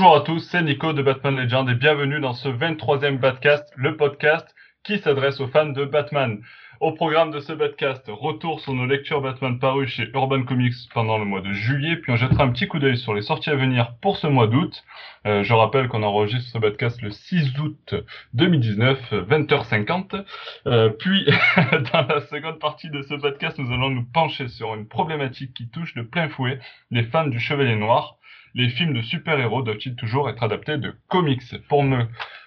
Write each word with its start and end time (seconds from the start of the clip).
Bonjour 0.00 0.14
à 0.14 0.20
tous, 0.20 0.38
c'est 0.38 0.62
Nico 0.62 0.92
de 0.92 1.02
Batman 1.02 1.36
Legend 1.36 1.68
et 1.68 1.74
bienvenue 1.74 2.20
dans 2.20 2.32
ce 2.32 2.48
23e 2.48 3.18
Batcast, 3.18 3.68
le 3.74 3.96
podcast 3.96 4.46
qui 4.84 5.00
s'adresse 5.00 5.40
aux 5.40 5.48
fans 5.48 5.70
de 5.70 5.84
Batman. 5.84 6.40
Au 6.78 6.92
programme 6.92 7.32
de 7.32 7.40
ce 7.40 7.52
Batcast, 7.52 8.04
retour 8.06 8.60
sur 8.60 8.74
nos 8.74 8.86
lectures 8.86 9.20
Batman 9.20 9.58
parues 9.58 9.88
chez 9.88 10.08
Urban 10.14 10.44
Comics 10.44 10.76
pendant 10.94 11.18
le 11.18 11.24
mois 11.24 11.40
de 11.40 11.52
juillet, 11.52 11.96
puis 11.96 12.12
on 12.12 12.16
jettera 12.16 12.44
un 12.44 12.50
petit 12.50 12.68
coup 12.68 12.78
d'œil 12.78 12.96
sur 12.96 13.12
les 13.12 13.22
sorties 13.22 13.50
à 13.50 13.56
venir 13.56 13.96
pour 14.00 14.18
ce 14.18 14.28
mois 14.28 14.46
d'août. 14.46 14.84
Euh, 15.26 15.42
je 15.42 15.52
rappelle 15.52 15.88
qu'on 15.88 16.04
enregistre 16.04 16.48
ce 16.52 16.58
Batcast 16.58 17.02
le 17.02 17.10
6 17.10 17.58
août 17.58 17.96
2019, 18.34 19.12
20h50. 19.28 20.24
Euh, 20.68 20.90
puis, 20.90 21.26
dans 21.92 22.06
la 22.06 22.20
seconde 22.20 22.60
partie 22.60 22.88
de 22.88 23.02
ce 23.02 23.14
Batcast, 23.14 23.58
nous 23.58 23.72
allons 23.74 23.90
nous 23.90 24.04
pencher 24.04 24.46
sur 24.46 24.76
une 24.76 24.86
problématique 24.86 25.54
qui 25.54 25.68
touche 25.68 25.94
de 25.94 26.02
plein 26.02 26.28
fouet 26.28 26.60
les 26.92 27.02
fans 27.02 27.26
du 27.26 27.40
Chevalier 27.40 27.74
Noir 27.74 28.17
les 28.58 28.68
films 28.70 28.92
de 28.92 29.02
super-héros 29.02 29.62
doivent-ils 29.62 29.94
toujours 29.94 30.28
être 30.28 30.42
adaptés 30.42 30.78
de 30.78 30.92
comics 31.08 31.42
Pour 31.68 31.84
me 31.84 32.04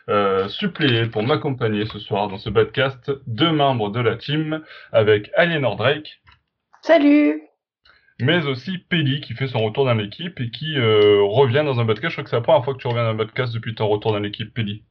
euh, 0.09 0.49
suppléer, 0.49 1.07
pour 1.07 1.23
m'accompagner 1.23 1.85
ce 1.85 1.99
soir 1.99 2.27
dans 2.27 2.37
ce 2.37 2.49
podcast, 2.49 3.09
deux 3.27 3.51
membres 3.51 3.89
de 3.89 4.01
la 4.01 4.17
team 4.17 4.61
avec 4.91 5.31
Aliénor 5.35 5.77
Drake. 5.77 6.21
Salut 6.81 7.41
mais 8.23 8.45
aussi 8.45 8.77
Pelli 8.77 9.19
qui 9.19 9.33
fait 9.33 9.47
son 9.47 9.57
retour 9.65 9.83
dans 9.83 9.95
l'équipe 9.95 10.39
et 10.39 10.51
qui 10.51 10.77
euh, 10.77 11.23
revient 11.23 11.63
dans 11.65 11.79
un 11.79 11.87
podcast. 11.87 12.09
Je 12.09 12.15
crois 12.17 12.23
que 12.23 12.29
c'est 12.29 12.35
la 12.35 12.43
première 12.43 12.63
fois 12.63 12.75
que 12.75 12.79
tu 12.79 12.85
reviens 12.85 13.03
dans 13.03 13.09
un 13.09 13.17
podcast 13.17 13.51
depuis 13.51 13.73
ton 13.73 13.87
retour 13.87 14.11
dans 14.11 14.19
l'équipe, 14.19 14.53
Pelli. 14.53 14.83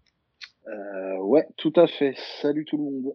Euh, 0.67 1.17
ouais, 1.19 1.47
tout 1.56 1.73
à 1.77 1.86
fait. 1.86 2.14
Salut 2.42 2.64
tout 2.64 2.77
le 2.77 2.83
monde. 2.83 3.14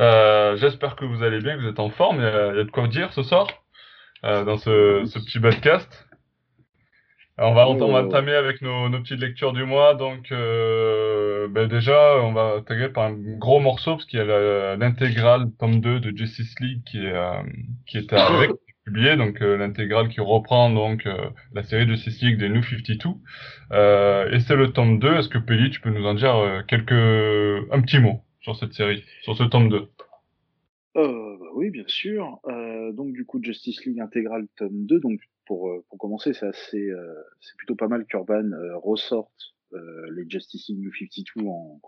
Euh, 0.00 0.56
j'espère 0.58 0.94
que 0.94 1.04
vous 1.04 1.24
allez 1.24 1.40
bien, 1.40 1.56
que 1.56 1.62
vous 1.62 1.68
êtes 1.68 1.80
en 1.80 1.90
forme. 1.90 2.18
Il 2.18 2.22
y 2.22 2.60
a, 2.60 2.62
de 2.62 2.70
quoi 2.70 2.86
dire 2.86 3.12
ce 3.12 3.24
soir 3.24 3.48
dans 4.22 4.56
ce, 4.56 5.02
ce 5.04 5.18
petit 5.18 5.40
podcast 5.40 6.03
on 7.38 7.54
va, 7.54 7.68
on 7.68 7.92
va 7.92 8.04
entamer 8.04 8.32
avec 8.32 8.62
nos, 8.62 8.88
nos, 8.88 9.00
petites 9.00 9.20
lectures 9.20 9.52
du 9.52 9.64
mois. 9.64 9.94
Donc, 9.94 10.30
euh, 10.30 11.48
ben 11.48 11.68
déjà, 11.68 12.16
on 12.22 12.32
va 12.32 12.56
attaquer 12.58 12.88
par 12.88 13.04
un 13.04 13.14
gros 13.16 13.60
morceau, 13.60 13.92
parce 13.92 14.06
qu'il 14.06 14.20
y 14.20 14.22
a 14.22 14.76
l'intégrale 14.76 15.50
tome 15.58 15.80
2 15.80 16.00
de 16.00 16.16
Justice 16.16 16.54
League 16.60 16.82
qui, 16.84 16.98
est, 16.98 17.12
euh, 17.12 17.42
qui 17.86 17.98
était 17.98 18.16
avec, 18.16 18.50
publié, 18.84 19.16
donc 19.16 19.40
euh, 19.42 19.56
l'intégrale 19.56 20.08
qui 20.08 20.20
reprend 20.20 20.70
donc 20.70 21.06
euh, 21.06 21.30
la 21.54 21.62
série 21.62 21.88
Justice 21.88 22.20
League 22.22 22.38
des 22.38 22.48
New 22.48 22.62
52. 22.62 23.10
et 24.32 24.40
c'est 24.40 24.56
le 24.56 24.72
tome 24.72 24.98
2. 24.98 25.14
Est-ce 25.14 25.28
que 25.28 25.38
Pelli, 25.38 25.70
tu 25.70 25.80
peux 25.80 25.90
nous 25.90 26.06
en 26.06 26.14
dire 26.14 26.64
quelques, 26.68 26.92
un 26.92 27.80
petit 27.80 27.98
mot 27.98 28.20
sur 28.42 28.56
cette 28.56 28.74
série, 28.74 29.02
sur 29.22 29.36
ce 29.36 29.44
tome 29.44 29.68
2 29.70 29.88
euh, 30.96 31.36
bah 31.40 31.46
oui, 31.54 31.70
bien 31.70 31.82
sûr. 31.88 32.38
donc 32.92 33.12
du 33.12 33.24
coup, 33.24 33.40
Justice 33.42 33.84
League 33.84 33.98
intégrale 33.98 34.46
tome 34.56 34.86
2, 34.86 35.00
donc 35.00 35.18
pour, 35.46 35.68
euh, 35.68 35.84
pour 35.88 35.98
commencer, 35.98 36.32
c'est 36.34 36.46
assez, 36.46 36.90
euh, 36.90 37.14
c'est 37.40 37.56
plutôt 37.56 37.74
pas 37.74 37.88
mal 37.88 38.04
qu'Urban 38.06 38.52
euh, 38.52 38.76
ressorte 38.78 39.32
les 40.12 40.24
Justice 40.30 40.68
League 40.68 40.78
New 40.78 40.92
52 40.92 41.48
en, 41.48 41.80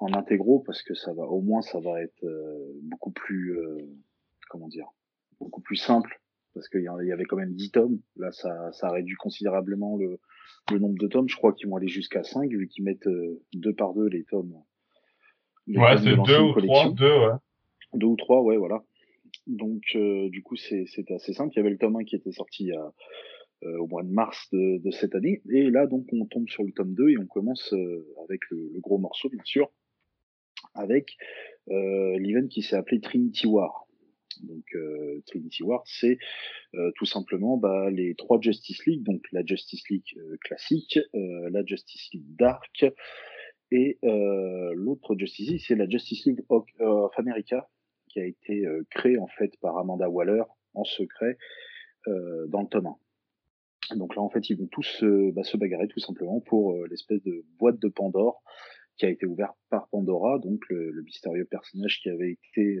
en 0.00 0.14
intégraux 0.14 0.58
parce 0.66 0.82
que 0.82 0.94
ça 0.94 1.12
va, 1.12 1.22
au 1.22 1.42
moins, 1.42 1.62
ça 1.62 1.78
va 1.78 2.02
être 2.02 2.26
beaucoup 2.82 3.12
plus, 3.12 3.56
comment 4.50 4.66
dire, 4.66 4.88
beaucoup 5.38 5.60
plus 5.60 5.76
simple 5.76 6.20
parce 6.54 6.68
qu'il 6.68 6.82
y 6.82 7.12
avait 7.12 7.24
quand 7.24 7.36
même 7.36 7.54
10 7.54 7.70
tomes. 7.70 8.00
Là, 8.16 8.32
ça, 8.32 8.72
ça 8.72 8.90
réduit 8.90 9.14
considérablement 9.14 9.96
le, 9.96 10.18
le 10.72 10.78
nombre 10.80 10.98
de 10.98 11.06
tomes. 11.06 11.28
Je 11.28 11.36
crois 11.36 11.52
qu'ils 11.52 11.68
vont 11.68 11.76
aller 11.76 11.86
jusqu'à 11.86 12.24
5 12.24 12.50
vu 12.50 12.66
qu'ils 12.66 12.82
mettent 12.82 13.08
deux 13.52 13.74
par 13.74 13.94
deux 13.94 14.08
les 14.08 14.24
tomes. 14.24 14.52
ouais, 15.68 15.96
c'est 15.98 16.16
deux 16.16 16.40
ou 16.40 16.60
trois, 16.60 16.90
deux, 16.90 17.16
ouais. 17.16 17.34
Deux 17.92 18.08
ou 18.08 18.16
trois, 18.16 18.42
ouais, 18.42 18.56
voilà. 18.56 18.82
Donc, 19.46 19.82
euh, 19.94 20.30
du 20.30 20.42
coup, 20.42 20.56
c'était 20.56 21.14
assez 21.14 21.32
simple. 21.34 21.52
Il 21.54 21.56
y 21.58 21.60
avait 21.60 21.70
le 21.70 21.78
tome 21.78 21.96
1 21.96 22.04
qui 22.04 22.16
était 22.16 22.32
sorti 22.32 22.72
euh, 22.72 23.78
au 23.78 23.86
mois 23.86 24.02
de 24.02 24.08
mars 24.08 24.48
de, 24.52 24.90
cette 24.90 25.14
année. 25.14 25.42
Et 25.50 25.70
là, 25.70 25.86
donc, 25.86 26.06
on 26.12 26.24
tombe 26.26 26.48
sur 26.48 26.64
le 26.64 26.72
tome 26.72 26.94
2 26.94 27.10
et 27.10 27.18
on 27.18 27.26
commence 27.26 27.72
euh, 27.74 28.06
avec 28.24 28.40
le, 28.50 28.80
gros 28.80 28.98
morceau, 28.98 29.28
bien 29.28 29.44
sûr, 29.44 29.70
avec 30.74 31.16
l'event 31.66 32.46
qui 32.48 32.62
s'est 32.62 32.76
appelé 32.76 33.00
Trinity 33.00 33.46
War. 33.46 33.86
Donc, 34.42 34.64
Trinity 35.26 35.62
War, 35.62 35.82
c'est 35.86 36.18
tout 36.96 37.04
simplement 37.04 37.56
bah, 37.56 37.88
les 37.90 38.16
trois 38.16 38.40
Justice 38.40 38.84
League, 38.84 39.04
donc 39.04 39.22
la 39.30 39.44
Justice 39.46 39.88
League 39.88 40.18
classique, 40.40 40.98
la 41.12 41.64
Justice 41.64 42.08
League 42.12 42.36
Dark, 42.36 42.84
et 43.70 43.98
l'autre 44.02 45.14
Justice 45.16 45.48
League, 45.50 45.62
c'est 45.64 45.76
la 45.76 45.88
Justice 45.88 46.26
League 46.26 46.44
of 46.48 46.66
America, 47.16 47.70
qui 48.14 48.20
a 48.20 48.24
été 48.24 48.64
euh, 48.64 48.86
créé 48.90 49.18
en 49.18 49.26
fait 49.26 49.52
par 49.60 49.76
Amanda 49.76 50.08
Waller 50.08 50.44
en 50.74 50.84
secret 50.84 51.36
euh, 52.06 52.46
dans 52.46 52.62
le 52.62 52.68
tome 52.68 52.86
1. 53.90 53.96
Donc 53.96 54.16
là, 54.16 54.22
en 54.22 54.30
fait, 54.30 54.48
ils 54.48 54.56
vont 54.56 54.68
tous 54.68 55.04
bah, 55.34 55.42
se 55.42 55.56
bagarrer 55.56 55.88
tout 55.88 56.00
simplement 56.00 56.40
pour 56.40 56.72
euh, 56.72 56.86
l'espèce 56.88 57.22
de 57.24 57.44
boîte 57.58 57.80
de 57.80 57.88
Pandore 57.88 58.42
qui 58.96 59.04
a 59.04 59.10
été 59.10 59.26
ouverte 59.26 59.56
par 59.70 59.88
Pandora, 59.88 60.38
donc 60.38 60.60
le, 60.70 61.02
mystérieux 61.02 61.44
personnage 61.44 61.98
qui 62.00 62.08
avait 62.08 62.30
été 62.30 62.78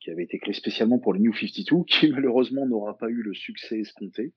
qui 0.00 0.10
avait 0.10 0.24
été 0.24 0.38
créé 0.38 0.52
spécialement 0.52 0.98
pour 0.98 1.14
le 1.14 1.20
New 1.20 1.32
52, 1.32 1.84
qui 1.86 2.10
malheureusement 2.10 2.66
n'aura 2.66 2.98
pas 2.98 3.08
eu 3.08 3.22
le 3.22 3.32
succès 3.32 3.78
escompté. 3.78 4.34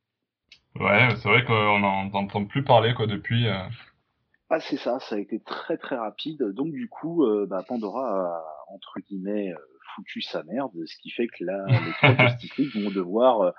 Ouais, 0.79 1.09
c'est 1.17 1.27
vrai 1.27 1.43
qu'on 1.43 1.79
n'en 1.79 2.13
entend 2.13 2.45
plus 2.45 2.63
parler 2.63 2.93
quoi 2.93 3.07
depuis. 3.07 3.47
Ah, 3.47 4.59
c'est 4.59 4.77
ça, 4.77 4.99
ça 4.99 5.15
a 5.15 5.17
été 5.17 5.41
très 5.41 5.77
très 5.77 5.97
rapide. 5.97 6.43
Donc 6.53 6.71
du 6.71 6.87
coup, 6.87 7.25
bah, 7.47 7.65
Pandora 7.67 8.37
a 8.37 8.60
entre 8.73 8.99
guillemets 8.99 9.51
euh, 9.51 9.57
foutu 9.95 10.21
sa 10.21 10.43
merde, 10.43 10.71
ce 10.85 10.95
qui 10.97 11.09
fait 11.09 11.27
que 11.27 11.43
là, 11.43 11.65
les 11.67 11.93
trois 11.93 12.27
Justice 12.27 12.75
vont 12.75 12.91
devoir 12.91 13.41
euh, 13.41 13.51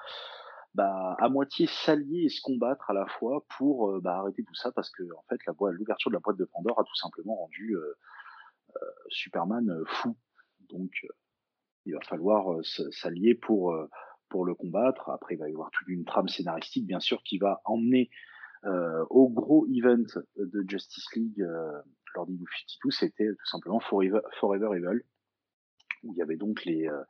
bah, 0.75 1.17
à 1.19 1.29
moitié 1.29 1.67
s'allier 1.67 2.25
et 2.25 2.29
se 2.29 2.41
combattre 2.41 2.91
à 2.91 2.95
la 2.95 3.07
fois 3.07 3.45
pour 3.57 4.01
bah, 4.01 4.19
arrêter 4.19 4.43
tout 4.43 4.55
ça 4.55 4.73
parce 4.73 4.91
que 4.91 5.03
en 5.03 5.23
fait, 5.29 5.39
la 5.47 5.53
l'ouverture 5.73 6.11
de 6.11 6.17
la 6.17 6.21
boîte 6.21 6.39
de 6.39 6.47
Pandora 6.47 6.83
a 6.83 6.85
tout 6.85 6.95
simplement 6.95 7.37
rendu 7.37 7.77
Superman 9.09 9.83
fou. 9.87 10.17
Donc 10.71 10.91
il 11.85 11.93
va 11.93 12.01
falloir 12.01 12.65
s'allier 12.91 13.35
pour 13.35 13.77
pour 14.31 14.47
le 14.47 14.55
combattre. 14.55 15.11
Après, 15.11 15.35
il 15.35 15.39
va 15.39 15.49
y 15.51 15.53
avoir 15.53 15.71
toute 15.71 15.89
une 15.89 16.07
trame 16.07 16.27
scénaristique, 16.27 16.87
bien 16.87 17.01
sûr, 17.01 17.23
qui 17.23 17.37
va 17.37 17.61
emmener 17.67 18.09
euh, 18.65 19.05
au 19.11 19.29
gros 19.29 19.67
event 19.67 20.23
de 20.37 20.65
Justice 20.69 21.05
League 21.15 21.45
euh, 22.17 22.21
lors 22.21 22.27
du 22.27 22.37
52, 22.37 22.91
c'était 22.91 23.29
tout 23.29 23.47
simplement 23.47 23.81
Forever, 23.81 24.77
Evil, 24.77 25.03
où 26.03 26.13
il 26.13 26.19
y 26.19 26.23
avait 26.23 26.37
donc 26.37 26.67
euh, 26.67 27.05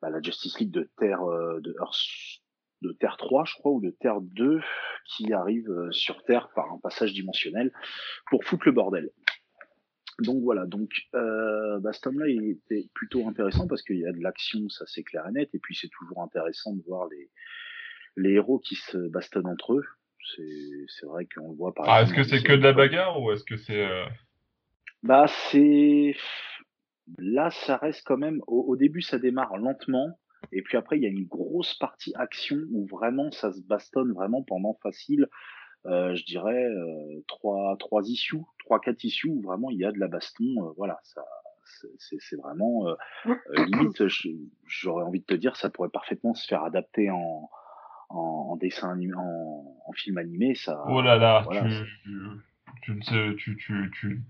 bah, 0.00 0.10
la 0.10 0.20
Justice 0.20 0.58
League 0.58 0.70
de 0.70 0.90
Terre, 0.98 1.24
de 1.24 1.74
Earth, 1.80 2.42
de 2.82 2.92
Terre 2.92 3.16
3, 3.16 3.44
je 3.46 3.54
crois, 3.54 3.72
ou 3.72 3.80
de 3.80 3.90
Terre 3.90 4.20
2, 4.20 4.60
qui 5.06 5.32
arrive 5.32 5.70
sur 5.90 6.22
Terre 6.24 6.50
par 6.54 6.72
un 6.72 6.78
passage 6.78 7.12
dimensionnel 7.12 7.72
pour 8.30 8.44
foutre 8.44 8.66
le 8.66 8.72
bordel. 8.72 9.10
Donc 10.20 10.42
voilà, 10.44 10.64
donc 10.66 10.90
euh, 11.14 11.80
ce 11.92 12.00
tome-là 12.02 12.28
il 12.28 12.50
était 12.50 12.88
plutôt 12.94 13.26
intéressant 13.26 13.66
parce 13.66 13.82
qu'il 13.82 13.98
y 13.98 14.06
a 14.06 14.12
de 14.12 14.20
l'action, 14.20 14.68
ça 14.68 14.84
c'est 14.86 15.02
clair 15.02 15.26
et 15.26 15.32
net, 15.32 15.50
et 15.54 15.58
puis 15.58 15.74
c'est 15.74 15.88
toujours 15.88 16.22
intéressant 16.22 16.72
de 16.72 16.82
voir 16.86 17.08
les 18.16 18.30
héros 18.30 18.60
qui 18.60 18.76
se 18.76 18.96
bastonnent 19.08 19.48
entre 19.48 19.74
eux. 19.74 19.84
C'est 20.24 21.06
vrai 21.06 21.26
qu'on 21.26 21.50
le 21.50 21.56
voit 21.56 21.74
par 21.74 21.88
ah, 21.88 22.02
Est-ce 22.02 22.14
que 22.14 22.22
c'est 22.22 22.42
que 22.42 22.52
de 22.52 22.62
la 22.62 22.72
bagarre 22.72 23.20
ou 23.20 23.30
est-ce 23.32 23.44
que 23.44 23.56
c'est. 23.56 23.86
Euh 23.86 24.04
bah, 25.04 25.26
c'est. 25.50 26.16
Là, 27.18 27.50
ça 27.50 27.76
reste 27.76 28.02
quand 28.06 28.16
même. 28.16 28.40
Au, 28.46 28.74
début, 28.76 29.02
ça 29.02 29.18
démarre 29.18 29.58
lentement. 29.58 30.18
Et 30.50 30.62
puis 30.62 30.78
après, 30.78 30.96
il 30.96 31.02
y 31.02 31.06
a 31.06 31.10
une 31.10 31.26
grosse 31.26 31.74
partie 31.74 32.14
action 32.16 32.56
où 32.70 32.86
vraiment 32.86 33.30
ça 33.30 33.52
se 33.52 33.60
bastonne 33.60 34.12
vraiment 34.12 34.42
pendant 34.42 34.78
facile, 34.82 35.28
euh, 35.86 36.14
je 36.14 36.24
dirais, 36.24 36.64
euh, 36.64 37.22
trois, 37.28 37.76
trois 37.78 38.02
issues, 38.08 38.40
trois, 38.58 38.80
quatre 38.80 39.04
issues 39.04 39.28
où 39.28 39.42
vraiment 39.42 39.70
il 39.70 39.78
y 39.78 39.84
a 39.84 39.92
de 39.92 39.98
la 39.98 40.08
baston. 40.08 40.44
Euh, 40.58 40.72
voilà, 40.78 40.98
ça, 41.02 41.22
c'est 41.98 42.36
vraiment 42.36 42.86
limite. 43.52 44.02
J'aurais 44.66 45.04
envie 45.04 45.20
de 45.20 45.26
te 45.26 45.34
dire, 45.34 45.56
ça 45.56 45.68
pourrait 45.68 45.90
parfaitement 45.90 46.32
se 46.32 46.46
faire 46.46 46.64
adapter 46.64 47.10
en, 47.10 47.50
en, 48.08 48.56
dessin 48.56 48.92
animé, 48.92 49.14
en, 49.16 49.92
film 49.94 50.18
animé, 50.18 50.54
ça. 50.54 50.82
Oh 50.88 51.02
là 51.02 51.16
là, 51.16 51.44
tu, 52.82 52.98
tu, 53.00 53.36
tu, 53.36 53.56
tu, 53.56 53.90
tu, 53.92 54.22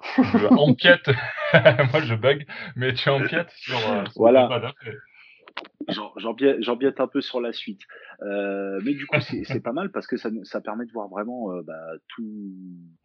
tu 0.14 0.46
enquêtes. 0.46 1.10
Moi, 1.52 2.00
je 2.02 2.14
bug, 2.14 2.46
mais 2.76 2.94
tu 2.94 3.08
enquêtes 3.08 3.50
sur. 3.50 3.78
Euh, 3.90 4.04
voilà. 4.16 4.72
J'embiète 6.58 7.00
un 7.00 7.06
peu 7.06 7.20
sur 7.20 7.40
la 7.40 7.52
suite. 7.52 7.82
Euh, 8.22 8.80
mais 8.84 8.94
du 8.94 9.06
coup, 9.06 9.18
c'est 9.20 9.60
pas 9.60 9.72
mal 9.72 9.90
parce 9.90 10.06
que 10.06 10.16
ça, 10.16 10.30
ça 10.44 10.60
permet 10.60 10.86
de 10.86 10.92
voir 10.92 11.08
vraiment 11.08 11.52
euh, 11.52 11.62
bah, 11.62 11.92
tout, 12.08 12.54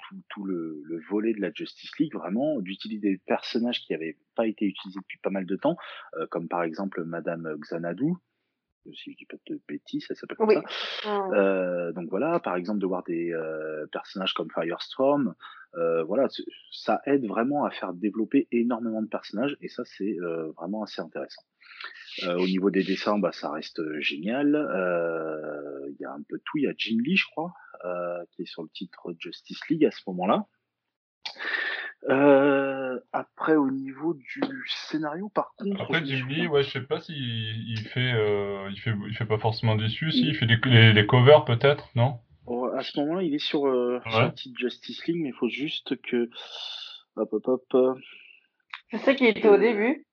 tout, 0.07 0.15
tout 0.29 0.43
le, 0.43 0.81
le, 0.85 0.99
volet 1.09 1.33
de 1.33 1.41
la 1.41 1.51
Justice 1.51 1.91
League, 1.99 2.13
vraiment, 2.13 2.59
d'utiliser 2.59 3.11
des 3.11 3.21
personnages 3.25 3.81
qui 3.81 3.93
n'avaient 3.93 4.17
pas 4.35 4.47
été 4.47 4.65
utilisés 4.65 4.99
depuis 4.99 5.19
pas 5.19 5.29
mal 5.29 5.45
de 5.45 5.55
temps, 5.55 5.77
euh, 6.17 6.27
comme 6.29 6.47
par 6.47 6.63
exemple 6.63 7.03
Madame 7.03 7.55
Xanadu, 7.59 8.13
si 8.94 9.12
je 9.12 9.18
dis 9.18 9.25
pas 9.25 9.38
de 9.48 9.60
bêtises, 9.68 10.06
ça 10.07 10.16
s'appelle 10.16 10.38
comme 10.38 10.51
ça. 10.51 10.62
Mmh. 11.10 11.34
Euh, 11.34 11.92
donc 11.94 12.10
voilà, 12.10 12.39
par 12.39 12.56
exemple, 12.56 12.80
de 12.80 12.86
voir 12.86 13.04
des 13.04 13.31
euh, 13.31 13.86
personnages 13.92 14.34
comme 14.34 14.50
Firestorm, 14.51 15.34
euh, 15.75 16.04
voilà, 16.04 16.28
ça 16.72 17.01
aide 17.06 17.25
vraiment 17.25 17.66
à 17.66 17.72
faire 17.72 17.94
développer 17.94 18.48
énormément 18.51 19.01
de 19.01 19.07
personnages 19.07 19.57
et 19.62 19.68
ça 19.68 19.84
c'est 19.86 20.18
vraiment 20.57 20.84
assez 20.84 21.01
intéressant. 21.01 21.44
Au 22.24 22.48
niveau 22.48 22.72
des 22.72 22.84
dessins, 22.84 23.19
bah, 23.19 23.31
ça 23.31 23.51
reste 23.51 23.81
génial. 24.00 24.48
Il 25.89 25.98
y 26.00 26.06
a 26.06 26.12
un 26.12 26.24
peu 26.28 26.38
de 26.38 26.44
tout. 26.44 26.57
Il 26.57 26.63
y 26.63 26.68
a 26.68 26.74
Jim 26.75 26.98
Lee, 27.04 27.16
je 27.16 27.25
crois, 27.30 27.54
qui 28.31 28.42
est 28.42 28.45
sur 28.45 28.63
le 28.63 28.69
titre 28.69 29.13
Justice 29.19 29.60
League 29.69 29.86
à 29.86 29.92
ce 29.92 30.01
moment-là. 30.07 30.48
Euh, 32.09 32.99
après, 33.11 33.55
au 33.55 33.71
niveau 33.71 34.13
du 34.13 34.41
scénario, 34.67 35.29
par 35.29 35.53
contre. 35.57 35.81
Après, 35.81 36.05
Jim 36.05 36.25
Lee, 36.29 36.47
ouais, 36.47 36.63
je 36.63 36.69
sais 36.69 36.81
pas 36.81 37.01
s'il 37.01 37.15
il 37.17 37.79
fait, 37.79 38.13
euh, 38.13 38.69
il 38.71 38.79
fait, 38.79 38.94
il 39.07 39.15
fait 39.15 39.25
pas 39.25 39.39
forcément 39.39 39.75
déçu. 39.75 40.11
Si, 40.11 40.21
il 40.27 40.35
fait 40.35 40.45
les, 40.45 40.94
les, 40.94 41.05
covers 41.07 41.44
peut-être, 41.44 41.89
non? 41.95 42.19
À 42.75 42.83
ce 42.83 42.99
moment-là, 42.99 43.23
il 43.23 43.33
est 43.33 43.44
sur, 43.44 43.67
euh, 43.67 43.99
sur 44.35 44.51
Justice 44.57 45.05
League, 45.07 45.17
mais 45.21 45.29
il 45.29 45.35
faut 45.35 45.49
juste 45.49 45.99
que. 46.01 46.29
Hop, 47.17 47.33
hop, 47.33 47.47
hop. 47.47 47.97
Je 48.89 48.97
sais 48.97 49.15
qu'il 49.15 49.27
était 49.27 49.50
au 49.50 49.57
début. 49.57 50.05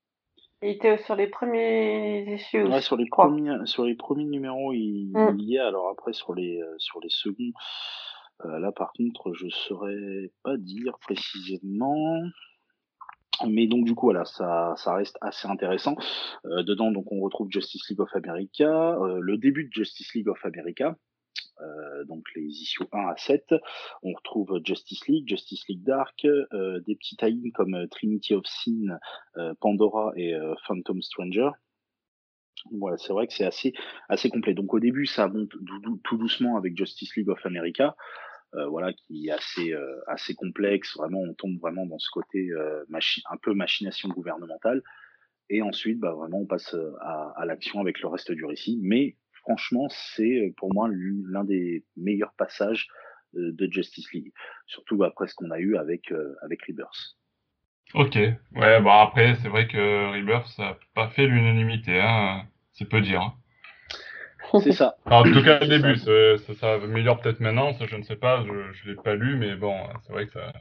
Il 0.62 0.70
était 0.70 0.96
sur 0.98 1.14
les 1.14 1.26
premiers 1.26 2.34
issues. 2.34 2.64
Ouais, 2.64 2.80
sur 2.80 2.96
les 2.96 3.06
premiers, 3.06 3.66
sur 3.66 3.84
les 3.84 3.94
premiers 3.94 4.24
numéros, 4.24 4.72
il, 4.72 5.12
mm. 5.12 5.36
il 5.38 5.44
y 5.44 5.56
est. 5.56 5.60
Alors 5.60 5.90
après, 5.90 6.14
sur 6.14 6.34
les, 6.34 6.58
euh, 6.58 6.74
sur 6.78 7.00
les 7.00 7.10
seconds. 7.10 7.52
Euh, 8.44 8.58
là, 8.58 8.72
par 8.72 8.92
contre, 8.92 9.32
je 9.34 9.48
saurais 9.48 10.30
pas 10.42 10.56
dire 10.56 10.98
précisément. 11.00 12.22
Mais 13.48 13.66
donc 13.66 13.84
du 13.84 13.96
coup 13.96 14.06
voilà, 14.06 14.24
ça, 14.24 14.74
ça 14.76 14.94
reste 14.94 15.18
assez 15.20 15.48
intéressant. 15.48 15.96
Euh, 16.44 16.62
dedans 16.62 16.92
donc 16.92 17.10
on 17.10 17.20
retrouve 17.20 17.50
Justice 17.50 17.88
League 17.90 18.00
of 18.00 18.14
America, 18.14 18.96
euh, 19.00 19.18
le 19.20 19.38
début 19.38 19.64
de 19.64 19.72
Justice 19.72 20.14
League 20.14 20.28
of 20.28 20.38
America, 20.44 20.96
donc 22.06 22.24
les 22.36 22.44
issues 22.44 22.84
1 22.92 23.08
à 23.08 23.16
7. 23.16 23.54
On 24.04 24.12
retrouve 24.12 24.60
Justice 24.64 25.08
League, 25.08 25.28
Justice 25.28 25.66
League 25.68 25.82
Dark, 25.82 26.22
des 26.22 26.94
petits 26.94 27.16
tie 27.16 27.52
comme 27.52 27.88
Trinity 27.90 28.34
of 28.34 28.44
Sin, 28.46 28.98
Pandora 29.60 30.12
et 30.16 30.34
Phantom 30.66 31.00
Stranger. 31.00 31.50
Voilà, 32.72 32.96
c'est 32.96 33.12
vrai 33.12 33.26
que 33.26 33.32
c'est 33.32 33.44
assez, 33.44 33.72
assez 34.08 34.30
complet. 34.30 34.54
Donc 34.54 34.72
au 34.72 34.80
début, 34.80 35.06
ça 35.06 35.28
monte 35.28 35.52
tout 36.02 36.16
doucement 36.16 36.56
avec 36.56 36.76
Justice 36.76 37.14
League 37.16 37.28
of 37.28 37.44
America, 37.44 37.94
euh, 38.54 38.66
voilà, 38.68 38.92
qui 38.92 39.28
est 39.28 39.32
assez, 39.32 39.72
euh, 39.72 40.00
assez 40.06 40.34
complexe. 40.34 40.96
Vraiment, 40.96 41.20
on 41.20 41.34
tombe 41.34 41.58
vraiment 41.58 41.86
dans 41.86 41.98
ce 41.98 42.08
côté 42.10 42.50
euh, 42.50 42.84
un 43.30 43.36
peu 43.42 43.54
machination 43.54 44.08
gouvernementale. 44.08 44.82
Et 45.50 45.60
ensuite, 45.60 45.98
bah, 45.98 46.12
vraiment, 46.12 46.40
on 46.40 46.46
passe 46.46 46.74
à, 47.00 47.44
l'action 47.44 47.80
avec 47.80 48.00
le 48.00 48.08
reste 48.08 48.32
du 48.32 48.44
récit. 48.44 48.78
Mais 48.82 49.16
franchement, 49.42 49.88
c'est 49.90 50.54
pour 50.56 50.72
moi 50.72 50.88
l'un 50.90 51.44
des 51.44 51.84
meilleurs 51.96 52.32
passages 52.38 52.88
de 53.34 53.68
Justice 53.70 54.10
League, 54.12 54.32
surtout 54.66 55.02
après 55.02 55.26
ce 55.26 55.34
qu'on 55.34 55.50
a 55.50 55.58
eu 55.58 55.76
avec, 55.76 56.12
avec 56.42 56.62
Rebirth. 56.62 57.18
Ok, 57.92 58.14
ouais, 58.14 58.80
bah 58.80 59.02
après, 59.02 59.34
c'est 59.42 59.48
vrai 59.48 59.68
que 59.68 60.16
Rebirth, 60.16 60.58
n'a 60.58 60.78
pas 60.94 61.10
fait 61.10 61.26
l'unanimité. 61.26 62.00
Hein 62.00 62.46
c'est 62.74 62.88
peu 62.88 63.00
dire. 63.00 63.20
Hein. 63.20 63.34
C'est 64.62 64.72
ça. 64.72 64.96
en 65.06 65.24
tout 65.24 65.42
cas, 65.42 65.60
au 65.62 65.66
début, 65.66 65.96
ça, 65.96 66.54
ça, 66.54 66.74
améliore 66.74 67.20
peut-être 67.20 67.40
maintenant, 67.40 67.72
ça 67.74 67.86
je 67.86 67.96
ne 67.96 68.02
sais 68.02 68.16
pas, 68.16 68.44
je 68.44 68.52
ne 68.52 68.94
l'ai 68.94 69.02
pas 69.02 69.14
lu, 69.14 69.36
mais 69.36 69.56
bon, 69.56 69.74
c'est 70.02 70.12
vrai 70.12 70.26
que 70.26 70.32
ça, 70.32 70.52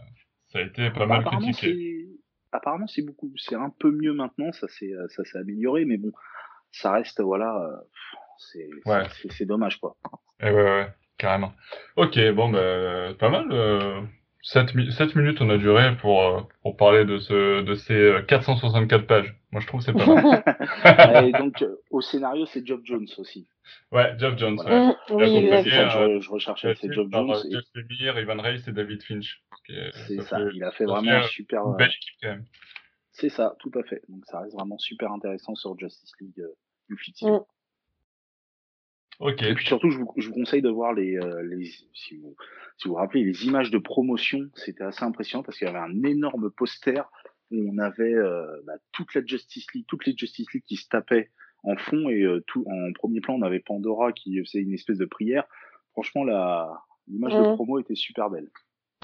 ça 0.48 0.60
a 0.60 0.62
été 0.62 0.90
pas 0.90 1.06
mal 1.06 1.24
critiqué. 1.24 2.08
Apparemment, 2.52 2.88
c'est 2.88 3.02
beaucoup, 3.02 3.32
c'est 3.38 3.56
un 3.56 3.72
peu 3.80 3.92
mieux 3.92 4.14
maintenant, 4.14 4.52
ça 4.52 4.68
s'est, 4.68 4.94
ça 5.10 5.24
s'est 5.24 5.38
amélioré, 5.38 5.86
mais 5.86 5.98
bon, 5.98 6.12
ça 6.72 6.92
reste, 6.92 7.20
voilà, 7.22 7.84
c'est, 8.38 8.70
c'est, 9.32 9.46
dommage, 9.46 9.80
quoi. 9.80 9.96
Et 10.40 10.50
ouais, 10.50 10.64
ouais, 10.64 10.88
carrément. 11.18 11.54
Ok, 11.96 12.20
bon, 12.32 12.50
bah, 12.50 13.14
pas 13.20 13.30
mal. 13.30 13.48
Euh, 13.52 14.02
7, 14.44 14.76
minutes 15.16 15.40
on 15.40 15.50
a 15.50 15.58
duré 15.58 15.96
pour, 15.98 16.22
euh, 16.22 16.42
pour 16.62 16.76
parler 16.76 17.06
de, 17.06 17.18
ce, 17.18 17.62
de 17.62 17.76
ces 17.76 18.14
464 18.28 19.02
euh, 19.02 19.06
pages. 19.06 19.36
Moi, 19.52 19.62
je 19.62 19.68
trouve 19.68 19.80
que 19.80 19.86
c'est 19.86 19.94
pas 19.94 20.06
mal. 20.06 21.26
Et 21.28 21.32
donc, 21.40 21.62
euh, 21.62 21.76
au 21.90 22.02
scénario, 22.02 22.46
c'est 22.46 22.66
Job 22.66 22.82
Jones 22.84 23.08
aussi. 23.18 23.48
Ouais, 23.92 24.14
Job 24.18 24.38
Jones. 24.38 24.60
Ouais. 24.60 24.88
Mmh, 24.88 24.96
oui, 25.12 25.50
je, 25.64 26.20
je, 26.20 26.30
recherchais, 26.30 26.76
c'est 26.76 26.92
Job 26.92 27.10
Jones. 27.12 27.34
Et... 27.46 27.52
Jeff 27.52 27.64
Lemire, 27.74 28.20
Ivan 28.20 28.42
Reis 28.42 28.64
et 28.68 28.74
David 28.74 29.02
Finch. 29.04 29.42
C'est 30.08 30.22
ça, 30.24 30.40
il 30.54 30.64
a 30.64 30.72
fait 30.72 30.86
vraiment 30.86 31.12
un 31.12 31.24
super. 31.24 31.66
Une 31.66 31.78
belle 31.78 31.88
équipe 31.90 32.16
quand 32.22 32.30
même. 32.30 32.46
C'est 33.12 33.30
ça, 33.30 33.56
tout 33.60 33.72
à 33.76 33.84
fait. 33.84 34.02
Donc, 34.10 34.26
ça 34.26 34.42
reste 34.42 34.56
vraiment 34.56 34.78
super 34.78 35.12
intéressant 35.12 35.56
sur 35.56 35.78
Justice 35.78 36.12
League 36.20 36.40
euh, 36.40 36.54
du 36.90 36.98
fictif. 39.18 39.48
Et 39.48 39.54
puis 39.54 39.66
surtout, 39.66 39.90
je 39.90 39.98
vous, 39.98 40.12
je 40.18 40.28
vous 40.28 40.34
conseille 40.34 40.62
de 40.62 40.70
voir 40.70 40.94
les, 40.94 41.18
euh, 41.18 41.42
les 41.44 41.66
si, 41.94 42.18
vous, 42.18 42.36
si 42.78 42.88
vous 42.88 42.94
vous 42.94 43.00
rappelez, 43.00 43.24
les 43.24 43.46
images 43.46 43.72
de 43.72 43.78
promotion. 43.78 44.50
C'était 44.56 44.84
assez 44.84 45.04
impressionnant 45.04 45.44
parce 45.44 45.58
qu'il 45.58 45.68
y 45.68 45.70
avait 45.70 45.80
un 45.80 46.04
énorme 46.04 46.52
poster 46.52 47.04
où 47.52 47.72
on 47.72 47.78
avait 47.78 48.14
euh, 48.14 48.46
bah, 48.66 48.74
toute 48.92 49.14
la 49.14 49.26
Justice 49.26 49.66
League, 49.74 49.86
toutes 49.88 50.06
les 50.06 50.16
Justice 50.18 50.52
League 50.54 50.64
qui 50.66 50.78
se 50.78 50.88
tapaient 50.88 51.30
en 51.64 51.78
fond 51.78 52.10
et 52.10 52.24
euh, 52.24 52.44
tout 52.48 52.66
en 52.68 52.92
premier 52.94 53.22
plan, 53.22 53.36
on 53.36 53.42
avait 53.42 53.60
Pandora 53.60 54.12
qui 54.12 54.38
faisait 54.44 54.60
une 54.60 54.74
espèce 54.74 54.98
de 54.98 55.06
prière. 55.06 55.46
Franchement, 55.94 56.24
la 56.24 56.70
l'image 57.08 57.34
de 57.34 57.56
promo 57.56 57.80
était 57.80 57.96
super 57.96 58.30
belle. 58.30 58.50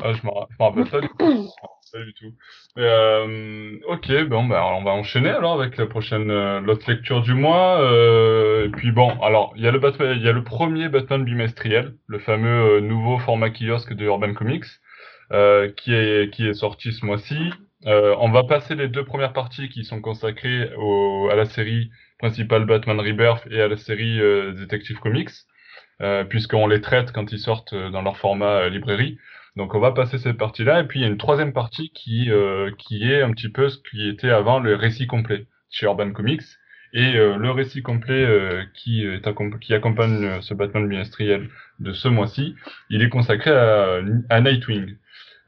Ah, 0.03 0.13
je 0.13 0.25
m'en 0.25 0.47
rappelle 0.59 0.89
pas 0.89 1.01
du 1.01 1.07
tout. 1.07 1.49
Pas 1.91 2.03
du 2.03 2.13
tout. 2.13 2.33
Euh, 2.77 3.79
ok, 3.87 4.23
bon, 4.27 4.45
bah, 4.45 4.63
on 4.75 4.83
va 4.83 4.91
enchaîner 4.91 5.29
alors 5.29 5.59
avec 5.59 5.75
la 5.77 5.87
prochaine, 5.87 6.29
euh, 6.29 6.59
l'autre 6.59 6.87
lecture 6.87 7.21
du 7.21 7.33
mois. 7.33 7.81
Euh, 7.81 8.67
et 8.67 8.69
puis 8.69 8.91
bon, 8.91 9.09
alors 9.21 9.53
il 9.55 9.63
y 9.63 9.67
a 9.67 9.71
le 9.71 9.79
Batman, 9.79 10.15
il 10.15 10.23
y 10.23 10.29
a 10.29 10.31
le 10.31 10.43
premier 10.43 10.87
Batman 10.87 11.23
bimestriel, 11.23 11.95
le 12.05 12.19
fameux 12.19 12.77
euh, 12.77 12.79
nouveau 12.81 13.17
format 13.17 13.49
kiosque 13.49 13.93
de 13.93 14.05
Urban 14.05 14.33
Comics, 14.35 14.65
euh, 15.31 15.71
qui 15.71 15.93
est 15.95 16.31
qui 16.31 16.47
est 16.47 16.53
sorti 16.53 16.93
ce 16.93 17.03
mois-ci. 17.05 17.51
on 17.85 18.29
va 18.29 18.43
passer 18.43 18.75
les 18.75 18.87
deux 18.87 19.03
premières 19.03 19.33
parties 19.33 19.69
qui 19.69 19.83
sont 19.83 19.99
consacrées 20.01 20.69
au, 20.77 21.29
à 21.31 21.35
la 21.35 21.45
série 21.45 21.89
principale 22.19 22.65
Batman 22.65 22.99
Rebirth 22.99 23.47
et 23.49 23.61
à 23.61 23.67
la 23.67 23.77
série 23.77 24.19
Detective 24.19 24.99
Comics, 24.99 25.31
puisqu'on 26.29 26.67
les 26.67 26.81
traite 26.81 27.11
quand 27.13 27.31
ils 27.31 27.39
sortent 27.39 27.73
dans 27.73 28.01
leur 28.03 28.17
format 28.17 28.69
librairie. 28.69 29.17
Donc 29.59 29.75
on 29.75 29.79
va 29.81 29.91
passer 29.91 30.17
cette 30.17 30.37
partie-là, 30.37 30.79
et 30.79 30.83
puis 30.85 30.99
il 30.99 31.03
y 31.03 31.05
a 31.05 31.09
une 31.09 31.17
troisième 31.17 31.51
partie 31.51 31.89
qui, 31.89 32.31
euh, 32.31 32.71
qui 32.77 33.03
est 33.03 33.21
un 33.21 33.31
petit 33.31 33.49
peu 33.49 33.67
ce 33.67 33.77
qui 33.77 34.07
était 34.07 34.29
avant 34.29 34.61
le 34.61 34.73
récit 34.73 35.05
complet 35.05 35.47
chez 35.69 35.85
Urban 35.85 36.13
Comics. 36.13 36.43
Et 36.93 37.17
euh, 37.17 37.35
le 37.35 37.51
récit 37.51 37.83
complet 37.83 38.25
euh, 38.25 38.63
qui, 38.73 39.05
est 39.05 39.21
qui 39.59 39.73
accompagne 39.73 40.39
ce 40.39 40.53
Batman 40.53 40.87
bimestriel 40.87 41.49
de 41.79 41.91
ce 41.91 42.07
mois-ci, 42.07 42.55
il 42.89 43.01
est 43.03 43.09
consacré 43.09 43.51
à, 43.51 43.99
à 44.29 44.39
Nightwing. 44.39 44.95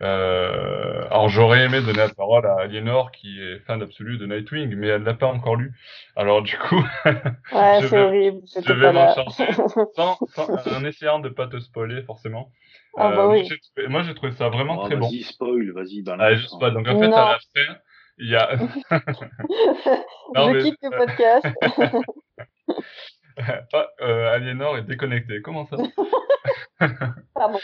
alors 0.01 1.29
j'aurais 1.29 1.63
aimé 1.63 1.79
donner 1.79 1.99
la 1.99 2.09
parole 2.09 2.45
à 2.45 2.55
Aliénor 2.63 3.11
qui 3.11 3.41
est 3.41 3.59
fan 3.59 3.81
absolu 3.81 4.17
de 4.17 4.25
Nightwing, 4.25 4.75
mais 4.75 4.87
elle 4.87 5.03
l'a 5.03 5.13
pas 5.13 5.27
encore 5.27 5.55
lu. 5.55 5.71
Alors 6.17 6.41
du 6.41 6.57
coup, 6.57 6.83
ouais, 7.05 7.79
c'est 7.87 7.97
horrible. 7.97 8.41
Je 8.61 8.73
vais 8.73 8.91
m'en 8.91 9.15
charger 9.15 9.53
sans, 9.95 10.19
en 10.37 10.83
essayant 10.83 11.19
de 11.19 11.29
pas 11.29 11.47
te 11.47 11.59
spoiler 11.61 12.01
forcément. 12.01 12.51
Ah 12.97 13.11
bah 13.11 13.23
euh, 13.23 13.29
oui. 13.29 13.49
Moi, 13.87 14.03
j'ai 14.03 14.13
trouvé 14.13 14.31
ça 14.33 14.49
vraiment 14.49 14.81
oh, 14.81 14.85
très 14.85 14.95
bon. 14.95 15.07
Vas-y, 15.07 15.23
spoil, 15.23 15.71
vas-y, 15.71 16.01
balance. 16.01 16.41
Spoil. 16.43 16.73
Donc, 16.73 16.87
en 16.87 16.99
fait, 16.99 17.05
à 17.05 17.09
la 17.09 17.39
fin, 17.39 17.75
il 18.17 18.29
y 18.29 18.35
a. 18.35 18.55
non, 20.35 20.53
je 20.53 20.59
quitte 20.63 20.77
le 20.81 20.97
podcast. 20.97 21.47
ah, 23.73 23.87
euh, 24.01 24.33
Aliénor 24.33 24.77
est 24.77 24.83
déconnecté. 24.83 25.41
Comment 25.41 25.65
ça 25.67 25.77
Pardon. 27.33 27.59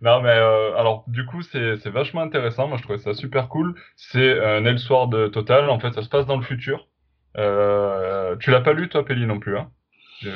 non, 0.00 0.20
mais 0.22 0.30
euh, 0.30 0.76
alors, 0.76 1.04
du 1.06 1.24
coup, 1.26 1.42
c'est 1.42 1.86
vachement 1.86 2.22
intéressant. 2.22 2.66
Moi, 2.66 2.78
je 2.78 2.82
trouvais 2.82 2.98
ça 2.98 3.14
super 3.14 3.48
cool. 3.48 3.74
C'est 3.94 4.40
un 4.40 4.64
Elseworld 4.64 5.30
total. 5.30 5.70
En 5.70 5.78
fait, 5.78 5.92
ça 5.92 6.02
se 6.02 6.08
passe 6.08 6.26
dans 6.26 6.36
le 6.36 6.42
futur. 6.42 6.88
Euh, 7.38 8.36
tu 8.36 8.50
l'as 8.50 8.60
pas 8.60 8.72
lu, 8.72 8.88
toi, 8.88 9.04
Pelli, 9.04 9.26
non 9.26 9.38
plus, 9.38 9.58
hein? 9.58 9.70
Je... 10.20 10.30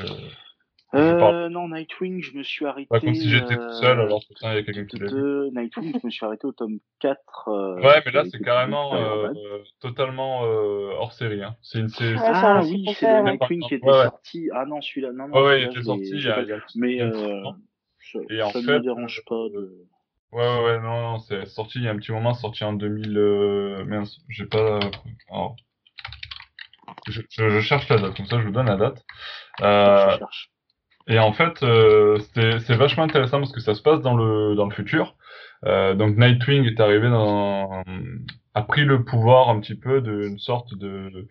Euh, 0.95 1.49
non, 1.49 1.69
Nightwing, 1.69 2.21
je 2.21 2.37
me 2.37 2.43
suis 2.43 2.67
arrêté. 2.67 2.89
Pas 2.89 2.99
comme 2.99 3.15
si 3.15 3.31
j'étais 3.31 3.57
tout 3.57 3.73
seul, 3.75 4.01
alors 4.01 4.21
que 4.21 4.35
il 4.43 4.55
y 4.55 4.57
a 4.57 4.63
quelqu'un 4.63 4.87
qui 4.87 4.99
l'a 4.99 5.07
vu. 5.07 5.51
Nightwing, 5.53 6.01
je 6.01 6.07
me 6.07 6.11
suis 6.11 6.27
arrêté 6.27 6.47
au 6.47 6.53
tome 6.53 6.79
4. 6.99 7.49
Euh, 7.49 7.77
ouais, 7.77 8.03
mais 8.05 8.13
là, 8.13 8.25
c'est 8.31 8.41
carrément 8.41 8.95
euh, 8.97 9.33
totalement 9.81 10.45
euh, 10.45 10.93
hors 10.99 11.13
série. 11.13 11.45
Hein. 11.45 11.55
C'est 11.63 11.79
une 11.79 11.91
série. 11.91 12.17
Ah, 12.19 12.61
oui, 12.65 12.87
c'est 12.97 13.07
le 13.07 13.31
Nightwing 13.31 13.63
qui 13.69 13.75
était 13.77 13.87
ouais, 13.87 14.05
sorti. 14.05 14.49
Ah 14.53 14.65
non, 14.67 14.81
celui-là, 14.81 15.13
non, 15.13 15.29
non. 15.29 15.45
Ouais, 15.45 15.63
il 15.63 15.69
était 15.69 15.83
sorti 15.83 16.11
il 16.11 16.25
y 16.25 16.29
a. 16.29 16.45
Mais 16.75 17.01
euh, 17.01 17.45
ça, 18.13 18.19
Et 18.29 18.43
en 18.43 18.51
ça 18.51 18.61
fait, 18.61 18.67
me 18.67 18.81
dérange 18.81 19.23
pas 19.27 19.49
de. 19.55 19.87
Ouais, 20.33 20.43
ouais, 20.43 20.65
ouais, 20.65 20.81
non, 20.81 21.13
non, 21.13 21.19
c'est 21.19 21.47
sorti 21.47 21.79
il 21.79 21.85
y 21.85 21.89
a 21.89 21.93
un 21.93 21.97
petit 21.97 22.13
moment, 22.13 22.35
sorti 22.35 22.65
en 22.65 22.73
2000. 22.73 23.17
Euh... 23.17 23.85
Mince, 23.85 24.21
j'ai 24.29 24.47
pas. 24.47 24.81
Oh. 25.33 25.55
Je, 27.07 27.23
je, 27.31 27.49
je, 27.49 27.61
cherche 27.61 27.89
la 27.89 27.99
date, 27.99 28.17
comme 28.17 28.27
ça 28.27 28.41
je 28.41 28.47
vous 28.47 28.53
donne 28.53 28.67
la 28.67 28.77
date. 28.77 29.05
Euh, 29.61 30.11
je 30.11 30.19
cherche. 30.19 30.51
Et 31.09 31.19
en 31.19 31.33
fait, 31.33 31.63
euh, 31.63 32.19
c'est 32.35 32.77
vachement 32.77 33.05
intéressant 33.05 33.41
parce 33.41 33.53
que 33.53 33.61
ça 33.61 33.75
se 33.75 33.83
passe 33.83 34.01
dans 34.01 34.17
le, 34.17 34.55
dans 34.55 34.67
le 34.67 34.75
futur. 34.75 35.17
Euh, 35.67 35.95
donc 35.95 36.17
Nightwing 36.17 36.65
est 36.65 36.81
arrivé 36.81 37.09
dans, 37.11 37.83
a 38.55 38.63
pris 38.63 38.85
le 38.85 39.05
pouvoir 39.05 39.49
un 39.51 39.61
petit 39.61 39.75
peu 39.75 40.01
d'une 40.01 40.39
sorte 40.39 40.75
de, 40.75 41.29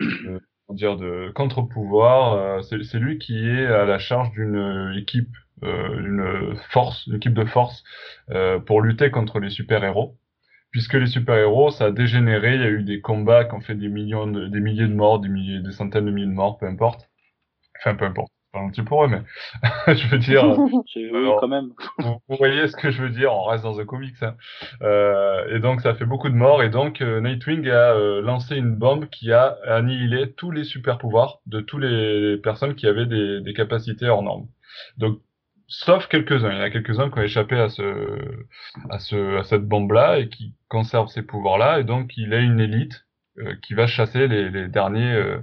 de 0.00 0.40
dire 0.70 0.96
de 0.96 1.30
contre-pouvoir. 1.34 2.32
Euh, 2.34 2.62
c'est 2.62 2.98
lui 2.98 3.18
qui 3.18 3.38
est 3.48 3.66
à 3.66 3.84
la 3.84 3.98
charge 3.98 4.30
d'une 4.32 4.94
équipe, 4.96 5.34
euh, 5.64 5.98
une 6.00 6.56
force, 6.70 7.06
une 7.06 7.16
équipe 7.16 7.34
de 7.34 7.44
force 7.44 7.84
euh, 8.30 8.58
pour 8.58 8.82
lutter 8.82 9.10
contre 9.10 9.40
les 9.40 9.50
super-héros. 9.50 10.16
Puisque 10.70 10.94
les 10.94 11.06
super-héros, 11.06 11.70
ça 11.70 11.86
a 11.86 11.90
dégénéré, 11.90 12.54
il 12.54 12.60
y 12.60 12.64
a 12.64 12.68
eu 12.70 12.82
des 12.82 13.00
combats 13.00 13.44
qui 13.46 13.54
ont 13.54 13.60
fait 13.60 13.74
des 13.74 13.88
millions, 13.88 14.26
de, 14.26 14.48
des 14.48 14.60
milliers 14.60 14.86
de 14.86 14.94
morts, 14.94 15.18
des 15.18 15.28
milliers, 15.28 15.60
des 15.60 15.72
centaines 15.72 16.04
de 16.06 16.10
milliers 16.10 16.26
de 16.26 16.32
morts, 16.32 16.58
peu 16.58 16.66
importe. 16.66 17.08
Enfin, 17.80 17.94
peu 17.94 18.04
importe 18.04 18.30
gentil 18.58 18.82
pour 18.82 19.04
eux, 19.04 19.08
mais 19.08 19.22
je 19.94 20.08
veux 20.08 20.18
dire, 20.18 20.42
quand 21.40 21.48
même. 21.48 21.70
vous, 21.98 22.20
vous 22.28 22.36
voyez 22.36 22.68
ce 22.68 22.76
que 22.76 22.90
je 22.90 23.02
veux 23.02 23.10
dire, 23.10 23.32
on 23.32 23.44
reste 23.44 23.64
dans 23.64 23.80
un 23.80 23.84
comics. 23.84 24.22
Hein. 24.22 24.34
Euh, 24.82 25.54
et 25.54 25.60
donc 25.60 25.80
ça 25.80 25.94
fait 25.94 26.04
beaucoup 26.04 26.28
de 26.28 26.34
morts, 26.34 26.62
et 26.62 26.70
donc 26.70 27.00
euh, 27.00 27.20
Nightwing 27.20 27.68
a 27.68 27.92
euh, 27.94 28.20
lancé 28.22 28.56
une 28.56 28.74
bombe 28.74 29.06
qui 29.06 29.32
a 29.32 29.56
annihilé 29.66 30.32
tous 30.32 30.50
les 30.50 30.64
super 30.64 30.98
pouvoirs 30.98 31.40
de 31.46 31.60
toutes 31.60 31.82
les 31.82 32.36
personnes 32.38 32.74
qui 32.74 32.86
avaient 32.86 33.06
des, 33.06 33.40
des 33.40 33.54
capacités 33.54 34.08
hors 34.08 34.22
normes. 34.22 34.46
Donc 34.96 35.20
sauf 35.68 36.06
quelques-uns, 36.08 36.50
il 36.50 36.56
y 36.56 36.60
en 36.60 36.62
a 36.62 36.70
quelques-uns 36.70 37.10
qui 37.10 37.18
ont 37.18 37.22
échappé 37.22 37.56
à 37.56 37.68
ce 37.68 37.82
à 38.90 38.98
ce 38.98 39.38
à 39.38 39.44
cette 39.44 39.66
bombe-là 39.66 40.18
et 40.18 40.28
qui 40.28 40.54
conservent 40.68 41.08
ces 41.08 41.22
pouvoirs-là, 41.22 41.80
et 41.80 41.84
donc 41.84 42.16
il 42.16 42.34
a 42.34 42.38
une 42.38 42.60
élite 42.60 43.04
euh, 43.40 43.54
qui 43.62 43.74
va 43.74 43.86
chasser 43.86 44.26
les, 44.26 44.50
les 44.50 44.68
derniers 44.68 45.12
euh, 45.12 45.38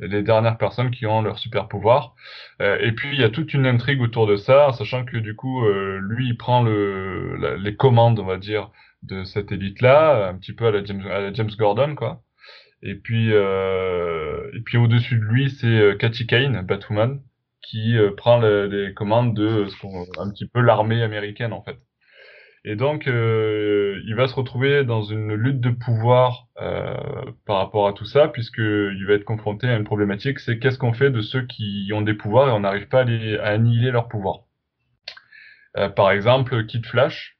les 0.00 0.22
dernières 0.22 0.58
personnes 0.58 0.90
qui 0.90 1.06
ont 1.06 1.22
leur 1.22 1.38
super 1.38 1.68
pouvoir. 1.68 2.14
Euh, 2.62 2.78
et 2.80 2.92
puis 2.92 3.08
il 3.12 3.20
y 3.20 3.24
a 3.24 3.30
toute 3.30 3.54
une 3.54 3.66
intrigue 3.66 4.00
autour 4.02 4.26
de 4.26 4.36
ça, 4.36 4.72
sachant 4.72 5.04
que 5.04 5.16
du 5.18 5.34
coup 5.36 5.64
euh, 5.66 6.00
lui 6.02 6.28
il 6.28 6.36
prend 6.36 6.62
le 6.62 7.56
les 7.58 7.76
commandes, 7.76 8.18
on 8.18 8.24
va 8.26 8.36
dire, 8.38 8.70
de 9.02 9.24
cette 9.24 9.52
élite-là, 9.52 10.28
un 10.28 10.34
petit 10.36 10.52
peu 10.54 10.66
à 10.66 10.70
la 10.70 10.84
James, 10.84 11.06
à 11.10 11.20
la 11.20 11.32
James 11.32 11.50
Gordon 11.58 11.94
quoi. 11.94 12.22
Et 12.82 12.94
puis 12.94 13.30
euh, 13.32 14.50
et 14.54 14.60
puis 14.60 14.78
au-dessus 14.78 15.16
de 15.18 15.24
lui 15.24 15.50
c'est 15.50 15.66
euh, 15.66 15.94
Katy 15.96 16.26
Kane, 16.26 16.62
Batwoman, 16.66 17.20
qui 17.62 17.96
euh, 17.98 18.12
prend 18.16 18.38
le- 18.38 18.66
les 18.66 18.94
commandes 18.94 19.34
de 19.36 19.66
ce 19.68 20.20
un 20.20 20.30
petit 20.30 20.48
peu 20.48 20.60
l'armée 20.60 21.02
américaine 21.02 21.52
en 21.52 21.62
fait. 21.62 21.78
Et 22.64 22.76
donc, 22.76 23.06
euh, 23.08 24.00
il 24.06 24.14
va 24.14 24.28
se 24.28 24.34
retrouver 24.34 24.84
dans 24.84 25.02
une 25.02 25.34
lutte 25.34 25.60
de 25.60 25.70
pouvoir 25.70 26.46
euh, 26.60 26.94
par 27.46 27.56
rapport 27.58 27.86
à 27.88 27.92
tout 27.94 28.04
ça, 28.04 28.28
puisque 28.28 28.58
il 28.58 29.04
va 29.06 29.14
être 29.14 29.24
confronté 29.24 29.66
à 29.68 29.76
une 29.76 29.84
problématique, 29.84 30.38
c'est 30.40 30.58
qu'est-ce 30.58 30.78
qu'on 30.78 30.92
fait 30.92 31.10
de 31.10 31.20
ceux 31.22 31.42
qui 31.46 31.90
ont 31.94 32.02
des 32.02 32.14
pouvoirs 32.14 32.48
et 32.48 32.52
on 32.52 32.60
n'arrive 32.60 32.88
pas 32.88 33.00
à, 33.00 33.04
les- 33.04 33.38
à 33.38 33.46
annihiler 33.48 33.90
leurs 33.90 34.08
pouvoirs. 34.08 34.40
Euh, 35.76 35.88
par 35.88 36.10
exemple, 36.10 36.66
Kid 36.66 36.86
Flash 36.86 37.36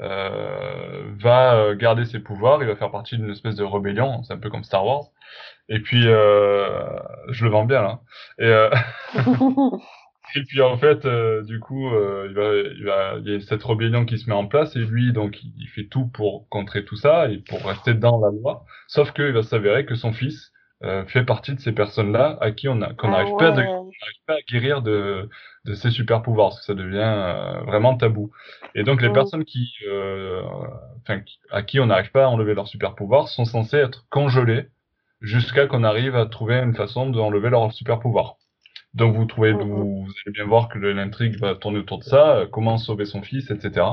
euh, 0.00 1.12
va 1.18 1.56
euh, 1.56 1.76
garder 1.76 2.04
ses 2.06 2.20
pouvoirs, 2.20 2.62
il 2.62 2.68
va 2.68 2.76
faire 2.76 2.90
partie 2.90 3.16
d'une 3.18 3.30
espèce 3.30 3.56
de 3.56 3.64
rébellion, 3.64 4.22
c'est 4.24 4.34
un 4.34 4.38
peu 4.38 4.50
comme 4.50 4.64
Star 4.64 4.86
Wars. 4.86 5.04
Et 5.68 5.80
puis, 5.80 6.08
euh, 6.08 6.98
je 7.30 7.44
le 7.44 7.50
vends 7.50 7.66
bien 7.66 7.82
là. 7.82 8.00
Et, 8.38 8.46
euh, 8.46 8.70
et 10.34 10.42
puis 10.44 10.60
en 10.62 10.76
fait, 10.78 11.04
euh, 11.06 11.42
du 11.44 11.60
coup, 11.60 11.88
euh, 11.94 12.26
il, 12.28 12.34
va, 12.34 12.54
il, 12.54 12.84
va, 12.84 13.14
il 13.24 13.32
y 13.32 13.36
a 13.36 13.40
cette 13.40 13.62
rébellion 13.64 14.04
qui 14.04 14.18
se 14.18 14.28
met 14.28 14.34
en 14.36 14.46
place 14.46 14.74
et 14.76 14.80
lui, 14.80 15.12
donc, 15.12 15.42
il, 15.42 15.68
fait 15.68 15.86
tout 15.86 16.06
pour 16.08 16.48
contrer 16.48 16.84
tout 16.84 16.96
ça 16.96 17.28
et 17.30 17.38
pour 17.38 17.64
rester 17.64 17.94
dans 17.94 18.18
la 18.20 18.30
loi. 18.30 18.64
Sauf 18.88 19.12
qu'il 19.12 19.32
va 19.32 19.42
s'avérer 19.42 19.86
que 19.86 19.94
son 19.94 20.12
fils 20.12 20.52
euh, 20.82 21.04
fait 21.06 21.24
partie 21.24 21.54
de 21.54 21.60
ces 21.60 21.72
personnes-là 21.72 22.36
à 22.40 22.50
qui 22.50 22.68
on 22.68 22.82
a 22.82 22.92
qu'on 22.94 23.08
Ah 23.08 23.10
n'arrive 23.12 23.36
pas, 23.36 23.50
ouais. 23.52 23.68
à 24.28 24.34
guérir 24.50 24.82
de, 24.82 25.28
de 25.64 25.74
ces 25.74 25.90
super 25.90 26.22
pouvoirs, 26.22 26.50
parce 26.50 26.60
que 26.60 26.66
ça 26.66 26.74
devient 26.74 26.98
euh, 26.98 27.60
vraiment 27.64 27.96
tabou. 27.96 28.30
Et 28.74 28.82
donc 28.82 29.00
les 29.02 29.08
Mm. 29.08 29.12
personnes 29.14 29.44
qui, 29.44 29.72
euh, 29.88 30.42
qui- 31.24 31.38
à 31.50 31.62
qui 31.62 31.80
on 31.80 31.86
n'arrive 31.86 32.10
pas 32.10 32.24
à 32.24 32.28
enlever 32.28 32.54
leur 32.54 32.68
super 32.68 32.94
pouvoir 32.94 33.28
sont 33.28 33.44
censées 33.44 33.76
être 33.78 34.04
congelées 34.10 34.68
jusqu'à 35.20 35.66
qu'on 35.66 35.84
arrive 35.84 36.16
à 36.16 36.26
trouver 36.26 36.56
une 36.56 36.74
façon 36.74 37.08
d'enlever 37.10 37.50
leur 37.50 37.72
super 37.72 37.98
pouvoir. 38.00 38.36
Donc 38.94 39.16
vous 39.16 39.24
trouvez, 39.24 39.52
Mhm. 39.52 39.60
vous, 39.62 40.04
vous 40.04 40.12
allez 40.24 40.32
bien 40.32 40.44
voir 40.44 40.68
que 40.68 40.78
l'intrigue 40.78 41.38
va 41.40 41.54
tourner 41.54 41.78
autour 41.80 41.98
de 41.98 42.04
ça, 42.04 42.36
euh, 42.36 42.46
comment 42.46 42.78
sauver 42.78 43.04
son 43.04 43.22
fils, 43.22 43.50
etc. 43.50 43.86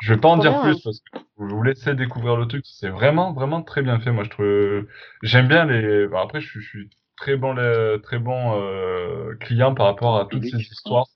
Je 0.00 0.14
vais 0.14 0.20
pas 0.20 0.28
en 0.28 0.36
dire 0.36 0.52
bien. 0.52 0.60
plus 0.60 0.80
parce 0.82 1.00
que 1.00 1.18
je 1.40 1.44
vous 1.54 1.62
laisser 1.62 1.94
découvrir 1.94 2.36
le 2.36 2.46
truc. 2.46 2.64
C'est 2.64 2.88
vraiment, 2.88 3.32
vraiment 3.32 3.62
très 3.62 3.82
bien 3.82 3.98
fait. 3.98 4.12
Moi, 4.12 4.24
je 4.24 4.30
trouve, 4.30 4.86
j'aime 5.22 5.48
bien 5.48 5.64
les. 5.64 6.06
bon, 6.06 6.18
après, 6.18 6.40
je, 6.40 6.48
suis- 6.48 6.60
je 6.60 6.68
suis 6.68 6.90
très 7.16 7.36
bon, 7.36 7.54
très 8.02 8.18
bon 8.20 8.60
euh, 8.60 9.34
client 9.40 9.74
par 9.74 9.86
rapport 9.86 10.16
à 10.18 10.26
toutes 10.26 10.44
ces 10.44 10.58
histoires, 10.58 11.06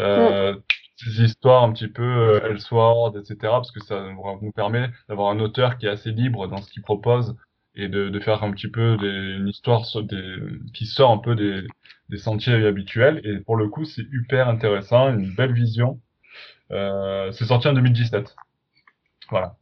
euh, 0.00 0.54
toutes 0.98 1.12
ces 1.14 1.22
histoires 1.24 1.64
un 1.64 1.72
petit 1.72 1.88
peu 1.88 2.02
euh, 2.02 2.50
Elseworld, 2.50 3.16
etc. 3.16 3.36
Parce 3.42 3.72
que 3.72 3.80
ça 3.80 4.04
nous 4.42 4.52
permet 4.52 4.90
d'avoir 5.08 5.30
un 5.30 5.40
auteur 5.40 5.78
qui 5.78 5.86
est 5.86 5.90
assez 5.90 6.10
libre 6.10 6.46
dans 6.48 6.58
ce 6.58 6.70
qu'il 6.70 6.82
propose 6.82 7.36
et 7.74 7.88
de, 7.88 8.08
de 8.08 8.20
faire 8.20 8.42
un 8.44 8.52
petit 8.52 8.68
peu 8.70 8.96
des, 8.98 9.08
une 9.38 9.48
histoire 9.48 9.86
so- 9.86 10.02
des, 10.02 10.36
qui 10.74 10.86
sort 10.86 11.10
un 11.12 11.18
peu 11.18 11.34
des, 11.36 11.62
des 12.08 12.18
sentiers 12.18 12.66
habituels. 12.66 13.20
Et 13.24 13.38
pour 13.40 13.56
le 13.56 13.68
coup, 13.68 13.84
c'est 13.84 14.02
hyper 14.12 14.48
intéressant, 14.48 15.10
une 15.14 15.34
belle 15.34 15.52
vision. 15.52 16.00
Euh, 16.72 17.32
c'est 17.32 17.46
sorti 17.46 17.68
en 17.68 17.74
2017. 17.74 18.34
Voilà. 19.30 19.56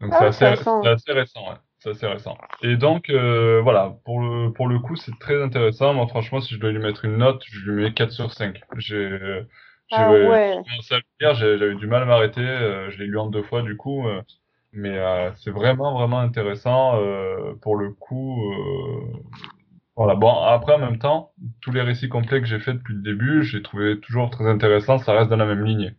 Donc 0.00 0.14
Ah, 0.14 0.32
c'est 0.32 0.46
assez, 0.46 0.64
assez 0.84 1.12
récent, 1.12 1.48
ouais. 1.50 1.56
C'est 1.80 1.90
assez 1.90 2.06
récent. 2.06 2.36
Et 2.62 2.76
donc 2.76 3.10
euh, 3.10 3.60
voilà, 3.62 3.96
pour 4.04 4.20
le 4.20 4.52
pour 4.52 4.68
le 4.68 4.78
coup, 4.80 4.96
c'est 4.96 5.18
très 5.20 5.42
intéressant. 5.42 5.94
Moi, 5.94 6.08
franchement, 6.08 6.40
si 6.40 6.54
je 6.54 6.60
dois 6.60 6.72
lui 6.72 6.80
mettre 6.80 7.04
une 7.04 7.18
note, 7.18 7.42
je 7.46 7.70
lui 7.70 7.84
mets 7.84 7.94
4 7.94 8.12
sur 8.12 8.32
5. 8.32 8.60
J'ai 8.78 9.42
j'ai 9.88 10.02
Ah 10.02 10.12
ouais. 10.12 10.64
commencé 10.64 10.94
à 10.94 10.98
le 10.98 11.04
lire, 11.20 11.34
j'avais 11.34 11.74
du 11.76 11.86
mal 11.86 12.02
à 12.02 12.06
m'arrêter. 12.06 12.40
euh, 12.40 12.90
je 12.90 12.98
l'ai 12.98 13.06
lu 13.06 13.18
en 13.18 13.28
deux 13.30 13.42
fois 13.44 13.62
du 13.62 13.76
coup, 13.76 14.06
euh, 14.08 14.22
mais 14.72 14.96
euh, 14.98 15.30
c'est 15.36 15.50
vraiment 15.50 15.94
vraiment 15.94 16.18
intéressant 16.18 16.96
euh, 16.96 17.54
pour 17.62 17.76
le 17.76 17.90
coup. 17.90 18.52
euh, 18.52 19.18
voilà. 19.96 20.14
Bon, 20.14 20.32
après 20.42 20.74
en 20.74 20.78
même 20.78 20.98
temps, 20.98 21.32
tous 21.60 21.72
les 21.72 21.82
récits 21.82 22.08
complets 22.08 22.40
que 22.40 22.46
j'ai 22.46 22.60
fait 22.60 22.74
depuis 22.74 22.94
le 22.94 23.02
début, 23.02 23.42
j'ai 23.42 23.62
trouvé 23.62 23.98
toujours 24.00 24.30
très 24.30 24.46
intéressant. 24.46 24.98
Ça 24.98 25.12
reste 25.12 25.30
dans 25.30 25.36
la 25.36 25.46
même 25.46 25.64
lignée. 25.64 25.92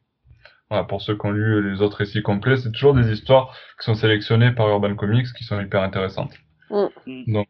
Voilà, 0.70 0.84
pour 0.84 1.02
ceux 1.02 1.18
qui 1.18 1.26
ont 1.26 1.32
lu 1.32 1.72
les 1.72 1.82
autres 1.82 1.98
récits 1.98 2.22
complets, 2.22 2.58
c'est 2.58 2.72
toujours 2.72 2.94
des 2.94 3.12
histoires 3.12 3.56
qui 3.80 3.86
sont 3.86 3.96
sélectionnées 3.96 4.52
par 4.52 4.70
Urban 4.70 4.96
Comics 4.96 5.26
qui 5.36 5.44
sont 5.44 5.60
hyper 5.60 5.82
intéressantes. 5.82 6.34
Mm. 6.70 7.34
Donc 7.34 7.48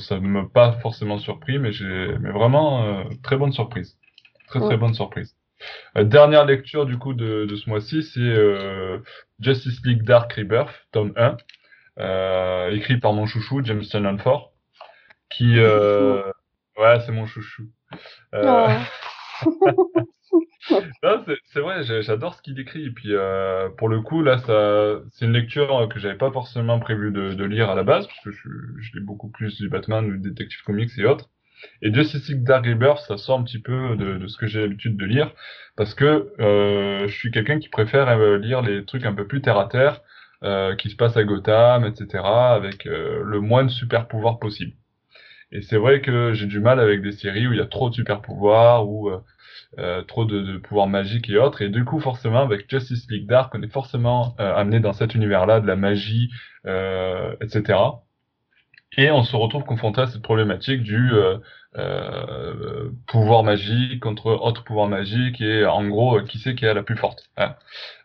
ça 0.00 0.18
ne 0.18 0.26
m'a 0.26 0.46
pas 0.46 0.72
forcément 0.80 1.18
surpris, 1.18 1.58
mais 1.58 1.72
j'ai 1.72 2.16
mais 2.20 2.30
vraiment 2.30 3.04
très 3.22 3.36
bonne 3.36 3.52
surprise. 3.52 3.98
Très 4.48 4.60
très 4.60 4.78
bonne 4.78 4.94
surprise. 4.94 5.36
Euh, 5.96 6.04
dernière 6.04 6.44
lecture 6.44 6.86
du 6.86 6.98
coup 6.98 7.14
de, 7.14 7.46
de 7.46 7.56
ce 7.56 7.68
mois-ci, 7.68 8.02
c'est 8.02 8.20
euh, 8.20 8.98
Justice 9.40 9.80
League 9.84 10.02
Dark 10.04 10.32
Rebirth, 10.34 10.74
tome 10.92 11.12
1, 11.16 11.36
euh, 12.00 12.70
écrit 12.72 12.98
par 12.98 13.12
mon 13.12 13.26
chouchou, 13.26 13.62
James 13.64 13.82
Tynion 13.82 14.18
Ford, 14.18 14.52
qui... 15.30 15.58
Ouais, 16.78 17.00
c'est 17.04 17.12
mon 17.12 17.26
chouchou. 17.26 17.64
Oh. 18.32 18.68
c'est- 21.52 21.60
vrai, 21.60 21.82
j'adore 22.02 22.34
ce 22.34 22.42
qu'il 22.42 22.58
écrit. 22.60 22.86
Et 22.86 22.90
puis, 22.90 23.12
euh, 23.14 23.68
pour 23.70 23.88
le 23.88 24.00
coup, 24.00 24.22
là, 24.22 24.38
ça, 24.38 25.00
c'est 25.10 25.26
une 25.26 25.32
lecture 25.32 25.88
que 25.90 25.98
j'avais 25.98 26.16
pas 26.16 26.30
forcément 26.30 26.78
prévu 26.80 27.10
de, 27.12 27.34
de 27.34 27.44
lire 27.44 27.70
à 27.70 27.74
la 27.74 27.82
base, 27.82 28.06
parce 28.06 28.20
que 28.20 28.30
je, 28.30 28.48
je 28.80 28.92
lis 28.98 29.04
beaucoup 29.04 29.28
plus 29.28 29.56
du 29.60 29.68
Batman, 29.68 30.08
du 30.08 30.18
Detective 30.18 30.62
Comics 30.64 30.90
et 30.98 31.04
autres. 31.04 31.28
Et 31.82 31.92
Justice 31.92 32.28
League 32.28 32.44
Dark 32.44 32.66
Rebirth, 32.66 33.00
ça 33.06 33.16
sort 33.16 33.38
un 33.38 33.42
petit 33.42 33.60
peu 33.60 33.96
de, 33.96 34.18
de 34.18 34.26
ce 34.26 34.36
que 34.36 34.46
j'ai 34.46 34.60
l'habitude 34.60 34.96
de 34.96 35.04
lire, 35.04 35.32
parce 35.76 35.94
que 35.94 36.32
euh, 36.40 37.06
je 37.08 37.14
suis 37.14 37.30
quelqu'un 37.30 37.58
qui 37.58 37.68
préfère 37.68 38.08
euh, 38.08 38.38
lire 38.38 38.62
les 38.62 38.84
trucs 38.84 39.04
un 39.04 39.14
peu 39.14 39.26
plus 39.26 39.40
terre 39.40 39.58
à 39.58 39.68
terre, 39.68 40.00
euh, 40.42 40.74
qui 40.76 40.90
se 40.90 40.96
passent 40.96 41.16
à 41.16 41.24
Gotham, 41.24 41.84
etc., 41.84 42.24
avec 42.24 42.84
le 42.84 43.40
moins 43.40 43.64
de 43.64 43.70
super 43.70 44.08
pouvoirs 44.08 44.38
possible. 44.38 44.72
Et 45.52 45.60
c'est 45.62 45.76
vrai 45.76 46.00
que 46.00 46.32
j'ai 46.32 46.46
du 46.46 46.60
mal 46.60 46.80
avec 46.80 47.02
des 47.02 47.12
séries 47.12 47.46
où 47.46 47.52
il 47.52 47.58
y 47.58 47.62
a 47.62 47.66
trop 47.66 47.90
de 47.90 47.94
super 47.94 48.22
pouvoirs, 48.22 48.88
ou 48.88 49.10
euh, 49.78 50.02
trop 50.02 50.26
de, 50.26 50.40
de 50.42 50.58
pouvoirs 50.58 50.86
magiques 50.86 51.30
et 51.30 51.38
autres. 51.38 51.62
Et 51.62 51.70
du 51.70 51.84
coup, 51.84 51.98
forcément, 51.98 52.42
avec 52.42 52.68
Justice 52.68 53.06
League 53.10 53.26
Dark, 53.26 53.54
on 53.54 53.62
est 53.62 53.72
forcément 53.72 54.34
euh, 54.38 54.54
amené 54.54 54.80
dans 54.80 54.92
cet 54.92 55.14
univers-là, 55.14 55.60
de 55.60 55.66
la 55.66 55.76
magie, 55.76 56.30
etc. 57.40 57.78
Et 58.98 59.10
on 59.10 59.22
se 59.22 59.36
retrouve 59.36 59.64
confronté 59.64 60.02
à 60.02 60.06
cette 60.06 60.22
problématique 60.22 60.82
du 60.82 61.12
euh, 61.14 61.38
euh, 61.78 62.90
pouvoir 63.06 63.42
magique 63.42 64.00
contre 64.02 64.26
autre 64.26 64.64
pouvoir 64.64 64.88
magique 64.88 65.40
et 65.40 65.64
en 65.64 65.88
gros 65.88 66.18
euh, 66.18 66.24
qui 66.24 66.38
c'est 66.38 66.54
qui 66.54 66.66
est 66.66 66.74
la 66.74 66.82
plus 66.82 66.96
forte, 66.96 67.24
hein 67.38 67.54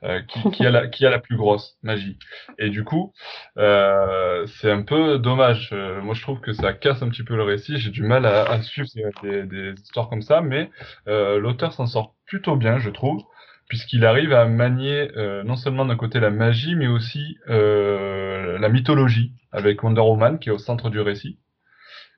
Euh, 0.03 0.21
qui, 0.23 0.49
qui 0.51 0.65
a 0.65 0.71
la 0.71 0.87
qui 0.87 1.05
a 1.05 1.09
la 1.09 1.19
plus 1.19 1.37
grosse 1.37 1.77
magie. 1.83 2.17
Et 2.59 2.69
du 2.69 2.83
coup, 2.85 3.13
euh, 3.57 4.45
c'est 4.47 4.71
un 4.71 4.83
peu 4.83 5.19
dommage. 5.19 5.71
Euh, 5.73 6.01
moi, 6.01 6.13
je 6.15 6.21
trouve 6.21 6.39
que 6.41 6.53
ça 6.53 6.73
casse 6.73 7.01
un 7.01 7.09
petit 7.09 7.23
peu 7.23 7.35
le 7.35 7.43
récit. 7.43 7.77
J'ai 7.77 7.91
du 7.91 8.03
mal 8.03 8.25
à, 8.25 8.43
à 8.45 8.61
suivre 8.61 8.87
des, 9.23 9.43
des 9.43 9.73
histoires 9.81 10.09
comme 10.09 10.21
ça, 10.21 10.41
mais 10.41 10.69
l'auteur 11.07 11.73
s'en 11.73 11.87
sort 11.87 12.15
plutôt 12.25 12.55
bien, 12.57 12.79
je 12.79 12.89
trouve, 12.89 13.23
puisqu'il 13.67 14.05
arrive 14.05 14.33
à 14.33 14.45
manier 14.45 15.11
euh, 15.17 15.43
non 15.43 15.55
seulement 15.55 15.85
d'un 15.85 15.95
côté 15.95 16.19
la 16.19 16.29
magie, 16.29 16.75
mais 16.75 16.87
aussi 16.87 17.37
euh, 17.49 18.57
la 18.59 18.69
mythologie, 18.69 19.33
avec 19.51 19.83
Wonder 19.83 20.01
Woman 20.01 20.39
qui 20.39 20.49
est 20.49 20.51
au 20.51 20.57
centre 20.57 20.89
du 20.89 20.99
récit. 20.99 21.39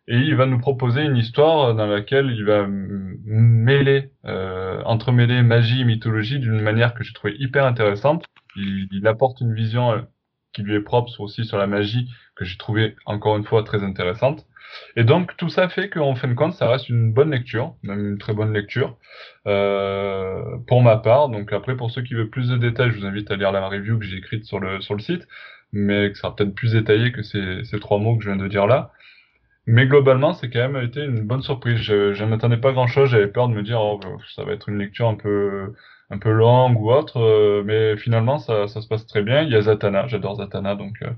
Et 0.07 0.17
il 0.17 0.35
va 0.35 0.47
nous 0.47 0.59
proposer 0.59 1.03
une 1.03 1.17
histoire 1.17 1.75
dans 1.75 1.85
laquelle 1.85 2.31
il 2.31 2.43
va 2.43 2.65
mêler, 2.67 4.11
euh, 4.25 4.81
entremêler 4.83 5.43
magie 5.43 5.81
et 5.81 5.85
mythologie 5.85 6.39
d'une 6.39 6.61
manière 6.61 6.95
que 6.95 7.03
j'ai 7.03 7.13
trouvé 7.13 7.35
hyper 7.37 7.65
intéressante. 7.65 8.25
Il, 8.55 8.87
il 8.91 9.05
apporte 9.05 9.39
une 9.41 9.53
vision 9.53 9.91
euh, 9.91 10.01
qui 10.53 10.63
lui 10.63 10.75
est 10.75 10.81
propre 10.81 11.19
aussi 11.19 11.45
sur 11.45 11.57
la 11.57 11.67
magie 11.67 12.09
que 12.35 12.45
j'ai 12.45 12.57
trouvé 12.57 12.95
encore 13.05 13.37
une 13.37 13.45
fois 13.45 13.63
très 13.63 13.83
intéressante. 13.83 14.45
Et 14.95 15.03
donc 15.03 15.35
tout 15.37 15.49
ça 15.49 15.67
fait 15.67 15.89
qu'en 15.89 16.15
fin 16.15 16.27
de 16.27 16.33
compte, 16.35 16.53
ça 16.53 16.69
reste 16.69 16.89
une 16.89 17.11
bonne 17.11 17.31
lecture, 17.31 17.75
même 17.83 18.05
une 18.07 18.17
très 18.17 18.33
bonne 18.33 18.53
lecture 18.53 18.97
euh, 19.47 20.57
pour 20.67 20.81
ma 20.83 20.97
part. 20.97 21.29
Donc 21.29 21.51
après, 21.53 21.75
pour 21.75 21.91
ceux 21.91 22.03
qui 22.03 22.13
veulent 22.13 22.29
plus 22.29 22.49
de 22.49 22.57
détails, 22.57 22.91
je 22.91 22.99
vous 22.99 23.05
invite 23.05 23.31
à 23.31 23.35
lire 23.35 23.51
la 23.51 23.67
review 23.67 23.97
que 23.97 24.05
j'ai 24.05 24.17
écrite 24.17 24.45
sur 24.45 24.59
le 24.59 24.79
sur 24.81 24.93
le 24.93 24.99
site, 25.01 25.27
mais 25.71 26.09
que 26.11 26.15
ça 26.15 26.21
sera 26.23 26.35
peut-être 26.35 26.53
plus 26.53 26.73
détaillé 26.73 27.11
que 27.11 27.23
ces, 27.23 27.63
ces 27.63 27.79
trois 27.79 27.99
mots 27.99 28.17
que 28.17 28.23
je 28.23 28.29
viens 28.29 28.41
de 28.41 28.47
dire 28.47 28.67
là. 28.67 28.91
Mais 29.65 29.85
globalement, 29.87 30.33
c'est 30.33 30.49
quand 30.49 30.67
même 30.67 30.83
été 30.83 31.03
une 31.03 31.21
bonne 31.27 31.41
surprise. 31.43 31.77
Je, 31.77 32.13
je 32.13 32.23
m'attendais 32.25 32.57
pas 32.57 32.71
grand 32.71 32.87
chose. 32.87 33.09
J'avais 33.09 33.27
peur 33.27 33.47
de 33.49 33.53
me 33.53 33.61
dire, 33.63 33.79
oh, 33.81 33.99
ça 34.35 34.43
va 34.43 34.53
être 34.53 34.69
une 34.69 34.79
lecture 34.79 35.07
un 35.07 35.15
peu, 35.15 35.73
un 36.11 36.17
peu 36.19 36.31
longue 36.31 36.79
ou 36.81 36.91
autre. 36.91 37.17
euh, 37.19 37.63
mais 37.65 37.97
finalement, 37.97 38.39
ça, 38.39 38.67
ça 38.67 38.81
se 38.81 38.87
passe 38.87 39.05
très 39.05 39.21
bien. 39.23 39.41
Il 39.43 39.49
y 39.51 39.55
a 39.55 39.61
Zatanna. 39.61 40.07
J'adore 40.07 40.37
Zatanna, 40.37 40.75
donc 40.75 40.95
euh, 41.03 41.09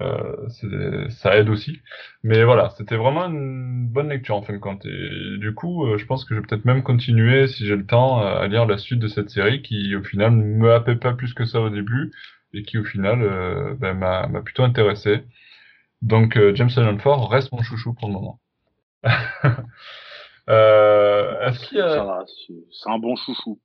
euh, 0.00 0.48
c'est- 0.48 1.10
ça 1.10 1.36
aide 1.38 1.48
aussi. 1.50 1.80
Mais 2.22 2.44
voilà, 2.44 2.70
c'était 2.78 2.96
vraiment 2.96 3.26
une 3.26 3.88
bonne 3.88 4.08
lecture 4.10 4.36
en 4.36 4.42
fin 4.42 4.52
de 4.54 4.58
compte. 4.58 4.84
Et 4.86 5.38
du 5.38 5.54
coup, 5.54 5.86
euh, 5.86 5.98
je 5.98 6.06
pense 6.06 6.24
que 6.24 6.34
je 6.34 6.40
vais 6.40 6.46
peut-être 6.46 6.64
même 6.64 6.82
continuer, 6.82 7.48
si 7.48 7.66
j'ai 7.66 7.76
le 7.76 7.86
temps, 7.86 8.20
à 8.20 8.46
lire 8.48 8.66
la 8.66 8.78
suite 8.78 9.00
de 9.00 9.08
cette 9.08 9.30
série 9.30 9.62
qui, 9.62 9.96
au 9.96 10.02
final, 10.04 10.32
ne 10.32 10.42
me 10.44 10.72
happait 10.72 10.96
pas 10.96 11.12
plus 11.14 11.34
que 11.34 11.44
ça 11.44 11.60
au 11.60 11.70
début 11.70 12.12
et 12.54 12.62
qui, 12.62 12.78
au 12.78 12.84
final, 12.84 13.22
euh, 13.22 13.74
ben, 13.78 13.94
m'a 13.94 14.28
plutôt 14.42 14.64
intéressé. 14.64 15.24
Donc, 16.02 16.36
euh, 16.36 16.54
James 16.54 16.70
Allen 16.76 16.98
reste 17.04 17.52
mon 17.52 17.62
chouchou 17.62 17.94
pour 17.94 18.08
le 18.08 18.14
moment. 18.14 18.40
euh, 20.48 21.50
y 21.72 21.80
Ça 21.86 22.02
a... 22.02 22.24
c'est 22.26 22.54
c'est 22.70 22.90
un 22.90 22.98
bon 22.98 23.16
chouchou. 23.16 23.60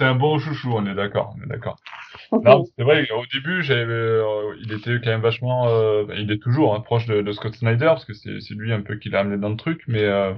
C'est 0.00 0.06
un 0.06 0.14
bon 0.14 0.38
chouchou, 0.38 0.72
on 0.72 0.86
est 0.86 0.94
d'accord, 0.94 1.34
on 1.36 1.44
est 1.44 1.46
d'accord. 1.46 1.76
Non, 2.32 2.64
c'est 2.64 2.84
vrai, 2.84 3.06
au 3.10 3.22
début, 3.30 3.62
j'avais, 3.62 3.92
euh, 3.92 4.56
il 4.62 4.72
était 4.72 4.98
quand 4.98 5.10
même 5.10 5.20
vachement, 5.20 5.68
euh, 5.68 6.06
il 6.16 6.32
est 6.32 6.42
toujours 6.42 6.74
hein, 6.74 6.80
proche 6.80 7.04
de, 7.04 7.20
de 7.20 7.32
Scott 7.32 7.54
Snyder, 7.54 7.84
parce 7.84 8.06
que 8.06 8.14
c'est 8.14 8.54
lui 8.54 8.72
un 8.72 8.80
peu 8.80 8.96
qui 8.96 9.10
l'a 9.10 9.20
amené 9.20 9.36
dans 9.36 9.50
le 9.50 9.56
truc, 9.56 9.82
mais 9.88 10.02
euh, 10.02 10.32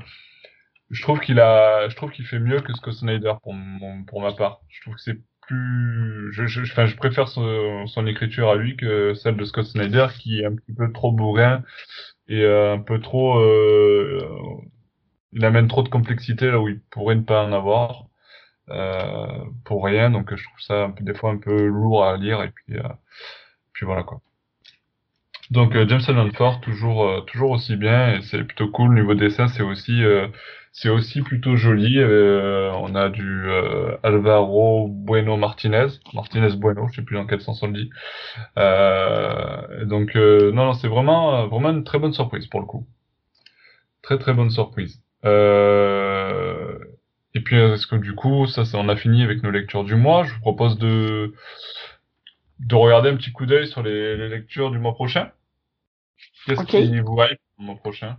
je 0.90 1.00
trouve 1.00 1.20
qu'il 1.20 1.38
a, 1.38 1.88
je 1.88 1.94
trouve 1.94 2.10
qu'il 2.10 2.26
fait 2.26 2.40
mieux 2.40 2.60
que 2.60 2.74
Scott 2.74 2.94
Snyder 2.94 3.34
pour 3.40 3.54
mon, 3.54 4.02
pour 4.02 4.20
ma 4.20 4.32
part. 4.32 4.62
Je 4.68 4.80
trouve 4.80 4.96
que 4.96 5.00
c'est 5.00 5.20
plus, 5.46 6.32
je, 6.32 6.48
je, 6.48 6.62
enfin, 6.62 6.86
je 6.86 6.96
préfère 6.96 7.28
son, 7.28 7.86
son 7.86 8.04
écriture 8.08 8.50
à 8.50 8.56
lui 8.56 8.76
que 8.76 9.14
celle 9.14 9.36
de 9.36 9.44
Scott 9.44 9.66
Snyder, 9.66 10.08
qui 10.18 10.40
est 10.40 10.44
un 10.44 10.56
petit 10.56 10.74
peu 10.74 10.90
trop 10.92 11.12
bourrin 11.12 11.62
et 12.26 12.42
euh, 12.42 12.74
un 12.74 12.80
peu 12.80 13.00
trop, 13.00 13.40
il 15.32 15.44
amène 15.44 15.68
trop 15.68 15.84
de 15.84 15.88
complexité 15.88 16.50
là 16.50 16.58
où 16.58 16.68
il 16.68 16.80
pourrait 16.90 17.14
ne 17.14 17.22
pas 17.22 17.44
en 17.44 17.52
avoir 17.52 18.06
pour 19.64 19.84
rien. 19.84 20.10
Donc 20.10 20.34
je 20.34 20.42
trouve 20.44 20.60
ça 20.60 20.92
des 21.00 21.14
fois 21.14 21.30
un 21.30 21.38
peu 21.38 21.66
lourd 21.66 22.04
à 22.04 22.16
lire 22.16 22.42
et 22.42 22.50
puis, 22.50 22.78
euh, 22.78 22.82
puis 23.72 23.86
voilà 23.86 24.02
quoi. 24.02 24.20
Donc 25.50 25.74
euh, 25.76 25.86
James 25.88 26.00
Allen 26.08 26.32
Ford 26.32 26.60
toujours 26.60 27.04
euh, 27.06 27.20
toujours 27.22 27.50
aussi 27.50 27.76
bien 27.76 28.14
et 28.14 28.22
c'est 28.22 28.42
plutôt 28.44 28.68
cool. 28.68 28.94
Niveau 28.94 29.14
dessin 29.14 29.48
c'est 29.48 29.62
aussi 29.62 30.02
euh, 30.04 30.28
c'est 30.72 30.88
aussi 30.88 31.20
plutôt 31.22 31.56
joli. 31.56 31.98
Euh, 31.98 32.72
on 32.74 32.94
a 32.94 33.10
du 33.10 33.44
euh, 33.50 33.96
Alvaro 34.02 34.88
Bueno 34.88 35.36
Martinez, 35.36 35.88
Martinez 36.14 36.56
Bueno, 36.56 36.88
je 36.90 36.96
sais 36.96 37.02
plus 37.02 37.16
dans 37.16 37.26
quel 37.26 37.40
sens 37.42 37.62
on 37.62 37.66
le 37.68 37.74
dit. 37.74 37.90
Euh, 38.58 39.84
donc 39.84 40.16
euh, 40.16 40.52
non 40.52 40.64
non 40.66 40.72
c'est 40.74 40.88
vraiment 40.88 41.46
vraiment 41.48 41.70
une 41.70 41.84
très 41.84 41.98
bonne 41.98 42.12
surprise 42.14 42.46
pour 42.46 42.60
le 42.60 42.66
coup. 42.66 42.86
Très 44.02 44.18
très 44.18 44.32
bonne 44.34 44.50
surprise. 44.50 45.02
Euh, 45.24 46.11
et 47.34 47.40
puis, 47.40 47.56
est-ce 47.56 47.86
que 47.86 47.96
du 47.96 48.14
coup, 48.14 48.46
ça, 48.46 48.64
ça, 48.64 48.78
on 48.78 48.88
a 48.88 48.96
fini 48.96 49.22
avec 49.22 49.42
nos 49.42 49.50
lectures 49.50 49.84
du 49.84 49.94
mois? 49.94 50.24
Je 50.24 50.34
vous 50.34 50.40
propose 50.40 50.78
de, 50.78 51.34
de 52.60 52.74
regarder 52.74 53.10
un 53.10 53.16
petit 53.16 53.32
coup 53.32 53.46
d'œil 53.46 53.66
sur 53.68 53.82
les, 53.82 54.16
les 54.16 54.28
lectures 54.28 54.70
du 54.70 54.78
mois 54.78 54.94
prochain. 54.94 55.30
Qu'est-ce 56.46 56.64
qui 56.64 57.00
vous 57.00 57.16
hype 57.22 57.38
le 57.58 57.64
mois 57.64 57.76
prochain? 57.76 58.16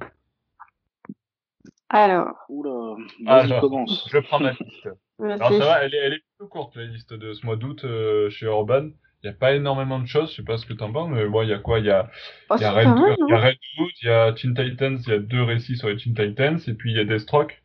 Alors, 1.89 2.35
Oula, 2.49 2.95
Ah, 3.27 3.45
commence. 3.61 4.09
Je 4.11 4.17
prends 4.19 4.39
ma 4.39 4.51
liste. 4.51 4.89
Alors, 5.19 5.49
ça 5.59 5.65
va, 5.65 5.83
elle 5.85 5.93
est, 5.93 5.97
elle 5.97 6.13
est 6.13 6.23
plutôt 6.37 6.47
courte, 6.49 6.75
la 6.75 6.85
liste 6.85 7.13
de 7.13 7.33
ce 7.33 7.45
mois 7.45 7.55
d'août 7.55 7.83
euh, 7.85 8.29
chez 8.29 8.47
Urban. 8.47 8.89
Il 9.23 9.29
n'y 9.29 9.29
a 9.29 9.33
pas 9.37 9.53
énormément 9.53 9.99
de 9.99 10.07
choses, 10.07 10.31
je 10.31 10.37
sais 10.37 10.43
pas 10.43 10.57
ce 10.57 10.65
que 10.65 10.73
t'en 10.73 10.91
penses, 10.91 11.09
mais 11.09 11.25
moi, 11.27 11.45
il 11.45 11.49
y 11.49 11.53
a 11.53 11.59
quoi? 11.59 11.79
Il 11.79 11.85
y 11.85 11.91
a, 11.91 12.09
Oh, 12.49 12.55
il 12.57 12.61
y 12.61 12.65
a 12.65 12.71
c'est 12.71 12.79
Red, 12.79 12.83
pas 12.83 12.95
mal, 12.95 13.15
il 13.27 13.31
y 13.31 13.33
a 13.33 13.37
non 13.37 13.41
Red 13.41 13.57
Hood, 13.77 13.91
il 14.01 14.07
y 14.07 14.09
a 14.09 14.33
Teen 14.33 14.53
Titans, 14.53 14.97
il 15.05 15.09
y 15.09 15.15
a 15.15 15.19
deux 15.19 15.43
récits 15.43 15.77
sur 15.77 15.87
les 15.87 15.95
Teen 15.97 16.13
Titans, 16.13 16.59
et 16.67 16.73
puis 16.73 16.91
il 16.91 16.97
y 16.97 16.99
a 16.99 17.05
Deathstroke. 17.05 17.62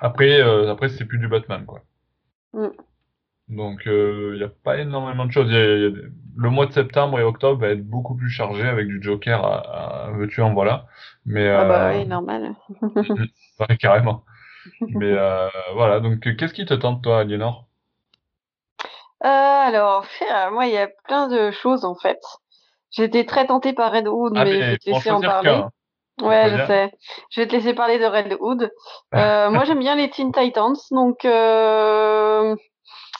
Après, 0.00 0.40
euh, 0.40 0.70
après 0.72 0.88
c'est 0.88 1.04
plus 1.04 1.18
du 1.18 1.28
Batman, 1.28 1.64
quoi. 1.64 1.82
Mm. 2.52 2.88
Donc, 3.48 3.86
euh, 3.86 4.32
il 4.34 4.38
n'y 4.38 4.44
a 4.44 4.48
pas 4.48 4.78
énormément 4.78 5.24
de 5.24 5.32
choses. 5.32 5.48
Il 5.48 5.54
y 5.54 5.56
a- 5.56 5.76
il 5.76 5.82
y 5.82 5.86
a 5.86 5.90
des- 5.90 6.08
Le 6.40 6.50
mois 6.50 6.66
de 6.66 6.72
septembre 6.72 7.18
et 7.18 7.24
octobre 7.24 7.60
va 7.60 7.68
être 7.70 7.84
beaucoup 7.84 8.14
plus 8.14 8.30
chargé 8.30 8.62
avec 8.62 8.86
du 8.86 9.02
Joker 9.02 9.44
à, 9.44 10.06
à 10.06 10.10
veux-tu 10.12 10.40
en 10.40 10.52
voilà. 10.54 10.86
Mais 11.26 11.48
Ah 11.52 11.64
bah 11.64 11.88
euh, 11.88 11.98
oui, 11.98 12.06
normal. 12.06 12.54
ouais, 13.60 13.76
carrément. 13.78 14.24
Mais 14.88 15.12
euh, 15.12 15.48
voilà. 15.74 16.00
Donc, 16.00 16.26
euh, 16.26 16.34
qu'est-ce 16.34 16.54
qui 16.54 16.66
te 16.66 16.74
tente 16.74 17.02
toi, 17.02 17.20
Aliénor? 17.20 17.68
Euh, 19.24 19.28
alors, 19.28 20.06
euh, 20.22 20.50
moi, 20.50 20.66
il 20.66 20.72
y 20.72 20.78
a 20.78 20.88
plein 21.06 21.28
de 21.28 21.50
choses 21.50 21.84
en 21.84 21.94
fait. 21.94 22.20
J'étais 22.90 23.24
très 23.26 23.46
tentée 23.46 23.72
par 23.72 23.92
Red 23.92 24.08
Hood, 24.08 24.32
Ah, 24.34 24.44
mais 24.44 24.54
je 24.54 24.58
mais 24.60 24.70
vais 24.72 24.78
te 24.78 24.90
laisser 24.90 25.10
en 25.10 25.20
parler. 25.20 25.62
Ouais, 26.22 26.48
je 26.50 26.56
sais. 26.66 26.92
Je 27.30 27.40
vais 27.40 27.46
te 27.46 27.52
laisser 27.54 27.74
parler 27.74 27.98
de 27.98 28.04
Red 28.06 28.36
Hood. 28.40 28.70
Euh, 29.14 29.50
moi, 29.50 29.64
j'aime 29.64 29.78
bien 29.78 29.94
les 29.96 30.10
Teen 30.10 30.32
Titans, 30.32 30.76
donc 30.90 31.24
euh... 31.24 32.54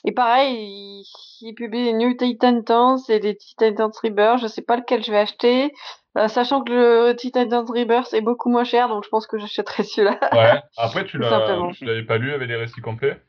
et 0.04 0.12
pareil, 0.12 0.54
ils, 0.58 1.04
ils 1.40 1.54
publient 1.54 1.84
les 1.84 1.92
New 1.94 2.12
Titans 2.14 2.62
et 3.08 3.18
les 3.20 3.36
Teen 3.36 3.72
Titans 3.72 3.90
Rebirth. 4.02 4.40
Je 4.40 4.46
sais 4.46 4.62
pas 4.62 4.76
lequel 4.76 5.02
je 5.02 5.10
vais 5.10 5.18
acheter, 5.18 5.72
euh, 6.18 6.28
sachant 6.28 6.62
que 6.62 6.72
le 6.72 7.16
Teen 7.16 7.32
Titans 7.32 7.64
Rebirth 7.66 8.12
est 8.12 8.20
beaucoup 8.20 8.50
moins 8.50 8.64
cher, 8.64 8.88
donc 8.88 9.04
je 9.04 9.08
pense 9.08 9.26
que 9.26 9.38
j'achèterai 9.38 9.82
celui-là. 9.82 10.18
Ouais. 10.32 10.60
Après, 10.76 11.04
tu 11.06 11.18
l'avais 11.18 12.02
pas 12.04 12.18
lu 12.18 12.32
avec 12.32 12.48
les 12.48 12.56
récits 12.56 12.80
complets? 12.82 13.20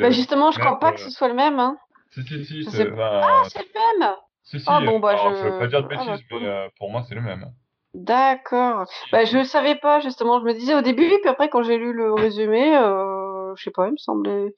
Bah 0.00 0.10
justement, 0.10 0.50
je 0.50 0.58
crois 0.58 0.78
pas 0.78 0.92
que 0.92 1.00
ce 1.00 1.10
soit 1.10 1.28
le 1.28 1.34
même. 1.34 1.58
Hein. 1.58 1.76
Si, 2.10 2.22
si, 2.22 2.44
si, 2.44 2.64
sais 2.64 2.84
bah, 2.84 3.22
Ah, 3.24 3.42
c'est 3.48 3.58
le 3.60 4.00
même. 4.00 4.14
si, 4.44 4.60
si, 4.60 4.66
Ah 4.68 4.80
bon, 4.80 5.00
bah, 5.00 5.10
alors, 5.10 5.32
je- 5.34 5.36
je 5.38 5.42
veux 5.48 5.58
pas 5.58 5.66
dire 5.66 5.82
de 5.82 5.88
ah, 5.90 5.96
bah, 5.96 6.04
bêtises, 6.12 6.26
mais 6.30 6.68
pour 6.78 6.90
moi, 6.90 7.02
c'est 7.08 7.14
le 7.14 7.22
même. 7.22 7.50
D'accord. 7.94 8.84
Bah, 9.12 9.24
je 9.24 9.38
le 9.38 9.44
savais 9.44 9.76
pas, 9.76 10.00
justement. 10.00 10.40
Je 10.40 10.44
me 10.44 10.52
disais 10.52 10.74
au 10.74 10.82
début, 10.82 11.08
puis 11.20 11.28
après, 11.28 11.48
quand 11.48 11.62
j'ai 11.62 11.78
lu 11.78 11.92
le 11.92 12.12
résumé, 12.12 12.76
euh, 12.76 13.54
je 13.56 13.62
sais 13.62 13.70
pas, 13.70 13.86
il 13.86 13.92
me 13.92 13.96
semblait. 13.96 14.54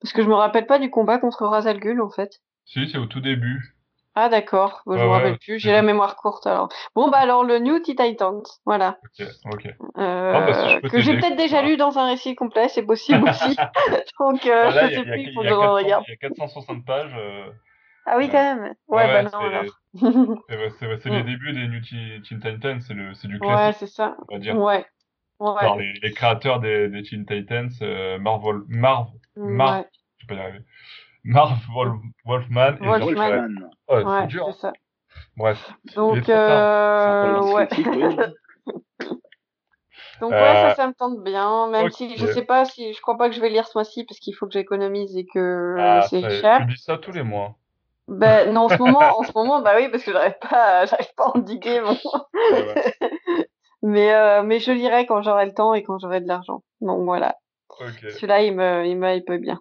Parce 0.00 0.12
que 0.12 0.22
je 0.22 0.28
me 0.28 0.34
rappelle 0.34 0.66
pas 0.66 0.78
du 0.80 0.90
combat 0.90 1.18
contre 1.18 1.46
Ra's 1.46 1.66
al 1.66 1.78
Ghul, 1.78 2.02
en 2.02 2.10
fait. 2.10 2.40
Si, 2.64 2.88
c'est 2.90 2.98
au 2.98 3.06
tout 3.06 3.20
début. 3.20 3.76
Ah, 4.14 4.28
d'accord. 4.28 4.82
Bah, 4.84 4.96
je 4.96 4.98
Ouais, 4.98 5.04
me 5.06 5.10
ouais, 5.10 5.16
rappelle 5.16 5.38
plus. 5.38 5.58
J'ai 5.58 5.72
la 5.72 5.82
mémoire 5.82 6.16
courte, 6.16 6.46
alors. 6.46 6.68
Bon, 6.94 7.08
bah, 7.08 7.18
alors, 7.18 7.44
le 7.44 7.60
New 7.60 7.78
Titans. 7.78 8.42
Voilà. 8.66 8.98
Ok, 9.20 9.26
ok. 9.52 9.66
Euh, 9.98 10.32
Ah, 10.34 10.40
bah, 10.40 10.54
si 10.54 10.68
je 10.74 10.78
peux 10.80 10.88
que 10.88 11.00
j'ai 11.00 11.18
peut-être 11.18 11.36
déjà 11.36 11.62
lu 11.62 11.76
dans 11.76 11.98
un 11.98 12.06
récit 12.06 12.34
complet, 12.34 12.68
c'est 12.68 12.82
possible 12.82 13.26
aussi. 13.28 13.56
Donc, 14.20 14.44
euh, 14.46 14.64
Voilà, 14.64 14.88
je 14.88 14.94
sais 14.96 15.02
il 15.02 15.08
y 15.08 15.10
a- 15.10 15.14
plus, 15.14 15.22
il 15.22 15.32
faut 15.34 15.40
que 15.40 15.46
je 15.46 15.52
400 15.54 15.72
regarde. 15.74 16.04
il 16.08 16.10
y 16.10 16.14
a 16.14 16.16
460 16.16 16.84
pages. 16.84 17.14
Ah 18.06 18.16
oui, 18.18 18.24
Ouais. 18.24 18.30
quand 18.30 18.42
même. 18.56 18.74
Ouais, 18.88 18.96
ouais, 19.04 19.12
bah 19.12 19.22
non, 19.22 19.30
c'est- 19.30 19.36
alors. 19.36 19.64
c'est 20.78 20.86
ouais, 20.86 20.96
Mm. 21.04 21.08
les 21.10 21.22
débuts 21.22 21.52
des 21.52 21.68
New 21.68 21.80
Teen 21.80 22.22
Titans, 22.40 22.80
c'est 22.80 22.94
le, 22.94 23.14
c'est 23.14 23.28
du 23.28 23.34
Ouais, 23.38 23.46
classique, 23.46 23.78
c'est 23.80 23.86
ça. 23.94 24.16
on 24.28 24.34
va 24.34 24.40
dire. 24.40 24.56
Ouais. 24.58 24.84
Ouais. 25.40 25.54
Par 25.60 25.76
les, 25.76 25.92
les 25.94 26.12
créateurs 26.12 26.60
des, 26.60 26.88
des 26.88 27.02
Teen 27.02 27.26
Titans, 27.26 27.68
euh, 27.82 28.18
Marvel, 28.18 28.62
Marv, 28.68 29.08
Marv, 29.36 29.80
Ouais. 29.80 29.86
je 30.18 30.26
peux 30.26 30.34
y 30.34 30.38
arriver. 30.38 30.60
Marv 31.24 31.58
Wolf- 31.74 32.00
Wolfman 32.24 32.74
et 32.80 32.84
George 32.84 33.02
Wolfman. 33.04 33.48
Oh, 33.88 33.98
c'est 33.98 34.04
Ouais, 34.04 34.26
dur. 34.26 34.46
c'est 34.52 34.60
ça. 34.60 34.72
Bref. 35.36 35.72
Donc, 35.94 36.28
euh, 36.28 37.40
ouais. 37.54 37.68
Donc, 40.20 40.30
ouais, 40.30 40.36
Euh, 40.38 40.68
ça, 40.70 40.74
ça 40.76 40.86
me 40.86 40.92
tente 40.94 41.22
bien. 41.24 41.68
Même 41.70 41.90
si 41.90 42.16
je 42.16 42.26
sais 42.26 42.44
pas 42.44 42.64
si, 42.64 42.92
je 42.92 43.00
crois 43.00 43.16
pas 43.18 43.28
que 43.28 43.34
je 43.34 43.40
vais 43.40 43.48
lire 43.50 43.66
ce 43.66 43.76
mois-ci 43.76 44.04
parce 44.04 44.20
qu'il 44.20 44.34
faut 44.34 44.46
que 44.46 44.52
j'économise 44.52 45.16
et 45.16 45.26
que 45.26 45.76
Ah, 45.78 46.02
c'est 46.02 46.20
ça, 46.20 46.30
cher. 46.30 46.58
tu 46.60 46.66
dis 46.74 46.80
ça 46.80 46.96
tous 46.98 47.10
les 47.12 47.24
mois. 47.24 47.56
Ben, 48.12 48.52
non, 48.52 48.62
en 48.62 48.68
ce 48.68 48.76
moment, 48.78 49.18
en 49.18 49.22
ce 49.22 49.32
moment, 49.34 49.62
bah 49.62 49.74
oui, 49.76 49.88
parce 49.90 50.04
que 50.04 50.12
j'arrive 50.12 50.38
pas, 50.40 50.84
j'arrive 50.86 51.14
pas 51.16 51.24
à 51.26 51.36
endiguer 51.38 51.80
mon. 51.80 51.96
Mais, 53.82 54.14
euh, 54.14 54.42
mais 54.42 54.60
je 54.60 54.70
lirai 54.70 55.06
quand 55.06 55.22
j'aurai 55.22 55.46
le 55.46 55.54
temps 55.54 55.74
et 55.74 55.82
quand 55.82 55.98
j'aurai 55.98 56.20
de 56.20 56.28
l'argent. 56.28 56.62
Donc, 56.80 57.02
voilà. 57.04 57.36
Celui-là, 57.78 58.42
il 58.42 58.54
me, 58.54 58.86
il 58.86 58.96
me 58.96 59.16
hype 59.16 59.32
bien. 59.40 59.60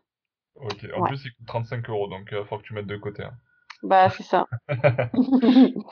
ok. 0.56 0.86
En 0.96 1.02
Ouais. 1.02 1.08
plus, 1.10 1.26
il 1.26 1.34
coûte 1.34 1.48
35 1.48 1.90
euros, 1.90 2.08
donc 2.08 2.30
il 2.32 2.46
faut 2.46 2.58
que 2.58 2.64
tu 2.64 2.74
mettes 2.74 2.86
de 2.86 2.98
côté. 2.98 3.24
hein. 3.24 3.34
Bah, 3.84 4.10
c'est 4.10 4.24
ça. 4.24 4.48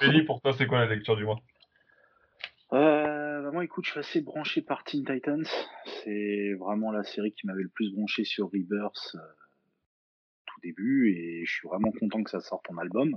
Ellie, 0.01 0.23
pour 0.25 0.41
toi, 0.41 0.53
c'est 0.53 0.67
quoi 0.67 0.79
la 0.79 0.85
lecture 0.85 1.15
du 1.15 1.25
mois? 1.25 1.39
Euh, 2.71 3.41
bah 3.41 3.49
moi, 3.51 3.63
écoute, 3.63 3.85
je 3.85 3.91
suis 3.91 3.99
assez 3.99 4.21
branché 4.21 4.61
par 4.61 4.83
Teen 4.83 5.03
Titans. 5.03 5.43
C'est 6.03 6.53
vraiment 6.59 6.91
la 6.91 7.03
série 7.03 7.31
qui 7.31 7.47
m'avait 7.47 7.63
le 7.63 7.71
plus 7.73 7.91
branché 7.95 8.25
sur 8.25 8.45
Rebirth 8.47 9.15
euh, 9.15 9.19
tout 10.59 10.67
début, 10.67 11.13
et 11.15 11.45
je 11.45 11.51
suis 11.51 11.67
vraiment 11.67 11.91
content 11.91 12.23
que 12.23 12.29
ça 12.29 12.39
sorte 12.41 12.69
en 12.69 12.77
album. 12.77 13.15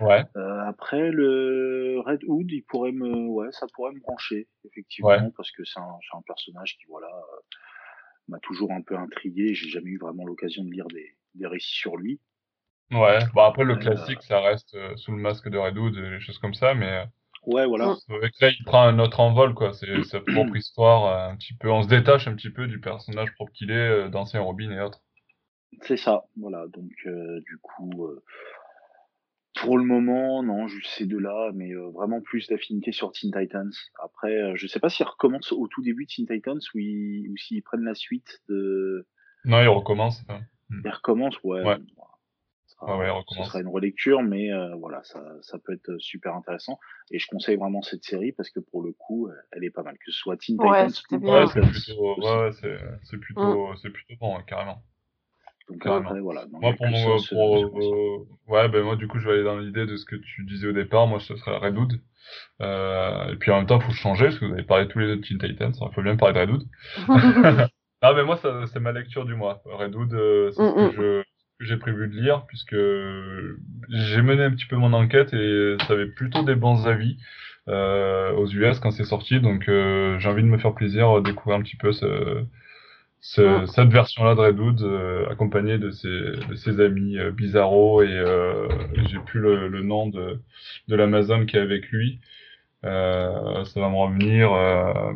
Ouais, 0.00 0.24
Euh, 0.36 0.60
après, 0.66 1.10
le 1.10 2.00
Red 2.06 2.22
Hood, 2.24 2.50
il 2.52 2.62
pourrait 2.62 2.92
me, 2.92 3.26
ouais, 3.26 3.48
ça 3.50 3.66
pourrait 3.74 3.92
me 3.92 4.00
brancher, 4.00 4.46
effectivement, 4.64 5.08
Ouais. 5.10 5.30
parce 5.36 5.50
que 5.50 5.64
c'est 5.64 5.80
un, 5.80 6.22
personnage 6.26 6.76
qui, 6.78 6.86
voilà, 6.88 7.08
euh, 7.08 7.40
m'a 8.28 8.38
toujours 8.40 8.70
un 8.72 8.82
peu 8.82 8.96
intrigué. 8.96 9.54
J'ai 9.54 9.68
jamais 9.70 9.90
eu 9.90 9.98
vraiment 9.98 10.24
l'occasion 10.24 10.62
de 10.64 10.70
lire 10.70 10.86
des, 10.86 11.16
des 11.34 11.46
récits 11.46 11.74
sur 11.78 11.96
lui. 11.96 12.20
ouais. 12.92 13.18
Bon, 13.34 13.42
après, 13.42 13.64
le 13.64 13.74
Ouais, 13.74 13.80
classique, 13.80 14.22
ça 14.22 14.40
reste 14.40 14.74
euh, 14.74 14.96
sous 14.96 15.10
le 15.10 15.18
masque 15.18 15.48
de 15.48 15.58
Red 15.58 15.76
Hood, 15.76 15.94
des 15.94 16.20
choses 16.20 16.38
comme 16.38 16.54
ça, 16.54 16.74
mais 16.74 17.04
Ouais, 17.44 17.66
voilà. 17.66 17.96
Là, 18.40 18.50
il 18.50 18.64
prend 18.64 18.82
un 18.82 18.98
autre 18.98 19.20
envol, 19.20 19.54
quoi. 19.54 19.72
C'est 19.72 20.04
sa 20.04 20.20
propre 20.20 20.54
histoire, 20.56 21.06
euh, 21.06 21.32
un 21.32 21.36
petit 21.36 21.54
peu. 21.54 21.70
On 21.70 21.82
se 21.82 21.88
détache 21.88 22.28
un 22.28 22.34
petit 22.34 22.50
peu 22.50 22.66
du 22.66 22.78
personnage 22.80 23.32
propre 23.34 23.52
qu'il 23.52 23.70
est, 23.70 23.74
euh, 23.74 24.08
d'ancien 24.08 24.40
Robin 24.42 24.70
et 24.70 24.80
autres. 24.80 25.00
C'est 25.82 25.96
ça, 25.96 26.24
voilà. 26.36 26.66
Donc, 26.68 26.90
euh, 27.06 27.40
du 27.40 27.58
coup, 27.58 28.06
euh, 28.06 28.22
Pour 29.60 29.76
le 29.76 29.84
moment, 29.84 30.42
non, 30.42 30.68
juste 30.68 30.90
ces 30.90 31.06
deux-là, 31.06 31.50
mais 31.54 31.72
vraiment 31.74 32.20
plus 32.20 32.46
d'affinité 32.48 32.92
sur 32.92 33.10
Teen 33.12 33.32
Titans. 33.32 33.72
Après, 34.02 34.56
je 34.56 34.66
sais 34.66 34.78
pas 34.78 34.88
s'ils 34.88 35.06
recommencent 35.06 35.52
au 35.52 35.66
tout 35.66 35.82
début 35.82 36.04
de 36.04 36.10
Teen 36.10 36.26
Titans 36.26 36.60
ou, 36.74 36.78
ou 36.78 37.36
s'ils 37.36 37.62
prennent 37.62 37.84
la 37.84 37.94
suite 37.94 38.40
de. 38.48 39.06
Non, 39.44 39.60
ils 39.60 39.68
recommencent. 39.68 40.24
Hein. 40.28 40.40
Hmm. 40.68 40.82
Ils 40.84 40.90
recommencent, 40.90 41.42
ouais. 41.42 41.64
ouais. 41.64 41.76
ouais, 42.82 43.22
ce 43.30 43.42
sera 43.42 43.60
une 43.60 43.68
relecture, 43.68 44.22
mais 44.22 44.50
voilà, 44.78 45.02
ça, 45.02 45.24
ça 45.42 45.58
peut 45.58 45.72
être 45.72 45.98
super 45.98 46.34
intéressant. 46.36 46.78
Et 47.10 47.18
je 47.18 47.26
conseille 47.26 47.56
vraiment 47.56 47.82
cette 47.82 48.04
série 48.04 48.30
parce 48.32 48.50
que 48.50 48.60
pour 48.60 48.82
le 48.82 48.92
coup, 48.92 49.28
elle 49.52 49.64
est 49.64 49.70
pas 49.70 49.82
mal. 49.82 49.94
Que 49.98 50.12
ce 50.12 50.18
soit 50.18 50.36
Teen 50.36 50.56
Titans 50.56 50.88
ou 51.10 51.30
ouais, 51.30 51.46
c'est 51.52 51.60
plutôt, 51.60 52.16
ouais, 52.20 52.50
c'est 53.02 53.18
plutôt, 53.18 53.74
c'est 53.82 53.90
plutôt 53.90 54.14
bon, 54.20 54.40
carrément. 54.46 54.82
Donc 55.68 55.86
après, 55.86 56.20
voilà. 56.20 56.44
Moi, 56.50 56.72
pour 56.72 56.86
mon, 56.86 57.16
pour, 57.28 58.26
ouais, 58.48 58.68
ben 58.68 58.82
moi, 58.82 58.96
du 58.96 59.06
coup, 59.06 59.18
je 59.18 59.28
vais 59.28 59.34
aller 59.34 59.44
dans 59.44 59.58
l'idée 59.58 59.86
de 59.86 59.96
ce 59.96 60.04
que 60.04 60.16
tu 60.16 60.44
disais 60.44 60.68
au 60.68 60.72
départ. 60.72 61.06
Moi, 61.06 61.20
ce 61.20 61.36
serait 61.36 61.56
Redwood. 61.56 62.00
Euh, 62.60 63.32
et 63.32 63.36
puis 63.36 63.50
en 63.50 63.58
même 63.58 63.66
temps, 63.66 63.78
il 63.78 63.84
faut 63.84 63.92
changer, 63.92 64.26
parce 64.26 64.38
que 64.38 64.46
vous 64.46 64.52
avez 64.52 64.62
parlé 64.62 64.88
tous 64.88 64.98
les 64.98 65.06
deux 65.06 65.16
de 65.16 65.20
Teen 65.20 65.38
Titans. 65.38 65.72
Il 65.80 65.94
faut 65.94 66.02
bien 66.02 66.16
parler 66.16 66.34
de 66.34 66.40
Redwood. 66.40 66.62
ah, 68.02 68.12
mais 68.14 68.24
moi, 68.24 68.38
c'est 68.72 68.80
ma 68.80 68.92
lecture 68.92 69.26
du 69.26 69.34
mois. 69.34 69.62
Redwood, 69.66 70.12
euh, 70.14 70.50
c'est 70.52 70.62
ce 70.62 70.74
que 70.74 70.80
mm, 70.80 70.86
mm. 70.86 70.92
je 70.96 71.22
j'ai 71.60 71.76
prévu 71.76 72.06
de 72.06 72.14
lire 72.14 72.46
puisque 72.46 72.76
j'ai 73.88 74.22
mené 74.22 74.44
un 74.44 74.52
petit 74.52 74.66
peu 74.66 74.76
mon 74.76 74.92
enquête 74.92 75.34
et 75.34 75.76
ça 75.86 75.94
avait 75.94 76.06
plutôt 76.06 76.44
des 76.44 76.54
bons 76.54 76.86
avis 76.86 77.16
euh, 77.66 78.30
aux 78.34 78.46
US 78.46 78.78
quand 78.78 78.92
c'est 78.92 79.02
sorti 79.02 79.40
donc 79.40 79.68
euh, 79.68 80.20
j'ai 80.20 80.28
envie 80.28 80.44
de 80.44 80.48
me 80.48 80.58
faire 80.58 80.72
plaisir 80.72 81.20
découvrir 81.20 81.58
un 81.58 81.62
petit 81.62 81.74
peu 81.74 81.92
ce, 81.92 82.44
ce, 83.20 83.66
cette 83.66 83.88
version-là 83.88 84.34
de 84.34 84.40
Redwood, 84.40 84.82
euh, 84.82 85.28
accompagné 85.28 85.78
de 85.78 85.90
ses, 85.90 86.08
de 86.08 86.54
ses 86.54 86.80
amis 86.80 87.18
euh, 87.18 87.30
Bizarro 87.32 88.02
et 88.02 88.06
euh, 88.08 88.68
j'ai 89.08 89.18
plus 89.18 89.40
le, 89.40 89.68
le, 89.68 89.82
nom 89.82 90.06
de, 90.08 90.40
de 90.88 90.96
l'Amazon 90.96 91.44
qui 91.46 91.56
est 91.56 91.60
avec 91.60 91.88
lui. 91.88 92.20
Euh, 92.84 93.64
ça 93.64 93.80
va 93.80 93.88
me 93.88 93.96
revenir. 93.96 94.52
Euh, 94.52 95.12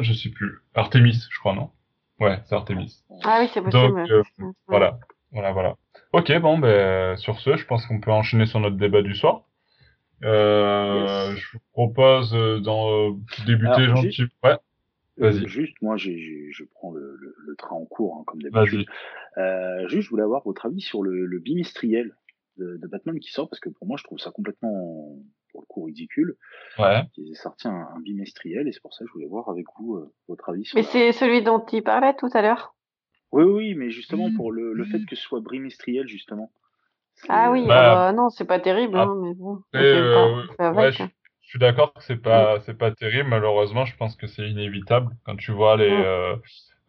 je 0.00 0.12
sais 0.12 0.30
plus. 0.30 0.58
Artemis, 0.74 1.26
je 1.30 1.38
crois, 1.38 1.54
non? 1.54 1.70
Ouais, 2.20 2.38
c'est 2.46 2.54
Artemis. 2.54 3.02
Ah 3.24 3.38
oui, 3.40 3.50
c'est 3.52 3.60
possible. 3.60 4.08
Donc, 4.08 4.54
voilà, 4.66 4.98
voilà, 5.32 5.52
voilà. 5.52 5.76
Ok, 6.12 6.32
bon, 6.40 6.58
ben 6.58 7.16
sur 7.16 7.38
ce, 7.40 7.56
je 7.56 7.66
pense 7.66 7.86
qu'on 7.86 8.00
peut 8.00 8.10
enchaîner 8.10 8.46
sur 8.46 8.60
notre 8.60 8.76
débat 8.76 9.02
du 9.02 9.14
soir. 9.14 9.42
Euh, 10.24 11.36
Je 11.36 11.52
vous 11.52 11.62
propose 11.72 12.32
d'en 12.62 13.10
débuter 13.46 13.84
gentil. 13.84 14.24
Ouais. 14.42 14.56
Juste, 15.46 15.80
moi, 15.82 15.96
j'ai, 15.96 16.50
je 16.50 16.64
prends 16.64 16.92
le, 16.92 17.16
le, 17.16 17.56
train 17.56 17.76
en 17.76 17.84
cours, 17.84 18.16
hein, 18.16 18.24
comme 18.26 18.42
d'habitude. 18.42 18.86
Euh, 19.36 19.88
juste, 19.88 20.02
je 20.02 20.10
voulais 20.10 20.22
avoir 20.22 20.42
votre 20.44 20.66
avis 20.66 20.80
sur 20.80 21.02
le, 21.02 21.26
le 21.26 21.38
bimestriel 21.38 22.14
de, 22.56 22.76
de, 22.76 22.86
Batman 22.86 23.18
qui 23.18 23.30
sort, 23.30 23.48
parce 23.48 23.60
que 23.60 23.68
pour 23.68 23.86
moi, 23.86 23.96
je 23.98 24.04
trouve 24.04 24.18
ça 24.18 24.30
complètement, 24.30 25.16
pour 25.50 25.60
le 25.60 25.66
coup, 25.66 25.82
ridicule. 25.84 26.36
Ouais. 26.78 27.02
Ils 27.16 27.32
aient 27.32 27.34
sorti 27.34 27.68
un, 27.68 27.88
un, 27.94 28.00
bimestriel, 28.00 28.68
et 28.68 28.72
c'est 28.72 28.82
pour 28.82 28.94
ça 28.94 29.04
que 29.04 29.08
je 29.08 29.12
voulais 29.12 29.26
voir 29.26 29.48
avec 29.48 29.66
vous 29.78 29.96
euh, 29.96 30.12
votre 30.28 30.48
avis 30.50 30.64
sur 30.64 30.76
Mais 30.76 30.82
c'est 30.82 31.12
celui 31.12 31.42
dont 31.42 31.64
il 31.72 31.82
parlait 31.82 32.14
tout 32.14 32.30
à 32.34 32.42
l'heure 32.42 32.74
Oui, 33.32 33.44
oui, 33.44 33.74
mais 33.74 33.90
justement, 33.90 34.32
pour 34.34 34.52
le, 34.52 34.72
le 34.72 34.84
fait 34.84 35.04
que 35.04 35.16
ce 35.16 35.22
soit 35.22 35.40
bimestriel, 35.40 36.06
justement. 36.06 36.52
Ah 37.28 37.50
oui, 37.50 37.66
bah, 37.66 38.08
euh, 38.08 38.12
non, 38.12 38.28
c'est 38.30 38.44
pas 38.44 38.60
terrible, 38.60 38.96
hein, 38.96 39.14
mais 39.20 39.34
bon. 39.34 39.60
Euh, 39.74 40.72
ouais, 40.72 40.92
je 40.92 41.02
suis 41.50 41.58
d'accord 41.58 41.94
que 41.94 42.02
c'est 42.02 42.20
pas 42.20 42.60
c'est 42.66 42.76
pas 42.76 42.90
terrible. 42.90 43.28
Malheureusement 43.28 43.84
je 43.86 43.96
pense 43.96 44.16
que 44.16 44.26
c'est 44.26 44.48
inévitable. 44.48 45.10
Quand 45.24 45.36
tu 45.36 45.52
vois 45.52 45.76
les 45.76 45.90
euh, 45.90 46.36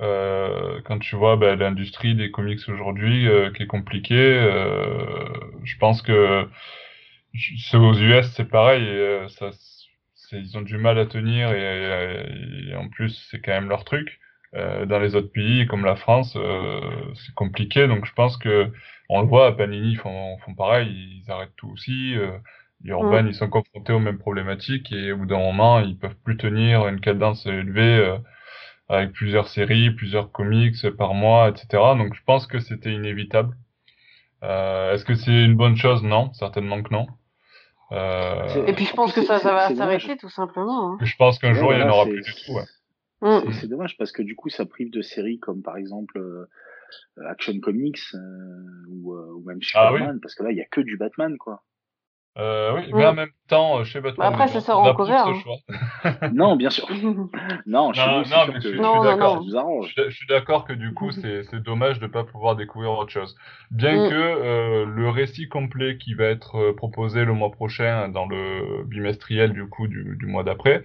euh, 0.01 0.81
quand 0.85 0.99
tu 0.99 1.15
vois 1.15 1.37
ben, 1.37 1.57
l'industrie 1.57 2.15
des 2.15 2.31
comics 2.31 2.59
aujourd'hui 2.67 3.27
euh, 3.27 3.51
qui 3.51 3.63
est 3.63 3.67
compliquée 3.67 4.37
euh, 4.37 5.25
je 5.63 5.77
pense 5.77 6.01
que 6.01 6.47
c'est 7.57 7.77
aux 7.77 7.93
US 7.93 8.31
c'est 8.35 8.49
pareil. 8.49 8.83
Et, 8.83 9.25
ça 9.29 9.51
ils 10.31 10.57
ont 10.57 10.61
du 10.61 10.77
mal 10.77 10.99
à 10.99 11.05
tenir 11.05 11.51
et, 11.53 12.69
et 12.69 12.75
en 12.75 12.87
plus 12.89 13.27
c'est 13.31 13.41
quand 13.41 13.51
même 13.51 13.69
leur 13.69 13.83
truc. 13.85 14.19
Dans 14.53 14.99
les 14.99 15.15
autres 15.15 15.31
pays 15.31 15.67
comme 15.67 15.85
la 15.85 15.95
France 15.95 16.37
c'est 17.15 17.33
compliqué. 17.35 17.87
Donc 17.87 18.05
je 18.05 18.13
pense 18.13 18.37
que 18.37 18.71
on 19.09 19.21
le 19.21 19.27
voit 19.27 19.55
Panini 19.55 19.95
font 19.95 20.37
font 20.39 20.53
pareil. 20.53 21.21
Ils 21.23 21.31
arrêtent 21.31 21.55
tout 21.55 21.69
aussi 21.69 22.15
Urban, 22.83 23.25
ils 23.25 23.35
sont 23.35 23.49
confrontés 23.49 23.91
aux 23.91 23.99
mêmes 23.99 24.17
problématiques 24.17 24.91
et 24.91 25.11
au 25.11 25.17
bout 25.17 25.25
d'un 25.25 25.39
moment, 25.39 25.79
ils 25.79 25.97
peuvent 25.97 26.15
plus 26.23 26.37
tenir 26.37 26.87
une 26.87 27.01
cadence 27.01 27.45
élevée 27.45 27.97
euh, 27.97 28.17
avec 28.87 29.11
plusieurs 29.11 29.49
séries, 29.49 29.91
plusieurs 29.91 30.31
comics 30.31 30.89
par 30.97 31.13
mois, 31.13 31.49
etc. 31.49 31.67
Donc 31.97 32.13
je 32.13 32.23
pense 32.25 32.47
que 32.47 32.59
c'était 32.59 32.93
inévitable. 32.93 33.55
Euh, 34.43 34.93
Est-ce 34.93 35.03
que 35.03 35.15
c'est 35.15 35.43
une 35.43 35.55
bonne 35.55 35.75
chose? 35.75 36.03
Non, 36.03 36.31
certainement 36.33 36.81
que 36.81 36.93
non. 36.93 37.07
Euh... 37.91 38.65
Et 38.67 38.73
puis 38.73 38.85
je 38.85 38.93
pense 38.93 39.13
que 39.13 39.23
ça, 39.23 39.39
ça 39.39 39.51
va 39.51 39.75
s'arrêter 39.75 40.15
tout 40.15 40.29
simplement. 40.29 40.93
Hein. 40.93 40.97
Je 41.01 41.15
pense 41.17 41.37
qu'un 41.37 41.53
jour, 41.53 41.73
il 41.73 41.77
n'y 41.77 41.83
en 41.83 41.89
aura 41.89 42.05
plus 42.05 42.21
du 42.21 42.33
tout. 42.33 42.53
Ouais. 42.53 42.63
Mm. 43.21 43.51
C'est 43.51 43.67
dommage 43.67 43.97
parce 43.97 44.13
que 44.13 44.21
du 44.21 44.35
coup, 44.35 44.49
ça 44.49 44.65
prive 44.65 44.89
de 44.91 45.01
séries 45.01 45.39
comme 45.39 45.61
par 45.61 45.75
exemple 45.75 46.17
euh, 46.17 46.47
Action 47.27 47.59
Comics 47.59 47.99
euh, 48.13 48.19
ou, 48.89 49.13
ou, 49.13 49.43
même 49.45 49.59
ah 49.73 49.89
Superman, 49.89 50.19
parce 50.21 50.35
que 50.35 50.43
là, 50.43 50.51
il 50.51 50.57
y 50.57 50.61
a 50.61 50.65
que 50.65 50.79
du 50.79 50.95
Batman, 50.95 51.37
quoi. 51.37 51.61
Euh, 52.37 52.73
oui, 52.75 52.91
mais 52.93 53.05
en 53.05 53.13
même 53.13 53.31
temps, 53.47 53.79
euh, 53.79 53.83
chez 53.83 53.99
Batman, 53.99 54.27
Après, 54.27 54.47
ça 54.47 54.61
sort 54.61 54.79
en. 54.79 54.87
Hein. 54.87 55.33
non, 56.33 56.55
bien 56.55 56.69
sûr. 56.69 56.87
non, 57.65 57.91
je 57.91 58.01
non, 58.01 58.23
suis, 58.23 58.33
non, 58.33 58.45
mais 58.47 58.61
je, 58.61 58.69
suis 58.69 58.79
d'accord. 58.79 59.43
Je, 59.43 60.09
suis 60.09 60.27
d'accord 60.27 60.63
que 60.63 60.73
du 60.73 60.93
coup, 60.93 61.11
c'est 61.11 61.55
dommage 61.55 61.99
de 61.99 62.07
pas 62.07 62.23
pouvoir 62.23 62.55
découvrir 62.55 62.91
autre 62.91 63.11
chose. 63.11 63.35
Bien 63.71 64.05
mm. 64.05 64.09
que 64.09 64.15
euh, 64.15 64.85
le 64.85 65.09
récit 65.09 65.49
complet 65.49 65.97
qui 65.97 66.13
va 66.13 66.25
être 66.25 66.55
euh, 66.55 66.73
proposé 66.73 67.25
le 67.25 67.33
mois 67.33 67.51
prochain 67.51 68.07
dans 68.09 68.25
le 68.25 68.83
bimestriel 68.85 69.51
du 69.51 69.67
coup 69.67 69.87
du, 69.87 70.15
du 70.17 70.25
mois 70.25 70.43
d'après, 70.43 70.83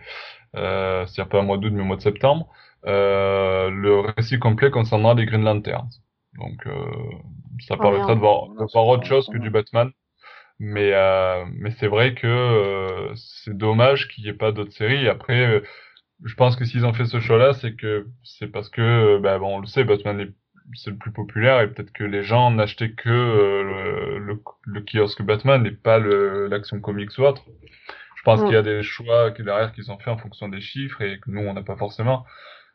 euh, 0.56 1.06
c'est-à-dire 1.06 1.28
pas 1.28 1.42
mois 1.42 1.58
d'août 1.58 1.72
mais 1.72 1.84
mois 1.84 1.96
de 1.96 2.02
septembre, 2.02 2.48
euh, 2.86 3.70
le 3.70 4.00
récit 4.00 4.38
complet 4.38 4.70
concernera 4.70 5.14
les 5.14 5.26
Green 5.26 5.44
Lanterns. 5.44 6.00
Donc, 6.38 6.66
euh, 6.66 6.72
ça 7.60 7.76
oh, 7.78 7.82
permettra 7.82 8.14
de 8.14 8.20
voir, 8.20 8.48
de 8.48 8.72
voir 8.72 8.86
autre 8.86 9.04
chose 9.04 9.28
que 9.32 9.38
du 9.38 9.50
Batman. 9.50 9.90
Mais, 10.60 10.92
euh, 10.92 11.44
mais 11.58 11.70
c'est 11.78 11.88
vrai 11.88 12.14
que 12.14 12.26
euh, 12.26 13.12
c'est 13.16 13.56
dommage 13.56 14.08
qu'il 14.08 14.24
n'y 14.24 14.30
ait 14.30 14.34
pas 14.34 14.52
d'autres 14.52 14.72
séries. 14.72 15.08
Après, 15.08 15.46
euh, 15.46 15.60
je 16.24 16.34
pense 16.34 16.56
que 16.56 16.64
s'ils 16.64 16.86
ont 16.86 16.92
fait 16.92 17.06
ce 17.06 17.20
choix-là, 17.20 17.54
c'est 17.54 17.74
que 17.74 18.06
c'est 18.22 18.46
parce 18.46 18.68
que, 18.70 19.18
bah, 19.18 19.38
bon, 19.38 19.56
on 19.56 19.60
le 19.60 19.66
sait, 19.66 19.84
Batman 19.84 20.32
c'est 20.72 20.90
le 20.90 20.96
plus 20.96 21.12
populaire 21.12 21.60
et 21.60 21.68
peut-être 21.68 21.92
que 21.92 22.04
les 22.04 22.22
gens 22.22 22.50
n'achetaient 22.50 22.92
que 22.92 23.10
le, 23.10 24.18
le, 24.18 24.40
le, 24.64 24.80
kiosque 24.80 25.22
Batman 25.22 25.66
et 25.66 25.72
pas 25.72 25.98
l'action 25.98 26.80
comics 26.80 27.10
ou 27.18 27.22
autre. 27.22 27.44
Je 28.16 28.22
pense 28.22 28.42
qu'il 28.42 28.52
y 28.52 28.56
a 28.56 28.62
mm. 28.62 28.64
des 28.64 28.82
choix 28.82 29.30
qui 29.32 29.42
derrière 29.42 29.72
qui 29.72 29.82
sont 29.82 29.98
faits 29.98 30.08
en 30.08 30.16
fonction 30.16 30.48
des 30.48 30.62
chiffres 30.62 31.02
et 31.02 31.20
que 31.20 31.30
nous 31.30 31.42
on 31.42 31.52
n'a 31.52 31.62
pas 31.62 31.76
forcément. 31.76 32.24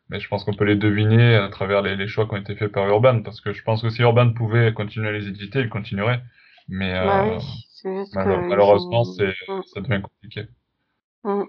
Mais 0.08 0.20
je 0.20 0.28
pense 0.28 0.44
qu'on 0.44 0.54
peut 0.54 0.64
les 0.64 0.76
deviner 0.76 1.34
à 1.34 1.48
travers 1.48 1.82
les, 1.82 1.96
les, 1.96 2.06
choix 2.06 2.26
qui 2.26 2.34
ont 2.34 2.36
été 2.36 2.54
faits 2.54 2.70
par 2.70 2.88
Urban 2.88 3.22
parce 3.22 3.40
que 3.40 3.52
je 3.52 3.62
pense 3.64 3.82
que 3.82 3.90
si 3.90 4.02
Urban 4.02 4.32
pouvait 4.32 4.72
continuer 4.72 5.08
à 5.08 5.12
les 5.12 5.26
éditer, 5.26 5.58
il 5.58 5.68
continuerait. 5.68 6.22
Mais 6.68 6.94
malheureusement, 8.14 9.04
c'est, 9.04 9.34
mm. 9.48 9.62
ça 9.74 9.80
devient 9.80 10.02
compliqué. 10.02 10.46
Mm. 11.24 11.44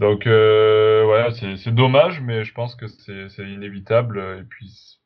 Donc, 0.00 0.26
euh, 0.26 1.04
voilà, 1.04 1.30
c'est 1.32 1.74
dommage, 1.74 2.20
mais 2.20 2.44
je 2.44 2.52
pense 2.52 2.74
que 2.74 2.86
c'est 2.88 3.50
inévitable. 3.50 4.38
Et 4.40 4.42
puis, 4.42 4.98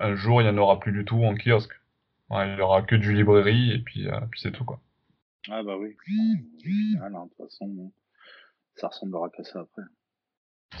un 0.00 0.14
jour, 0.14 0.42
il 0.42 0.44
n'y 0.44 0.50
en 0.50 0.58
aura 0.58 0.80
plus 0.80 0.92
du 0.92 1.04
tout 1.04 1.22
en 1.24 1.34
kiosque. 1.34 1.74
il 2.30 2.54
n'y 2.54 2.60
aura 2.60 2.82
que 2.82 2.96
du 2.96 3.14
librairie, 3.14 3.72
et 3.72 3.78
puis, 3.78 4.08
euh, 4.08 4.20
puis 4.30 4.40
c'est 4.40 4.52
tout, 4.52 4.64
quoi. 4.64 4.80
Ah 5.50 5.62
bah 5.62 5.76
oui. 5.76 5.94
Ah 7.02 7.10
de 7.10 7.28
toute 7.28 7.36
façon, 7.36 7.92
ça 8.76 8.88
ressemblera 8.88 9.28
qu'à 9.30 9.44
ça 9.44 9.60
après. 9.60 9.82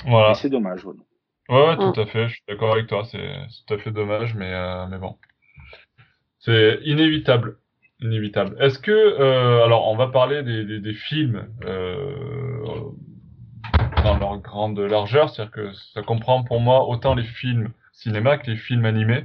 Voilà. 0.06 0.34
c'est 0.34 0.50
dommage, 0.50 0.82
voilà. 0.82 1.00
Ouais, 1.48 1.68
ouais, 1.68 1.76
tout 1.76 2.00
mm. 2.00 2.02
à 2.02 2.06
fait, 2.06 2.28
je 2.28 2.34
suis 2.34 2.44
d'accord 2.48 2.72
avec 2.72 2.86
toi, 2.86 3.04
c'est 3.04 3.46
tout 3.66 3.74
à 3.74 3.78
fait 3.78 3.90
dommage, 3.90 4.34
mais, 4.34 4.52
euh, 4.52 4.86
mais 4.86 4.98
bon. 4.98 5.18
C'est 6.38 6.80
inévitable 6.84 7.58
inévitable. 8.00 8.56
Est-ce 8.60 8.78
que, 8.78 8.90
euh, 8.90 9.64
alors, 9.64 9.88
on 9.88 9.96
va 9.96 10.08
parler 10.08 10.42
des, 10.42 10.92
films 10.94 11.46
euh, 11.64 12.56
dans 14.02 14.18
leur 14.18 14.38
grande 14.38 14.78
largeur, 14.78 15.30
c'est-à-dire 15.30 15.52
que 15.52 15.72
ça 15.94 16.02
comprend 16.02 16.42
pour 16.42 16.60
moi 16.60 16.88
autant 16.88 17.14
les 17.14 17.24
films 17.24 17.70
cinéma 17.92 18.36
que 18.36 18.50
les 18.50 18.56
films 18.56 18.84
animés, 18.84 19.24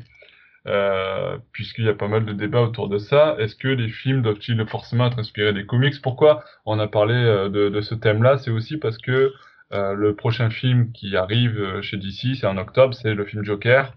euh, 0.68 1.38
puisqu'il 1.52 1.86
y 1.86 1.90
a 1.90 1.94
pas 1.94 2.08
mal 2.08 2.26
de 2.26 2.34
débats 2.34 2.62
autour 2.62 2.88
de 2.88 2.98
ça. 2.98 3.36
Est-ce 3.40 3.56
que 3.56 3.68
les 3.68 3.90
films 3.90 4.22
doivent-ils 4.22 4.64
forcément 4.68 5.08
être 5.08 5.20
inspirés 5.20 5.54
des 5.54 5.66
comics? 5.66 6.02
Pourquoi 6.02 6.44
on 6.66 6.80
a 6.80 6.88
parlé 6.88 7.16
de, 7.16 7.70
de 7.70 7.82
ce 7.82 7.96
thème-là? 7.96 8.38
C'est 8.38 8.52
aussi 8.52 8.78
parce 8.78 8.98
que 8.98 9.34
le 9.72 10.14
prochain 10.16 10.50
film 10.50 10.92
qui 10.92 11.18
arrive 11.18 11.82
chez 11.82 11.98
DC, 11.98 12.36
c'est 12.36 12.48
en 12.48 12.58
octobre, 12.58 12.94
c'est 12.94 13.14
le 13.14 13.26
film 13.26 13.44
Joker. 13.44 13.94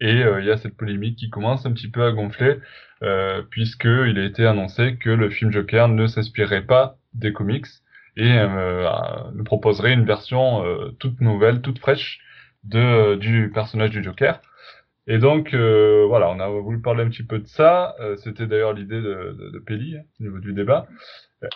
Et 0.00 0.22
euh, 0.22 0.40
il 0.40 0.46
y 0.46 0.50
a 0.50 0.56
cette 0.56 0.76
polémique 0.76 1.16
qui 1.16 1.30
commence 1.30 1.66
un 1.66 1.72
petit 1.72 1.90
peu 1.90 2.04
à 2.04 2.12
gonfler, 2.12 2.58
euh, 3.02 3.42
puisqu'il 3.48 4.18
a 4.18 4.24
été 4.24 4.46
annoncé 4.46 4.96
que 4.96 5.10
le 5.10 5.30
film 5.30 5.52
Joker 5.52 5.88
ne 5.88 6.06
s'inspirerait 6.06 6.66
pas 6.66 6.96
des 7.12 7.32
comics 7.32 7.66
et 8.16 8.38
euh, 8.38 8.88
nous 9.34 9.44
proposerait 9.44 9.92
une 9.92 10.04
version 10.04 10.64
euh, 10.64 10.90
toute 10.98 11.20
nouvelle, 11.20 11.60
toute 11.60 11.78
fraîche 11.78 12.20
de, 12.64 13.14
du 13.16 13.50
personnage 13.52 13.90
du 13.90 14.02
Joker. 14.02 14.40
Et 15.06 15.18
donc, 15.18 15.52
euh, 15.52 16.06
voilà, 16.08 16.30
on 16.30 16.40
a 16.40 16.48
voulu 16.48 16.80
parler 16.80 17.04
un 17.04 17.10
petit 17.10 17.24
peu 17.24 17.38
de 17.38 17.46
ça. 17.46 17.94
Euh, 18.00 18.16
C'était 18.16 18.46
d'ailleurs 18.46 18.72
l'idée 18.72 19.02
de, 19.02 19.36
de, 19.38 19.50
de 19.52 19.58
Pelli, 19.58 19.96
hein, 19.96 20.02
au 20.18 20.22
niveau 20.22 20.38
du 20.38 20.54
débat. 20.54 20.86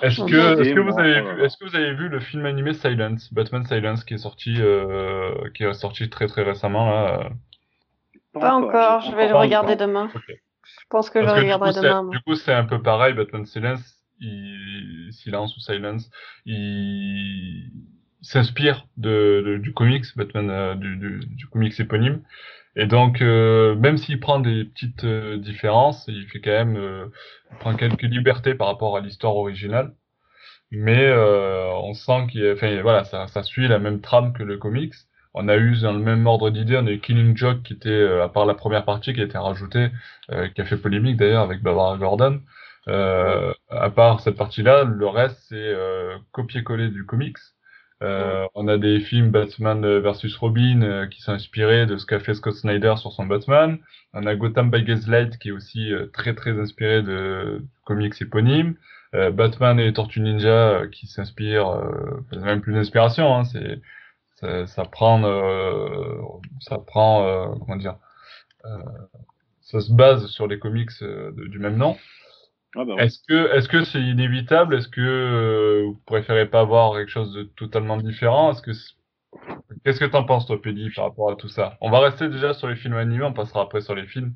Est-ce 0.03 0.17
que, 0.17 0.81
vous 0.81 0.99
avez 0.99 1.23
vu, 1.23 1.43
est-ce 1.43 1.57
que 1.57 1.65
vous 1.65 1.75
avez 1.75 1.95
vu 1.95 2.11
le 2.11 2.21
film 2.21 2.45
animé 2.45 2.75
Silence, 2.75 3.33
Batman 3.33 3.65
Silence, 3.65 4.05
qui 4.05 4.15
est 4.15 4.19
sorti, 4.19 4.57
euh, 4.59 5.33
qui 5.55 5.65
est 5.65 5.73
sorti 5.73 6.11
très 6.11 6.27
très 6.27 6.43
récemment 6.43 6.91
là 6.91 7.31
Pas, 8.41 8.55
encore, 8.55 9.01
je 9.03 9.15
vais 9.15 9.29
le 9.29 9.37
regarder 9.37 9.77
demain. 9.77 10.11
Okay. 10.15 10.41
Je 10.65 10.87
pense 10.91 11.11
que 11.11 11.19
Parce 11.21 11.31
je 11.31 11.37
le 11.37 11.43
regarderai 11.43 11.73
demain. 11.73 12.05
Du 12.11 12.21
coup, 12.21 12.35
c'est 12.35 12.53
un 12.53 12.65
peu 12.65 12.83
pareil, 12.83 13.15
Batman 13.15 13.45
Silence, 13.47 13.81
il, 14.21 15.09
Silence 15.13 15.57
ou 15.57 15.61
Silence, 15.61 16.11
il, 16.47 17.71
s'inspire 18.21 18.87
de, 18.97 19.43
de, 19.47 19.57
du 19.59 19.73
comics 19.73 20.05
Batman, 20.17 20.51
euh, 20.51 20.75
du, 20.75 20.97
du, 20.97 21.21
du 21.27 21.47
comics 21.47 21.79
éponyme. 21.79 22.23
Et 22.77 22.87
donc, 22.87 23.23
euh, 23.23 23.75
même 23.77 23.97
s'il 23.97 24.21
prend 24.21 24.39
des 24.41 24.65
petites 24.65 25.05
euh, 25.05 25.37
différences, 25.37 26.05
il 26.09 26.27
fait 26.29 26.41
quand 26.41 26.51
même 26.51 26.77
euh, 26.77 27.07
il 27.51 27.57
prend 27.59 27.75
quelques 27.75 28.03
libertés 28.03 28.55
par 28.55 28.69
rapport 28.69 28.97
à 28.97 29.01
l'histoire 29.01 29.37
originale. 29.37 29.95
Mais 30.71 31.07
euh, 31.07 31.71
on 31.83 31.95
sent 31.95 32.27
qu'il, 32.31 32.53
enfin 32.53 32.81
voilà, 32.83 33.05
ça, 33.05 33.27
ça 33.27 33.43
suit 33.43 33.69
la 33.69 33.79
même 33.79 34.01
trame 34.01 34.33
que 34.33 34.43
le 34.43 34.59
comics. 34.59 34.95
On 35.41 35.49
a 35.49 35.57
eu 35.57 35.81
dans 35.81 35.93
le 35.93 36.01
même 36.01 36.27
ordre 36.27 36.51
d'idée, 36.51 36.77
on 36.77 36.87
a 36.87 36.91
eu 36.91 37.01
Killing 37.01 37.37
Joke 37.37 37.63
qui 37.63 37.75
était, 37.75 38.07
à 38.21 38.29
part 38.29 38.47
la 38.47 38.55
première 38.55 38.85
partie 38.85 39.15
qui 39.15 39.21
a 39.21 39.25
été 39.25 39.39
rajoutée, 39.39 39.91
qui 40.55 40.61
a 40.61 40.65
fait 40.65 40.77
polémique 40.77 41.17
d'ailleurs 41.17 41.43
avec 41.43 41.63
Barbara 41.63 41.97
Gordon. 41.97 42.41
à 42.89 43.91
part 43.95 44.21
cette 44.21 44.37
partie-là, 44.37 44.85
le 44.85 45.07
reste 45.07 45.39
c'est 45.49 45.75
copier-coller 46.33 46.89
du 46.89 47.07
comics. 47.07 47.39
Euh, 48.03 48.47
on 48.55 48.69
a 48.69 48.79
des 48.79 49.01
films 49.01 49.31
Batman 49.31 49.99
versus 49.99 50.37
Robin 50.37 50.83
euh, 50.83 51.07
qui 51.09 51.21
sont 51.21 51.33
inspirés 51.33 51.85
de 51.85 51.97
ce 51.97 52.07
qu'a 52.07 52.21
fait 52.21 52.35
Scott 52.35 52.55
Snyder 52.55 52.95
sur 52.97 53.13
son 53.13 53.27
Batman. 53.27 53.79
On 54.15 54.25
a 54.27 54.37
Gotham 54.37 54.71
by 54.71 54.85
Gaslight 54.85 55.39
qui 55.39 55.49
est 55.49 55.53
aussi 55.53 55.93
euh, 55.93 56.07
très 56.13 56.35
très 56.35 56.59
inspiré 56.61 57.03
de 57.03 57.63
comics 57.85 58.21
éponymes. 58.21 58.75
Batman 59.33 59.81
et 59.81 59.85
les 59.85 59.95
Tortues 59.95 60.21
Ninja 60.21 60.83
qui 60.93 61.07
s'inspirent, 61.07 61.83
même 62.31 62.61
plus 62.61 62.75
d'inspiration, 62.75 63.35
hein, 63.35 63.45
c'est 63.45 63.81
ça, 64.41 64.85
prend, 64.85 65.23
ça 66.61 66.79
prend, 66.79 67.55
comment 67.61 67.77
dire, 67.77 67.97
ça 69.61 69.81
se 69.81 69.93
base 69.93 70.27
sur 70.27 70.47
les 70.47 70.59
comics 70.59 70.91
du 71.01 71.59
même 71.59 71.77
nom. 71.77 71.97
Ah 72.77 72.85
bah 72.85 72.95
est-ce 72.99 73.21
que 73.27 73.57
est-ce 73.57 73.69
que 73.69 73.83
c'est 73.85 74.01
inévitable? 74.01 74.77
Est-ce 74.77 74.89
que 74.89 75.01
euh, 75.01 75.85
vous 75.87 76.01
préférez 76.05 76.47
pas 76.47 76.65
voir 76.65 76.93
quelque 76.93 77.11
chose 77.11 77.33
de 77.33 77.45
totalement 77.45 77.97
différent? 77.97 78.53
Est-ce 78.53 78.63
que 78.63 78.73
qu'est-ce 79.85 79.99
que 79.99 80.05
t'en 80.05 80.25
penses 80.25 80.47
toi, 80.47 80.61
par 80.95 81.05
rapport 81.05 81.31
à 81.31 81.37
tout 81.37 81.49
ça? 81.49 81.79
On 81.81 81.91
va 81.91 82.01
rester 82.01 82.29
déjà 82.29 82.53
sur 82.53 82.69
les 82.69 82.77
films 82.77 82.97
animés, 82.97 83.25
on 83.25 83.33
passera 83.33 83.63
après 83.63 83.81
sur 83.81 83.95
les 83.95 84.07
films. 84.07 84.35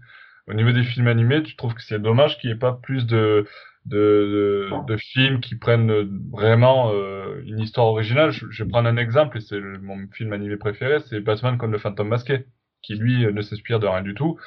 Au 0.49 0.55
niveau 0.55 0.73
des 0.73 0.83
films 0.83 1.09
animés, 1.09 1.43
tu 1.43 1.57
trouves 1.57 1.75
que 1.75 1.83
c'est 1.83 2.01
dommage 2.01 2.38
qu'il 2.38 2.51
n'y 2.51 2.57
ait 2.57 2.59
pas 2.59 2.73
plus 2.73 3.07
de 3.07 3.47
de, 3.87 4.68
de, 4.87 4.97
films 4.97 5.40
qui 5.40 5.57
prennent 5.57 5.92
vraiment 6.31 6.92
euh, 6.92 7.42
une 7.45 7.61
histoire 7.61 7.87
originale. 7.87 8.31
Je, 8.31 8.47
je, 8.51 8.64
vais 8.64 8.71
prendre 8.71 8.88
un 8.88 8.97
exemple 8.97 9.38
et 9.38 9.40
c'est 9.40 9.61
mon 9.61 10.07
film 10.12 10.33
animé 10.33 10.57
préféré, 10.57 11.01
c'est 11.01 11.21
Batman 11.21 11.59
contre 11.59 11.73
le 11.73 11.79
fantôme 11.79 12.09
masqué, 12.09 12.47
qui 12.83 12.95
lui 12.95 13.27
ne 13.33 13.42
s'inspire 13.42 13.81
de 13.81 13.87
rien 13.87 14.03
du 14.03 14.14
tout. 14.14 14.38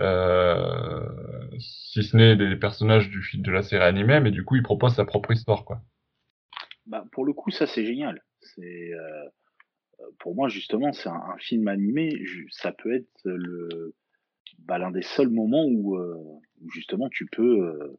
Euh, 0.00 1.06
si 1.58 2.02
ce 2.02 2.16
n'est 2.16 2.36
des 2.36 2.56
personnages 2.56 3.10
du 3.10 3.22
film 3.22 3.42
de 3.42 3.50
la 3.50 3.62
série 3.62 3.84
animée, 3.84 4.20
mais 4.20 4.30
du 4.30 4.44
coup 4.44 4.56
il 4.56 4.62
propose 4.62 4.94
sa 4.94 5.04
propre 5.04 5.32
histoire 5.32 5.64
quoi. 5.64 5.80
Bah, 6.86 7.04
pour 7.12 7.24
le 7.24 7.32
coup 7.32 7.50
ça 7.50 7.66
c'est 7.66 7.84
génial. 7.84 8.20
C'est 8.40 8.92
euh, 8.92 9.24
pour 10.18 10.34
moi 10.34 10.48
justement 10.48 10.92
c'est 10.92 11.08
un, 11.08 11.14
un, 11.34 11.38
film 11.38 11.68
animé, 11.68 12.10
ça 12.50 12.72
peut 12.72 12.94
être 12.94 13.20
le 13.24 13.94
bah, 14.58 14.78
l'un 14.78 14.90
des 14.90 15.02
seuls 15.02 15.30
moments 15.30 15.64
où, 15.64 15.96
euh, 15.96 16.14
où 16.60 16.70
justement 16.70 17.08
tu 17.08 17.26
peux 17.26 17.66
euh, 17.66 17.98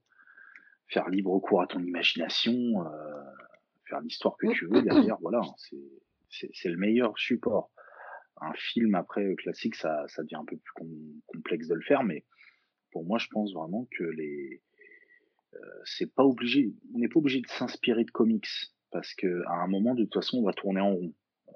faire 0.87 1.09
libre 1.09 1.39
cours 1.39 1.61
à 1.61 1.67
ton 1.67 1.79
imagination, 1.79 2.53
euh, 2.53 3.23
faire 3.87 4.01
l'histoire 4.01 4.37
que 4.37 4.47
tu 4.53 4.67
veux 4.67 4.81
derrière. 4.83 5.17
Voilà, 5.21 5.41
c'est 6.29 6.69
le 6.69 6.77
meilleur 6.77 7.17
support 7.17 7.71
un 8.41 8.53
film 8.53 8.95
après 8.95 9.25
euh, 9.25 9.35
classique, 9.35 9.75
ça, 9.75 10.05
ça 10.07 10.23
devient 10.23 10.35
un 10.35 10.45
peu 10.45 10.57
plus 10.57 10.73
complexe 11.27 11.67
de 11.67 11.75
le 11.75 11.81
faire, 11.81 12.03
mais 12.03 12.25
pour 12.91 13.05
moi, 13.05 13.17
je 13.17 13.27
pense 13.29 13.53
vraiment 13.53 13.87
que 13.91 14.03
les 14.03 14.61
euh, 15.53 15.81
c'est 15.85 16.13
pas 16.13 16.23
obligé, 16.23 16.73
on 16.93 16.99
n'est 16.99 17.07
pas 17.07 17.19
obligé 17.19 17.41
de 17.41 17.47
s'inspirer 17.47 18.03
de 18.03 18.11
comics 18.11 18.47
parce 18.91 19.13
que 19.13 19.43
à 19.47 19.63
un 19.63 19.67
moment, 19.67 19.95
de 19.95 20.03
toute 20.03 20.15
façon, 20.15 20.39
on 20.39 20.43
va 20.43 20.53
tourner 20.53 20.81
en 20.81 20.93
rond. 20.93 21.13
Euh, 21.49 21.53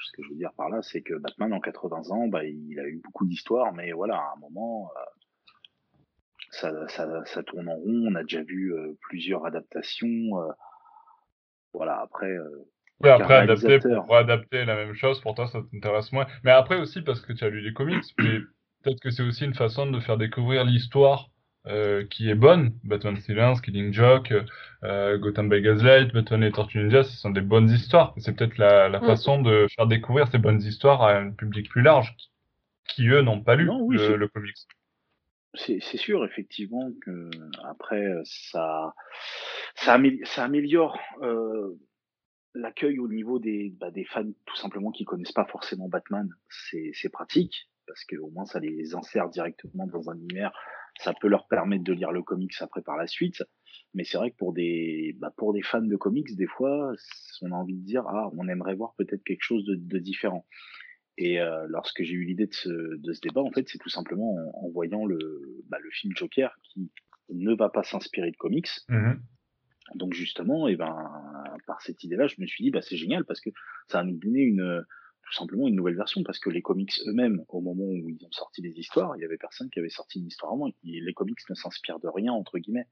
ce 0.00 0.12
que 0.12 0.22
je 0.24 0.30
veux 0.30 0.36
dire 0.36 0.52
par 0.54 0.68
là, 0.68 0.82
c'est 0.82 1.02
que 1.02 1.14
Batman 1.14 1.52
en 1.52 1.60
80 1.60 2.10
ans, 2.10 2.28
bah, 2.28 2.44
il 2.44 2.78
a 2.80 2.88
eu 2.88 3.00
beaucoup 3.04 3.26
d'histoires, 3.26 3.72
mais 3.72 3.92
voilà, 3.92 4.16
à 4.16 4.32
un 4.36 4.40
moment, 4.40 4.90
ça, 6.52 6.70
ça, 6.88 7.24
ça, 7.24 7.42
tourne 7.42 7.68
en 7.68 7.74
rond. 7.74 8.06
On 8.08 8.14
a 8.14 8.22
déjà 8.22 8.42
vu 8.42 8.72
plusieurs 9.00 9.44
adaptations. 9.44 10.08
voilà, 11.72 12.00
après, 12.00 12.36
oui, 13.02 13.10
après, 13.10 13.34
adapter 13.34 13.78
pour 13.80 14.16
adapter 14.16 14.64
la 14.64 14.76
même 14.76 14.94
chose, 14.94 15.20
pour 15.20 15.34
toi, 15.34 15.48
ça 15.48 15.60
t'intéresse 15.70 16.12
moins. 16.12 16.26
Mais 16.44 16.52
après 16.52 16.76
aussi, 16.76 17.02
parce 17.02 17.20
que 17.20 17.32
tu 17.32 17.44
as 17.44 17.48
lu 17.48 17.60
les 17.60 17.72
comics, 17.72 18.04
mais 18.18 18.38
peut-être 18.82 19.00
que 19.00 19.10
c'est 19.10 19.22
aussi 19.22 19.44
une 19.44 19.54
façon 19.54 19.90
de 19.90 19.98
faire 20.00 20.16
découvrir 20.16 20.64
l'histoire 20.64 21.28
euh, 21.66 22.04
qui 22.08 22.30
est 22.30 22.34
bonne. 22.34 22.72
Batman 22.84 23.16
Silence, 23.16 23.60
Killing 23.60 23.92
Joke, 23.92 24.32
euh, 24.84 25.18
Gotham 25.18 25.48
by 25.48 25.62
Gaslight, 25.62 26.12
Batman 26.12 26.44
et 26.44 26.52
Tortue 26.52 26.78
Ninja, 26.78 27.02
ce 27.02 27.16
sont 27.16 27.30
des 27.30 27.40
bonnes 27.40 27.70
histoires. 27.70 28.14
C'est 28.18 28.36
peut-être 28.36 28.58
la, 28.58 28.88
la 28.88 29.00
mm. 29.00 29.06
façon 29.06 29.42
de 29.42 29.66
faire 29.74 29.86
découvrir 29.86 30.28
ces 30.28 30.38
bonnes 30.38 30.62
histoires 30.62 31.02
à 31.02 31.16
un 31.16 31.30
public 31.30 31.68
plus 31.70 31.82
large, 31.82 32.14
qui, 32.88 33.08
eux 33.08 33.22
n'ont 33.22 33.40
pas 33.40 33.56
lu 33.56 33.64
le, 33.64 34.16
le, 34.16 34.28
comics. 34.28 34.56
C'est 35.54 35.80
sûr, 35.98 36.24
effectivement, 36.24 36.90
que 37.04 37.28
après, 37.64 38.06
ça, 38.24 38.94
ça, 39.74 39.98
ça 40.24 40.44
améliore 40.44 40.98
euh, 41.20 41.78
l'accueil 42.54 42.98
au 42.98 43.08
niveau 43.08 43.38
des, 43.38 43.74
bah, 43.78 43.90
des 43.90 44.04
fans 44.04 44.30
tout 44.46 44.56
simplement 44.56 44.90
qui 44.90 45.04
connaissent 45.04 45.32
pas 45.32 45.44
forcément 45.46 45.88
Batman, 45.88 46.28
c'est 46.48 47.08
pratique 47.12 47.68
parce 47.86 48.04
que 48.04 48.16
au 48.16 48.30
moins 48.30 48.46
ça 48.46 48.60
les 48.60 48.94
insère 48.94 49.28
directement 49.28 49.86
dans 49.86 50.08
un 50.08 50.16
univers, 50.16 50.52
ça 50.98 51.12
peut 51.20 51.28
leur 51.28 51.48
permettre 51.48 51.84
de 51.84 51.92
lire 51.92 52.12
le 52.12 52.22
comics 52.22 52.54
après 52.60 52.82
par 52.82 52.96
la 52.96 53.06
suite. 53.06 53.42
Mais 53.94 54.04
c'est 54.04 54.16
vrai 54.16 54.30
que 54.30 54.36
pour 54.36 54.52
des 54.52 55.16
bah, 55.18 55.32
pour 55.36 55.52
des 55.52 55.62
fans 55.62 55.82
de 55.82 55.96
comics, 55.96 56.34
des 56.36 56.46
fois, 56.46 56.92
on 57.42 57.52
a 57.52 57.54
envie 57.54 57.76
de 57.76 57.84
dire 57.84 58.04
ah 58.06 58.30
on 58.36 58.48
aimerait 58.48 58.74
voir 58.74 58.94
peut-être 58.96 59.24
quelque 59.24 59.42
chose 59.42 59.64
de, 59.64 59.74
de 59.76 59.98
différent. 59.98 60.46
Et 61.18 61.40
euh, 61.40 61.66
lorsque 61.68 62.02
j'ai 62.02 62.14
eu 62.14 62.24
l'idée 62.24 62.46
de 62.46 62.54
ce, 62.54 62.68
de 62.68 63.12
ce 63.12 63.20
débat, 63.20 63.42
en 63.42 63.50
fait, 63.50 63.68
c'est 63.68 63.78
tout 63.78 63.90
simplement 63.90 64.34
en, 64.54 64.68
voyant 64.70 65.04
le, 65.04 65.62
bah, 65.68 65.78
le 65.80 65.90
film 65.90 66.14
Joker 66.16 66.56
qui 66.62 66.90
ne 67.30 67.54
va 67.54 67.68
pas 67.68 67.82
s'inspirer 67.82 68.30
de 68.30 68.36
comics. 68.36 68.70
Mmh 68.88 69.12
donc 69.96 70.14
justement, 70.14 70.68
et 70.68 70.72
eh 70.72 70.76
ben, 70.76 70.96
par 71.66 71.82
cette 71.82 72.02
idée-là, 72.04 72.26
je 72.26 72.36
me 72.38 72.46
suis 72.46 72.64
dit, 72.64 72.70
bah, 72.70 72.80
c'est 72.80 72.96
génial 72.96 73.24
parce 73.24 73.40
que 73.40 73.50
ça 73.88 73.98
va 73.98 74.04
nous 74.04 74.16
donner 74.16 74.40
une, 74.40 74.84
tout 75.22 75.32
simplement 75.32 75.68
une 75.68 75.74
nouvelle 75.74 75.96
version 75.96 76.22
parce 76.22 76.38
que 76.38 76.50
les 76.50 76.62
comics 76.62 76.92
eux-mêmes, 77.06 77.42
au 77.48 77.60
moment 77.60 77.84
où 77.84 78.08
ils 78.08 78.24
ont 78.24 78.32
sorti 78.32 78.62
des 78.62 78.78
histoires, 78.78 79.16
il 79.16 79.22
y 79.22 79.24
avait 79.24 79.36
personne 79.36 79.70
qui 79.70 79.80
avait 79.80 79.90
sorti 79.90 80.20
une 80.20 80.26
histoire 80.26 80.52
avant. 80.52 80.68
les 80.82 81.14
comics 81.14 81.38
ne 81.50 81.54
s'inspirent 81.54 82.00
de 82.00 82.08
rien 82.08 82.32
entre 82.32 82.58
guillemets. 82.58 82.86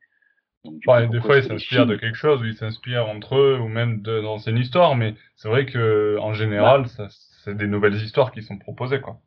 Donc, 0.65 0.81
des 1.11 1.21
fois, 1.21 1.39
ils 1.39 1.45
s'inspirent 1.45 1.87
de 1.87 1.97
quelque 1.97 2.17
chose, 2.17 2.43
ou 2.43 2.45
ils 2.45 2.57
s'inspirent 2.57 3.09
entre 3.09 3.37
eux, 3.37 3.59
ou 3.59 3.69
même 3.69 4.03
d'anciennes 4.03 4.59
histoires, 4.59 4.95
mais 4.95 5.15
c'est 5.37 5.49
vrai 5.49 5.65
que 5.65 6.19
en 6.19 6.35
général, 6.35 6.85
bah 6.99 7.09
c'est 7.44 7.57
des 7.57 7.66
nouvelles 7.66 7.94
histoires 7.94 8.33
qui 8.33 8.42
sont 8.42 8.59
proposées, 8.59 9.00
quoi. 9.00 9.20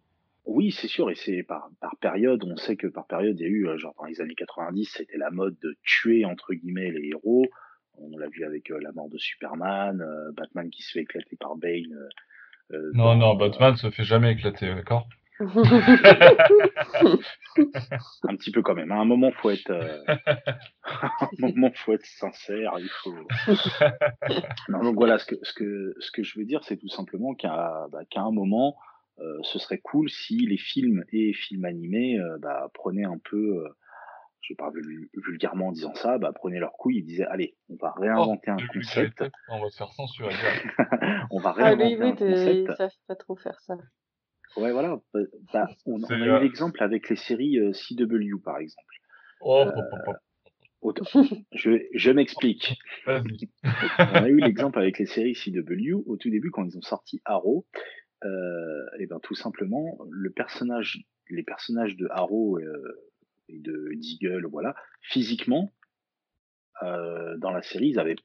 Oui, 0.46 0.72
c'est 0.72 0.88
sûr, 0.88 1.10
et 1.10 1.16
c'est 1.16 1.42
par, 1.44 1.70
par 1.80 1.96
période, 1.98 2.44
on 2.44 2.58
sait 2.58 2.76
que 2.76 2.88
par 2.88 3.08
période, 3.08 3.40
il 3.40 3.44
y 3.44 3.46
a 3.46 3.50
eu, 3.50 3.68
euh, 3.68 3.78
genre 3.78 3.96
dans 3.98 4.06
les 4.06 4.20
années 4.20 4.36
90, 4.36 4.86
c'était 4.86 5.18
la 5.18 5.32
mode 5.32 5.58
de 5.60 5.78
tuer, 5.84 6.26
entre 6.26 6.54
guillemets, 6.54 6.92
les 6.92 7.10
héros. 7.10 7.46
On 7.98 8.18
l'a 8.18 8.28
vu 8.28 8.44
avec 8.44 8.70
euh, 8.72 8.80
la 8.82 8.92
mort 8.92 9.10
de 9.10 9.18
Superman, 9.18 10.02
euh, 10.02 10.32
Batman 10.34 10.70
qui 10.70 10.84
se 10.84 10.92
fait 10.92 11.02
éclater 11.02 11.38
par 11.38 11.56
Bane. 11.56 11.96
non, 12.94 13.16
non, 13.16 13.36
Batman 13.36 13.78
se 13.78 13.90
fait 13.90 14.04
jamais 14.04 14.34
éclater, 14.34 14.74
d'accord? 14.74 15.08
Un 18.24 18.36
petit 18.36 18.52
peu 18.52 18.62
quand 18.62 18.76
même. 18.76 18.92
À 18.92 18.96
un 18.96 19.06
moment, 19.06 19.32
faut 19.32 19.50
être, 19.50 19.72
à 20.84 21.12
un 21.22 21.28
moment, 21.40 21.72
faut 21.76 21.94
être 21.94 22.06
sincère. 22.06 22.74
Il 22.80 22.90
faut. 22.90 23.16
non, 24.70 24.84
donc 24.84 24.96
voilà, 24.96 25.18
ce 25.18 25.26
que, 25.26 25.36
ce 25.44 25.54
que, 25.54 25.96
ce 26.00 26.12
que 26.12 26.24
je 26.24 26.40
veux 26.40 26.46
dire, 26.46 26.64
c'est 26.64 26.78
tout 26.78 26.90
simplement 26.90 27.34
qu'à, 27.34 27.88
bah, 27.92 28.06
qu'à 28.10 28.22
un 28.22 28.32
moment, 28.32 28.78
euh, 29.20 29.40
ce 29.44 29.60
serait 29.60 29.78
cool 29.78 30.10
si 30.10 30.38
les 30.38 30.58
films 30.58 31.04
et 31.12 31.34
films 31.34 31.66
animés 31.66 32.18
euh, 32.18 32.38
bah, 32.40 32.70
prenaient 32.74 33.06
un 33.06 33.20
peu, 33.24 33.64
euh, 33.64 33.70
je 34.42 34.56
parle 34.56 34.74
vulgairement 35.14 35.68
en 35.68 35.72
disant 35.72 35.94
ça, 35.94 36.18
bah, 36.18 36.32
prenaient 36.34 36.60
leur 36.60 36.74
couille 36.74 37.00
et 37.00 37.02
disaient 37.04 37.28
allez, 37.28 37.56
on 37.70 37.76
va 37.76 37.94
réinventer 37.96 38.50
oh, 38.50 38.60
un 38.60 38.68
concept. 38.74 39.24
On 39.50 39.62
va 39.62 39.70
se 39.70 39.78
faire 39.78 39.94
censurer. 39.94 40.34
on 41.30 41.40
va 41.40 41.54
ah, 41.58 41.76
réinventer 41.76 42.26
un 42.26 42.26
concept. 42.32 42.76
Ça 42.76 42.90
fait 42.90 42.96
pas 43.08 43.16
trop 43.16 43.36
faire 43.36 43.60
ça. 43.62 43.76
Ouais, 44.56 44.72
voilà. 44.72 45.00
Bah, 45.14 45.20
bah 45.54 45.68
on, 45.86 46.04
a 46.04 46.16
eu 46.16 46.44
l'exemple 46.44 46.82
avec 46.84 47.10
les 47.10 47.16
séries 47.16 47.58
CW, 47.74 48.40
par 48.44 48.58
exemple. 48.58 48.96
Oh, 49.42 49.66
je, 51.54 51.86
je 51.94 52.12
m'explique. 52.12 52.78
on 53.08 53.14
a 54.16 54.30
eu 54.30 54.40
l'exemple 54.42 54.80
avec 54.80 55.00
les 55.00 55.06
séries 55.06 55.34
CW 55.34 56.04
au 56.06 56.18
tout 56.18 56.30
début 56.30 56.52
quand 56.52 56.66
ils 56.66 56.78
ont 56.78 56.82
sorti 56.82 57.22
Arrow 57.26 57.66
euh, 58.26 58.86
et 59.00 59.06
ben 59.06 59.20
tout 59.22 59.36
simplement 59.36 59.98
le 60.10 60.30
personnage 60.30 61.06
les 61.30 61.44
personnages 61.44 61.96
de 61.96 62.08
Arrow 62.10 62.60
et 63.48 63.60
de 63.60 63.90
Deagle, 63.96 64.46
voilà, 64.48 64.76
physiquement, 65.02 65.72
dans 66.82 67.52
la 67.52 67.62
série, 67.62 67.90
ils 67.90 68.00
avaient, 68.00 68.16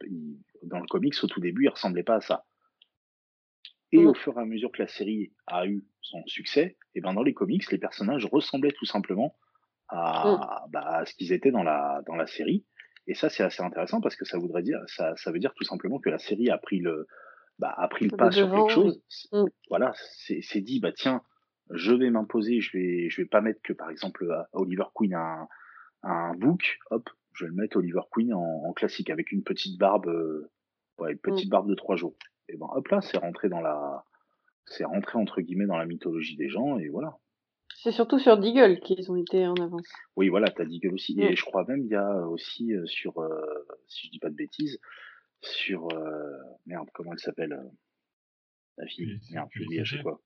dans 0.64 0.80
le 0.80 0.86
comics, 0.86 1.14
au 1.22 1.26
tout 1.28 1.40
début, 1.40 1.64
ils 1.64 1.68
ressemblaient 1.68 2.02
pas 2.02 2.16
à 2.16 2.20
ça. 2.20 2.44
Et 3.92 4.04
au 4.04 4.12
fur 4.12 4.36
et 4.36 4.40
à 4.40 4.44
mesure 4.44 4.70
que 4.70 4.82
la 4.82 4.88
série 4.88 5.32
a 5.46 5.66
eu 5.66 5.84
son 6.02 6.22
succès, 6.26 6.76
et 6.94 7.00
ben 7.00 7.14
dans 7.14 7.22
les 7.22 7.32
comics, 7.32 7.70
les 7.70 7.78
personnages 7.78 8.26
ressemblaient 8.26 8.74
tout 8.78 8.84
simplement 8.84 9.34
à, 9.88 10.66
bah, 10.70 10.84
à 10.84 11.06
ce 11.06 11.14
qu'ils 11.14 11.32
étaient 11.32 11.50
dans 11.50 11.62
la, 11.62 12.02
dans 12.06 12.14
la 12.14 12.26
série. 12.26 12.66
Et 13.06 13.14
ça, 13.14 13.30
c'est 13.30 13.42
assez 13.42 13.62
intéressant 13.62 14.02
parce 14.02 14.16
que 14.16 14.26
ça 14.26 14.38
voudrait 14.38 14.62
dire, 14.62 14.78
ça, 14.86 15.16
ça 15.16 15.32
veut 15.32 15.38
dire 15.38 15.54
tout 15.54 15.64
simplement 15.64 15.98
que 15.98 16.10
la 16.10 16.18
série 16.18 16.50
a 16.50 16.58
pris 16.58 16.80
le, 16.80 17.06
bah, 17.58 17.74
a 17.76 17.88
pris 17.88 18.06
le 18.06 18.16
pas 18.16 18.30
sur 18.30 18.50
quelque 18.50 18.70
chose. 18.70 19.02
Mm. 19.32 19.44
Voilà, 19.70 19.92
c'est 19.94 20.60
dit, 20.60 20.80
bah 20.80 20.92
tiens, 20.92 21.22
je 21.70 21.92
vais 21.92 22.10
m'imposer, 22.10 22.60
je 22.60 22.76
vais, 22.76 23.08
je 23.08 23.22
vais 23.22 23.26
pas 23.26 23.40
mettre 23.40 23.60
que 23.62 23.72
par 23.72 23.90
exemple 23.90 24.30
à 24.30 24.48
Oliver 24.52 24.84
Queen 24.94 25.14
un, 25.14 25.48
un 26.02 26.34
book, 26.34 26.78
hop, 26.90 27.08
je 27.32 27.44
vais 27.44 27.50
le 27.50 27.56
mettre 27.56 27.76
Oliver 27.78 28.02
Queen 28.10 28.34
en, 28.34 28.72
classique 28.74 29.10
avec 29.10 29.32
une 29.32 29.42
petite 29.42 29.78
barbe, 29.78 30.08
euh, 30.08 30.50
ouais, 30.98 31.12
une 31.12 31.18
petite 31.18 31.48
mm. 31.48 31.50
barbe 31.50 31.68
de 31.68 31.74
trois 31.74 31.96
jours. 31.96 32.14
Et 32.48 32.56
ben 32.56 32.66
hop 32.72 32.88
là, 32.88 33.00
c'est 33.00 33.18
rentré 33.18 33.48
dans 33.48 33.60
la, 33.60 34.04
c'est 34.66 34.84
rentré 34.84 35.18
entre 35.18 35.40
guillemets 35.40 35.66
dans 35.66 35.76
la 35.76 35.86
mythologie 35.86 36.36
des 36.36 36.48
gens 36.48 36.78
et 36.78 36.88
voilà. 36.88 37.18
C'est 37.76 37.92
surtout 37.92 38.18
sur 38.18 38.38
Deagle 38.38 38.80
qu'ils 38.80 39.10
ont 39.12 39.16
été 39.16 39.46
en 39.46 39.54
avance. 39.54 39.86
Oui, 40.16 40.28
voilà, 40.28 40.50
t'as 40.50 40.64
Deagle 40.64 40.94
aussi. 40.94 41.20
Et 41.20 41.36
je 41.36 41.44
crois 41.44 41.64
même 41.68 41.82
il 41.84 41.90
y 41.90 41.94
a 41.94 42.26
aussi 42.26 42.74
euh, 42.74 42.86
sur, 42.86 43.18
euh, 43.18 43.66
si 43.86 44.06
je 44.06 44.12
dis 44.12 44.18
pas 44.18 44.30
de 44.30 44.34
bêtises, 44.34 44.80
sur 45.40 45.86
merde, 46.66 46.88
comment 46.92 47.12
elle 47.12 47.20
s'appelle 47.20 47.56
La 48.76 48.86
fille, 48.86 49.20
merde, 49.30 49.48
je 49.52 50.02
quoi. 50.02 50.20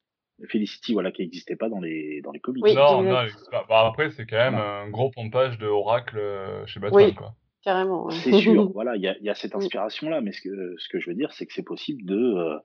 Felicity, 0.49 0.93
voilà, 0.93 1.13
qui 1.13 1.23
n'existait 1.23 1.57
pas 1.57 1.69
dans 1.69 1.81
les, 1.81 2.21
dans 2.23 2.33
les 2.33 2.41
comics. 2.41 2.65
non, 2.65 3.03
non, 3.03 3.27
bah, 3.53 3.87
après, 3.87 4.11
c'est 4.11 4.27
quand 4.27 4.37
même 4.37 4.55
un 4.57 4.89
gros 4.89 5.11
pompage 5.11 5.59
de 5.59 5.67
Oracle 5.67 6.19
euh, 6.19 6.67
chez 6.67 6.81
Batman, 6.81 7.05
oui, 7.07 7.15
quoi. 7.15 7.35
Carrément. 7.62 8.11
C'est 8.11 8.33
sûr, 8.33 8.70
voilà, 8.75 8.96
il 8.96 9.03
y 9.03 9.09
a, 9.09 9.16
y 9.20 9.29
a, 9.29 9.35
cette 9.35 9.55
inspiration-là, 9.55 10.20
mais 10.20 10.33
ce 10.33 10.40
que, 10.40 10.75
ce 10.79 10.88
que 10.88 10.98
je 10.98 11.11
veux 11.11 11.16
dire, 11.16 11.33
c'est 11.33 11.46
que 11.46 11.53
c'est 11.53 11.62
possible 11.62 12.05
de, 12.05 12.16
euh, 12.16 12.59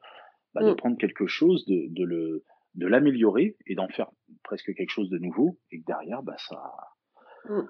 bah, 0.53 0.63
de 0.63 0.71
mm. 0.71 0.75
prendre 0.75 0.97
quelque 0.97 1.27
chose, 1.27 1.65
de, 1.65 1.85
de 1.89 2.03
le 2.03 2.43
de 2.75 2.85
l'améliorer 2.85 3.57
et 3.65 3.73
d'en 3.73 3.87
faire 3.87 4.07
presque 4.43 4.71
quelque 4.75 4.91
chose 4.91 5.09
de 5.09 5.17
nouveau, 5.17 5.57
et 5.71 5.79
que 5.79 5.85
derrière, 5.85 6.21
bah, 6.21 6.35
ça. 6.37 6.61
Mm. 7.49 7.61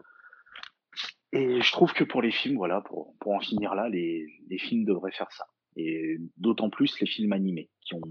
Et 1.34 1.62
je 1.62 1.72
trouve 1.72 1.94
que 1.94 2.04
pour 2.04 2.22
les 2.22 2.32
films, 2.32 2.58
voilà, 2.58 2.82
pour, 2.82 3.14
pour 3.20 3.34
en 3.34 3.40
finir 3.40 3.76
là, 3.76 3.90
les, 3.90 4.26
les 4.50 4.58
films 4.58 4.86
devraient 4.86 5.12
faire 5.12 5.32
ça 5.32 5.46
et 5.78 6.18
d'autant 6.38 6.70
plus 6.70 7.00
les 7.00 7.08
films 7.08 7.34
animés 7.34 7.70
qui 7.82 7.94
ont 7.94 8.02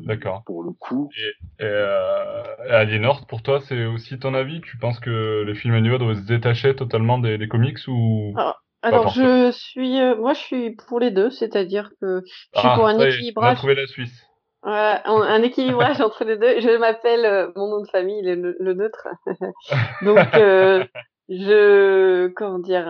pour 0.47 0.63
le 0.63 0.71
coup 0.73 1.11
et, 1.17 1.65
et, 1.65 1.67
euh, 1.67 3.13
pour 3.29 3.43
toi 3.43 3.61
c'est 3.61 3.87
aussi 3.87 4.19
ton 4.19 4.35
avis? 4.35 4.61
Tu 4.61 4.79
penses 4.79 5.01
que 5.01 5.43
les 5.45 5.55
films 5.55 5.75
animés 5.75 5.99
doivent 5.99 6.17
se 6.17 6.27
détacher 6.27 6.77
totalement 6.77 7.19
des, 7.19 7.39
des 7.39 7.49
comics 7.49 7.79
ou 7.89 8.35
alors, 8.83 9.09
je 9.09 9.51
suis 9.51 10.01
euh, 10.01 10.17
moi 10.17 10.33
je 10.33 10.41
suis 10.41 10.71
pour 10.89 11.01
les 11.01 11.11
deux 11.11 11.31
c'est-à-dire 11.31 11.91
que 12.01 12.23
je 12.25 12.59
suis 12.59 12.69
ah, 12.69 12.75
pour 12.77 12.87
un 12.87 12.99
équilibrage 12.99 13.49
on 13.49 13.53
a 13.53 13.57
trouvé 13.57 13.75
la 13.75 13.87
Suisse 13.87 14.23
Ouais, 14.65 14.99
un 15.05 15.43
équilibrage 15.43 16.01
entre 16.01 16.25
les 16.25 16.37
deux. 16.37 16.61
Je 16.61 16.77
m'appelle 16.77 17.25
euh, 17.25 17.53
mon 17.55 17.69
nom 17.69 17.83
de 17.83 17.87
famille, 17.89 18.21
le, 18.23 18.57
le 18.59 18.75
neutre. 18.75 19.07
Donc, 20.03 20.19
euh, 20.35 20.83
je 21.29 22.27
comment 22.29 22.59
dire, 22.59 22.85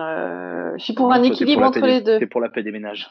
je 0.75 0.83
suis 0.83 0.93
pour 0.93 1.13
un 1.13 1.21
équilibre 1.21 1.61
entre 1.61 1.85
les 1.85 2.01
deux. 2.01 2.17
C'est 2.17 2.25
pour 2.25 2.41
la 2.41 2.49
paix 2.49 2.63
des 2.63 2.71
ménages. 2.71 3.07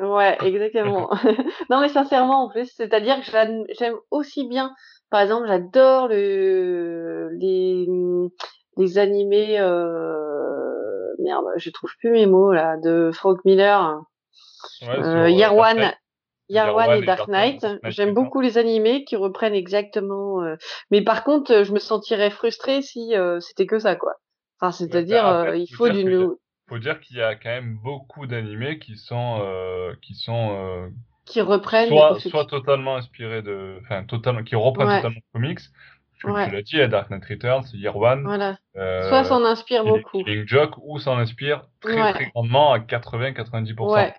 Ouais, 0.00 0.38
exactement. 0.44 1.10
non, 1.70 1.80
mais 1.80 1.88
sincèrement, 1.88 2.44
en 2.44 2.48
plus, 2.48 2.70
c'est-à-dire 2.74 3.20
que 3.20 3.30
j'aime 3.78 3.96
aussi 4.10 4.46
bien, 4.46 4.74
par 5.10 5.20
exemple, 5.20 5.46
j'adore 5.46 6.08
le, 6.08 7.28
les, 7.38 7.86
les 8.78 8.98
animés, 8.98 9.58
euh, 9.60 10.29
merde, 11.22 11.44
je 11.56 11.70
trouve 11.70 11.90
plus 11.98 12.10
mes 12.10 12.26
mots, 12.26 12.52
là, 12.52 12.76
de 12.76 13.10
Frank 13.12 13.44
Miller. 13.44 14.00
Ouais, 14.82 14.88
euh, 14.88 15.30
Yarwan, 15.30 15.92
Yarwan 16.48 17.02
et 17.02 17.06
Dark 17.06 17.28
Knight. 17.28 17.66
J'aime 17.84 18.12
beaucoup 18.14 18.40
les 18.40 18.58
animés 18.58 19.04
qui 19.04 19.16
reprennent 19.16 19.54
exactement. 19.54 20.42
Euh, 20.42 20.56
mais 20.90 21.02
par 21.02 21.24
contre, 21.24 21.64
je 21.64 21.72
me 21.72 21.78
sentirais 21.78 22.30
frustrée 22.30 22.82
si 22.82 23.14
euh, 23.14 23.40
c'était 23.40 23.66
que 23.66 23.78
ça, 23.78 23.96
quoi. 23.96 24.14
Enfin, 24.60 24.72
c'est-à-dire, 24.72 25.22
bah, 25.22 25.56
il 25.56 25.68
faut 25.68 25.88
d'une 25.88 26.36
faut 26.70 26.78
dire 26.78 27.00
qu'il 27.00 27.16
y 27.16 27.22
a 27.22 27.34
quand 27.34 27.50
même 27.50 27.78
beaucoup 27.82 28.26
d'animés 28.26 28.78
qui 28.78 28.96
sont 28.96 29.40
euh, 29.42 29.92
qui 30.00 30.14
sont 30.14 30.56
euh, 30.56 30.88
qui 31.26 31.40
reprennent 31.40 31.88
soit, 31.88 32.20
soit 32.20 32.46
totalement 32.46 32.96
inspirés 32.96 33.42
de 33.42 33.78
enfin 33.82 34.04
totalement 34.04 34.44
qui 34.44 34.54
reprennent 34.54 34.86
totalement 34.86 35.18
de 35.18 35.32
comics 35.32 35.60
tu, 36.20 36.26
tu 36.26 36.54
l'as 36.54 36.62
dit, 36.62 36.88
Dark 36.88 37.10
Knight 37.10 37.24
Returns, 37.24 37.64
Year 37.72 37.96
One. 37.96 38.24
Voilà. 38.24 38.58
Euh, 38.76 39.08
soit 39.08 39.24
s'en 39.24 39.44
inspire 39.44 39.84
beaucoup. 39.84 40.22
Killing 40.22 40.46
Joke, 40.46 40.74
ou 40.82 40.98
s'en 40.98 41.18
inspire 41.18 41.62
très 41.80 42.12
très 42.12 42.26
grandement 42.26 42.72
à 42.72 42.78
80-90%. 42.78 43.92
Ouais. 43.92 44.14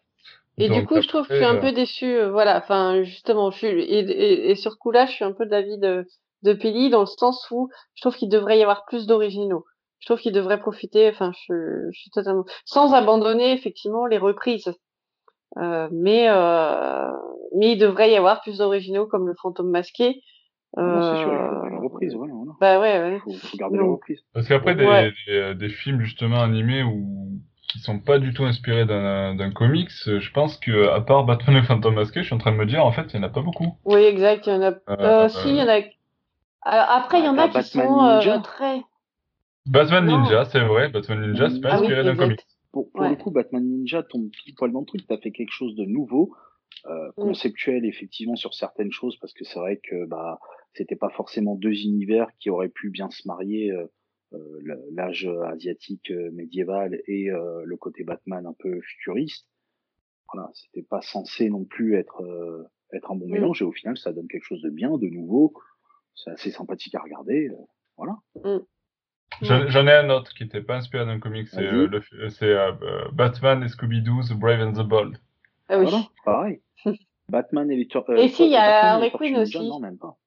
Et 0.58 0.70
du 0.70 0.86
coup, 0.86 1.02
je 1.02 1.08
trouve 1.08 1.28
que 1.28 1.34
je 1.34 1.40
suis 1.40 1.46
un 1.46 1.58
peu 1.58 1.72
déçu. 1.72 2.06
Euh, 2.06 2.32
voilà, 2.32 2.58
enfin, 2.58 3.04
justement, 3.04 3.52
je 3.52 3.58
suis, 3.58 3.68
et, 3.68 4.00
et, 4.00 4.52
et, 4.52 4.56
sur 4.56 4.72
ce 4.72 4.78
coup-là, 4.78 5.06
je 5.06 5.12
suis 5.12 5.24
un 5.24 5.32
peu 5.32 5.46
d'avis 5.46 5.78
de, 5.78 6.06
de 6.44 6.54
Peli 6.54 6.90
dans 6.90 7.00
le 7.00 7.06
sens 7.06 7.48
où 7.52 7.70
je 7.96 8.02
trouve 8.02 8.16
qu'il 8.16 8.30
devrait 8.30 8.60
y 8.60 8.62
avoir 8.62 8.86
plus 8.86 9.08
d'originaux 9.08 9.66
je 10.02 10.08
trouve 10.08 10.20
qu'il 10.20 10.34
devrait 10.34 10.60
profiter, 10.60 11.10
enfin, 11.10 11.32
je, 11.48 11.90
je, 11.92 12.00
suis 12.00 12.10
totalement, 12.10 12.44
sans 12.66 12.94
abandonner 12.94 13.54
effectivement 13.54 14.08
les 14.08 14.18
reprises. 14.18 14.74
Euh, 15.58 15.90
mais 15.92 16.30
euh, 16.30 17.12
mais 17.56 17.74
il 17.74 17.78
devrait 17.78 18.12
y 18.12 18.16
avoir 18.16 18.42
plus 18.42 18.58
d'originaux 18.58 19.06
comme 19.06 19.28
le 19.28 19.36
fantôme 19.42 19.70
masqué. 19.70 20.22
Euh, 20.78 21.16
c'est 21.16 21.22
sûr, 21.22 21.70
les 21.70 21.78
reprises, 21.78 22.16
ouais, 22.16 22.30
voilà. 22.32 22.52
Bah 22.62 22.80
ouais, 22.80 23.00
ouais. 23.00 23.20
Faut, 23.20 23.34
faut 23.34 23.58
garder 23.58 23.78
les 23.78 23.84
reprises. 23.84 24.22
Parce 24.34 24.48
qu'après 24.48 24.76
des, 24.76 25.12
des, 25.28 25.56
des, 25.56 25.70
films 25.70 26.02
justement 26.02 26.42
animés 26.42 26.82
où 26.84 27.42
qui 27.72 27.80
sont 27.80 28.00
pas 28.00 28.20
du 28.20 28.34
tout 28.34 28.44
inspirés 28.44 28.86
d'un 28.86 29.52
comics, 29.52 29.90
je 29.90 30.32
pense 30.32 30.58
que 30.58 30.90
à 30.90 31.02
part 31.02 31.24
Batman 31.24 31.58
et 31.58 31.64
Fantôme 31.64 31.96
masqué, 31.96 32.22
je 32.22 32.26
suis 32.26 32.36
en 32.36 32.38
train 32.38 32.52
de 32.52 32.58
me 32.58 32.66
dire 32.66 32.86
en 32.86 32.92
fait 32.92 33.14
il 33.14 33.16
y 33.16 33.20
en 33.20 33.24
a 33.24 33.30
pas 33.30 33.42
beaucoup. 33.42 33.78
Oui, 33.86 34.02
exact, 34.02 34.46
il 34.48 34.54
y 34.54 34.56
en 34.56 34.62
a. 34.62 34.74
Euh, 34.90 35.30
si, 35.30 35.50
il 35.50 35.56
y 35.56 35.62
en 35.62 35.70
a. 35.70 35.82
Alors, 36.64 36.90
après, 36.90 37.20
il 37.20 37.26
y 37.26 37.30
en 37.30 37.38
a 37.38 37.48
qui 37.48 37.64
sont 37.64 38.04
euh, 38.04 38.40
très. 38.40 38.82
Batman 39.66 40.06
Ninja, 40.06 40.46
c'est 40.46 40.60
vrai, 40.60 40.90
Batman 40.90 41.22
Ninja, 41.22 41.50
c'est 41.50 41.62
pas 41.62 41.70
ah 41.72 41.76
inspiré 41.76 42.04
d'un 42.04 42.16
comic. 42.16 42.46
Pour, 42.72 42.90
pour 42.92 43.04
le 43.04 43.16
coup, 43.16 43.32
Batman 43.32 43.64
Ninja 43.64 44.04
tombe 44.04 44.30
pile 44.30 44.56
poil 44.56 44.72
dans 44.72 44.82
le 44.82 44.86
truc, 44.86 45.06
t'as 45.08 45.18
fait 45.18 45.32
quelque 45.32 45.52
chose 45.52 45.76
de 45.76 45.86
nouveau, 45.86 46.34
euh, 46.88 47.08
mm. 47.10 47.12
conceptuel 47.16 47.86
effectivement 47.86 48.36
sur 48.36 48.54
certaines 48.54 48.92
choses, 48.92 49.18
parce 49.18 49.34
que 49.34 49.44
c'est 49.46 49.60
vrai 49.60 49.80
que 49.84 50.06
bah 50.08 50.40
c'était 50.74 50.96
pas 50.96 51.10
forcément 51.10 51.56
deux 51.56 51.74
univers 51.84 52.28
qui 52.40 52.50
auraient 52.50 52.70
pu 52.70 52.90
bien 52.90 53.10
se 53.10 53.28
marier, 53.28 53.72
euh, 53.72 53.86
euh 54.34 54.78
l'âge 54.92 55.30
asiatique 55.46 56.12
euh, 56.12 56.32
médiéval 56.32 57.02
et 57.08 57.30
euh, 57.30 57.64
le 57.66 57.78
côté 57.78 58.04
Batman 58.04 58.46
un 58.46 58.56
peu 58.58 58.80
futuriste. 58.82 59.48
Voilà, 60.32 60.50
c'était 60.54 60.86
pas 60.88 61.02
censé 61.02 61.50
non 61.50 61.66
plus 61.66 61.96
être 61.96 62.24
être 62.94 63.12
un 63.12 63.16
bon 63.16 63.28
mm. 63.28 63.32
mélange, 63.32 63.62
et 63.62 63.66
au 63.66 63.72
final 63.72 63.98
ça 63.98 64.14
donne 64.14 64.28
quelque 64.28 64.46
chose 64.46 64.62
de 64.62 64.70
bien, 64.70 64.98
de 64.98 65.08
nouveau, 65.08 65.54
c'est 66.16 66.32
assez 66.32 66.52
sympathique 66.52 66.96
à 66.96 67.02
regarder, 67.02 67.50
voilà. 67.98 68.18
Mm. 68.44 68.64
J'en 69.42 69.88
ai 69.88 69.94
un 69.94 70.10
autre 70.10 70.34
qui 70.34 70.44
n'était 70.44 70.62
pas 70.62 70.76
inspiré 70.76 71.06
d'un 71.06 71.20
comic, 71.20 71.48
c'est 71.48 71.64
euh, 71.64 71.88
euh, 71.88 72.72
euh, 72.82 73.08
Batman 73.12 73.64
et 73.64 73.68
Scooby-Doo, 73.68 74.22
The 74.30 74.34
Brave 74.34 74.62
and 74.62 74.74
the 74.74 74.86
Bold. 74.86 75.18
Ah 75.68 75.80
oui. 75.80 75.86
Voilà, 75.86 76.06
pareil. 76.26 76.62
Batman 77.30 77.72
et 77.72 77.76
Victor. 77.76 78.06
et 78.14 78.28
si, 78.28 78.46
il 78.46 78.52
y 78.52 78.56
a 78.56 78.94
Harley 78.94 79.12
Quinn 79.12 79.38
aussi. 79.38 79.58
Non, 79.58 79.80
même 79.80 79.98
pas. 79.98 80.18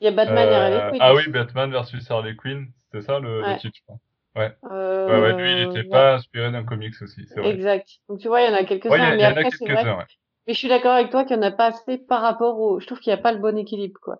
Il 0.00 0.04
y 0.04 0.08
a 0.08 0.10
Batman 0.10 0.48
et 0.48 0.54
Harley 0.54 0.90
Quinn. 0.90 0.98
Ah 1.00 1.14
oui, 1.14 1.28
Batman 1.28 1.70
versus 1.70 2.10
Harley 2.10 2.36
Quinn, 2.36 2.66
c'était 2.84 3.04
ça 3.04 3.20
le, 3.20 3.40
le, 3.40 3.58
titre, 3.58 3.76
je 3.76 3.82
crois. 3.82 3.98
Ouais. 4.36 4.52
ouais, 4.62 5.20
ouais, 5.20 5.32
lui, 5.34 5.52
il 5.52 5.68
n'était 5.68 5.88
pas 5.88 6.14
inspiré 6.14 6.50
d'un 6.50 6.64
comics 6.64 7.00
aussi, 7.00 7.24
c'est 7.28 7.40
vrai. 7.40 7.50
Exact. 7.50 7.88
Donc 8.08 8.18
tu 8.18 8.28
vois, 8.28 8.40
il 8.42 8.50
y 8.50 8.52
en 8.52 8.56
a 8.56 8.64
quelques-uns, 8.64 9.16
mais 9.16 9.24
après, 9.24 9.50
c'est 9.50 9.64
vrai. 9.64 9.84
Ouais. 9.84 10.04
Mais 10.46 10.52
je 10.52 10.58
suis 10.58 10.68
d'accord 10.68 10.92
avec 10.92 11.10
toi 11.10 11.24
qu'il 11.24 11.38
n'y 11.38 11.44
en 11.44 11.48
a 11.48 11.52
pas 11.52 11.66
assez 11.66 11.98
par 11.98 12.20
rapport 12.20 12.58
au. 12.58 12.80
Je 12.80 12.86
trouve 12.86 12.98
qu'il 12.98 13.12
n'y 13.12 13.18
a 13.18 13.22
pas 13.22 13.32
le 13.32 13.38
bon 13.38 13.56
équilibre, 13.56 13.98
quoi. 14.02 14.16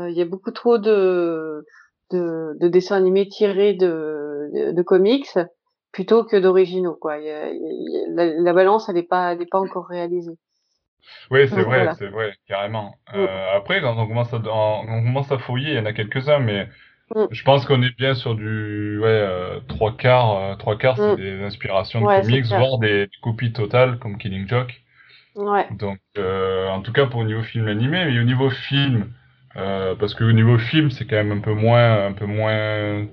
Il 0.00 0.16
y 0.16 0.22
a 0.22 0.24
beaucoup 0.24 0.50
trop 0.50 0.78
de 0.78 1.64
de, 2.10 2.56
de 2.58 2.68
dessins 2.68 2.96
animés 2.96 3.28
tirés 3.28 3.74
de, 3.74 4.72
de, 4.72 4.82
comics 4.82 5.38
plutôt 5.92 6.24
que 6.24 6.36
d'originaux 6.36 6.96
quoi. 6.96 7.18
la, 7.18 8.52
balance 8.52 8.88
elle 8.88 8.96
n'est 8.96 9.02
pas 9.02 9.32
elle 9.32 9.42
est 9.42 9.50
pas 9.50 9.60
encore 9.60 9.86
réalisée. 9.86 10.36
Oui, 11.30 11.48
c'est 11.48 11.62
vrai, 11.62 11.88
c'est 11.98 12.08
vrai, 12.08 12.32
carrément. 12.48 12.96
Mm. 13.12 13.18
Euh, 13.18 13.56
après, 13.56 13.80
quand 13.80 13.96
on 13.96 14.06
commence 14.06 14.32
à 14.32 14.38
on, 14.38 15.04
commence 15.04 15.30
à 15.32 15.38
fouiller, 15.38 15.70
il 15.70 15.76
y 15.76 15.78
en 15.78 15.86
a 15.86 15.92
quelques-uns, 15.92 16.40
mais 16.40 16.68
mm. 17.14 17.26
je 17.30 17.42
pense 17.44 17.66
qu'on 17.66 17.82
est 17.82 17.96
bien 17.96 18.14
sur 18.14 18.34
du 18.34 18.98
ouais 19.00 19.08
euh, 19.08 19.60
trois 19.68 19.96
quarts, 19.96 20.36
euh, 20.36 20.54
trois 20.56 20.76
quarts, 20.76 20.96
c'est 20.96 21.12
mm. 21.12 21.16
des 21.16 21.42
inspirations 21.42 22.00
de 22.00 22.20
comics, 22.20 22.46
voire 22.46 22.78
des, 22.78 23.08
copies 23.22 23.52
totales 23.52 23.98
comme 23.98 24.18
Killing 24.18 24.48
Joke. 24.48 24.74
Ouais. 25.36 25.66
Donc, 25.70 25.98
en 26.18 26.82
tout 26.82 26.92
cas 26.92 27.06
pour 27.06 27.20
au 27.20 27.24
niveau 27.24 27.42
film 27.42 27.68
animé, 27.68 28.04
mais 28.04 28.18
au 28.18 28.24
niveau 28.24 28.50
film, 28.50 29.12
parce 29.54 30.14
que 30.14 30.24
au 30.24 30.32
niveau 30.32 30.58
film, 30.58 30.90
c'est 30.90 31.06
quand 31.06 31.16
même 31.16 31.32
un 31.32 31.40
peu 31.40 31.54
moins, 31.54 32.06
un 32.06 32.12
peu 32.12 32.26
moins 32.26 33.06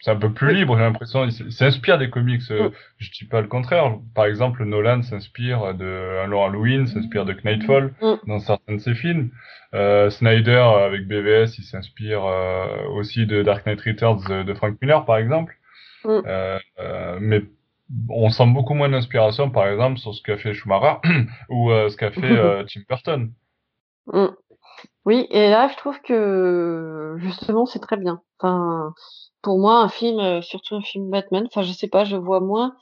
c'est 0.00 0.10
un 0.10 0.16
peu 0.16 0.32
plus 0.32 0.54
libre, 0.54 0.76
j'ai 0.76 0.84
l'impression. 0.84 1.24
Il 1.24 1.52
s'inspire 1.52 1.98
des 1.98 2.10
comics. 2.10 2.42
Euh, 2.50 2.70
je 2.98 3.10
dis 3.10 3.24
pas 3.24 3.40
le 3.40 3.48
contraire. 3.48 3.98
Par 4.14 4.26
exemple, 4.26 4.64
Nolan 4.64 5.02
s'inspire 5.02 5.74
de 5.74 6.20
Un 6.24 6.32
Halloween, 6.32 6.86
s'inspire 6.86 7.24
de 7.24 7.32
Knightfall 7.32 7.92
mm. 8.00 8.14
dans 8.26 8.38
certains 8.38 8.74
de 8.74 8.78
ses 8.78 8.94
films. 8.94 9.30
Euh, 9.74 10.08
Snyder 10.08 10.64
avec 10.86 11.06
BVS, 11.06 11.58
il 11.58 11.64
s'inspire 11.64 12.24
euh, 12.24 12.86
aussi 12.94 13.26
de 13.26 13.42
Dark 13.42 13.66
Knight 13.66 13.80
Returns 13.80 14.44
de, 14.44 14.54
Frank 14.54 14.76
Miller, 14.80 15.04
par 15.04 15.18
exemple. 15.18 15.56
Mm. 16.04 16.20
Euh, 16.26 17.18
mais 17.20 17.42
on 18.08 18.30
sent 18.30 18.46
beaucoup 18.46 18.74
moins 18.74 18.88
d'inspiration, 18.88 19.50
par 19.50 19.66
exemple, 19.66 19.98
sur 19.98 20.14
ce 20.14 20.22
qu'a 20.22 20.38
fait 20.38 20.54
Schumacher 20.54 20.96
ou 21.48 21.70
ce 21.70 21.96
qu'a 21.96 22.10
fait 22.10 22.64
Tim 22.72 22.80
Burton. 22.88 23.32
Mm. 24.06 24.26
Oui, 25.04 25.26
et 25.30 25.50
là, 25.50 25.68
je 25.68 25.76
trouve 25.76 26.00
que 26.02 27.16
justement, 27.18 27.66
c'est 27.66 27.80
très 27.80 27.96
bien. 27.96 28.20
Enfin, 28.38 28.94
pour 29.42 29.58
moi, 29.58 29.80
un 29.80 29.88
film, 29.88 30.18
euh, 30.18 30.42
surtout 30.42 30.76
un 30.76 30.82
film 30.82 31.10
Batman, 31.10 31.44
enfin, 31.46 31.62
je 31.62 31.72
sais 31.72 31.88
pas, 31.88 32.04
je 32.04 32.16
vois 32.16 32.40
moins 32.40 32.76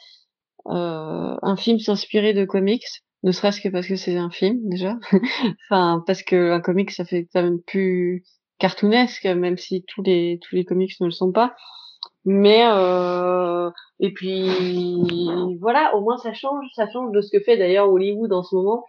euh, 0.68 1.36
un 1.42 1.56
film 1.56 1.78
s'inspirer 1.78 2.34
de 2.34 2.44
comics, 2.44 2.86
ne 3.22 3.32
serait-ce 3.32 3.60
que 3.60 3.68
parce 3.68 3.86
que 3.86 3.96
c'est 3.96 4.16
un 4.16 4.30
film 4.30 4.58
déjà. 4.68 4.96
enfin, 5.70 6.02
parce 6.06 6.22
que 6.22 6.52
un 6.52 6.60
comic, 6.60 6.90
ça 6.90 7.04
fait 7.04 7.28
quand 7.32 7.42
même 7.42 7.60
plus 7.62 8.24
cartoonesque, 8.58 9.26
même 9.26 9.58
si 9.58 9.84
tous 9.84 10.02
les 10.02 10.38
tous 10.42 10.54
les 10.56 10.64
comics 10.64 10.92
ne 11.00 11.06
le 11.06 11.12
sont 11.12 11.32
pas. 11.32 11.54
Mais 12.24 12.64
euh, 12.66 13.70
et 14.00 14.12
puis 14.12 15.56
voilà, 15.60 15.94
au 15.94 16.00
moins 16.02 16.16
ça 16.18 16.32
change, 16.34 16.66
ça 16.74 16.90
change 16.90 17.12
de 17.12 17.20
ce 17.20 17.30
que 17.30 17.42
fait 17.42 17.56
d'ailleurs 17.56 17.88
Hollywood 17.90 18.32
en 18.32 18.42
ce 18.42 18.54
moment, 18.56 18.84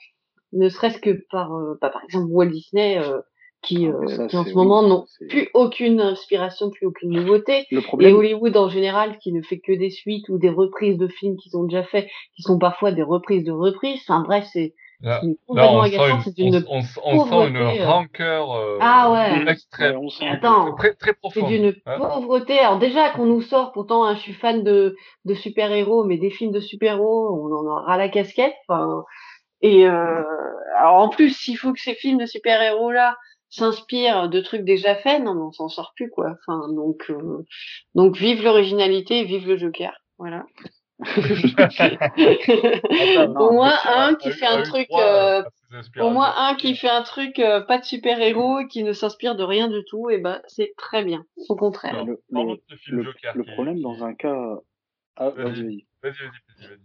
ne 0.54 0.70
serait-ce 0.70 1.00
que 1.00 1.24
par 1.30 1.54
euh, 1.56 1.78
par 1.80 2.04
exemple 2.04 2.28
Walt 2.32 2.48
Disney 2.48 2.98
euh, 2.98 3.22
qui, 3.62 3.88
ah, 3.88 3.90
euh, 3.90 4.28
qui 4.28 4.38
en 4.38 4.46
ce 4.46 4.54
moment 4.54 4.84
n'ont 4.84 5.06
plus 5.30 5.50
aucune 5.54 6.00
inspiration, 6.00 6.70
plus 6.70 6.86
aucune 6.86 7.12
nouveauté. 7.12 7.66
Le 7.72 7.82
problème... 7.82 8.12
Et 8.12 8.14
Hollywood 8.14 8.56
en 8.56 8.70
général 8.70 9.18
qui 9.20 9.32
ne 9.32 9.42
fait 9.42 9.60
que 9.60 9.74
des 9.74 9.90
suites 9.90 10.30
ou 10.30 10.38
des 10.38 10.50
reprises 10.50 10.98
de 10.98 11.08
films 11.08 11.38
qu'ils 11.38 11.58
ont 11.58 11.64
déjà 11.64 11.84
fait, 11.84 12.08
qui 12.36 12.44
sont 12.44 12.60
parfois 12.60 12.92
des 12.92 13.04
reprises 13.04 13.44
de 13.44 13.52
reprises. 13.52 14.02
Enfin 14.08 14.24
bref, 14.26 14.46
c'est 14.52 14.74
Là, 15.02 15.22
complètement 15.46 15.82
agaçant. 15.82 16.22
C'est 16.22 16.38
une 16.40 16.66
on, 16.68 16.80
on, 17.04 17.26
sent 17.26 17.50
une 17.50 17.58
euh. 17.58 17.86
rancœur 17.86 18.52
euh, 18.54 18.80
ah 18.82 19.12
ouais. 19.12 19.52
extrême, 19.52 20.00
Attends, 20.32 20.74
très, 20.74 20.94
très 20.96 21.14
profonde. 21.14 21.44
C'est 21.48 21.50
d'une 21.50 21.76
hein. 21.86 21.98
pauvreté. 22.00 22.58
Alors 22.58 22.80
déjà 22.80 23.12
qu'on 23.12 23.28
nous 23.28 23.42
sort, 23.42 23.74
pourtant, 23.74 24.06
hein, 24.06 24.16
je 24.16 24.22
suis 24.22 24.34
fan 24.34 24.64
de, 24.64 24.96
de 25.26 25.34
super-héros, 25.36 26.04
mais 26.04 26.18
des 26.18 26.32
films 26.32 26.52
de 26.52 26.60
super-héros, 26.60 27.30
on 27.32 27.56
en 27.56 27.66
aura 27.66 27.96
la 27.98 28.10
casquette. 28.10 28.56
Enfin, 28.68 29.04
et 29.62 29.88
euh, 29.88 30.24
alors 30.80 30.96
en 30.96 31.10
plus, 31.10 31.30
s'il 31.30 31.58
faut 31.58 31.74
que 31.74 31.80
ces 31.80 31.94
films 31.94 32.18
de 32.18 32.26
super-héros 32.26 32.92
là 32.92 33.16
s'inspire 33.50 34.30
de 34.30 34.40
trucs 34.42 34.64
déjà 34.64 34.96
faits, 34.96 35.24
non, 35.24 35.48
on 35.48 35.52
s'en 35.52 35.70
sort 35.70 35.94
plus 35.96 36.10
quoi. 36.10 36.36
Enfin, 36.40 36.70
donc, 36.74 37.10
euh, 37.10 37.46
donc 37.96 38.18
vive 38.18 38.44
l'originalité, 38.44 39.24
vive 39.24 39.48
le 39.48 39.58
Joker, 39.58 39.94
voilà. 40.18 40.46
au 43.36 43.52
moins 43.52 43.76
un 43.86 44.16
qui 44.16 44.32
fait 44.32 44.48
un 44.48 44.64
truc, 44.64 44.88
euh, 44.92 45.44
au 46.00 46.10
moins 46.10 46.34
un 46.38 46.56
qui 46.56 46.76
fait 46.76 46.90
un 46.90 47.04
truc 47.04 47.36
pas 47.36 47.78
de 47.78 47.84
super 47.84 48.20
héros 48.20 48.62
et 48.62 48.68
qui 48.68 48.84
ne 48.84 48.94
s'inspire 48.94 49.36
de 49.36 49.44
rien 49.44 49.68
du 49.68 49.84
tout, 49.86 50.10
et 50.10 50.18
ben 50.18 50.42
c'est 50.48 50.74
très 50.76 51.04
bien. 51.04 51.24
Au 51.50 51.56
contraire. 51.56 52.04
le, 52.04 52.20
le, 52.32 53.44
problème 53.44 53.80
dans 53.82 54.04
un 54.04 54.16
cas, 54.16 54.58
ah, 55.18 55.30
vas-y, 55.30 55.86
vas-y, 56.02 56.14
vas-y. 56.14 56.80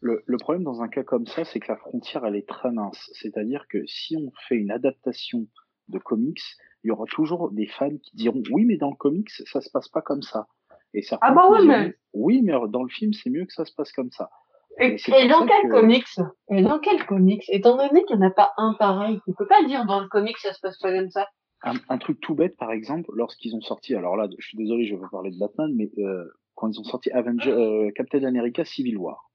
Le, 0.00 0.24
le, 0.26 0.36
problème 0.36 0.64
dans 0.64 0.82
un 0.82 0.88
cas 0.88 1.04
comme 1.04 1.26
ça, 1.26 1.44
c'est 1.44 1.60
que 1.60 1.70
la 1.70 1.76
frontière, 1.76 2.24
elle 2.24 2.34
est 2.34 2.48
très 2.48 2.72
mince. 2.72 3.10
C'est-à-dire 3.12 3.66
que 3.68 3.86
si 3.86 4.16
on 4.16 4.32
fait 4.48 4.56
une 4.56 4.72
adaptation 4.72 5.46
de 5.92 5.98
comics, 5.98 6.42
il 6.84 6.88
y 6.88 6.90
aura 6.90 7.04
toujours 7.06 7.50
des 7.52 7.66
fans 7.66 7.96
qui 8.02 8.16
diront 8.16 8.42
oui, 8.50 8.64
mais 8.64 8.76
dans 8.76 8.90
le 8.90 8.96
comics, 8.96 9.30
ça 9.30 9.60
se 9.60 9.70
passe 9.70 9.88
pas 9.88 10.02
comme 10.02 10.22
ça. 10.22 10.46
Et 10.94 11.02
certains 11.02 11.28
ah 11.30 11.32
bah 11.32 11.48
oui, 11.50 11.66
mais... 11.66 11.94
oui, 12.12 12.42
mais 12.42 12.52
dans 12.68 12.82
le 12.82 12.88
film, 12.88 13.12
c'est 13.12 13.30
mieux 13.30 13.46
que 13.46 13.52
ça 13.52 13.64
se 13.64 13.72
passe 13.74 13.92
comme 13.92 14.10
ça. 14.10 14.30
Et, 14.78 14.96
dans 15.28 15.46
quel 15.46 15.70
comics 15.70 16.06
Et 16.50 16.62
dans 16.62 16.78
quel 16.78 17.04
comics 17.06 17.44
Étant 17.48 17.76
donné 17.76 18.04
qu'il 18.04 18.16
n'y 18.16 18.24
en 18.24 18.28
a 18.28 18.30
pas 18.30 18.52
un 18.56 18.74
pareil, 18.78 19.20
tu 19.26 19.34
peux 19.34 19.46
pas 19.46 19.62
dire 19.64 19.84
dans 19.84 20.00
le 20.00 20.08
comics 20.08 20.38
ça 20.38 20.52
se 20.54 20.60
passe 20.60 20.78
pas 20.78 20.92
comme 20.92 21.10
ça. 21.10 21.28
Un, 21.64 21.98
truc 21.98 22.20
tout 22.20 22.34
bête, 22.34 22.56
par 22.56 22.72
exemple, 22.72 23.08
lorsqu'ils 23.14 23.54
ont 23.54 23.60
sorti, 23.60 23.94
alors 23.94 24.16
là, 24.16 24.26
je 24.36 24.44
suis 24.44 24.58
désolé, 24.58 24.84
je 24.84 24.96
vais 24.96 25.02
parler 25.12 25.30
de 25.30 25.38
Batman, 25.38 25.70
mais 25.76 25.90
euh, 25.98 26.24
quand 26.56 26.68
ils 26.68 26.80
ont 26.80 26.84
sorti 26.84 27.12
Avenger, 27.12 27.52
euh, 27.52 27.90
Captain 27.94 28.24
America 28.24 28.64
Civil 28.64 28.96
War, 28.98 29.30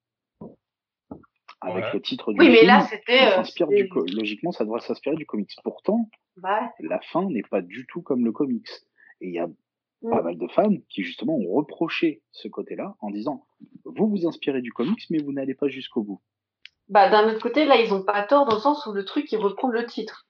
avec 1.61 1.93
le 1.93 2.01
titre 2.01 2.33
du 2.33 2.39
oui, 2.39 2.49
mais 2.49 2.63
là, 2.63 2.81
c'était, 2.81 3.37
euh, 3.37 4.05
logiquement, 4.13 4.51
ça 4.51 4.63
devrait 4.63 4.81
s'inspirer 4.81 5.15
du 5.15 5.25
comics. 5.25 5.51
Pourtant, 5.63 6.09
bah 6.37 6.71
la 6.79 6.99
fin 6.99 7.27
n'est 7.29 7.43
pas 7.43 7.61
du 7.61 7.87
tout 7.87 8.01
comme 8.01 8.23
le 8.23 8.31
comics. 8.31 8.69
Et 9.21 9.27
il 9.27 9.33
y 9.33 9.39
a 9.39 9.47
mm. 9.47 10.09
pas 10.09 10.21
mal 10.21 10.37
de 10.37 10.47
fans 10.47 10.75
qui, 10.89 11.03
justement, 11.03 11.35
ont 11.35 11.53
reproché 11.53 12.21
ce 12.31 12.47
côté-là 12.47 12.95
en 12.99 13.09
disant 13.09 13.45
Vous 13.85 14.07
vous 14.07 14.27
inspirez 14.27 14.61
du 14.61 14.71
comics, 14.71 15.03
mais 15.09 15.17
vous 15.17 15.33
n'allez 15.33 15.55
pas 15.55 15.67
jusqu'au 15.67 16.03
bout. 16.03 16.21
Bah, 16.89 17.09
d'un 17.09 17.29
autre 17.29 17.41
côté, 17.41 17.65
là, 17.65 17.81
ils 17.81 17.93
ont 17.93 18.03
pas 18.03 18.23
tort 18.23 18.45
dans 18.45 18.55
le 18.55 18.61
sens 18.61 18.85
où 18.85 18.93
le 18.93 19.03
truc, 19.03 19.31
il 19.31 19.37
reprend 19.37 19.69
le 19.69 19.85
titre. 19.85 20.26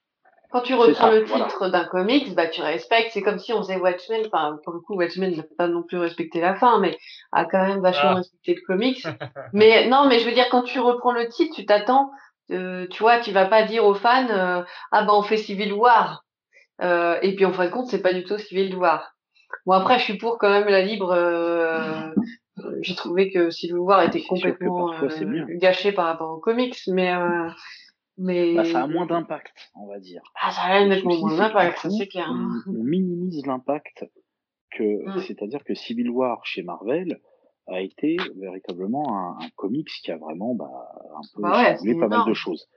Quand 0.50 0.62
tu 0.62 0.74
reprends 0.74 1.10
le 1.10 1.24
titre 1.24 1.68
d'un 1.68 1.84
comics, 1.84 2.34
bah 2.34 2.46
tu 2.46 2.62
respectes. 2.62 3.10
C'est 3.12 3.20
comme 3.20 3.38
si 3.38 3.52
on 3.52 3.58
faisait 3.58 3.76
Watchmen. 3.76 4.22
Enfin, 4.26 4.58
pour 4.64 4.72
le 4.72 4.80
coup, 4.80 4.94
Watchmen 4.94 5.36
n'a 5.36 5.42
pas 5.58 5.68
non 5.68 5.82
plus 5.82 5.98
respecté 5.98 6.40
la 6.40 6.54
fin, 6.54 6.80
mais 6.80 6.96
a 7.32 7.44
quand 7.44 7.66
même 7.66 7.80
vachement 7.80 8.10
ah. 8.10 8.14
respecté 8.14 8.54
le 8.54 8.62
comics. 8.66 9.04
mais 9.52 9.88
non, 9.88 10.06
mais 10.08 10.18
je 10.18 10.26
veux 10.26 10.32
dire, 10.32 10.48
quand 10.50 10.62
tu 10.62 10.80
reprends 10.80 11.12
le 11.12 11.28
titre, 11.28 11.54
tu 11.54 11.66
t'attends. 11.66 12.10
Euh, 12.50 12.86
tu 12.88 13.02
vois, 13.02 13.20
tu 13.20 13.30
vas 13.30 13.44
pas 13.44 13.64
dire 13.64 13.84
aux 13.84 13.94
fans, 13.94 14.30
euh, 14.30 14.62
ah 14.90 15.02
bah 15.02 15.12
on 15.12 15.22
fait 15.22 15.36
Civil 15.36 15.74
War. 15.74 16.24
Euh, 16.80 17.18
et 17.20 17.34
puis 17.34 17.44
en 17.44 17.52
fin 17.52 17.66
de 17.66 17.70
compte, 17.70 17.88
c'est 17.88 18.00
pas 18.00 18.14
du 18.14 18.24
tout 18.24 18.38
Civil 18.38 18.74
War. 18.74 19.12
Bon 19.66 19.74
après, 19.74 19.98
je 19.98 20.04
suis 20.04 20.16
pour 20.16 20.38
quand 20.38 20.48
même 20.48 20.68
la 20.68 20.80
libre. 20.80 21.12
Euh, 21.12 22.08
j'ai 22.80 22.94
trouvé 22.94 23.30
que 23.30 23.50
Civil 23.50 23.76
War 23.76 24.02
était 24.02 24.22
complètement 24.22 24.94
gâché 25.60 25.92
par 25.92 26.06
rapport 26.06 26.30
aux 26.30 26.40
comics, 26.40 26.78
mais 26.86 27.12
mais... 28.18 28.54
Bah, 28.54 28.64
ça 28.64 28.82
a 28.82 28.86
moins 28.86 29.06
d'impact, 29.06 29.70
on 29.74 29.86
va 29.86 29.98
dire. 29.98 30.22
Ah, 30.40 30.50
ça 30.50 30.62
a 30.62 30.84
nettement 30.84 31.16
moins 31.18 31.36
d'impact, 31.36 31.86
c'est 31.88 32.08
clair. 32.08 32.28
On, 32.30 32.72
minimise 32.72 33.46
l'impact 33.46 34.04
que, 34.72 34.82
mm. 34.82 35.20
c'est-à-dire 35.20 35.64
que 35.64 35.74
Civil 35.74 36.10
War 36.10 36.44
chez 36.44 36.62
Marvel 36.62 37.20
a 37.68 37.80
été 37.80 38.16
véritablement 38.36 39.16
un, 39.16 39.44
un 39.44 39.48
comics 39.56 39.88
qui 40.02 40.10
a 40.10 40.16
vraiment 40.16 40.54
bah, 40.54 40.70
un 41.16 41.20
peu 41.34 41.42
bah 41.42 41.76
chamboulé 41.76 41.98
pas 41.98 42.08
mal 42.08 42.28
de 42.28 42.34
choses. 42.34 42.68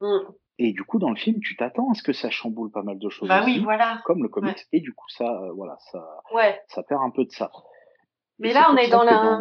Mm. 0.00 0.18
Et 0.58 0.72
du 0.72 0.84
coup, 0.84 0.98
dans 0.98 1.08
le 1.08 1.16
film, 1.16 1.40
tu 1.40 1.56
t'attends 1.56 1.90
à 1.90 1.94
ce 1.94 2.02
que 2.02 2.12
ça 2.12 2.28
chamboule 2.28 2.70
pas 2.70 2.82
mal 2.82 2.98
de 2.98 3.08
choses. 3.08 3.28
Bah 3.28 3.40
aussi, 3.42 3.58
oui, 3.58 3.64
voilà. 3.64 4.02
Comme 4.04 4.22
le 4.22 4.28
comics. 4.28 4.66
Et 4.72 4.80
du 4.80 4.92
coup, 4.92 5.08
ça, 5.08 5.24
euh, 5.24 5.52
voilà, 5.52 5.78
ça, 5.90 6.06
ouais. 6.34 6.60
ça 6.68 6.82
perd 6.82 7.02
un 7.02 7.08
peu 7.08 7.24
de 7.24 7.30
ça. 7.30 7.50
Mais 8.38 8.52
là, 8.52 8.68
on 8.70 8.76
est 8.76 8.90
dans, 8.90 9.02
la... 9.02 9.40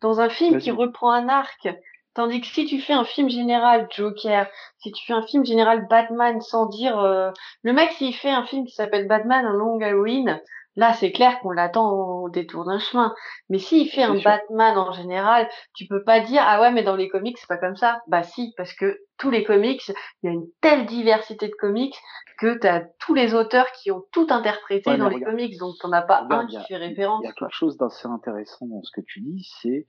dans 0.00 0.20
un 0.20 0.28
film 0.28 0.58
qui 0.58 0.70
reprend 0.70 1.10
un 1.10 1.28
arc 1.28 1.68
Tandis 2.14 2.40
que 2.40 2.46
si 2.46 2.64
tu 2.64 2.80
fais 2.80 2.92
un 2.92 3.04
film 3.04 3.28
général 3.28 3.88
Joker, 3.90 4.46
si 4.78 4.92
tu 4.92 5.04
fais 5.04 5.12
un 5.12 5.26
film 5.26 5.44
général 5.44 5.86
Batman 5.88 6.40
sans 6.40 6.66
dire 6.66 6.98
euh, 7.00 7.30
le 7.62 7.72
mec 7.72 7.90
s'il 7.92 8.14
fait 8.14 8.30
un 8.30 8.44
film 8.44 8.66
qui 8.66 8.74
s'appelle 8.74 9.08
Batman 9.08 9.44
un 9.44 9.52
long 9.52 9.80
Halloween, 9.80 10.40
là 10.76 10.92
c'est 10.92 11.10
clair 11.10 11.40
qu'on 11.40 11.50
l'attend 11.50 11.90
au 11.90 12.30
détour 12.30 12.66
d'un 12.66 12.78
chemin. 12.78 13.12
Mais 13.48 13.58
s'il 13.58 13.88
fait 13.88 14.04
un 14.04 14.16
Batman 14.20 14.78
en 14.78 14.92
général, 14.92 15.48
tu 15.74 15.86
peux 15.86 16.04
pas 16.04 16.20
dire 16.20 16.42
ah 16.46 16.60
ouais 16.60 16.70
mais 16.70 16.84
dans 16.84 16.94
les 16.94 17.08
comics 17.08 17.36
c'est 17.36 17.48
pas 17.48 17.58
comme 17.58 17.76
ça. 17.76 18.00
Bah 18.06 18.22
si 18.22 18.54
parce 18.56 18.74
que 18.74 19.00
tous 19.18 19.30
les 19.30 19.42
comics, 19.42 19.82
il 20.22 20.26
y 20.26 20.28
a 20.28 20.32
une 20.32 20.46
telle 20.60 20.86
diversité 20.86 21.48
de 21.48 21.54
comics 21.58 21.96
que 22.38 22.58
tu 22.58 22.66
as 22.68 22.84
tous 23.00 23.14
les 23.14 23.34
auteurs 23.34 23.70
qui 23.72 23.90
ont 23.90 24.04
tout 24.12 24.28
interprété 24.30 24.96
dans 24.96 25.08
les 25.08 25.20
comics 25.20 25.58
donc 25.58 25.74
t'en 25.80 25.90
as 25.90 26.02
pas 26.02 26.24
un 26.30 26.46
qui 26.46 26.58
fait 26.68 26.76
référence. 26.76 27.22
Il 27.24 27.26
y 27.26 27.30
a 27.30 27.32
quelque 27.32 27.54
chose 27.54 27.76
d'assez 27.76 28.06
intéressant 28.06 28.66
dans 28.66 28.82
ce 28.84 28.92
que 28.92 29.00
tu 29.04 29.20
dis, 29.20 29.48
c'est 29.60 29.86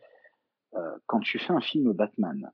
quand 1.06 1.20
tu 1.20 1.40
fais 1.40 1.54
un 1.54 1.62
film 1.62 1.94
Batman, 1.94 2.52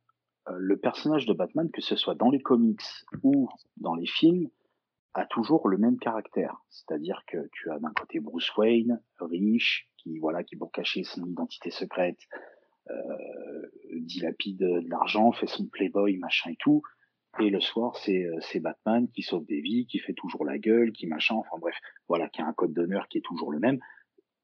euh, 0.49 0.55
le 0.57 0.77
personnage 0.77 1.25
de 1.25 1.33
Batman, 1.33 1.69
que 1.71 1.81
ce 1.81 1.95
soit 1.95 2.15
dans 2.15 2.29
les 2.29 2.41
comics 2.41 2.81
ou 3.23 3.49
dans 3.77 3.95
les 3.95 4.07
films, 4.07 4.49
a 5.13 5.25
toujours 5.25 5.67
le 5.67 5.77
même 5.77 5.99
caractère. 5.99 6.57
C'est-à-dire 6.69 7.23
que 7.27 7.49
tu 7.51 7.69
as 7.69 7.79
d'un 7.79 7.91
côté 7.91 8.19
Bruce 8.19 8.55
Wayne, 8.55 9.01
riche, 9.19 9.89
qui 9.97 10.17
voilà, 10.19 10.43
qui 10.43 10.55
pour 10.55 10.71
cacher 10.71 11.03
son 11.03 11.25
identité 11.25 11.69
secrète, 11.69 12.19
euh, 12.89 13.67
dilapide 13.99 14.57
de 14.57 14.89
l'argent, 14.89 15.31
fait 15.31 15.47
son 15.47 15.67
playboy, 15.67 16.17
machin 16.17 16.51
et 16.51 16.57
tout. 16.57 16.81
Et 17.39 17.49
le 17.49 17.61
soir, 17.61 17.95
c'est 17.97 18.25
c'est 18.41 18.59
Batman 18.59 19.07
qui 19.09 19.21
sauve 19.21 19.45
des 19.45 19.61
vies, 19.61 19.85
qui 19.85 19.99
fait 19.99 20.13
toujours 20.13 20.43
la 20.43 20.57
gueule, 20.57 20.91
qui 20.91 21.07
machin, 21.07 21.35
enfin 21.35 21.57
bref, 21.59 21.75
voilà, 22.07 22.27
qui 22.29 22.41
a 22.41 22.47
un 22.47 22.53
code 22.53 22.73
d'honneur 22.73 23.07
qui 23.07 23.19
est 23.19 23.25
toujours 23.25 23.51
le 23.51 23.59
même 23.59 23.79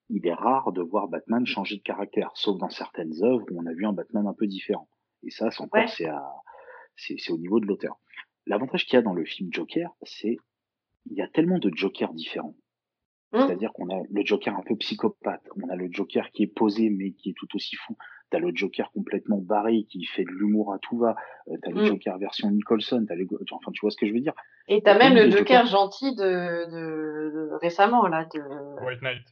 il 0.09 0.25
est 0.25 0.33
rare 0.33 0.71
de 0.71 0.81
voir 0.81 1.07
Batman 1.07 1.45
changer 1.45 1.77
de 1.77 1.81
caractère, 1.81 2.31
sauf 2.35 2.57
dans 2.57 2.69
certaines 2.69 3.23
œuvres 3.23 3.45
où 3.51 3.61
on 3.61 3.65
a 3.65 3.73
vu 3.73 3.85
un 3.85 3.93
Batman 3.93 4.25
un 4.27 4.33
peu 4.33 4.47
différent. 4.47 4.87
Et 5.23 5.31
ça, 5.31 5.51
c'est 5.51 5.61
encore, 5.61 5.89
c'est, 5.89 6.07
à, 6.07 6.23
c'est, 6.95 7.15
c'est 7.17 7.31
au 7.31 7.37
niveau 7.37 7.59
de 7.59 7.65
l'auteur. 7.65 7.99
L'avantage 8.45 8.85
qu'il 8.85 8.95
y 8.95 8.97
a 8.97 9.01
dans 9.01 9.13
le 9.13 9.25
film 9.25 9.49
Joker, 9.51 9.89
c'est 10.03 10.37
il 11.09 11.17
y 11.17 11.21
a 11.21 11.27
tellement 11.27 11.59
de 11.59 11.71
Jokers 11.73 12.13
différents. 12.13 12.55
Mmh. 13.33 13.39
C'est-à-dire 13.39 13.73
qu'on 13.73 13.89
a 13.89 14.01
le 14.09 14.25
Joker 14.25 14.55
un 14.55 14.61
peu 14.61 14.75
psychopathe, 14.77 15.43
on 15.61 15.69
a 15.69 15.75
le 15.75 15.89
Joker 15.91 16.31
qui 16.31 16.43
est 16.43 16.47
posé 16.47 16.89
mais 16.89 17.11
qui 17.11 17.31
est 17.31 17.33
tout 17.33 17.47
aussi 17.55 17.75
fou. 17.75 17.97
T'as 18.29 18.39
le 18.39 18.51
Joker 18.53 18.91
complètement 18.91 19.37
barré 19.37 19.85
qui 19.89 20.03
fait 20.03 20.23
de 20.23 20.29
l'humour 20.29 20.73
à 20.73 20.79
tout 20.79 20.97
va. 20.97 21.15
Euh, 21.47 21.55
t'as 21.61 21.71
le 21.71 21.81
mmh. 21.81 21.85
Joker 21.85 22.17
version 22.17 22.51
Nicholson. 22.51 23.05
T'as 23.07 23.15
les... 23.15 23.25
Enfin, 23.51 23.71
tu 23.73 23.79
vois 23.81 23.91
ce 23.91 23.97
que 23.97 24.05
je 24.05 24.13
veux 24.13 24.19
dire? 24.19 24.33
Et 24.67 24.81
t'as 24.81 24.97
même 24.97 25.13
le 25.13 25.29
Joker 25.29 25.65
gentil 25.65 26.13
de, 26.15 26.65
de, 26.69 27.49
de, 27.51 27.55
récemment 27.61 28.07
là. 28.07 28.25
De... 28.33 28.85
White 28.85 29.01
Knight. 29.01 29.23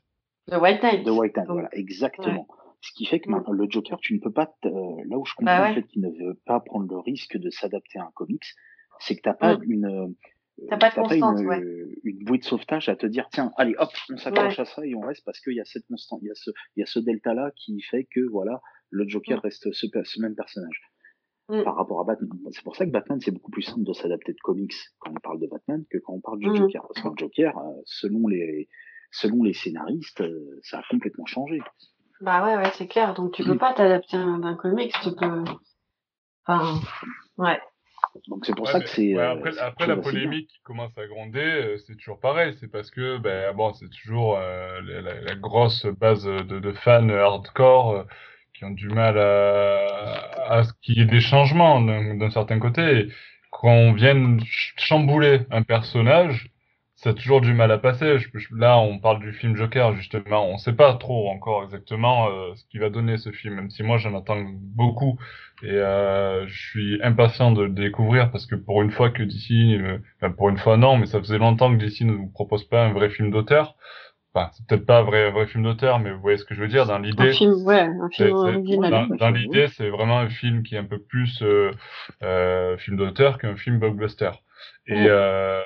De 0.48 0.58
White 0.58 0.82
Knight. 0.84 1.06
De 1.06 1.12
White 1.12 1.36
Knight, 1.38 1.48
voilà, 1.48 1.70
exactement. 1.74 2.48
Ce 2.82 2.92
qui 2.94 3.06
fait 3.06 3.20
que 3.20 3.30
Mm. 3.32 3.44
le 3.52 3.66
Joker, 3.70 4.00
tu 4.00 4.14
ne 4.14 4.20
peux 4.20 4.32
pas, 4.32 4.46
te- 4.62 4.68
euh, 4.68 5.04
là 5.10 5.18
où 5.18 5.26
je 5.26 5.34
comprends 5.36 5.58
Bah 5.58 5.62
ouais. 5.64 5.70
le 5.70 5.82
fait 5.82 5.88
qu'il 5.88 6.02
ne 6.02 6.10
veut 6.10 6.40
pas 6.46 6.60
prendre 6.60 6.88
le 6.88 7.00
risque 7.00 7.36
de 7.38 7.50
s'adapter 7.50 7.98
à 7.98 8.04
un 8.04 8.12
comics, 8.14 8.44
c'est 9.00 9.16
que 9.16 9.22
t'as 9.24 9.34
pas 9.34 9.58
Mm. 9.58 9.64
une, 9.64 9.86
euh, 9.86 10.08
T'as 10.70 10.78
pas 10.78 10.90
de 10.90 10.96
constante, 10.96 11.40
une, 11.40 11.48
ouais. 11.48 11.62
euh, 11.62 11.96
une 12.04 12.24
bouée 12.24 12.38
de 12.38 12.44
sauvetage 12.44 12.88
à 12.90 12.96
te 12.96 13.06
dire, 13.08 13.28
tiens, 13.32 13.52
allez, 13.58 13.76
hop, 13.80 13.90
on 14.14 14.18
s'accroche 14.18 14.60
à 14.60 14.66
ça 14.66 14.86
et 14.86 14.94
on 14.96 15.02
reste 15.02 15.26
parce 15.26 15.40
qu'il 15.42 15.54
y 15.54 15.60
a 15.60 15.66
cette 15.66 15.86
constante, 15.88 16.20
il 16.22 16.28
y 16.28 16.32
a 16.32 16.36
ce, 16.36 16.52
il 16.76 16.80
y 16.82 16.84
a 16.84 16.86
ce 16.86 17.00
delta-là 17.00 17.52
qui 17.56 17.82
fait 17.82 18.06
que, 18.06 18.22
voilà, 18.30 18.62
le 18.92 19.08
Joker 19.08 19.40
Mm. 19.40 19.42
reste 19.42 19.74
ce, 19.74 19.88
ce 20.04 20.22
même 20.22 20.36
personnage. 20.36 20.82
Par 21.64 21.76
rapport 21.76 22.00
à 22.02 22.04
Batman. 22.06 22.30
C'est 22.52 22.64
pour 22.64 22.76
ça 22.76 22.86
que 22.86 22.92
Batman, 22.92 23.20
c'est 23.22 23.30
beaucoup 23.32 23.52
plus 23.52 23.62
simple 23.62 23.84
de 23.84 23.94
s'adapter 23.94 24.32
de 24.34 24.38
comics 24.44 24.74
quand 25.00 25.12
on 25.12 25.20
parle 25.20 25.40
de 25.40 25.46
Batman 25.46 25.84
que 25.92 26.00
quand 26.00 26.14
on 26.14 26.20
parle 26.20 26.40
du. 26.40 26.46
Joker. 26.56 26.82
Parce 26.88 27.02
que 27.04 27.08
le 27.10 27.14
Joker, 27.18 27.54
selon 27.86 28.28
les, 28.28 28.68
selon 29.12 29.44
les 29.44 29.54
scénaristes, 29.54 30.22
euh, 30.22 30.60
ça 30.64 30.80
a 30.80 30.84
complètement 30.90 31.26
changé. 31.26 31.60
Bah 32.22 32.44
ouais, 32.44 32.56
ouais, 32.58 32.72
c'est 32.76 32.88
clair. 32.88 33.14
Donc 33.14 33.34
tu 33.34 33.44
peux 33.44 33.58
pas 33.58 33.74
t'adapter 33.74 34.18
d'un 34.18 34.56
comics, 34.56 34.94
tu 35.04 35.12
peux. 35.16 35.44
Enfin, 36.48 36.80
ouais. 37.38 37.60
Donc 38.28 38.46
c'est 38.46 38.56
pour 38.56 38.66
Ouais, 38.68 38.74
ça 38.74 38.80
que 38.80 38.90
c'est. 38.90 39.14
ouais, 39.16 39.22
euh, 39.22 39.32
après, 39.32 39.52
c'est 39.52 39.60
après 39.62 39.86
quelque 39.86 39.98
la 39.98 40.02
polémique 40.04 40.50
qui 40.50 40.60
commence 40.64 40.98
à 40.98 41.06
gronder, 41.08 41.40
euh, 41.40 41.78
c'est 41.86 41.96
toujours 41.96 42.20
pareil. 42.20 42.56
C'est 42.60 42.72
parce 42.72 42.90
que, 42.92 43.18
ben, 43.18 43.54
bon, 43.54 43.74
c'est 43.74 43.90
toujours 43.90 44.38
euh, 44.38 44.80
la, 44.82 45.02
la- 45.02 45.22
la 45.22 45.36
grosse 45.36 45.86
base 45.86 46.24
de, 46.24 46.60
de 46.60 46.72
fans 46.74 47.10
hardcore 47.10 47.92
euh, 47.92 48.04
qui 48.54 48.64
ont 48.66 48.72
du 48.72 48.88
mal 48.90 49.18
à, 49.18 50.46
à 50.50 50.64
ce 50.64 50.72
qu'il 50.82 50.98
y 50.98 51.02
ait 51.02 51.06
des 51.06 51.20
changements 51.22 51.82
d'un 51.82 52.30
certain 52.30 52.60
côté. 52.60 52.82
Et 53.00 53.08
quand 53.52 53.70
on 53.72 53.94
vient 53.94 54.38
ch- 54.40 54.74
chambouler 54.78 55.42
un 55.52 55.64
personnage, 55.64 56.50
ça 57.06 57.12
a 57.12 57.14
toujours 57.14 57.40
du 57.40 57.54
mal 57.54 57.72
à 57.72 57.78
passer. 57.78 58.18
Je- 58.18 58.28
je- 58.34 58.48
là, 58.56 58.78
on 58.80 58.98
parle 59.00 59.20
du 59.20 59.32
film 59.32 59.56
Joker, 59.56 59.94
justement. 59.96 60.50
On 60.50 60.58
sait 60.58 60.74
pas 60.74 60.94
trop 60.96 61.30
encore 61.30 61.64
exactement 61.64 62.30
euh, 62.30 62.56
ce 62.56 62.66
qu'il 62.66 62.80
va 62.80 62.90
donner 62.90 63.18
ce 63.18 63.32
film, 63.32 63.54
même 63.56 63.70
si 63.70 63.84
moi 63.84 63.98
j'en 64.00 64.18
attends 64.18 64.44
beaucoup. 64.76 65.18
Et 65.62 65.70
euh, 65.70 66.48
je 66.48 66.70
suis 66.70 67.00
impatient 67.04 67.52
de 67.52 67.62
le 67.64 67.70
découvrir 67.70 68.32
parce 68.32 68.48
que 68.48 68.56
pour 68.56 68.82
une 68.82 68.90
fois 68.92 69.12
que 69.12 69.22
DC, 69.24 69.52
euh, 69.80 70.00
enfin 70.20 70.32
pour 70.32 70.50
une 70.50 70.58
fois 70.58 70.78
non, 70.78 70.98
mais 70.98 71.06
ça 71.06 71.20
faisait 71.20 71.38
longtemps 71.38 71.72
que 71.72 71.78
DC 71.78 72.02
ne 72.06 72.14
nous 72.14 72.28
propose 72.32 72.64
pas 72.68 72.84
un 72.86 72.92
vrai 72.92 73.10
film 73.12 73.30
d'auteur. 73.30 73.76
Enfin, 74.34 74.50
c'est 74.52 74.66
peut-être 74.68 74.86
pas 74.86 75.00
un 75.00 75.04
vrai, 75.04 75.28
un 75.28 75.32
vrai 75.32 75.46
film 75.48 75.64
d'auteur, 75.64 76.00
mais 76.00 76.12
vous 76.12 76.20
voyez 76.20 76.38
ce 76.38 76.44
que 76.44 76.56
je 76.56 76.62
veux 76.62 76.68
dire 76.68 76.86
dans 76.88 76.96
Un 76.96 77.02
l'idée. 77.04 77.32
film, 77.32 77.54
ouais, 77.66 77.82
un 77.82 78.10
C'est- 78.12 78.26
film 78.26 78.38
c'est- 78.38 78.56
original. 78.58 79.08
Dans, 79.18 79.30
l'idée, 79.30 79.68
c'est 79.70 79.90
vraiment 79.90 80.20
un 80.20 80.28
film 80.28 80.64
qui 80.64 80.76
est 80.76 80.80
un 80.80 80.84
peu 80.86 81.00
plus 81.00 81.42
film 82.78 82.98
d'auteur 82.98 83.38
qu'un 83.38 83.56
film 83.56 83.80
blockbuster. 83.80 84.32
Et 84.88 85.08
euh, 85.10 85.62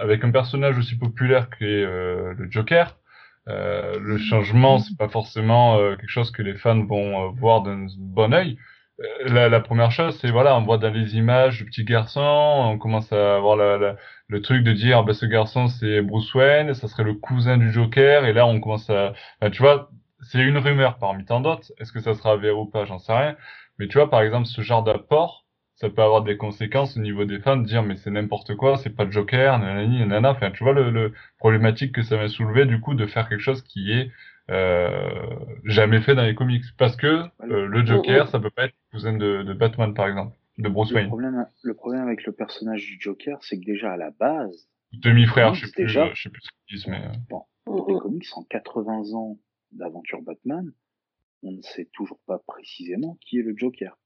avec 0.00 0.24
un 0.24 0.30
personnage 0.30 0.78
aussi 0.78 0.96
populaire 0.98 1.50
que 1.50 1.64
euh, 1.64 2.34
le 2.36 2.50
Joker, 2.50 2.98
euh, 3.48 3.98
le 4.00 4.18
changement, 4.18 4.78
c'est 4.78 4.96
pas 4.98 5.08
forcément 5.08 5.78
quelque 5.96 6.08
chose 6.08 6.30
que 6.30 6.42
les 6.42 6.54
fans 6.56 6.84
vont 6.84 7.30
voir 7.32 7.62
d'un 7.62 7.86
bon 7.98 8.32
œil. 8.34 8.58
La, 9.24 9.48
la 9.48 9.60
première 9.60 9.90
chose, 9.90 10.18
c'est 10.20 10.30
voilà, 10.30 10.54
on 10.56 10.62
voit 10.62 10.76
dans 10.76 10.92
les 10.92 11.16
images 11.16 11.56
du 11.58 11.64
petit 11.64 11.84
garçon, 11.84 12.20
on 12.20 12.76
commence 12.78 13.10
à 13.14 13.36
avoir 13.36 13.56
la, 13.56 13.78
la- 13.78 13.96
le 14.28 14.42
truc 14.42 14.62
de 14.62 14.72
dire, 14.72 15.04
bah, 15.04 15.14
ce 15.14 15.24
garçon 15.24 15.68
c'est 15.68 16.02
Bruce 16.02 16.34
Wayne, 16.34 16.74
ça 16.74 16.86
serait 16.86 17.04
le 17.04 17.14
cousin 17.14 17.56
du 17.56 17.72
Joker, 17.72 18.26
et 18.26 18.34
là 18.34 18.46
on 18.46 18.60
commence 18.60 18.90
à, 18.90 19.14
tu 19.52 19.62
vois, 19.62 19.90
c'est 20.22 20.40
une 20.40 20.58
rumeur 20.58 20.98
parmi 20.98 21.24
tant 21.24 21.40
d'autres. 21.40 21.72
Est-ce 21.78 21.92
que 21.92 22.00
ça 22.00 22.14
sera 22.14 22.32
avéré 22.32 22.52
ou 22.54 22.66
pas, 22.66 22.84
j'en 22.84 22.98
sais 22.98 23.12
rien. 23.14 23.36
Mais 23.78 23.88
tu 23.88 23.96
vois, 23.96 24.10
par 24.10 24.20
exemple, 24.22 24.46
ce 24.46 24.60
genre 24.60 24.82
d'apport, 24.82 25.46
ça 25.80 25.88
peut 25.88 26.02
avoir 26.02 26.22
des 26.22 26.36
conséquences 26.36 26.96
au 26.96 27.00
niveau 27.00 27.24
des 27.24 27.38
fans, 27.38 27.56
de 27.56 27.64
dire 27.64 27.82
mais 27.82 27.96
c'est 27.96 28.10
n'importe 28.10 28.54
quoi, 28.56 28.76
c'est 28.76 28.90
pas 28.90 29.04
le 29.04 29.10
Joker, 29.10 29.58
nanani, 29.58 30.00
nanana. 30.00 30.30
Enfin, 30.32 30.50
tu 30.50 30.62
vois 30.62 30.72
le, 30.72 30.90
le 30.90 31.12
problématique 31.38 31.94
que 31.94 32.02
ça 32.02 32.16
va 32.16 32.28
soulever 32.28 32.66
du 32.66 32.80
coup 32.80 32.94
de 32.94 33.06
faire 33.06 33.28
quelque 33.28 33.40
chose 33.40 33.62
qui 33.62 33.92
est 33.92 34.10
euh, 34.50 35.08
jamais 35.64 36.00
fait 36.00 36.14
dans 36.14 36.24
les 36.24 36.34
comics, 36.34 36.64
parce 36.76 36.96
que 36.96 37.06
euh, 37.06 37.66
le 37.66 37.86
Joker, 37.86 38.28
ça 38.28 38.40
peut 38.40 38.50
pas 38.50 38.64
être 38.64 38.74
le 38.92 38.98
cousin 38.98 39.12
de, 39.12 39.42
de 39.42 39.52
Batman 39.54 39.94
par 39.94 40.08
exemple, 40.08 40.36
de 40.58 40.68
Bruce 40.68 40.90
Le 40.90 40.96
Wayne, 40.96 41.08
problème, 41.08 41.46
le 41.62 41.74
problème 41.74 42.02
avec 42.02 42.24
le 42.24 42.32
personnage 42.32 42.84
du 42.84 42.98
Joker, 43.00 43.38
c'est 43.42 43.58
que 43.58 43.64
déjà 43.64 43.92
à 43.92 43.96
la 43.96 44.10
base, 44.10 44.68
demi-frère, 44.92 45.54
je 45.54 45.66
sais 45.66 45.72
plus, 45.72 45.84
Déjà. 45.84 46.10
je 46.12 46.22
sais 46.22 46.30
plus 46.30 46.42
ce 46.42 46.50
qu'ils 46.50 46.76
disent, 46.76 46.86
mais 46.88 46.98
euh, 46.98 47.12
bon, 47.28 47.42
Mm, 47.66 47.76
dans 47.76 47.86
les 47.86 47.94
mm. 47.94 47.98
comics, 47.98 48.26
en 48.36 48.42
80 48.44 49.12
ans 49.14 49.38
d'aventure 49.72 50.22
Batman, 50.22 50.72
on 51.42 51.52
ne 51.52 51.62
sait 51.62 51.88
toujours 51.92 52.20
pas 52.26 52.38
précisément 52.38 53.18
qui 53.20 53.38
est 53.38 53.42
le 53.42 53.54
Joker. 53.56 53.96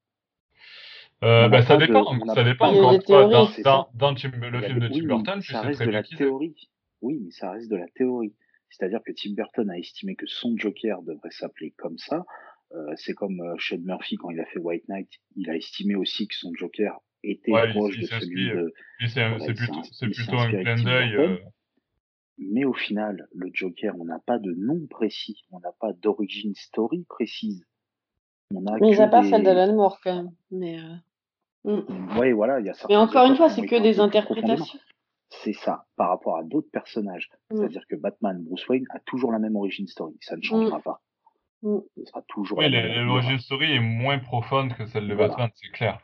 Euh, 1.24 1.48
bah, 1.48 1.62
ça 1.62 1.76
de- 1.76 1.86
dépend, 1.86 2.04
ça 2.34 2.44
dépend 2.44 2.72
de- 2.72 2.78
encore 2.78 2.92
une 2.92 3.02
fois. 3.02 3.90
Dans, 3.94 4.10
le 4.10 4.16
film 4.16 4.32
des- 4.40 4.50
de 4.80 4.88
Tim 4.88 5.00
mais 5.00 5.06
Burton, 5.06 5.40
ça 5.42 5.60
reste 5.62 5.78
très 5.78 5.86
de 5.86 5.90
la 5.92 6.02
théorie. 6.02 6.68
Oui, 7.02 7.20
mais 7.24 7.30
ça 7.30 7.50
reste 7.52 7.70
de 7.70 7.76
la 7.76 7.88
théorie. 7.88 8.34
C'est-à-dire 8.70 9.00
que 9.04 9.12
Tim 9.12 9.34
Burton 9.34 9.70
a 9.70 9.78
estimé 9.78 10.16
que 10.16 10.26
son 10.26 10.56
Joker 10.56 11.02
devrait 11.02 11.30
s'appeler 11.30 11.72
comme 11.76 11.98
ça. 11.98 12.24
Euh, 12.72 12.92
c'est 12.96 13.14
comme 13.14 13.40
euh, 13.40 13.54
Sean 13.58 13.78
Murphy 13.84 14.16
quand 14.16 14.30
il 14.30 14.40
a 14.40 14.46
fait 14.46 14.58
White 14.58 14.88
Knight. 14.88 15.08
Il 15.36 15.48
a 15.48 15.54
estimé 15.56 15.94
aussi 15.94 16.26
que 16.26 16.34
son 16.34 16.52
Joker 16.54 16.98
était 17.22 17.52
Ouais, 17.52 17.70
proche 17.70 17.94
il 17.96 18.02
de 18.02 18.06
celui 18.06 18.50
de. 18.50 18.74
C'est 19.06 19.54
plutôt, 19.54 19.82
c'est 19.92 20.06
un 20.58 20.62
clin 20.62 20.82
d'œil. 20.82 21.14
Euh, 21.14 21.36
Mais 22.38 22.64
au 22.64 22.72
final, 22.72 23.28
le 23.32 23.48
Joker, 23.52 23.94
on 23.98 24.04
n'a 24.04 24.18
pas 24.26 24.38
de 24.40 24.52
nom 24.54 24.86
précis. 24.88 25.44
On 25.52 25.60
n'a 25.60 25.72
pas 25.80 25.92
d'origine 25.92 26.54
story 26.56 27.04
précise. 27.08 27.64
On 28.52 28.66
a 28.66 28.78
Mis 28.80 28.96
que 28.96 29.00
à 29.00 29.08
part 29.08 29.22
des... 29.22 29.30
celle 29.30 29.44
d'Alan 29.44 29.74
Moore, 29.74 30.00
quand 30.02 30.16
même. 30.16 30.32
Mais, 30.50 30.78
euh, 30.78 30.94
mm. 31.64 32.18
Ouais, 32.18 32.32
voilà, 32.32 32.60
il 32.60 32.66
y 32.66 32.70
a 32.70 32.74
Mais 32.88 32.96
encore 32.96 33.26
une 33.26 33.36
fois, 33.36 33.48
c'est 33.48 33.66
que 33.66 33.80
des 33.80 34.00
interprétations. 34.00 34.78
C'est 35.30 35.52
ça, 35.52 35.86
par 35.96 36.10
rapport 36.10 36.36
à 36.36 36.44
d'autres 36.44 36.70
personnages. 36.72 37.28
Mm. 37.50 37.56
C'est-à-dire 37.56 37.82
que 37.88 37.96
Batman, 37.96 38.42
Bruce 38.42 38.68
Wayne 38.68 38.86
a 38.90 39.00
toujours 39.00 39.32
la 39.32 39.38
même 39.38 39.56
origine 39.56 39.86
story. 39.88 40.16
Ça 40.20 40.36
ne 40.36 40.42
changera 40.42 40.80
pas. 40.80 41.00
Mm. 41.62 41.78
Ce 41.96 42.04
sera 42.04 42.22
toujours 42.28 42.58
Oui, 42.58 42.66
aura- 43.08 43.38
story 43.38 43.72
est 43.72 43.80
moins 43.80 44.18
profonde 44.18 44.74
que 44.74 44.86
celle 44.86 45.08
de 45.08 45.14
Voilà. 45.14 45.28
Batman, 45.28 45.50
c'est 45.54 45.70
clair. 45.70 45.98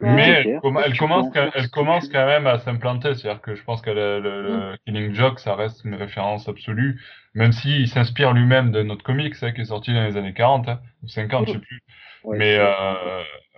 Mais 0.00 0.22
elle, 0.28 0.54
com- 0.60 0.80
peux 0.84 0.96
commence, 0.96 1.28
elle 1.54 1.70
commence 1.70 2.08
quand 2.08 2.26
même 2.26 2.46
à 2.46 2.58
s'implanter. 2.58 3.14
C'est-à-dire 3.14 3.40
que 3.40 3.54
je 3.54 3.62
pense 3.62 3.82
que 3.82 3.90
le, 3.90 4.20
le- 4.20 4.42
le 4.42 4.76
Killing 4.86 5.14
Joke, 5.14 5.38
ça 5.38 5.54
reste 5.54 5.84
une 5.84 5.94
référence 5.94 6.48
absolue, 6.48 7.00
même 7.34 7.52
s'il 7.52 7.88
s'inspire 7.88 8.32
lui-même 8.32 8.72
de 8.72 8.82
notre 8.82 9.04
comics 9.04 9.34
hein, 9.42 9.52
qui 9.52 9.60
est 9.60 9.64
sorti 9.66 9.92
dans 9.94 10.04
les 10.04 10.16
années 10.16 10.34
40 10.34 10.68
hein, 10.68 10.80
ou 11.02 11.08
50, 11.08 11.46
je 11.48 11.52
sais 11.52 11.58
plus. 11.60 11.80
Ouais, 12.24 12.38
Mais 12.38 12.56
euh, 12.58 12.64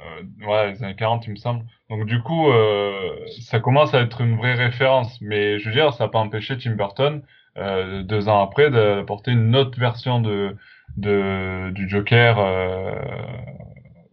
euh, 0.01 0.23
ouais, 0.47 0.73
les 0.73 0.85
années 0.85 0.97
40, 0.97 1.27
il 1.27 1.31
me 1.33 1.37
semble. 1.37 1.65
Donc 1.91 2.07
du 2.07 2.21
coup, 2.23 2.51
euh, 2.51 3.17
ça 3.41 3.61
commence 3.61 3.95
à 3.95 4.01
être 4.03 4.21
une 4.21 4.37
vraie 4.37 4.55
référence. 4.55 5.21
Mais 5.21 5.59
je 5.59 5.69
veux 5.69 5.75
dire, 5.75 5.93
ça 5.95 6.05
n'a 6.05 6.11
pas 6.11 6.19
empêché 6.19 6.59
Tim 6.59 6.73
Burton, 6.75 7.23
euh, 7.57 8.03
deux 8.03 8.29
ans 8.29 8.43
après, 8.43 8.71
d'apporter 8.71 9.33
une 9.33 9.55
autre 9.57 9.79
version 9.79 10.21
de, 10.21 10.57
de 10.97 11.71
du 11.73 11.89
Joker, 11.89 12.39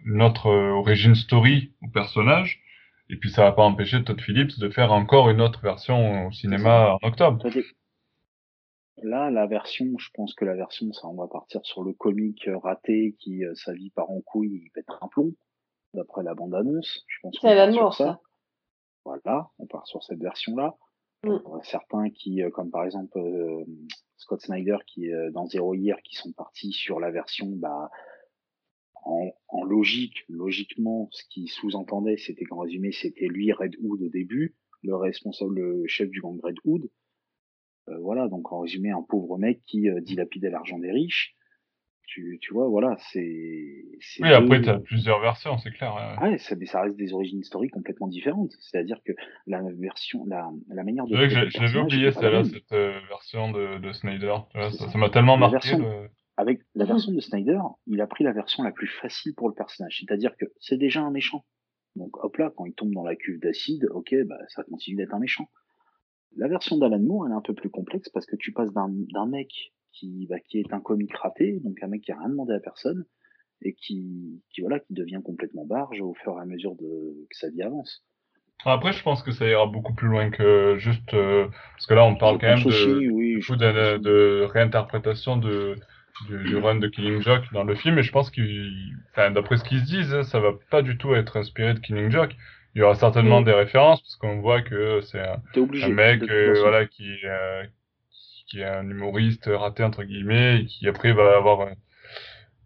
euh, 0.08 0.20
autre 0.20 0.48
euh, 0.48 0.72
origin 0.72 1.16
story 1.16 1.74
au 1.82 1.88
personnage. 1.88 2.62
Et 3.10 3.18
puis 3.18 3.30
ça 3.30 3.44
va 3.44 3.52
pas 3.52 3.64
empêcher 3.64 4.04
Todd 4.04 4.22
Phillips 4.22 4.58
de 4.58 4.70
faire 4.70 4.94
encore 4.94 5.30
une 5.30 5.42
autre 5.42 5.62
version 5.62 6.28
au 6.28 6.32
cinéma 6.32 6.98
en 7.02 7.08
octobre. 7.08 7.46
Là, 9.04 9.32
la 9.32 9.48
version, 9.48 9.88
je 9.98 10.10
pense 10.14 10.34
que 10.34 10.46
la 10.46 10.54
version, 10.54 10.94
ça, 10.94 11.08
on 11.08 11.16
va 11.16 11.28
partir 11.28 11.62
sur 11.64 11.84
le 11.84 11.92
comique 11.94 12.48
euh, 12.48 12.58
raté 12.58 13.16
qui, 13.20 13.44
euh, 13.44 13.54
sa 13.56 13.74
vie 13.74 13.90
part 13.90 14.12
en 14.12 14.22
couille, 14.22 14.62
il 14.64 14.70
pète 14.72 14.86
un 15.02 15.08
plomb, 15.08 15.34
d'après 15.94 16.24
la 16.24 16.36
bande-annonce. 16.36 17.04
Je 17.08 17.18
pense 17.22 17.38
C'est 17.42 17.72
sur 17.72 17.82
Moore, 17.82 17.96
ça. 17.96 18.06
ça. 18.06 18.20
Voilà, 19.04 19.50
on 19.58 19.66
part 19.66 19.88
sur 19.88 20.04
cette 20.04 20.20
version-là. 20.20 20.76
Mm. 21.24 21.30
Il 21.30 21.50
y 21.50 21.54
en 21.54 21.58
a 21.58 21.64
certains 21.64 22.10
qui, 22.10 22.44
euh, 22.44 22.50
comme 22.50 22.72
par 22.72 22.86
exemple 22.86 23.18
euh, 23.18 23.64
Scott 24.18 24.42
Snyder, 24.42 24.78
qui 24.88 25.08
est 25.08 25.14
euh, 25.14 25.32
dans 25.32 25.46
Zero 25.46 25.74
Year, 25.74 26.02
qui 26.04 26.16
sont 26.16 26.32
partis 26.32 26.72
sur 26.72 27.00
la 27.00 27.12
version 27.12 27.48
bah, 27.48 27.90
en, 29.04 29.32
en 29.48 29.64
logique, 29.64 30.24
logiquement, 30.30 31.10
ce 31.12 31.24
qui 31.30 31.48
sous-entendait, 31.48 32.18
c'était 32.18 32.46
qu'en 32.46 32.60
résumé, 32.60 32.92
c'était 32.92 33.28
lui, 33.28 33.52
Red 33.52 33.76
Hood, 33.82 34.02
au 34.02 34.10
début, 34.10 34.56
le 34.84 34.96
responsable, 34.96 35.56
le 35.60 35.84
chef 35.88 36.10
du 36.10 36.22
gang 36.22 36.40
Red 36.44 36.58
Hood. 36.66 36.90
Euh, 37.90 37.98
voilà, 38.00 38.28
donc 38.28 38.52
en 38.52 38.60
résumé, 38.62 38.92
un 38.92 39.02
pauvre 39.02 39.38
mec 39.38 39.62
qui 39.66 39.90
euh, 39.90 40.02
dilapidait 40.02 40.50
l'argent 40.52 40.78
des 40.80 40.92
riches. 40.92 41.36
Tu, 42.08 42.40
tu 42.42 42.54
vois, 42.54 42.68
voilà, 42.68 42.98
c'est. 43.12 43.86
c'est 44.02 44.22
Oui, 44.24 44.34
après, 44.34 44.58
deux- 44.58 44.64
tu 44.66 44.70
as 44.70 44.80
plusieurs 44.80 45.22
versions, 45.22 45.58
c'est 45.60 45.72
clair. 45.72 45.96
hein. 45.96 46.18
Ouais, 46.22 46.38
ça, 46.40 46.56
mais 46.58 46.66
ça 46.66 46.82
reste 46.82 46.98
des 46.98 47.14
origines 47.14 47.40
historiques 47.40 47.72
complètement 47.72 48.08
différentes. 48.08 48.52
C'est-à-dire 48.60 49.02
que 49.06 49.14
la 49.48 49.62
version, 49.80 50.26
la, 50.26 50.52
la 50.68 50.84
manière 50.84 51.06
de 51.06 51.12
C'est 51.12 51.16
vrai 51.16 51.28
que 51.30 51.34
personnage 51.58 51.76
oublié 51.78 52.12
celle-là, 52.12 52.44
cette 52.44 52.72
euh, 52.74 53.00
version 53.08 53.52
de, 53.52 53.78
de 53.78 53.94
Snyder. 53.94 54.36
Tu 54.52 54.58
vois, 54.58 54.72
C'est 54.72 54.90
ça 54.90 54.98
m'a 54.98 55.10
tellement 55.10 55.36
La 55.38 55.50
marqué. 55.50 55.70
version- 55.70 55.80
le- 55.80 56.10
Avec 56.38 56.62
la 56.76 56.86
Mhm. 56.86 56.90
version 56.92 57.12
de 57.12 57.20
Snyder, 57.20 57.60
il 57.88 58.02
a 58.02 58.08
pris 58.08 58.24
la 58.24 58.32
version 58.32 58.64
la 58.64 58.72
plus 58.72 58.88
facile 58.88 59.34
pour 59.36 59.50
le 59.50 59.54
personnage. 59.54 60.00
C'est-à-dire 60.00 60.36
que 60.38 60.46
c'est 60.60 60.78
déjà 60.78 61.02
un 61.02 61.12
méchant. 61.12 61.46
Donc 61.96 62.24
hop 62.24 62.38
là, 62.38 62.52
quand 62.56 62.66
il 62.66 62.74
tombe 62.74 62.94
dans 62.94 63.04
la 63.04 63.16
cuve 63.16 63.40
d'acide, 63.40 63.88
ok, 63.92 64.16
bah, 64.26 64.38
ça 64.48 64.64
continue 64.64 64.98
d'être 64.98 65.14
un 65.14 65.20
méchant. 65.20 65.50
La 66.38 66.48
version 66.48 66.78
d'Alan 66.78 67.00
Moore, 67.00 67.26
elle 67.28 67.34
est 67.34 67.36
un 67.36 67.42
peu 67.42 67.54
plus 67.54 67.70
complexe 67.70 68.10
parce 68.10 68.26
que 68.26 68.38
tu 68.38 68.54
passes 68.54 68.72
d'un 68.74 69.26
mec 69.28 69.74
qui, 69.92 70.26
bah, 70.30 70.40
qui 70.40 70.60
est 70.60 70.74
un 70.74 70.80
comique 70.80 71.14
raté, 71.16 71.60
donc 71.60 71.84
un 71.84 71.88
mec 71.88 72.02
qui 72.02 72.12
a 72.14 72.18
rien 72.18 72.30
demandé 72.30 72.54
à 72.54 72.60
personne, 72.60 73.06
et 73.62 73.74
qui, 73.74 74.42
qui, 74.50 74.62
voilà, 74.62 74.80
qui 74.80 74.94
devient 74.94 75.22
complètement 75.24 75.66
barge 75.66 76.00
au 76.02 76.14
fur 76.14 76.38
et 76.38 76.42
à 76.42 76.46
mesure 76.46 76.76
de, 76.76 77.28
que 77.30 77.38
sa 77.38 77.50
vie 77.50 77.62
avance. 77.62 78.06
Après, 78.64 78.94
je 78.94 79.04
pense 79.04 79.24
que 79.24 79.32
ça 79.32 79.46
ira 79.48 79.66
beaucoup 79.66 79.94
plus 79.94 80.08
loin 80.08 80.30
que 80.30 80.78
juste 80.78 81.14
euh, 81.14 81.48
parce 81.74 81.88
que 81.88 81.94
là, 81.96 82.06
on 82.06 82.16
parle 82.16 82.40
quand 82.40 82.48
même 82.48 82.64
de, 82.64 82.68
aussi, 82.68 83.10
oui, 83.10 83.34
de 83.36 83.40
beaucoup 83.40 83.56
de, 83.58 83.98
de 83.98 84.48
réinterprétation 84.52 85.36
de, 85.38 85.76
du, 86.28 86.58
run 86.58 86.76
de 86.76 86.88
Killing 86.88 87.22
Joke 87.22 87.44
dans 87.52 87.64
le 87.64 87.76
film, 87.76 87.98
et 88.00 88.04
je 88.04 88.12
pense 88.12 88.32
qu'il, 88.32 88.96
enfin, 89.12 89.32
d'après 89.32 89.58
ce 89.58 89.64
qu'ils 89.64 89.80
se 89.80 89.86
disent, 89.86 90.14
hein, 90.14 90.24
ça 90.24 90.40
va 90.40 90.52
pas 90.70 90.82
du 90.82 90.98
tout 90.98 91.14
être 91.16 91.38
inspiré 91.38 91.74
de 91.74 91.80
Killing 91.80 92.12
Joke. 92.12 92.36
Il 92.74 92.80
y 92.80 92.82
aura 92.84 92.96
certainement 92.96 93.42
des 93.42 93.52
références, 93.52 94.02
parce 94.02 94.16
qu'on 94.16 94.40
voit 94.40 94.62
que 94.62 95.02
c'est 95.02 95.20
un, 95.20 95.42
un, 95.56 95.90
mec, 95.90 96.24
euh, 96.24 96.56
voilà, 96.60 96.86
qui, 96.86 97.18
euh, 97.26 97.64
qui 98.48 98.62
est 98.62 98.66
un 98.66 98.90
humoriste 98.90 99.50
raté 99.52 99.84
entre 99.84 100.04
guillemets, 100.04 100.62
et 100.62 100.66
qui 100.66 100.88
après 100.88 101.12
va 101.12 101.36
avoir, 101.36 101.70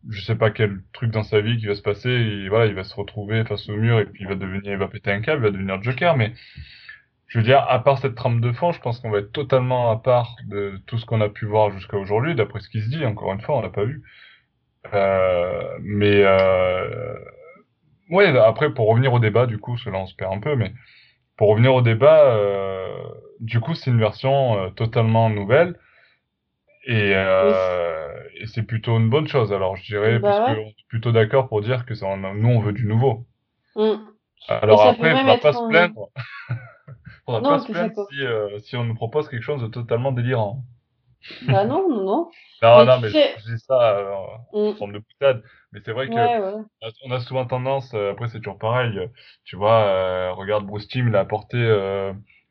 je 0.10 0.22
sais 0.22 0.36
pas 0.36 0.52
quel 0.52 0.80
truc 0.93 1.12
dans 1.12 1.24
sa 1.24 1.41
vie 1.41 1.58
qui 1.58 1.66
va 1.66 1.76
se 1.76 1.82
passer, 1.82 2.10
et 2.10 2.50
voilà, 2.50 2.68
il 2.68 2.76
va 2.76 2.84
se 2.84 2.96
retrouver 2.96 3.43
face 3.46 3.68
au 3.70 3.76
mur, 3.76 4.00
et 4.00 4.06
puis 4.06 4.24
il 4.24 4.28
va 4.28 4.36
devenir, 4.36 4.72
il 4.74 4.78
va 4.78 4.88
péter 4.88 5.12
un 5.12 5.22
câble, 5.22 5.41
il 5.41 5.46
va 5.46 5.52
devenir 5.52 5.82
Joker, 5.82 6.16
mais 6.18 6.34
je 7.28 7.40
veux 7.40 7.44
dire, 7.44 7.66
à 7.68 7.84
part 7.84 7.98
cette 7.98 8.16
trame 8.16 8.40
de 8.40 8.52
fond, 8.52 8.72
je 8.72 8.80
pense 8.80 9.00
qu'on 9.00 9.10
va 9.10 9.20
être 9.20 9.32
totalement 9.32 9.92
à 9.92 9.98
part 9.98 10.36
de 10.48 10.80
tout 10.86 10.98
ce 10.98 11.06
qu'on 11.06 11.22
a 11.22 11.30
pu 11.30 11.46
voir 11.46 11.72
jusqu'à 11.72 11.98
aujourd'hui, 11.98 12.36
d'après 12.36 12.60
ce 12.60 12.70
qui 12.70 12.82
se 12.82 12.90
dit. 12.90 13.06
Encore 13.06 13.34
une 13.34 13.42
fois, 13.42 13.58
on 13.58 13.62
l'a 13.62 13.70
pas 13.70 13.84
vu. 13.84 14.04
Euh, 14.94 15.78
mais 15.82 16.22
euh, 16.24 17.16
ouais, 18.12 18.38
après 18.38 18.74
pour 18.74 18.88
revenir 18.88 19.14
au 19.14 19.20
débat, 19.20 19.48
du 19.48 19.58
coup, 19.58 19.78
cela 19.78 19.98
on 19.98 20.06
se 20.06 20.16
perd 20.16 20.34
un 20.34 20.40
peu, 20.40 20.56
mais 20.56 20.74
pour 21.38 21.50
revenir 21.50 21.74
au 21.74 21.82
débat, 21.82 22.26
euh, 22.26 22.88
du 23.40 23.60
coup, 23.60 23.74
c'est 23.74 23.90
une 23.90 24.00
version 24.00 24.58
euh, 24.58 24.70
totalement 24.70 25.30
nouvelle 25.30 25.80
et, 26.86 27.14
euh, 27.16 28.14
et 28.40 28.46
c'est 28.46 28.64
plutôt 28.64 28.98
une 28.98 29.10
bonne 29.10 29.28
chose. 29.28 29.52
Alors, 29.52 29.76
je 29.76 29.84
dirais, 29.84 30.20
bah 30.20 30.44
parce 30.46 30.58
est 30.60 30.76
plutôt 30.88 31.12
d'accord 31.12 31.50
pour 31.50 31.62
dire 31.62 31.86
que 31.86 31.96
ça, 31.96 32.16
nous, 32.16 32.50
on 32.50 32.60
veut 32.60 32.74
du 32.74 32.86
nouveau. 32.86 33.26
Mm. 33.76 33.96
Alors 34.48 34.88
après, 34.88 35.16
il 35.20 35.26
va 35.26 35.38
pas 35.38 35.54
se 35.54 35.68
plaindre. 35.68 36.10
faudra 37.26 37.42
pas 37.42 37.60
se 37.60 37.72
plaindre 37.72 38.08
si, 38.10 38.22
euh, 38.22 38.60
si 38.60 38.76
on 38.76 38.84
nous 38.84 38.96
propose 38.96 39.28
quelque 39.30 39.44
chose 39.44 39.62
de 39.62 39.68
totalement 39.68 40.12
délirant. 40.12 40.64
Bah 41.48 41.66
non, 41.66 41.90
non, 41.90 42.04
non. 42.04 42.32
non, 42.62 42.86
non, 42.86 43.00
mais 43.00 43.10
je 43.10 43.54
dis 43.54 43.60
ça 43.60 43.98
euh, 43.98 44.14
en 44.54 44.72
mm. 44.72 44.76
forme 44.76 44.94
de 44.94 45.00
boutade. 45.00 45.44
Mais 45.72 45.80
c'est 45.84 45.92
vrai 45.92 46.08
que 46.08 46.14
on 47.06 47.12
a 47.12 47.20
souvent 47.20 47.46
tendance, 47.46 47.94
euh, 47.94 48.12
après 48.12 48.28
c'est 48.28 48.38
toujours 48.38 48.58
pareil, 48.58 48.98
euh, 48.98 49.08
tu 49.44 49.56
vois, 49.56 50.32
regarde 50.34 50.66
Bruce 50.66 50.88
Timm, 50.88 51.10
il 51.10 51.16
a 51.16 51.22
apporté 51.22 51.58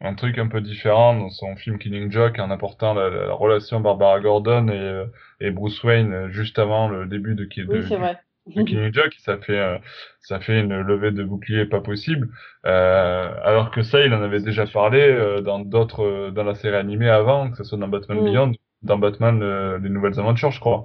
un 0.00 0.14
truc 0.14 0.38
un 0.38 0.48
peu 0.48 0.60
différent 0.60 1.14
dans 1.14 1.30
son 1.30 1.56
film 1.56 1.78
Killing 1.78 2.10
Joke 2.10 2.38
en 2.38 2.50
apportant 2.50 2.94
la, 2.94 3.32
relation 3.32 3.80
Barbara 3.80 4.20
Gordon 4.20 4.68
et, 4.68 5.04
et 5.40 5.50
Bruce 5.50 5.82
Wayne 5.82 6.28
juste 6.30 6.58
avant 6.58 6.88
le 6.88 7.06
début 7.06 7.34
de, 7.34 7.44
de, 7.44 7.72
oui, 7.72 7.84
c'est 7.88 7.96
vrai 7.96 8.18
de 8.46 8.62
Killing 8.62 8.92
Joke, 8.92 9.14
ça 9.20 9.38
fait 9.38 9.58
euh, 9.58 9.78
ça 10.20 10.40
fait 10.40 10.60
une 10.60 10.80
levée 10.80 11.10
de 11.12 11.24
bouclier 11.24 11.64
pas 11.64 11.80
possible. 11.80 12.28
Euh, 12.66 13.34
alors 13.42 13.70
que 13.70 13.82
ça, 13.82 14.04
il 14.04 14.12
en 14.12 14.22
avait 14.22 14.40
déjà 14.40 14.66
parlé 14.66 15.00
euh, 15.00 15.40
dans 15.40 15.60
d'autres 15.60 16.04
euh, 16.04 16.30
dans 16.30 16.44
la 16.44 16.54
série 16.54 16.76
animée 16.76 17.08
avant, 17.08 17.50
que 17.50 17.56
ce 17.56 17.64
soit 17.64 17.78
dans 17.78 17.88
Batman 17.88 18.20
mm. 18.20 18.24
Beyond, 18.24 18.52
dans 18.82 18.98
Batman 18.98 19.40
les 19.82 19.88
nouvelles 19.88 20.18
aventures, 20.18 20.50
je 20.50 20.60
crois. 20.60 20.84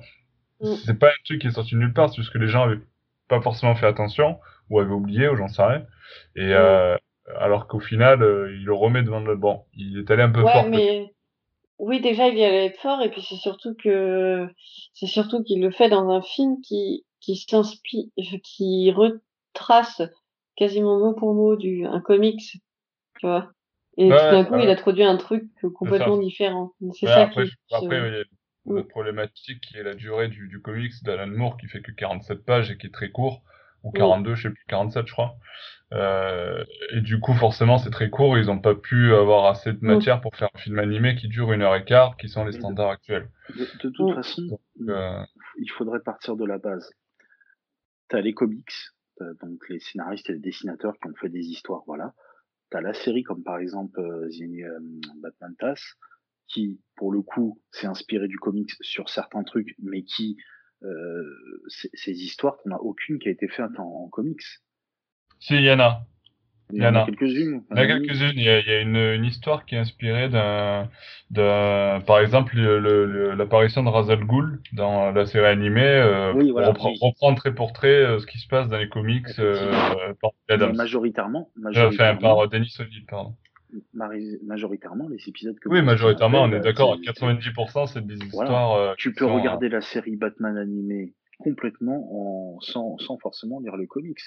Mm. 0.61 0.73
C'est 0.85 0.99
pas 0.99 1.07
un 1.07 1.23
truc 1.25 1.41
qui 1.41 1.47
est 1.47 1.51
sorti 1.51 1.75
nulle 1.75 1.93
part, 1.93 2.09
c'est 2.09 2.17
juste 2.17 2.31
que 2.31 2.37
les 2.37 2.47
gens 2.47 2.63
avaient 2.63 2.81
pas 3.27 3.41
forcément 3.41 3.75
fait 3.75 3.87
attention 3.87 4.39
ou 4.69 4.79
avaient 4.79 4.91
oublié 4.91 5.27
ou 5.27 5.35
j'en 5.35 5.47
sais 5.47 5.63
rien. 5.63 5.83
Et 6.35 6.53
mm. 6.53 6.97
alors 7.39 7.67
qu'au 7.67 7.79
final, 7.79 8.19
il 8.51 8.63
le 8.63 8.73
remet 8.73 9.03
devant 9.03 9.19
le 9.19 9.35
bon. 9.35 9.63
Il 9.75 9.99
est 9.99 10.11
allé 10.11 10.23
un 10.23 10.31
peu 10.31 10.41
ouais, 10.43 10.51
fort. 10.51 10.67
Mais... 10.69 11.11
Oui, 11.77 12.01
déjà, 12.01 12.27
il 12.27 12.37
y 12.37 12.43
allait 12.43 12.65
être 12.65 12.79
fort, 12.81 13.01
et 13.01 13.09
puis 13.09 13.21
c'est 13.21 13.37
surtout 13.37 13.73
que 13.73 14.49
c'est 14.93 15.07
surtout 15.07 15.43
qu'il 15.43 15.61
le 15.61 15.71
fait 15.71 15.87
dans 15.87 16.09
un 16.09 16.21
film 16.21 16.57
qui 16.61 17.05
qui 17.19 17.35
s'inspire, 17.35 18.05
qui 18.43 18.91
retrace 18.91 20.01
quasiment 20.55 20.99
mot 20.99 21.13
pour 21.13 21.33
mot 21.33 21.55
du, 21.55 21.85
un 21.85 22.01
comics, 22.01 22.61
tu 23.19 23.27
vois. 23.27 23.51
Et 23.97 24.09
tout 24.09 24.15
d'un 24.15 24.45
coup, 24.45 24.55
il 24.57 24.69
a 24.69 24.73
introduit 24.73 25.03
un 25.03 25.17
truc 25.17 25.49
complètement 25.75 26.17
différent. 26.17 26.73
C'est 26.93 27.07
ça 27.07 27.23
après, 27.23 27.45
qui, 27.45 27.53
après, 27.71 27.97
il 27.97 28.13
y 28.13 28.17
a 28.17 28.23
une 28.77 28.87
problématique 28.87 29.61
qui 29.61 29.77
est 29.77 29.83
la 29.83 29.93
durée 29.93 30.29
du, 30.29 30.47
du 30.47 30.61
comics 30.61 30.93
d'Alan 31.03 31.27
Moore 31.27 31.57
qui 31.57 31.67
fait 31.67 31.81
que 31.81 31.91
47 31.91 32.45
pages 32.45 32.71
et 32.71 32.77
qui 32.77 32.87
est 32.87 32.93
très 32.93 33.09
court, 33.09 33.41
ou 33.83 33.91
42, 33.91 34.35
je 34.35 34.43
sais 34.43 34.53
plus, 34.53 34.63
47 34.67 35.07
je 35.07 35.11
crois. 35.11 35.35
Euh, 35.91 36.63
et 36.93 37.01
du 37.01 37.19
coup, 37.19 37.33
forcément, 37.33 37.77
c'est 37.77 37.89
très 37.89 38.09
court. 38.09 38.37
Ils 38.37 38.45
n'ont 38.45 38.59
pas 38.59 38.75
pu 38.75 39.13
avoir 39.13 39.47
assez 39.47 39.73
de 39.73 39.79
matière 39.81 40.21
pour 40.21 40.35
faire 40.35 40.49
un 40.53 40.59
film 40.59 40.79
animé 40.79 41.15
qui 41.15 41.27
dure 41.27 41.51
une 41.51 41.61
heure 41.61 41.75
et 41.75 41.83
quart, 41.83 42.15
qui 42.15 42.29
sont 42.29 42.45
les 42.45 42.51
standards 42.51 42.91
actuels. 42.91 43.29
De, 43.57 43.67
de 43.83 43.89
toute 43.89 44.15
façon, 44.15 44.59
euh, 44.87 45.23
il 45.57 45.69
faudrait 45.71 45.99
partir 45.99 46.35
de 46.35 46.45
la 46.45 46.57
base 46.57 46.89
t'as 48.09 48.21
les 48.21 48.33
comics, 48.33 48.73
donc 49.41 49.67
les 49.69 49.79
scénaristes 49.79 50.29
et 50.29 50.33
les 50.33 50.39
dessinateurs 50.39 50.97
qui 50.99 51.07
ont 51.07 51.15
fait 51.15 51.29
des 51.29 51.45
histoires, 51.45 51.83
voilà. 51.87 52.13
T'as 52.69 52.81
la 52.81 52.93
série 52.93 53.23
comme 53.23 53.43
par 53.43 53.57
exemple 53.57 53.99
euh, 53.99 54.29
euh, 54.41 54.79
Batman 55.21 55.55
TAS, 55.57 55.81
qui 56.47 56.79
pour 56.95 57.11
le 57.11 57.21
coup 57.21 57.61
s'est 57.71 57.87
inspiré 57.87 58.27
du 58.27 58.37
comics 58.37 58.71
sur 58.81 59.09
certains 59.09 59.43
trucs, 59.43 59.75
mais 59.79 60.03
qui 60.03 60.37
euh, 60.83 61.23
ces 61.67 62.23
histoires, 62.23 62.57
qu'on 62.57 62.71
a 62.71 62.77
aucune 62.77 63.19
qui 63.19 63.27
a 63.27 63.31
été 63.31 63.47
faite 63.47 63.77
en, 63.77 64.07
comics. 64.09 64.41
Si, 65.39 65.55
il. 65.55 65.77
Il 66.71 66.83
y 66.83 66.85
en 66.85 66.95
a 66.95 67.05
quelques-unes. 67.05 67.63
Il 67.71 67.77
y 67.77 67.79
en 67.79 67.83
a 67.83 67.87
quelques-unes. 67.87 68.33
Il 68.35 68.43
y 68.43 68.49
a, 68.49 68.59
il 68.59 68.67
y 68.67 68.71
a 68.71 68.81
une, 68.81 68.95
une, 68.95 69.25
histoire 69.25 69.65
qui 69.65 69.75
est 69.75 69.79
inspirée 69.79 70.29
d'un, 70.29 70.89
par 72.05 72.19
exemple, 72.19 72.55
le, 72.55 73.33
l'apparition 73.33 73.83
de 73.83 73.89
Razal 73.89 74.23
Ghul 74.25 74.61
dans 74.73 75.11
la 75.11 75.25
série 75.25 75.47
animée. 75.47 75.81
Euh, 75.81 76.33
oui, 76.33 76.51
voilà, 76.51 76.67
reprend, 76.67 76.93
reprend 77.01 77.33
trait 77.33 77.53
pour 77.53 77.73
trait 77.73 77.87
euh, 77.87 78.19
ce 78.19 78.27
qui 78.27 78.37
se 78.37 78.47
passe 78.47 78.67
dans 78.69 78.77
les 78.77 78.89
comics 78.89 79.25
euh, 79.39 80.13
par 80.21 80.31
Adams. 80.47 80.75
Majoritairement. 80.75 81.49
majoritairement 81.55 82.17
enfin, 82.17 82.35
par 82.37 82.49
Denis 82.49 82.75
O'Neill, 82.79 83.05
pardon. 83.07 83.35
Majoritairement, 83.93 85.07
les 85.09 85.29
épisodes 85.29 85.57
que 85.59 85.69
Oui, 85.69 85.81
majoritairement, 85.81 86.43
on 86.43 86.51
est 86.51 86.59
d'accord. 86.59 86.97
90%, 86.97 87.87
c'est 87.87 88.05
des 88.05 88.15
histoires. 88.15 88.73
Euh, 88.73 88.93
tu 88.97 89.13
peux 89.13 89.25
regarder 89.25 89.69
la 89.69 89.81
série 89.81 90.15
Batman 90.15 90.57
animée 90.57 91.13
complètement 91.37 92.55
en, 92.55 92.59
sans, 92.61 92.97
sans 92.97 93.17
forcément 93.17 93.59
lire 93.59 93.77
les 93.77 93.87
comics. 93.87 94.19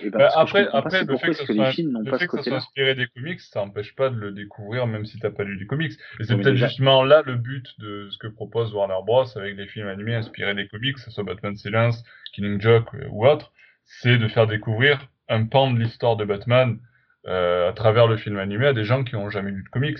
Eh 0.00 0.10
ben, 0.10 0.18
bah, 0.18 0.30
après, 0.34 0.68
après 0.72 1.04
le 1.04 1.16
fait 1.16 1.28
que, 1.28 1.32
ça 1.32 1.46
soit, 1.46 1.72
le 1.76 2.18
fait 2.18 2.26
que 2.26 2.36
ça 2.38 2.42
soit 2.42 2.56
inspiré 2.56 2.94
des 2.94 3.06
comics, 3.08 3.40
ça 3.40 3.60
n'empêche 3.60 3.94
pas 3.94 4.10
de 4.10 4.16
le 4.16 4.32
découvrir 4.32 4.86
même 4.86 5.04
si 5.04 5.18
t'as 5.18 5.30
pas 5.30 5.44
lu 5.44 5.56
les 5.56 5.66
comics. 5.66 5.92
Et 6.20 6.24
c'est 6.24 6.36
peut-être 6.36 6.56
justement 6.56 7.02
là 7.02 7.22
le 7.24 7.36
but 7.36 7.66
de 7.78 8.08
ce 8.10 8.18
que 8.18 8.26
propose 8.26 8.72
Warner 8.74 8.98
Bros 9.04 9.26
avec 9.36 9.56
des 9.56 9.66
films 9.66 9.88
animés 9.88 10.14
inspirés 10.14 10.54
des 10.54 10.68
comics, 10.68 10.94
que 10.94 11.00
ce 11.00 11.10
soit 11.10 11.24
Batman 11.24 11.56
Silence, 11.56 12.02
Killing 12.32 12.60
Joke 12.60 12.94
euh, 12.94 13.08
ou 13.10 13.26
autre, 13.26 13.52
c'est 13.84 14.18
de 14.18 14.28
faire 14.28 14.46
découvrir 14.46 15.08
un 15.28 15.46
pan 15.46 15.70
de 15.70 15.78
l'histoire 15.78 16.16
de 16.16 16.24
Batman 16.24 16.78
euh, 17.26 17.68
à 17.68 17.72
travers 17.72 18.06
le 18.06 18.16
film 18.16 18.38
animé 18.38 18.66
à 18.66 18.72
des 18.72 18.84
gens 18.84 19.04
qui 19.04 19.14
n'ont 19.14 19.30
jamais 19.30 19.50
lu 19.50 19.62
de 19.62 19.68
comics. 19.68 19.98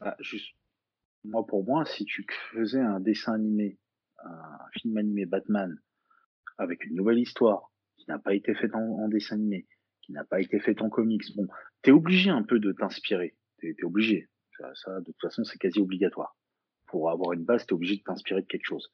Ah, 0.00 0.16
juste, 0.20 0.54
moi 1.24 1.46
pour 1.46 1.64
moi, 1.64 1.84
si 1.84 2.04
tu 2.04 2.26
faisais 2.52 2.80
un 2.80 3.00
dessin 3.00 3.34
animé, 3.34 3.78
un 4.24 4.70
film 4.72 4.96
animé 4.96 5.26
Batman 5.26 5.76
avec 6.58 6.84
une 6.84 6.94
nouvelle 6.94 7.18
histoire, 7.18 7.70
qui 8.04 8.10
n'a 8.10 8.18
pas 8.18 8.34
été 8.34 8.54
faite 8.54 8.74
en, 8.74 9.08
dessin 9.08 9.36
animé, 9.36 9.66
qui 10.02 10.12
n'a 10.12 10.24
pas 10.24 10.40
été 10.40 10.60
faite 10.60 10.82
en 10.82 10.90
comics. 10.90 11.34
Bon, 11.36 11.46
t'es 11.82 11.90
obligé 11.90 12.30
un 12.30 12.42
peu 12.42 12.58
de 12.58 12.72
t'inspirer. 12.72 13.34
T'es 13.60 13.74
es 13.78 13.84
obligé. 13.84 14.28
Ça, 14.74 15.00
de 15.00 15.06
toute 15.06 15.20
façon, 15.20 15.44
c'est 15.44 15.58
quasi 15.58 15.80
obligatoire. 15.80 16.36
Pour 16.86 17.10
avoir 17.10 17.32
une 17.32 17.44
base, 17.44 17.66
t'es 17.66 17.72
obligé 17.72 17.96
de 17.96 18.02
t'inspirer 18.02 18.42
de 18.42 18.46
quelque 18.46 18.66
chose. 18.66 18.92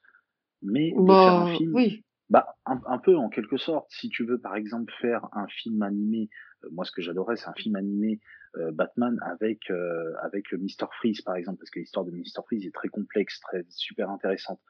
Mais 0.62 0.90
de 0.90 1.06
faire 1.06 1.32
un 1.32 1.44
bah, 1.44 1.56
film, 1.56 1.74
oui. 1.74 2.04
bah 2.28 2.56
un, 2.64 2.98
peu 2.98 3.16
en 3.16 3.28
quelque 3.28 3.56
sorte. 3.56 3.86
Si 3.90 4.08
tu 4.08 4.24
veux, 4.24 4.38
par 4.38 4.56
exemple, 4.56 4.92
faire 5.00 5.28
un 5.32 5.46
film 5.48 5.82
animé, 5.82 6.30
euh, 6.64 6.68
moi, 6.70 6.84
ce 6.84 6.92
que 6.92 7.02
j'adorais, 7.02 7.36
c'est 7.36 7.48
un 7.48 7.54
film 7.54 7.76
animé 7.76 8.20
euh, 8.56 8.70
Batman 8.72 9.18
avec 9.22 9.70
euh, 9.70 10.14
avec 10.22 10.52
Mister 10.52 10.86
Freeze, 10.98 11.20
par 11.22 11.36
exemple, 11.36 11.58
parce 11.58 11.70
que 11.70 11.78
l'histoire 11.78 12.04
de 12.04 12.10
Mister 12.10 12.40
Freeze 12.46 12.66
est 12.66 12.74
très 12.74 12.88
complexe, 12.88 13.40
très 13.40 13.64
super 13.68 14.10
intéressante. 14.10 14.60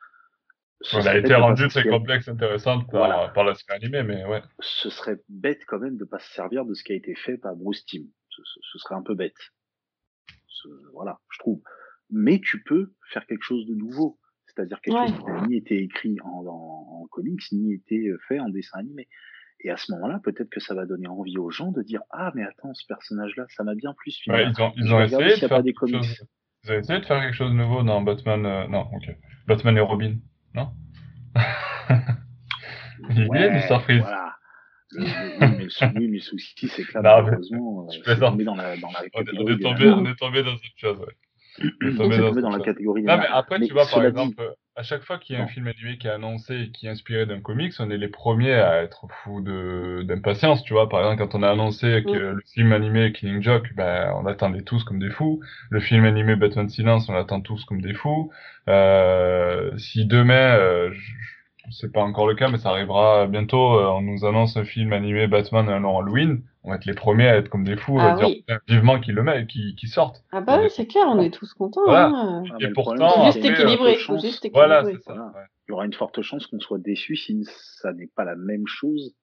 Elle 0.93 1.09
a 1.09 1.18
été 1.18 1.35
rendue 1.35 1.68
très 1.68 1.87
complexe, 1.87 2.28
intéressante 2.28 2.91
par, 2.91 3.33
par 3.33 3.45
la 3.45 3.55
série 3.55 3.76
animée, 3.76 4.03
mais 4.03 4.24
ouais. 4.24 4.43
Ce 4.61 4.89
serait 4.89 5.18
bête 5.28 5.64
quand 5.66 5.78
même 5.78 5.97
de 5.97 6.05
pas 6.05 6.18
se 6.18 6.33
servir 6.33 6.64
de 6.64 6.74
ce 6.74 6.83
qui 6.83 6.93
a 6.93 6.97
été 6.97 7.14
fait 7.14 7.37
par 7.37 7.55
Bruce 7.55 7.85
Timm. 7.85 8.07
Ce, 8.31 8.43
ce, 8.45 8.78
serait 8.78 8.95
un 8.95 9.03
peu 9.03 9.14
bête. 9.14 9.37
voilà, 10.95 11.18
je 11.33 11.39
trouve. 11.41 11.61
Mais 12.09 12.41
tu 12.41 12.62
peux 12.62 12.95
faire 13.12 13.26
quelque 13.26 13.43
chose 13.43 13.66
de 13.66 13.74
nouveau. 13.74 14.18
C'est-à-dire 14.47 14.81
quelque 14.81 15.07
chose 15.07 15.18
qui 15.18 15.24
n'a 15.24 15.47
ni 15.47 15.57
été 15.57 15.83
écrit 15.83 16.16
en, 16.24 16.45
en, 16.47 17.07
comics, 17.11 17.43
ni 17.53 17.74
été 17.74 18.09
euh, 18.09 18.18
fait 18.26 18.41
en 18.41 18.49
dessin 18.49 18.78
animé. 18.78 19.07
Et 19.62 19.70
à 19.70 19.76
ce 19.76 19.93
moment-là, 19.93 20.20
peut-être 20.24 20.49
que 20.49 20.61
ça 20.61 20.74
va 20.74 20.87
donner 20.87 21.07
envie 21.07 21.37
aux 21.39 21.51
gens 21.51 21.70
de 21.70 21.83
dire 21.83 22.01
Ah, 22.11 22.33
mais 22.35 22.43
attends, 22.43 22.72
ce 22.74 22.87
personnage-là, 22.87 23.45
ça 23.51 23.62
m'a 23.62 23.74
bien 23.74 23.95
plus 23.95 24.18
Ouais, 24.26 24.47
ils 24.49 24.62
ont, 24.62 24.72
ils 24.76 24.95
ont 24.95 25.01
essayé 25.03 25.41
de 25.41 25.47
faire 25.47 25.62
des 25.62 25.74
comics. 25.74 26.03
Chose... 26.03 26.26
Ils 26.64 26.72
ont 26.72 26.78
essayé 26.78 27.01
de 27.01 27.05
faire 27.05 27.20
quelque 27.20 27.37
chose 27.37 27.51
de 27.51 27.57
nouveau 27.57 27.83
dans 27.83 28.01
Batman. 28.01 28.47
Euh... 28.47 28.66
Non, 28.66 28.89
ok. 28.93 29.14
Batman 29.47 29.76
et 29.76 29.81
Robin. 29.81 30.16
Non 30.55 30.70
Il 33.11 33.26
ouais, 33.28 33.51
Mr. 33.51 33.80
Freeze. 33.80 34.03
Voilà. 34.03 34.36
Le, 34.92 35.05
le, 35.05 35.92
mais, 35.94 36.07
le, 36.09 36.18
souci, 36.18 36.68
c'est 36.68 36.82
que 36.82 36.98
là, 36.98 37.22
malheureusement, 37.22 37.86
euh, 37.88 37.92
c'est 38.05 38.18
tombé 38.18 38.42
dans 38.42 38.57
la, 38.57 38.76
dans 38.76 38.90
la 38.90 39.09
catégorie. 39.09 39.36
On 39.38 39.48
est 39.48 39.59
tombé, 39.62 39.88
on 39.88 40.05
est 40.05 40.16
tombé 40.16 40.42
dans 40.42 40.51
une 40.51 40.76
chose, 40.76 40.98
ouais. 40.98 41.14
On 41.82 41.88
est 41.88 41.94
tombé, 41.96 42.18
dans, 42.18 42.32
dans 42.32 42.51
la 42.51 42.59
catégorie. 42.61 43.03
Non, 43.05 43.18
mais 43.18 43.26
après, 43.30 43.59
mais 43.61 43.68
tu 43.68 43.72
vois, 43.72 43.86
par 43.86 44.05
exemple. 44.05 44.42
À 44.81 44.83
chaque 44.83 45.03
fois 45.03 45.18
qu'il 45.18 45.37
y 45.37 45.39
a 45.39 45.43
un 45.43 45.47
film 45.47 45.66
animé 45.68 45.99
qui 45.99 46.07
est 46.07 46.11
annoncé 46.11 46.55
et 46.55 46.70
qui 46.70 46.87
est 46.87 46.91
inspiré 46.91 47.26
d'un 47.26 47.41
comics, 47.41 47.74
on 47.81 47.91
est 47.91 47.99
les 47.99 48.09
premiers 48.09 48.55
à 48.55 48.83
être 48.83 49.07
fous 49.22 49.43
de 49.43 50.03
d'impatience, 50.09 50.64
tu 50.64 50.72
vois. 50.72 50.89
Par 50.89 51.01
exemple, 51.01 51.22
quand 51.31 51.39
on 51.39 51.43
a 51.43 51.51
annoncé 51.51 52.03
que 52.07 52.16
Mm. 52.16 52.37
le 52.37 52.43
film 52.55 52.72
animé 52.72 53.12
Killing 53.12 53.43
Joke, 53.43 53.68
ben, 53.76 54.12
on 54.16 54.24
attendait 54.26 54.62
tous 54.62 54.83
comme 54.85 54.99
des 54.99 55.11
fous. 55.11 55.41
Le 55.70 55.81
film 55.81 56.05
animé 56.07 56.35
Batman 56.35 56.68
Silence, 56.70 57.09
on 57.11 57.14
attend 57.14 57.41
tous 57.43 57.64
comme 57.66 57.83
des 57.83 57.93
fous. 57.95 58.33
Euh, 58.68 59.76
si 59.78 60.07
demain, 60.07 60.57
euh, 60.57 60.91
c'est 61.70 61.93
pas 61.93 62.01
encore 62.03 62.26
le 62.26 62.35
cas, 62.35 62.49
mais 62.49 62.59
ça 62.59 62.70
arrivera 62.70 63.26
bientôt, 63.26 63.74
euh, 63.78 63.87
on 63.89 64.01
nous 64.03 64.24
annonce 64.24 64.57
un 64.57 64.64
film 64.64 64.93
animé 64.93 65.26
Batman 65.26 65.68
un 65.68 65.85
an 65.85 65.99
Halloween, 66.01 66.43
on 66.62 66.70
va 66.70 66.76
être 66.76 66.84
les 66.84 66.94
premiers 66.94 67.28
à 67.28 67.36
être 67.36 67.48
comme 67.48 67.64
des 67.64 67.76
fous, 67.76 67.96
Ah 67.98 68.12
à 68.12 68.16
dire 68.16 68.26
oui. 68.28 68.36
putain, 68.46 68.58
vivement 68.68 69.00
qu'ils 69.00 69.14
le 69.14 69.22
mettent, 69.22 69.46
qu'ils 69.46 69.74
qu'ils 69.76 69.88
sortent. 69.88 70.22
Ah 70.32 70.40
bah 70.40 70.58
oui, 70.58 70.66
est- 70.66 70.68
c'est 70.70 70.86
clair, 70.86 71.04
on 71.08 71.18
est 71.20 71.30
tous 71.32 71.52
contents. 71.54 71.82
Voilà. 71.84 72.06
hein. 72.08 72.42
Ah, 72.50 72.56
Et 72.61 72.68
pourtant, 72.72 72.92
juste 73.26 73.42
chance- 74.00 74.22
juste 74.22 74.48
Voilà, 74.52 74.80
équilibrer. 74.80 74.92
c'est 74.98 75.02
ça. 75.04 75.14
Voilà. 75.14 75.26
ouais. 75.28 75.46
Il 75.68 75.70
y 75.70 75.72
aura 75.72 75.86
une 75.86 75.92
forte 75.94 76.20
chance 76.22 76.46
qu'on 76.46 76.61
soit 76.61 76.78
déçu 76.78 77.16
si 77.16 77.44
ça 77.80 77.92
n'est 77.92 78.11
pas 78.14 78.24
la 78.24 78.36
même 78.36 78.66
chose 78.66 79.14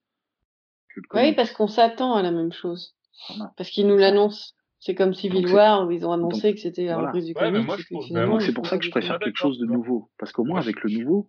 que 0.95 1.01
le 1.01 1.19
Oui, 1.21 1.33
parce 1.35 1.51
qu'on 1.51 1.67
s'attend 1.67 2.15
à 2.15 2.21
la 2.23 2.31
même 2.31 2.51
chose. 2.53 2.95
Voilà. 3.29 3.51
Parce 3.57 3.69
qu'ils 3.69 3.88
nous 3.88 3.97
l'annoncent. 3.97 4.53
C'est 4.79 4.93
comme 4.93 5.15
Civil 5.15 5.47
War 5.51 5.88
où 5.88 5.91
ils 5.91 6.05
ont 6.05 6.11
annoncé 6.11 6.49
donc, 6.49 6.55
que 6.55 6.61
c'était 6.61 6.85
la 6.85 6.93
voilà. 6.93 7.07
reprise 7.09 7.25
du 7.25 7.33
comics. 7.33 7.65
c'est 8.41 8.53
pour 8.53 8.67
ça 8.67 8.77
que 8.77 8.85
je 8.85 8.91
préfère 8.91 9.17
quelque 9.19 9.35
chose 9.38 9.57
de 9.57 9.65
nouveau. 9.65 10.11
Parce 10.19 10.31
qu'au 10.31 10.43
moins 10.43 10.55
Moi, 10.57 10.61
avec 10.61 10.81
le 10.83 10.91
nouveau, 10.91 11.27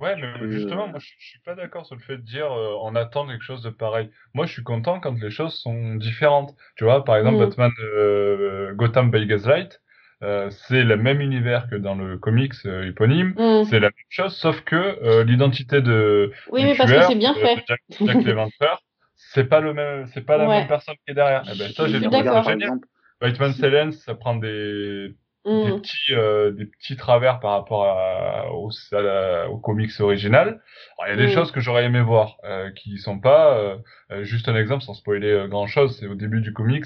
Ouais, 0.00 0.14
mais 0.16 0.26
Euh, 0.42 0.50
justement, 0.50 0.88
moi, 0.88 0.98
je, 0.98 1.06
suis 1.18 1.38
pas 1.40 1.54
d'accord 1.54 1.86
sur 1.86 1.96
le 1.96 2.02
fait 2.02 2.18
de 2.18 2.22
dire 2.22 2.52
euh, 2.52 2.74
on 2.82 2.94
attend 2.94 3.26
quelque 3.26 3.42
chose 3.42 3.62
de 3.62 3.70
pareil. 3.70 4.10
Moi, 4.34 4.44
je 4.46 4.52
suis 4.52 4.62
content 4.62 5.00
quand 5.00 5.18
les 5.20 5.30
choses 5.30 5.54
sont 5.54 5.94
différentes. 5.94 6.54
Tu 6.76 6.84
vois, 6.84 7.04
par 7.04 7.16
exemple, 7.16 7.36
Mm. 7.38 7.40
Batman 7.48 7.70
euh, 7.80 8.74
Gotham 8.74 9.10
by 9.10 9.26
Gaslight, 9.26 9.80
euh, 10.22 10.50
c'est 10.50 10.84
le 10.84 10.96
même 10.96 11.20
univers 11.22 11.68
que 11.70 11.76
dans 11.76 11.94
le 11.94 12.18
comics 12.18 12.52
euh, 12.66 12.86
éponyme. 12.88 13.34
Mm. 13.38 13.64
C'est 13.64 13.80
la 13.80 13.88
même 13.88 14.08
chose, 14.10 14.36
sauf 14.36 14.60
que 14.62 14.76
euh, 14.76 15.24
l'identité 15.24 15.80
de 15.80 16.30
Oui, 16.50 16.60
du 16.62 16.66
mais 16.68 16.74
parce 16.76 16.90
que 16.90 16.96
tueur, 16.96 17.08
c'est 17.08 17.14
bien 17.16 17.32
de- 17.32 17.38
fait. 17.38 17.64
Jack, 17.66 17.80
Jack 18.00 18.22
l'Éventreur, 18.24 18.82
c'est 19.14 19.44
pas 19.48 19.60
le 19.60 19.72
même, 19.72 20.06
c'est 20.12 20.20
pas 20.26 20.36
la 20.36 20.46
Ouais. 20.46 20.58
même 20.58 20.68
personne 20.68 20.94
qui 21.06 21.12
est 21.12 21.14
derrière. 21.14 21.42
Eh 21.46 21.58
ben, 21.58 21.72
ça, 21.72 21.86
Je 21.86 21.92
j'ai 21.92 21.98
suis 22.00 22.06
trouvé 22.08 22.24
ça 22.24 22.42
génial. 22.42 22.70
Batman 23.20 23.52
Si- 23.52 23.60
Silence, 23.60 23.96
ça 24.04 24.14
prend 24.14 24.34
des, 24.36 25.14
des 25.46 25.72
Mm. 25.72 25.80
petits 25.80 26.12
euh, 26.14 26.50
des 26.50 26.66
petits 26.66 26.96
travers 26.96 27.38
par 27.40 27.52
rapport 27.52 27.84
à, 27.86 28.44
la- 29.00 29.46
comics 29.62 29.90
original. 30.00 30.60
Il 31.06 31.10
y 31.10 31.12
a 31.12 31.16
des 31.16 31.26
Mm. 31.26 31.30
choses 31.30 31.52
que 31.52 31.60
j'aurais 31.60 31.84
aimé 31.84 32.00
voir 32.00 32.36
euh, 32.44 32.70
qui 32.72 32.98
sont 32.98 33.18
pas 33.20 33.56
euh, 33.56 33.76
euh, 34.10 34.24
juste 34.24 34.48
un 34.48 34.56
exemple 34.56 34.82
sans 34.82 34.94
spoiler 34.94 35.46
grand 35.48 35.66
chose, 35.66 35.96
c'est 35.98 36.06
au 36.08 36.14
début 36.16 36.40
du 36.40 36.52
comics. 36.52 36.84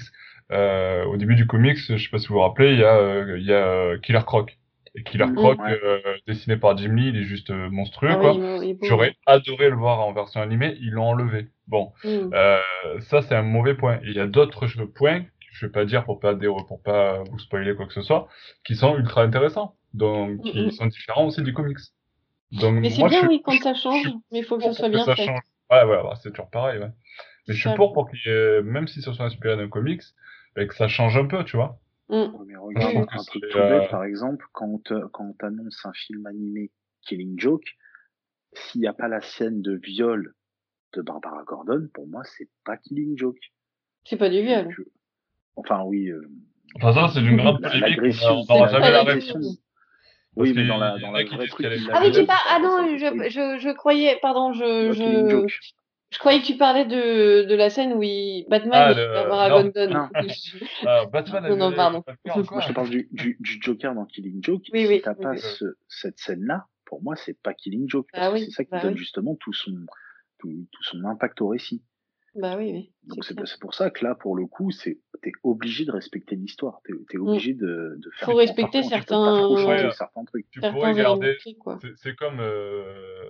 Au 0.51 1.17
début 1.17 1.35
du 1.35 1.47
comics, 1.47 1.77
je 1.77 1.95
sais 1.97 2.09
pas 2.09 2.17
si 2.17 2.27
vous 2.27 2.35
vous 2.35 2.41
rappelez, 2.41 2.73
il 2.73 2.79
y 2.79 2.83
a 2.83 3.35
il 3.37 3.45
y 3.45 3.53
a 3.53 3.97
Killer 3.99 4.21
Croc. 4.25 4.57
Et 4.93 5.03
Killer 5.03 5.25
Mm. 5.27 5.35
Croc 5.35 5.59
Ouais. 5.59 5.79
euh, 5.83 5.99
dessiné 6.27 6.57
par 6.57 6.77
Jim 6.77 6.93
Lee, 6.95 7.07
il 7.09 7.17
est 7.17 7.23
juste 7.23 7.49
monstrueux 7.49 8.09
Ah 8.11 8.15
quoi. 8.17 8.33
oui. 8.59 8.77
J'aurais 8.83 9.15
adoré 9.25 9.69
le 9.69 9.75
voir 9.77 10.01
en 10.01 10.11
version 10.11 10.41
animée, 10.41 10.75
ils 10.81 10.91
l'ont 10.91 11.05
enlevé. 11.11 11.47
Bon, 11.67 11.93
euh, 12.05 12.59
ça 12.99 13.21
c'est 13.21 13.33
un 13.35 13.43
mauvais 13.43 13.73
point. 13.75 13.99
Il 14.03 14.11
y 14.11 14.19
a 14.19 14.27
d'autres 14.27 14.67
points, 14.93 15.21
je 15.51 15.65
vais 15.65 15.71
pas 15.71 15.85
dire 15.85 16.05
pour 16.05 16.19
pas 16.19 16.33
dé- 16.33 16.47
pour 16.67 16.81
pas 16.81 17.23
vous 17.23 17.39
spoiler 17.39 17.75
quoi 17.75 17.85
que 17.85 17.93
ce 17.93 18.01
soit, 18.01 18.27
qui 18.63 18.75
sont 18.75 18.97
ultra 18.97 19.21
intéressants, 19.21 19.75
donc 19.93 20.41
qui 20.43 20.61
Mhm. 20.61 20.71
sont 20.71 20.85
différents 20.87 21.27
aussi 21.27 21.43
du 21.43 21.53
comics. 21.53 21.77
Donc 22.51 22.75
Mais 22.75 22.89
c'est 22.89 23.03
bien, 23.07 23.23
je, 23.23 23.27
oui, 23.27 23.41
quand 23.43 23.57
ça 23.61 23.73
change, 23.73 24.07
mais 24.31 24.39
il 24.39 24.43
faut 24.43 24.57
que 24.57 24.63
ce 24.63 24.73
soit 24.73 24.89
bien 24.89 25.05
ça 25.05 25.15
fait. 25.15 25.25
change. 25.25 25.41
Ouais, 25.69 25.83
ouais, 25.83 26.01
ouais, 26.01 26.15
c'est 26.21 26.31
toujours 26.31 26.49
pareil. 26.49 26.79
Ouais. 26.79 26.89
Mais 27.47 27.53
je 27.53 27.59
suis 27.59 27.75
pour 27.75 27.93
pour 27.93 28.09
qu'il 28.09 28.19
ait, 28.29 28.61
même 28.61 28.87
si 28.87 29.01
ce 29.01 29.13
soit 29.13 29.25
inspiré 29.25 29.55
d'un 29.55 29.69
comics, 29.69 30.01
et 30.57 30.67
que 30.67 30.75
ça 30.75 30.87
change 30.87 31.17
un 31.17 31.27
peu, 31.27 31.43
tu 31.43 31.55
vois. 31.55 31.79
Mm. 32.09 32.25
Mais 32.45 32.57
regarde, 32.57 33.07
un, 33.09 33.23
truc 33.23 33.43
tout 33.49 33.57
euh, 33.57 33.79
bête, 33.79 33.89
par 33.89 34.03
exemple, 34.03 34.45
quand, 34.51 34.91
euh, 34.91 35.07
quand 35.13 35.33
on 35.41 35.45
annonce 35.45 35.85
un 35.85 35.93
film 35.93 36.25
animé 36.25 36.71
Killing 37.03 37.39
Joke, 37.39 37.77
s'il 38.53 38.81
n'y 38.81 38.87
a 38.87 38.93
pas 38.93 39.07
la 39.07 39.21
scène 39.21 39.61
de 39.61 39.75
viol 39.75 40.33
de 40.93 41.01
Barbara 41.01 41.43
Gordon, 41.43 41.87
pour 41.93 42.07
moi, 42.07 42.23
c'est 42.25 42.49
pas 42.65 42.75
Killing 42.75 43.17
Joke. 43.17 43.39
C'est 44.03 44.17
pas 44.17 44.29
du 44.29 44.41
viol. 44.41 44.67
Euh, 44.67 44.83
enfin, 45.55 45.81
oui, 45.85 46.09
euh, 46.09 46.21
Enfin, 46.75 46.93
ça, 46.93 47.13
c'est 47.13 47.21
d'une 47.21 47.35
grande 47.37 47.61
polémique. 47.61 47.99
On 48.23 48.45
n'aura 48.55 48.67
jamais 48.69 48.91
la 48.91 49.03
réponse. 49.03 49.57
Oui, 50.37 50.53
mais 50.55 50.65
dans 50.65 50.77
la, 50.77 50.97
dans 50.97 51.11
la 51.11 51.23
vraie 51.25 51.47
truc, 51.47 51.65
Ah, 51.65 51.69
mais 51.69 51.77
l'avait 52.07 52.11
tu 52.11 52.25
parles. 52.25 52.39
Ah 52.49 52.59
non, 52.61 52.97
je, 52.97 53.29
je, 53.29 53.59
je 53.59 53.69
croyais. 53.73 54.17
Pardon, 54.21 54.53
je, 54.53 54.93
je, 54.93 55.29
Joke. 55.29 55.59
je 56.09 56.19
croyais 56.19 56.39
que 56.39 56.45
tu 56.45 56.55
parlais 56.55 56.85
de, 56.85 57.43
de 57.43 57.55
la 57.55 57.69
scène 57.69 57.91
où 57.91 58.01
il, 58.01 58.45
Batman 58.49 58.73
Ah, 58.73 58.93
le-. 58.93 59.11
Ah, 60.87 61.05
Batman 61.11 61.49
Non, 61.49 61.57
non, 61.57 61.75
pardon. 61.75 62.03
Moi, 62.25 62.61
je 62.61 62.67
te 62.69 62.73
parle 62.73 62.89
du, 62.89 63.09
du, 63.11 63.35
du 63.41 63.59
Joker 63.61 63.93
dans 63.93 64.05
Killing 64.05 64.41
Joke. 64.41 64.63
Oui, 64.71 64.83
si 64.83 64.87
oui, 64.87 65.01
t'as 65.03 65.13
oui, 65.15 65.23
pas 65.23 65.31
oui. 65.31 65.39
ce- 65.39 65.75
cette 65.89 66.19
scène-là, 66.19 66.65
pour 66.85 67.03
moi, 67.03 67.17
c'est 67.17 67.37
pas 67.41 67.53
Killing 67.53 67.89
Joke. 67.89 68.07
Parce 68.13 68.31
Bah 68.31 68.39
que 68.39 68.45
c'est 68.45 68.51
ça 68.51 68.63
qui 68.63 68.71
bah 68.71 68.79
donne 68.81 68.93
oui. 68.93 68.97
justement 68.99 69.35
tout 69.35 69.51
son, 69.51 69.75
tout, 70.39 70.67
tout 70.71 70.83
son 70.83 71.03
impact 71.03 71.41
au 71.41 71.49
récit. 71.49 71.83
Bah 72.35 72.55
oui, 72.57 72.71
oui. 72.71 72.91
Donc 73.07 73.25
c'est 73.25 73.59
pour 73.59 73.73
ça 73.73 73.89
que 73.89 74.05
là, 74.05 74.15
pour 74.15 74.35
le 74.37 74.45
coup, 74.45 74.71
c'est 74.71 74.99
t'es 75.21 75.33
obligé 75.43 75.83
de 75.85 75.91
respecter 75.91 76.35
l'histoire. 76.35 76.79
T'es 76.85 76.93
es 77.15 77.17
obligé 77.19 77.53
de, 77.53 77.95
de 77.97 78.09
faire. 78.17 78.27
Faut 78.29 78.35
respecter 78.35 78.79
attention, 78.79 78.97
tu 78.99 79.05
peux 79.05 79.15
pas 79.15 79.15
trop 79.15 79.57
certains- 79.57 79.71
changer 79.71 79.85
Ouais. 79.87 79.91
certains 79.93 80.25
trucs. 80.25 80.49
Tu 80.49 80.59
Certains 80.61 80.73
pourrais 80.73 80.93
garder. 80.93 81.37
C'est- 81.97 82.15
comme, 82.15 82.39
euh, 82.39 83.29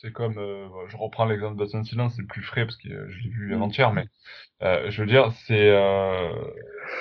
c'est 0.00 0.12
comme, 0.12 0.38
euh, 0.38 0.68
je 0.88 0.96
reprends 0.96 1.24
l'exemple 1.26 1.54
de 1.56 1.64
Batman 1.64 1.84
Silence, 1.84 2.14
c'est 2.14 2.22
le 2.22 2.28
plus 2.28 2.42
frais 2.42 2.64
parce 2.64 2.76
que 2.76 2.88
euh, 2.88 3.06
je 3.10 3.18
l'ai 3.24 3.28
vu 3.28 3.50
Mm. 3.50 3.54
avant-hier, 3.54 3.92
mais 3.92 4.06
euh, 4.62 4.88
je 4.90 5.02
veux 5.02 5.08
dire, 5.08 5.32
c'est 5.46 5.68
euh, 5.70 6.32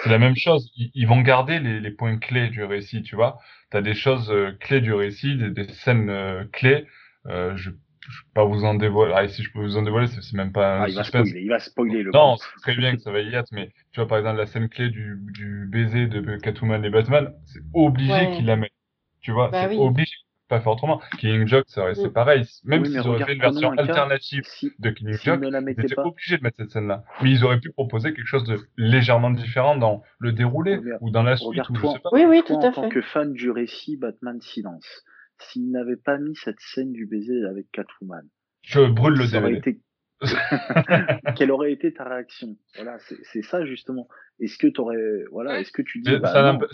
c'est 0.03 0.09
la 0.09 0.17
même 0.17 0.35
chose. 0.35 0.71
Ils, 0.75 0.91
ils 0.95 1.07
vont 1.07 1.21
garder 1.21 1.59
les, 1.59 1.79
les 1.79 1.91
points 1.91 2.17
clés 2.17 2.49
du 2.49 2.63
récit, 2.63 3.03
tu 3.03 3.15
vois? 3.15 3.37
T'as 3.69 3.81
des 3.81 3.93
choses 3.93 4.31
euh, 4.31 4.53
clés 4.59 4.81
du 4.81 4.93
récit, 4.93 5.37
des, 5.37 5.51
des 5.51 5.67
scènes 5.71 6.09
euh, 6.09 6.43
clés. 6.51 6.85
Euh, 7.27 7.55
je, 7.55 7.69
je 8.09 8.21
peux 8.23 8.29
pas 8.33 8.43
vous 8.45 8.63
en 8.65 8.73
dévoiler. 8.75 9.13
Ah, 9.15 9.23
et 9.23 9.27
si 9.29 9.43
je 9.43 9.51
peux 9.51 9.59
vous 9.59 9.77
en 9.77 9.81
dévoiler, 9.83 10.07
c'est 10.07 10.33
même 10.33 10.51
pas 10.51 10.77
un 10.77 10.81
Ah, 10.83 10.89
il 10.89 10.95
va 10.95 11.03
spoiler, 11.03 11.41
il 11.41 11.49
va 11.49 11.59
spoiler 11.59 12.03
le 12.03 12.11
Non, 12.11 12.35
c'est 12.37 12.61
très 12.61 12.75
bien 12.75 12.95
que 12.95 13.01
ça 13.01 13.11
va 13.11 13.19
y 13.19 13.33
être, 13.35 13.49
mais 13.51 13.71
tu 13.91 13.99
vois, 13.99 14.07
par 14.07 14.17
exemple, 14.17 14.37
la 14.37 14.45
scène 14.47 14.69
clé 14.69 14.89
du, 14.89 15.17
du 15.33 15.65
baiser 15.67 16.07
de 16.07 16.37
Catwoman 16.37 16.83
et 16.83 16.89
Batman, 16.89 17.33
c'est 17.45 17.61
obligé 17.73 18.11
Ouais. 18.13 18.31
qu'ils 18.35 18.45
la 18.45 18.55
mettent. 18.55 18.71
Tu 19.21 19.31
vois, 19.31 19.49
Bah 19.49 19.61
c'est 19.61 19.69
oui. 19.69 19.77
obligé. 19.77 20.11
Pas 20.47 20.59
faire 20.59 20.73
autrement. 20.73 20.99
Killing 21.17 21.47
Joke, 21.47 21.63
c'est 21.67 21.79
Mm. 22.07 22.09
pareil. 22.11 22.45
Même 22.65 22.81
Oui, 22.81 22.89
s'ils 22.89 23.07
auraient 23.07 23.23
fait 23.23 23.35
une 23.35 23.39
version 23.39 23.71
un 23.71 23.77
alternative 23.77 24.43
Si, 24.45 24.73
de 24.79 24.89
Killing 24.89 25.13
s'ils 25.15 25.25
Joke, 25.31 25.39
ils 25.45 25.69
étaient 25.85 25.95
pas, 25.95 26.03
obligés 26.03 26.37
de 26.39 26.43
mettre 26.43 26.57
cette 26.57 26.71
scène-là. 26.71 27.05
Mais 27.21 27.31
ils 27.31 27.45
auraient 27.45 27.61
pu 27.61 27.71
proposer 27.71 28.13
quelque 28.13 28.25
chose 28.27 28.43
de 28.43 28.59
légèrement 28.75 29.29
différent 29.31 29.77
dans 29.77 30.03
le 30.19 30.33
déroulé 30.33 30.75
Regarde- 30.75 30.97
ou 31.01 31.09
dans 31.09 31.23
la 31.23 31.37
suite 31.37 31.69
ou 31.69 31.75
je 31.75 31.87
sais 31.87 31.99
pas. 31.99 32.09
Oui, 32.11 32.25
oui, 32.27 32.43
toi, 32.45 32.57
tout 32.57 32.65
à 32.65 32.69
en 32.69 32.71
tant 32.73 32.83
fait. 32.83 32.89
que 32.89 33.01
fan 33.01 33.31
du 33.31 33.49
récit 33.49 33.95
Batman 33.95 34.41
Silence, 34.41 35.05
s'ils 35.41 35.69
n'avaient 35.71 35.95
pas 35.97 36.17
mis 36.17 36.35
cette 36.35 36.59
scène 36.59 36.91
du 36.93 37.05
baiser 37.05 37.45
avec 37.45 37.71
Catwoman, 37.71 38.27
Je 38.63 38.81
brûle 38.81 39.15
le 39.17 39.27
DVD. 39.27 39.57
été 39.57 39.79
quelle 41.35 41.51
aurait 41.51 41.71
été 41.71 41.93
ta 41.93 42.03
réaction? 42.03 42.55
Voilà, 42.75 42.97
c'est 42.99 43.41
ça 43.41 43.65
justement. 43.65 44.07
Est-ce 44.39 44.57
que 44.57 44.67
t'aurais, 44.67 45.23
voilà, 45.31 45.59
est-ce 45.59 45.71
que 45.71 45.81
tu 45.81 45.99
dis, 45.99 46.09
Mais 46.11 46.19
bah 46.19 46.27
ça 46.31 46.41
n'empêche- 46.43 46.69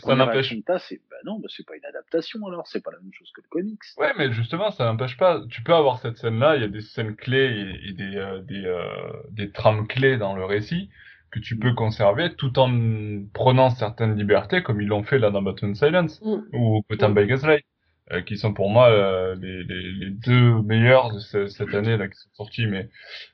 c'est, 0.79 1.01
bah 1.09 1.15
non, 1.25 1.39
bah 1.39 1.47
c'est 1.49 1.65
pas 1.65 1.75
une 1.75 1.85
adaptation 1.85 2.45
alors, 2.45 2.67
c'est 2.67 2.83
pas 2.83 2.91
la 2.91 2.99
même 2.99 3.11
chose 3.13 3.31
que 3.35 3.41
le 3.41 3.47
comics. 3.49 3.79
Ouais, 3.97 4.11
mais 4.17 4.31
justement, 4.31 4.71
ça 4.71 4.85
n'empêche 4.85 5.17
pas. 5.17 5.41
Tu 5.49 5.63
peux 5.63 5.73
avoir 5.73 5.99
cette 5.99 6.17
scène-là, 6.17 6.55
il 6.55 6.61
y 6.61 6.65
a 6.65 6.69
des 6.69 6.81
scènes 6.81 7.15
clés 7.15 7.73
et, 7.85 7.89
et 7.89 7.93
des, 7.93 8.15
euh, 8.17 8.41
des, 8.41 8.65
euh, 8.65 8.83
des 9.31 9.51
trames 9.51 9.87
clés 9.87 10.17
dans 10.17 10.35
le 10.35 10.45
récit 10.45 10.89
que 11.31 11.39
tu 11.39 11.57
peux 11.57 11.73
conserver 11.73 12.35
tout 12.35 12.57
en 12.57 13.21
prenant 13.33 13.69
certaines 13.69 14.15
libertés, 14.15 14.63
comme 14.63 14.81
ils 14.81 14.87
l'ont 14.87 15.03
fait 15.03 15.19
là 15.19 15.29
dans 15.29 15.41
Batman 15.41 15.75
Silence 15.75 16.21
Mm. 16.21 16.37
ou 16.53 16.83
Gotham 16.89 17.13
by 17.13 17.27
Gaslight, 17.27 17.65
euh, 18.11 18.21
qui 18.21 18.37
sont 18.37 18.53
pour 18.53 18.69
moi 18.69 18.89
euh, 18.89 19.35
les, 19.35 19.63
les, 19.63 19.91
les 19.93 20.09
deux 20.11 20.61
meilleurs 20.63 21.13
de 21.13 21.19
ce- 21.19 21.47
cette 21.47 21.73
année 21.73 21.97
là 21.97 22.07
qui 22.07 22.17
sont 22.19 22.29
sortis. 22.35 22.67
Mais 22.67 22.89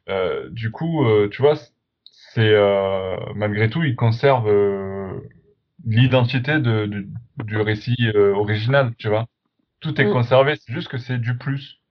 euh, 0.09 0.49
du 0.51 0.71
coup, 0.71 1.05
euh, 1.05 1.30
tu 1.30 1.41
vois, 1.41 1.55
c'est 2.34 2.41
euh, 2.53 3.17
malgré 3.36 3.69
tout, 3.69 3.84
ils 3.84 3.95
conservent 3.95 4.49
euh, 4.49 5.19
l'identité 5.86 6.59
de, 6.59 6.86
du- 6.88 7.09
du 7.45 7.57
récit 7.57 7.97
euh, 8.15 8.34
original, 8.36 8.93
tu 8.97 9.09
vois. 9.09 9.28
Tout 9.82 9.99
est 10.01 10.05
Mm. 10.05 10.13
conservé, 10.13 10.55
c'est 10.57 10.74
juste 10.74 10.89
que 10.89 10.97
c'est 10.99 11.19
du 11.19 11.38
plus. 11.38 11.82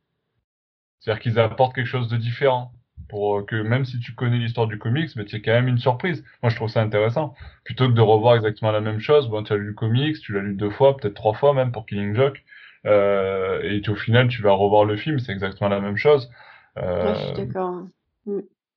C'est-à-dire 1.00 1.20
qu'ils 1.22 1.38
apportent 1.38 1.74
quelque 1.74 1.86
chose 1.86 2.08
de 2.08 2.16
différent. 2.16 2.72
Pour 3.08 3.44
que 3.44 3.56
même 3.56 3.84
si 3.84 3.98
tu 4.00 4.14
connais 4.14 4.38
l'histoire 4.38 4.66
du 4.66 4.78
comics, 4.78 5.10
mais 5.16 5.24
tu 5.26 5.42
quand 5.42 5.52
même 5.52 5.68
une 5.68 5.76
surprise. 5.78 6.24
Moi, 6.42 6.48
je 6.48 6.56
trouve 6.56 6.70
ça 6.70 6.80
intéressant. 6.80 7.34
Plutôt 7.64 7.86
que 7.88 7.92
de 7.92 8.00
revoir 8.00 8.36
exactement 8.36 8.70
la 8.72 8.80
même 8.80 9.00
chose, 9.00 9.28
bon, 9.28 9.42
tu 9.42 9.52
as 9.52 9.56
lu 9.56 9.66
le 9.66 9.74
comics, 9.74 10.18
tu 10.20 10.32
l'as 10.32 10.40
lu 10.40 10.54
deux 10.54 10.70
fois, 10.70 10.96
peut-être 10.96 11.12
trois 11.14 11.34
fois 11.34 11.52
même 11.52 11.72
pour 11.72 11.84
Killing 11.84 12.14
Joke, 12.14 12.38
euh, 12.38 12.42
et 12.84 13.80
tu- 13.82 13.90
au 13.90 13.96
final, 13.96 14.28
tu 14.28 14.42
vas 14.42 14.52
revoir 14.52 14.84
le 14.84 14.96
film, 14.96 15.18
c'est 15.18 15.32
exactement 15.32 15.70
la 15.70 15.80
même 15.80 15.96
chose. 15.96 16.30
Euh, 16.78 17.04
Ouais, 17.04 17.14
je 17.14 17.20
suis 17.20 17.32
d'accord. 17.46 17.86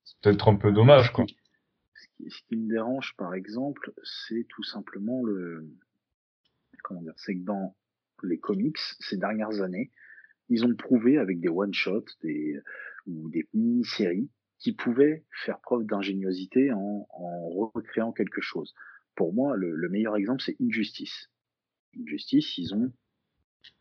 c'est 0.03 0.17
peut-être 0.21 0.47
un 0.49 0.55
peu 0.55 0.71
dommage, 0.71 1.11
quoi. 1.13 1.25
Ce 1.95 2.07
qui, 2.17 2.29
ce 2.29 2.41
qui 2.47 2.55
me 2.57 2.69
dérange, 2.69 3.15
par 3.17 3.33
exemple, 3.33 3.93
c'est 4.03 4.45
tout 4.49 4.63
simplement 4.63 5.23
le, 5.23 5.67
comment 6.83 7.01
dire, 7.01 7.13
c'est 7.17 7.35
que 7.35 7.43
dans 7.43 7.75
les 8.23 8.37
comics, 8.39 8.77
ces 8.99 9.17
dernières 9.17 9.61
années, 9.61 9.91
ils 10.49 10.65
ont 10.65 10.75
prouvé 10.75 11.17
avec 11.17 11.39
des 11.39 11.49
one-shots, 11.49 12.05
des, 12.21 12.59
ou 13.07 13.29
des 13.29 13.47
mini-séries, 13.53 14.29
qu'ils 14.59 14.75
pouvaient 14.75 15.23
faire 15.43 15.59
preuve 15.59 15.85
d'ingéniosité 15.85 16.71
en, 16.71 17.07
en 17.09 17.49
recréant 17.49 18.11
quelque 18.11 18.41
chose. 18.41 18.73
Pour 19.15 19.33
moi, 19.33 19.55
le, 19.57 19.75
le 19.75 19.89
meilleur 19.89 20.15
exemple, 20.15 20.41
c'est 20.43 20.55
Injustice. 20.61 21.29
Injustice, 21.99 22.57
ils 22.57 22.73
ont 22.73 22.91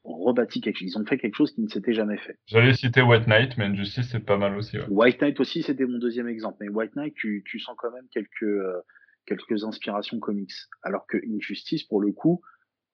rebâti 0.05 0.61
quelque 0.61 0.79
chose. 0.79 0.89
Ils 0.95 0.99
ont 0.99 1.05
fait 1.05 1.19
quelque 1.19 1.37
chose 1.37 1.53
qui 1.53 1.63
ne 1.63 1.69
s'était 1.69 1.95
jamais 1.95 2.19
fait. 2.19 2.39
J'allais 2.47 2.75
citer 2.75 3.03
White 3.03 3.27
Knight, 3.27 3.57
mais 3.57 3.65
Injustice, 3.65 4.09
c'est 4.11 4.25
pas 4.25 4.37
mal 4.37 4.57
aussi. 4.57 4.79
Ouais. 4.79 4.87
White 4.89 5.21
Knight 5.21 5.41
aussi, 5.41 5.63
c'était 5.63 5.87
mon 5.87 5.99
deuxième 5.99 6.29
exemple. 6.29 6.59
Mais 6.61 6.69
White 6.69 6.97
Knight, 6.97 7.15
tu, 7.15 7.43
tu 7.47 7.59
sens 7.59 7.75
quand 7.79 7.93
même 7.93 8.07
quelques, 8.13 8.43
euh, 8.43 8.81
quelques 9.27 9.65
inspirations 9.65 10.19
comics. 10.21 10.53
Alors 10.83 11.07
que 11.07 11.19
Injustice, 11.29 11.85
pour 11.85 12.01
le 12.01 12.13
coup, 12.13 12.43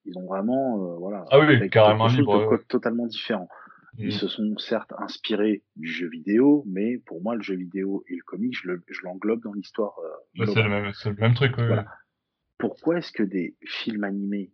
ils 0.04 0.16
ont 0.16 0.26
vraiment, 0.26 0.82
euh, 0.82 0.96
voilà, 0.98 1.24
ah 1.30 1.40
oui, 1.40 1.68
carrément 1.68 2.06
libre, 2.06 2.50
de 2.50 2.56
totalement 2.68 3.06
différent. 3.06 3.48
Ils 3.98 4.08
mm. 4.08 4.12
se 4.12 4.28
sont 4.28 4.56
certes 4.56 4.92
inspirés 4.98 5.64
du 5.76 5.88
jeu 5.88 6.08
vidéo, 6.08 6.64
mais 6.66 6.98
pour 7.06 7.22
moi, 7.22 7.34
le 7.34 7.42
jeu 7.42 7.56
vidéo 7.56 8.04
et 8.08 8.14
le 8.14 8.22
comic, 8.24 8.54
je 8.54 9.02
l'englobe 9.02 9.42
dans 9.42 9.52
l'histoire. 9.52 9.98
Euh, 9.98 10.44
c'est 10.46 10.62
le, 10.62 10.68
même, 10.68 10.92
le 11.04 11.14
même 11.14 11.34
truc. 11.34 11.54
Voilà. 11.56 11.86
Pourquoi 12.58 12.98
est-ce 12.98 13.10
que 13.10 13.22
des 13.22 13.56
films 13.64 14.04
animés 14.04 14.52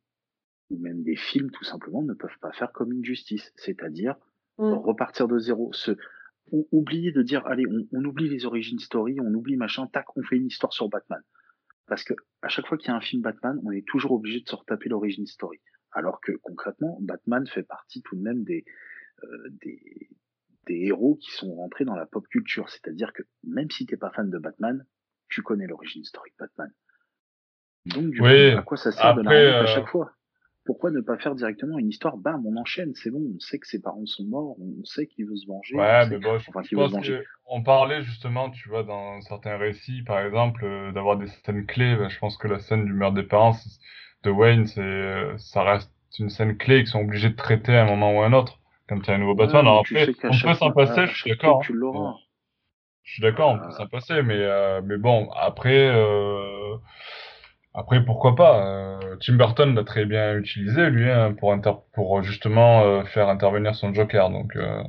ou 0.70 0.78
même 0.78 1.02
des 1.02 1.16
films 1.16 1.50
tout 1.50 1.64
simplement 1.64 2.02
ne 2.02 2.14
peuvent 2.14 2.38
pas 2.40 2.52
faire 2.52 2.72
comme 2.72 2.92
Injustice, 2.92 3.52
c'est-à-dire 3.56 4.16
mm. 4.58 4.72
repartir 4.72 5.28
de 5.28 5.38
zéro, 5.38 5.72
se 5.72 5.92
oublier 6.70 7.10
de 7.10 7.22
dire 7.22 7.44
allez 7.46 7.66
on, 7.66 7.86
on, 7.92 8.04
oublie 8.04 8.28
les 8.28 8.46
origines 8.46 8.78
story, 8.78 9.18
on 9.20 9.34
oublie 9.34 9.56
machin, 9.56 9.86
tac, 9.86 10.06
on 10.16 10.22
fait 10.22 10.36
une 10.36 10.46
histoire 10.46 10.72
sur 10.72 10.88
Batman. 10.88 11.22
Parce 11.86 12.04
que 12.04 12.14
à 12.42 12.48
chaque 12.48 12.66
fois 12.66 12.78
qu'il 12.78 12.88
y 12.88 12.90
a 12.90 12.96
un 12.96 13.00
film 13.00 13.22
Batman, 13.22 13.60
on 13.64 13.70
est 13.70 13.86
toujours 13.86 14.12
obligé 14.12 14.40
de 14.40 14.48
se 14.48 14.56
retaper 14.56 14.88
l'origine 14.88 15.26
story. 15.26 15.60
Alors 15.92 16.20
que 16.20 16.32
concrètement, 16.42 16.98
Batman 17.00 17.46
fait 17.46 17.62
partie 17.62 18.02
tout 18.02 18.16
de 18.16 18.22
même 18.22 18.44
des, 18.44 18.64
euh, 19.22 19.48
des, 19.62 20.10
des 20.66 20.86
héros 20.86 21.16
qui 21.16 21.30
sont 21.30 21.54
rentrés 21.54 21.84
dans 21.84 21.94
la 21.94 22.06
pop 22.06 22.26
culture. 22.28 22.68
C'est-à-dire 22.68 23.12
que 23.12 23.22
même 23.44 23.70
si 23.70 23.86
t'es 23.86 23.96
pas 23.96 24.10
fan 24.10 24.28
de 24.30 24.38
Batman, 24.38 24.84
tu 25.28 25.42
connais 25.42 25.66
l'origine 25.66 26.04
story 26.04 26.30
de 26.30 26.36
Batman. 26.38 26.72
Donc 27.86 28.10
du 28.10 28.18
coup, 28.18 28.26
à 28.26 28.62
quoi 28.62 28.76
ça 28.76 28.92
sert 28.92 29.14
de 29.14 29.22
la 29.22 29.30
à 29.30 29.62
euh, 29.62 29.66
chaque 29.66 29.88
fois? 29.88 30.12
Pourquoi 30.66 30.90
ne 30.90 31.00
pas 31.00 31.16
faire 31.16 31.34
directement 31.34 31.78
une 31.78 31.88
histoire? 31.88 32.16
Bam, 32.16 32.44
on 32.46 32.56
enchaîne, 32.56 32.92
c'est 32.94 33.10
bon, 33.10 33.22
on 33.34 33.38
sait 33.38 33.58
que 33.58 33.66
ses 33.66 33.80
parents 33.80 34.04
sont 34.04 34.24
morts, 34.24 34.56
on 34.60 34.84
sait 34.84 35.06
qu'il 35.06 35.26
veut 35.26 35.36
se 35.36 35.46
venger. 35.46 35.76
Ouais, 35.76 36.08
mais 36.08 36.18
bon, 36.18 36.38
je, 36.38 36.50
pense 36.50 36.66
on 37.46 37.62
parlait 37.62 38.02
justement, 38.02 38.50
tu 38.50 38.68
vois, 38.68 38.82
dans 38.82 39.20
certains 39.22 39.56
récits, 39.56 40.02
par 40.02 40.20
exemple, 40.20 40.64
euh, 40.64 40.92
d'avoir 40.92 41.16
des 41.16 41.28
scènes 41.28 41.64
clés. 41.64 41.96
Bah, 41.96 42.08
je 42.08 42.18
pense 42.18 42.36
que 42.36 42.48
la 42.48 42.58
scène 42.58 42.84
du 42.84 42.92
meurtre 42.92 43.14
des 43.14 43.22
parents 43.22 43.56
de 44.24 44.30
Wayne, 44.30 44.66
c'est, 44.66 44.80
euh, 44.80 45.38
ça 45.38 45.62
reste 45.62 45.92
une 46.18 46.30
scène 46.30 46.56
clé 46.56 46.78
qu'ils 46.78 46.88
sont 46.88 47.00
obligés 47.00 47.30
de 47.30 47.36
traiter 47.36 47.76
à 47.76 47.82
un 47.82 47.86
moment 47.86 48.16
ou 48.16 48.22
à 48.22 48.26
un 48.26 48.32
autre. 48.32 48.58
Comme 48.88 49.02
tu 49.02 49.10
as 49.10 49.14
un 49.14 49.18
nouveau 49.18 49.34
Batman, 49.34 49.62
alors 49.62 49.80
après, 49.80 50.08
on 50.24 50.38
peut 50.38 50.54
s'en 50.54 50.70
passer, 50.72 51.06
je 51.06 51.16
suis 51.16 51.30
d'accord. 51.30 51.62
Hein. 51.68 52.14
Je 53.02 53.12
suis 53.14 53.22
d'accord, 53.22 53.50
on 53.50 53.58
peut 53.58 53.70
s'en 53.72 53.86
passer, 53.86 54.22
mais, 54.22 54.36
euh, 54.36 54.80
mais 54.84 54.96
bon, 54.96 55.28
après, 55.30 55.88
euh, 55.88 56.76
après, 57.76 58.02
pourquoi 58.02 58.34
pas 58.34 58.66
euh, 58.66 59.16
Tim 59.20 59.34
Burton 59.34 59.74
l'a 59.74 59.84
très 59.84 60.06
bien 60.06 60.34
utilisé, 60.38 60.88
lui, 60.88 61.10
hein, 61.10 61.34
pour, 61.34 61.52
inter 61.52 61.72
pour 61.92 62.22
justement 62.22 62.82
euh, 62.84 63.04
faire 63.04 63.28
intervenir 63.28 63.74
son 63.74 63.92
Joker. 63.92 64.30
Donc, 64.30 64.56
euh... 64.56 64.82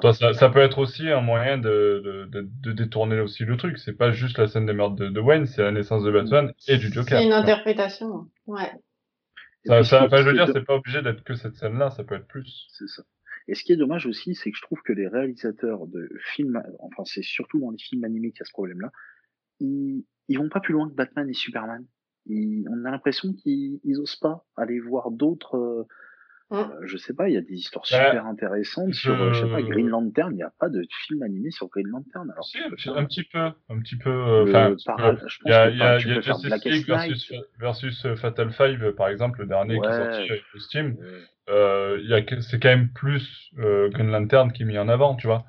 Toi, 0.00 0.12
ça, 0.12 0.32
ça, 0.32 0.48
peut 0.48 0.60
être 0.60 0.78
aussi 0.78 1.08
un 1.08 1.20
moyen 1.20 1.56
de, 1.58 2.26
de, 2.32 2.48
de, 2.62 2.72
détourner 2.72 3.20
aussi 3.20 3.44
le 3.44 3.56
truc. 3.56 3.78
C'est 3.78 3.92
pas 3.92 4.10
juste 4.10 4.38
la 4.38 4.48
scène 4.48 4.66
des 4.66 4.72
meurtres 4.72 4.96
de, 4.96 5.08
de 5.08 5.20
Wayne, 5.20 5.46
c'est 5.46 5.62
la 5.62 5.70
naissance 5.70 6.02
de 6.02 6.10
Batman 6.10 6.52
et 6.66 6.78
du 6.78 6.90
Joker. 6.90 7.18
C'est 7.18 7.24
une 7.24 7.32
interprétation, 7.32 8.28
ouais. 8.46 8.72
Ça, 9.66 9.84
ça, 9.84 10.08
je 10.10 10.22
veux 10.22 10.32
dire, 10.32 10.48
c'est 10.52 10.64
pas 10.64 10.74
obligé 10.74 11.02
d'être 11.02 11.22
que 11.22 11.34
cette 11.34 11.54
scène-là, 11.54 11.90
ça 11.90 12.02
peut 12.02 12.14
être 12.14 12.26
plus. 12.26 12.66
C'est 12.72 12.88
ça. 12.88 13.02
Et 13.46 13.54
ce 13.54 13.62
qui 13.62 13.72
est 13.72 13.76
dommage 13.76 14.06
aussi, 14.06 14.34
c'est 14.34 14.50
que 14.50 14.56
je 14.56 14.62
trouve 14.62 14.82
que 14.82 14.92
les 14.92 15.06
réalisateurs 15.06 15.86
de 15.86 16.08
films, 16.34 16.62
enfin 16.80 17.04
c'est 17.04 17.22
surtout 17.22 17.60
dans 17.60 17.70
les 17.70 17.78
films 17.78 18.04
animés 18.04 18.30
qu'il 18.30 18.40
y 18.40 18.42
a 18.42 18.46
ce 18.46 18.52
problème-là, 18.52 18.90
ils, 19.60 20.04
ils 20.28 20.38
vont 20.38 20.48
pas 20.48 20.60
plus 20.60 20.74
loin 20.74 20.88
que 20.88 20.94
Batman 20.94 21.28
et 21.28 21.34
Superman. 21.34 21.84
on 22.28 22.84
a 22.84 22.90
l'impression 22.90 23.32
qu'ils 23.32 23.80
ils 23.84 23.98
osent 23.98 24.16
pas 24.16 24.44
aller 24.56 24.78
voir 24.80 25.10
d'autres. 25.10 25.56
Euh, 25.56 25.86
euh, 26.50 26.64
je 26.86 26.96
sais 26.96 27.12
pas, 27.12 27.28
il 27.28 27.34
y 27.34 27.36
a 27.36 27.42
des 27.42 27.56
histoires 27.56 27.84
bah, 27.90 28.06
super 28.06 28.26
intéressantes 28.26 28.94
sur, 28.94 29.12
euh, 29.12 29.34
je 29.34 29.44
sais 29.44 29.50
pas, 29.50 29.60
Green 29.60 29.88
Lantern. 29.88 30.32
Il 30.32 30.36
n'y 30.36 30.42
a 30.42 30.52
pas 30.58 30.70
de 30.70 30.82
film 31.06 31.22
animé 31.22 31.50
sur 31.50 31.68
Green 31.68 31.88
Lantern. 31.88 32.30
Alors, 32.30 32.46
si, 32.46 32.58
un 32.88 33.04
petit 33.04 33.24
peu, 33.24 33.38
un 33.38 33.80
petit 33.80 33.96
peu. 33.96 34.44
Enfin, 34.48 34.74
il 35.44 35.50
y 35.50 35.52
a, 35.52 35.68
y 35.68 35.82
a, 35.82 35.98
y 35.98 36.12
a 36.12 36.20
Justice 36.20 36.64
League 36.64 36.86
versus, 36.86 37.32
versus, 37.58 38.06
Fatal 38.16 38.50
Five, 38.50 38.94
par 38.94 39.08
exemple, 39.08 39.40
le 39.40 39.46
dernier 39.46 39.78
qui 39.78 39.86
est 39.86 39.92
sorti 39.92 40.30
avec 40.30 40.42
Steam. 40.58 40.96
C'est 42.40 42.60
quand 42.60 42.70
même 42.70 42.92
plus 42.94 43.50
Green 43.54 44.10
Lantern 44.10 44.50
qui 44.50 44.62
est 44.62 44.66
mis 44.66 44.78
en 44.78 44.88
avant, 44.88 45.16
tu 45.16 45.26
vois. 45.26 45.44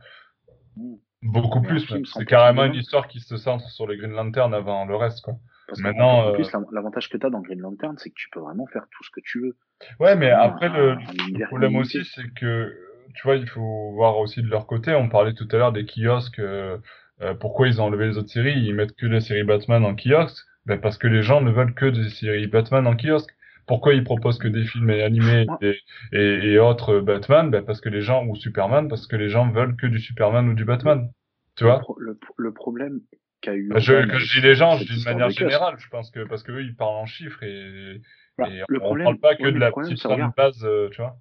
Mm. 0.75 0.95
Beaucoup 1.21 1.61
plus. 1.61 1.85
C'est 2.05 2.25
carrément 2.25 2.63
une 2.63 2.75
histoire 2.75 3.07
qui 3.07 3.19
se 3.19 3.37
centre 3.37 3.67
sur 3.69 3.87
les 3.87 3.97
Green 3.97 4.11
Lantern 4.11 4.53
avant 4.53 4.85
le 4.85 4.95
reste, 4.95 5.21
quoi. 5.21 5.35
Parce 5.67 5.81
Maintenant, 5.81 6.29
en 6.29 6.33
plus, 6.33 6.47
euh, 6.55 6.59
l'avantage 6.71 7.09
que 7.09 7.17
tu 7.17 7.25
as 7.25 7.29
dans 7.29 7.41
Green 7.41 7.59
Lantern, 7.59 7.95
c'est 7.97 8.09
que 8.09 8.15
tu 8.15 8.29
peux 8.31 8.39
vraiment 8.39 8.65
faire 8.67 8.87
tout 8.91 9.03
ce 9.03 9.11
que 9.11 9.19
tu 9.23 9.39
veux. 9.41 9.55
Ouais, 9.99 10.15
mais 10.15 10.31
après, 10.31 10.69
le, 10.69 10.97
problème 11.45 11.75
aussi, 11.75 12.03
c'est 12.05 12.33
que, 12.33 12.73
tu 13.13 13.21
vois, 13.23 13.35
il 13.35 13.47
faut 13.47 13.91
voir 13.93 14.17
aussi 14.17 14.41
de 14.41 14.47
leur 14.47 14.65
côté. 14.65 14.95
On 14.95 15.09
parlait 15.09 15.33
tout 15.33 15.47
à 15.51 15.57
l'heure 15.57 15.71
des 15.71 15.85
kiosques. 15.85 16.39
Euh, 16.39 16.77
euh, 17.21 17.33
pourquoi 17.35 17.67
ils 17.67 17.81
ont 17.81 17.85
enlevé 17.85 18.07
les 18.07 18.17
autres 18.17 18.29
séries 18.29 18.57
Ils 18.57 18.73
mettent 18.73 18.95
que 18.95 19.05
les 19.05 19.21
séries 19.21 19.43
Batman 19.43 19.85
en 19.85 19.95
kiosque. 19.95 20.43
Ben 20.65 20.79
parce 20.79 20.97
que 20.97 21.07
les 21.07 21.21
gens 21.21 21.41
ne 21.41 21.51
veulent 21.51 21.73
que 21.73 21.85
des 21.85 22.09
séries 22.09 22.47
Batman 22.47 22.87
en 22.87 22.95
kiosque. 22.95 23.33
Pourquoi 23.69 23.93
ils 23.93 24.03
proposent 24.03 24.39
que 24.39 24.47
des 24.47 24.65
films 24.65 24.89
animés 24.89 25.45
et, 25.61 25.77
et, 26.11 26.57
autres 26.57 27.01
Batman? 27.01 27.51
Ben 27.51 27.63
Parce 27.63 27.81
que 27.81 27.89
les 27.89 28.01
gens, 28.01 28.25
ou 28.25 28.35
Superman, 28.35 28.89
parce 28.89 29.05
que 29.05 29.15
les 29.15 29.29
gens 29.29 29.47
veulent 29.51 29.75
que 29.75 29.85
du 29.85 29.99
Superman 29.99 30.49
ou 30.49 30.55
du 30.55 30.65
Batman. 30.65 31.11
Tu 31.55 31.65
vois? 31.65 31.79
le, 31.99 32.17
le, 32.37 32.51
problème 32.51 33.01
qu'a 33.41 33.53
eu. 33.53 33.67
Bah, 33.67 33.77
je, 33.77 34.07
que 34.07 34.17
je 34.17 34.39
dis 34.39 34.41
les 34.41 34.55
gens, 34.55 34.77
je 34.77 34.85
dis 34.85 34.99
de 34.99 35.05
manière 35.07 35.29
générale, 35.29 35.75
je 35.77 35.87
pense 35.89 36.09
que 36.09 36.27
parce 36.27 36.41
que 36.41 36.51
eux, 36.51 36.63
ils 36.63 36.75
parlent 36.75 36.95
en 36.95 37.05
chiffres 37.05 37.43
et, 37.43 38.01
bah, 38.39 38.49
et 38.49 38.63
on 38.71 38.95
ne 38.95 39.03
parle 39.03 39.19
pas 39.19 39.35
que 39.35 39.47
de 39.47 39.59
la 39.59 39.71
petite 39.71 40.03
base, 40.35 40.65
euh, 40.65 40.89
tu 40.89 41.01
vois? 41.01 41.17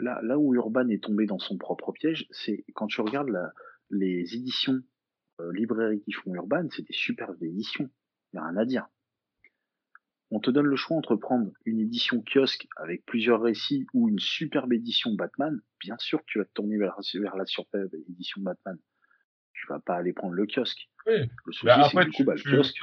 Là, 0.00 0.18
là 0.22 0.38
où 0.38 0.54
Urban 0.54 0.88
est 0.88 1.02
tombé 1.02 1.26
dans 1.26 1.38
son 1.38 1.58
propre 1.58 1.92
piège, 1.92 2.26
c'est 2.30 2.64
quand 2.72 2.86
tu 2.86 3.02
regardes 3.02 3.28
la, 3.28 3.52
les 3.90 4.34
éditions 4.34 4.80
euh, 5.40 5.52
librairies 5.52 6.00
qui 6.00 6.12
font 6.12 6.34
Urban, 6.34 6.68
c'est 6.70 6.86
des 6.86 6.94
superbes 6.94 7.42
éditions. 7.42 7.90
Il 8.32 8.36
n'y 8.36 8.40
a 8.40 8.48
rien 8.48 8.56
à 8.56 8.64
dire 8.64 8.86
on 10.32 10.40
te 10.40 10.50
donne 10.50 10.66
le 10.66 10.76
choix 10.76 10.96
entre 10.96 11.14
prendre 11.14 11.50
une 11.66 11.78
édition 11.78 12.22
kiosque 12.22 12.66
avec 12.76 13.04
plusieurs 13.04 13.42
récits 13.42 13.86
ou 13.92 14.08
une 14.08 14.18
superbe 14.18 14.72
édition 14.72 15.12
Batman, 15.12 15.60
bien 15.78 15.96
sûr 15.98 16.20
que 16.20 16.24
tu 16.26 16.38
vas 16.38 16.46
te 16.46 16.52
tourner 16.54 16.78
vers, 16.78 16.96
la 17.36 17.44
superbe 17.44 17.90
édition 18.08 18.40
Batman. 18.40 18.78
Tu 19.52 19.66
vas 19.68 19.78
pas 19.78 19.96
aller 19.96 20.14
prendre 20.14 20.32
le 20.32 20.46
kiosque. 20.46 20.88
Oui. 21.06 21.30
Le 21.44 21.52
souci, 21.52 21.66
bah, 21.66 21.88
c'est 21.92 22.04
du 22.04 22.10
coup, 22.12 22.24
bah, 22.24 22.34
le 22.34 22.56
kiosque, 22.56 22.78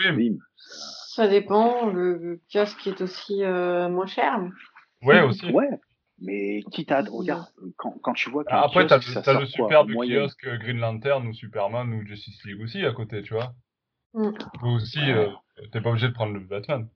Ça 1.07 1.27
dépend, 1.27 1.87
le, 1.91 2.39
kiosque 2.53 2.85
est 2.85 3.01
aussi 3.01 3.43
euh, 3.43 3.89
moins 3.89 4.05
cher. 4.05 4.39
Ouais, 5.01 5.21
aussi. 5.21 5.51
Ouais. 5.51 5.69
Mais 6.19 6.61
quitte 6.71 6.91
à, 6.91 7.01
regarde, 7.01 7.47
quand, 7.77 7.97
quand 8.03 8.13
tu 8.13 8.29
vois 8.29 8.43
que. 8.43 8.53
Après, 8.53 8.85
t'as 8.85 8.97
le, 8.97 9.39
le 9.39 9.45
superbe 9.47 9.91
kiosque 9.91 10.47
Green 10.59 10.77
Lantern 10.77 11.25
ou 11.25 11.33
Superman 11.33 11.91
ou 11.93 12.05
Justice 12.05 12.43
League 12.45 12.61
aussi 12.61 12.85
à 12.85 12.91
côté, 12.91 13.23
tu 13.23 13.33
vois. 13.33 13.55
Mm. 14.13 14.31
Aussi, 14.63 15.11
euh, 15.11 15.29
t'es 15.71 15.81
pas 15.81 15.89
obligé 15.89 16.09
de 16.09 16.13
prendre 16.13 16.33
le 16.33 16.41
Batman. 16.41 16.87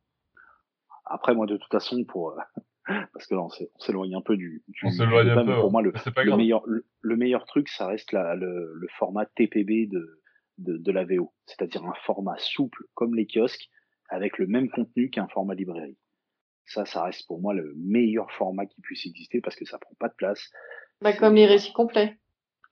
Après, 1.13 1.35
moi, 1.35 1.45
de 1.45 1.57
toute 1.57 1.71
façon, 1.71 2.03
pour 2.05 2.31
euh, 2.31 2.37
parce 3.13 3.27
que 3.27 3.35
là, 3.35 3.41
on 3.41 3.49
s'éloigne 3.79 4.15
un 4.15 4.21
peu 4.21 4.35
du. 4.35 4.63
du 4.67 4.81
on 4.83 4.89
s'éloigne 4.89 5.29
un 5.29 5.45
peu. 5.45 5.55
Pour 5.55 5.71
moi, 5.71 5.83
le, 5.83 5.93
le 6.23 6.35
meilleur, 6.35 6.63
le, 6.65 7.15
meilleur 7.15 7.45
truc, 7.45 7.69
ça 7.69 7.85
reste 7.85 8.11
la, 8.11 8.35
le, 8.35 8.73
le, 8.73 8.87
format 8.97 9.27
TPB 9.27 9.87
de, 9.87 10.21
de, 10.57 10.77
de 10.77 10.91
la 10.91 11.05
VO, 11.05 11.31
c'est-à-dire 11.45 11.85
un 11.85 11.93
format 12.05 12.37
souple 12.39 12.83
comme 12.95 13.13
les 13.13 13.27
kiosques, 13.27 13.69
avec 14.09 14.39
le 14.39 14.47
même 14.47 14.69
contenu 14.69 15.11
qu'un 15.11 15.27
format 15.27 15.53
librairie. 15.53 15.97
Ça, 16.65 16.85
ça 16.85 17.03
reste 17.03 17.27
pour 17.27 17.39
moi 17.39 17.53
le 17.53 17.73
meilleur 17.77 18.31
format 18.31 18.65
qui 18.65 18.81
puisse 18.81 19.05
exister 19.05 19.39
parce 19.39 19.55
que 19.55 19.65
ça 19.65 19.77
prend 19.77 19.93
pas 19.99 20.07
de 20.07 20.15
place. 20.15 20.49
Bah, 20.99 21.13
comme 21.13 21.35
les 21.35 21.45
récits 21.45 21.73
complets. 21.73 22.17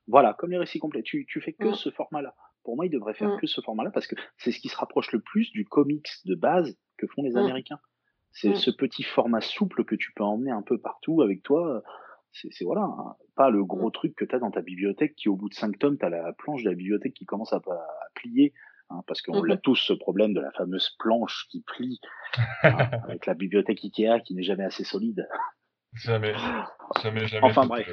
Voilà, 0.08 0.34
comme 0.34 0.50
les 0.50 0.58
récits 0.58 0.80
complets. 0.80 1.02
Tu, 1.02 1.26
tu 1.26 1.40
fais 1.40 1.52
que 1.52 1.74
ce 1.74 1.90
format-là. 1.90 2.34
Pour 2.64 2.74
moi, 2.74 2.86
il 2.86 2.90
devrait 2.90 3.14
faire 3.14 3.36
que 3.40 3.46
ce 3.46 3.60
format-là 3.60 3.90
parce 3.90 4.08
que 4.08 4.16
c'est 4.36 4.50
ce 4.50 4.58
qui 4.58 4.68
se 4.68 4.76
rapproche 4.76 5.12
le 5.12 5.20
plus 5.20 5.52
du 5.52 5.64
comics 5.64 6.08
de 6.24 6.34
base 6.34 6.76
que 6.96 7.06
font 7.06 7.22
les. 7.22 7.36
Américains. 7.36 7.78
C'est 8.32 8.50
mmh. 8.50 8.56
ce 8.56 8.70
petit 8.70 9.02
format 9.02 9.40
souple 9.40 9.84
que 9.84 9.94
tu 9.94 10.12
peux 10.12 10.24
emmener 10.24 10.50
un 10.50 10.62
peu 10.62 10.78
partout 10.78 11.22
avec 11.22 11.42
toi. 11.42 11.82
C'est 12.32 12.64
voilà, 12.64 12.82
hein. 12.82 13.14
pas 13.36 13.50
le 13.50 13.62
gros 13.64 13.88
mmh. 13.88 13.92
truc 13.92 14.16
que 14.16 14.24
tu 14.24 14.34
as 14.34 14.38
dans 14.38 14.50
ta 14.50 14.62
bibliothèque 14.62 15.14
qui, 15.14 15.28
au 15.28 15.36
bout 15.36 15.50
de 15.50 15.54
cinq 15.54 15.78
tomes, 15.78 15.98
tu 15.98 16.04
as 16.06 16.08
la 16.08 16.32
planche 16.32 16.62
de 16.64 16.70
la 16.70 16.74
bibliothèque 16.74 17.14
qui 17.14 17.26
commence 17.26 17.52
à, 17.52 17.56
à 17.56 18.08
plier. 18.14 18.54
Hein, 18.92 19.02
parce 19.06 19.22
qu'on 19.22 19.42
mmh 19.42 19.46
l'a 19.46 19.56
tous 19.56 19.76
ce 19.76 19.92
problème 19.92 20.34
de 20.34 20.40
la 20.40 20.50
fameuse 20.52 20.96
planche 20.98 21.46
qui 21.50 21.62
plie 21.62 22.00
hein, 22.62 22.76
avec 23.04 23.26
la 23.26 23.34
bibliothèque 23.34 23.84
Ikea 23.84 24.20
qui 24.24 24.34
n'est 24.34 24.42
jamais 24.42 24.64
assez 24.64 24.84
solide. 24.84 25.26
Jamais, 25.94 26.34
jamais, 27.02 27.26
jamais. 27.26 27.46
Enfin 27.46 27.66
bref. 27.66 27.88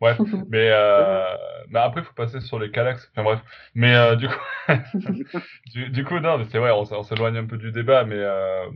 Ouais, 0.00 0.16
mais, 0.48 0.70
euh, 0.72 1.36
mais 1.70 1.80
après, 1.80 2.02
il 2.02 2.04
faut 2.04 2.14
passer 2.14 2.40
sur 2.40 2.58
les 2.58 2.70
calax. 2.70 3.10
Enfin 3.12 3.24
bref. 3.24 3.40
Mais 3.74 3.94
euh, 3.94 4.16
du 4.16 4.28
coup, 4.28 4.34
du, 5.72 5.90
du, 5.90 6.04
coup, 6.04 6.20
non, 6.20 6.44
c'est 6.50 6.58
vrai, 6.58 6.70
on, 6.70 6.82
on 6.82 7.02
s'éloigne 7.02 7.36
un 7.36 7.46
peu 7.46 7.58
du 7.58 7.72
débat, 7.72 8.04
mais 8.04 8.18
euh, 8.18 8.66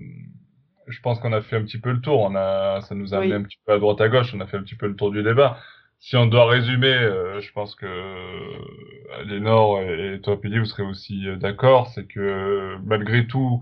je 0.92 1.00
pense 1.00 1.18
qu'on 1.20 1.32
a 1.32 1.42
fait 1.42 1.56
un 1.56 1.62
petit 1.62 1.78
peu 1.78 1.92
le 1.92 2.00
tour. 2.00 2.20
On 2.20 2.34
a, 2.34 2.80
ça 2.82 2.94
nous 2.94 3.14
a 3.14 3.18
amené 3.18 3.34
un 3.34 3.42
petit 3.42 3.58
peu 3.66 3.72
à 3.72 3.78
droite 3.78 4.00
à 4.00 4.08
gauche. 4.08 4.32
On 4.34 4.40
a 4.40 4.46
fait 4.46 4.56
un 4.56 4.62
petit 4.62 4.76
peu 4.76 4.86
le 4.86 4.96
tour 4.96 5.10
du 5.10 5.22
débat. 5.22 5.58
Si 5.98 6.16
on 6.16 6.26
doit 6.26 6.48
résumer, 6.48 6.92
euh, 6.92 7.40
je 7.40 7.52
pense 7.52 7.74
que 7.76 7.86
euh, 7.86 9.24
Lénore 9.24 9.80
et, 9.80 10.20
toi, 10.22 10.40
Pili, 10.40 10.58
vous 10.58 10.64
serez 10.64 10.82
aussi 10.82 11.28
euh, 11.28 11.36
d'accord. 11.36 11.88
C'est 11.88 12.06
que 12.06 12.76
malgré 12.84 13.26
tout, 13.26 13.60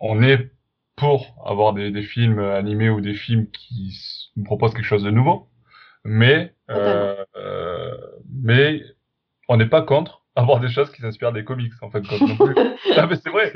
on 0.00 0.22
est 0.22 0.50
pour 0.96 1.34
avoir 1.46 1.72
des, 1.72 1.90
des 1.90 2.02
films 2.02 2.38
animés 2.38 2.90
ou 2.90 3.00
des 3.00 3.14
films 3.14 3.48
qui 3.50 3.96
nous 4.36 4.44
proposent 4.44 4.74
quelque 4.74 4.84
chose 4.84 5.04
de 5.04 5.10
nouveau, 5.10 5.48
mais 6.04 6.54
euh, 6.70 7.24
euh, 7.36 7.96
mais 8.42 8.82
on 9.48 9.56
n'est 9.56 9.68
pas 9.68 9.82
contre 9.82 10.21
avoir 10.34 10.60
des 10.60 10.68
choses 10.68 10.90
qui 10.92 11.02
s'inspirent 11.02 11.32
des 11.32 11.44
comics 11.44 11.72
en 11.82 11.90
fait 11.90 12.00
non 12.00 12.36
plus. 12.36 12.54
ah, 12.96 13.06
mais 13.06 13.16
c'est 13.16 13.30
vrai. 13.30 13.52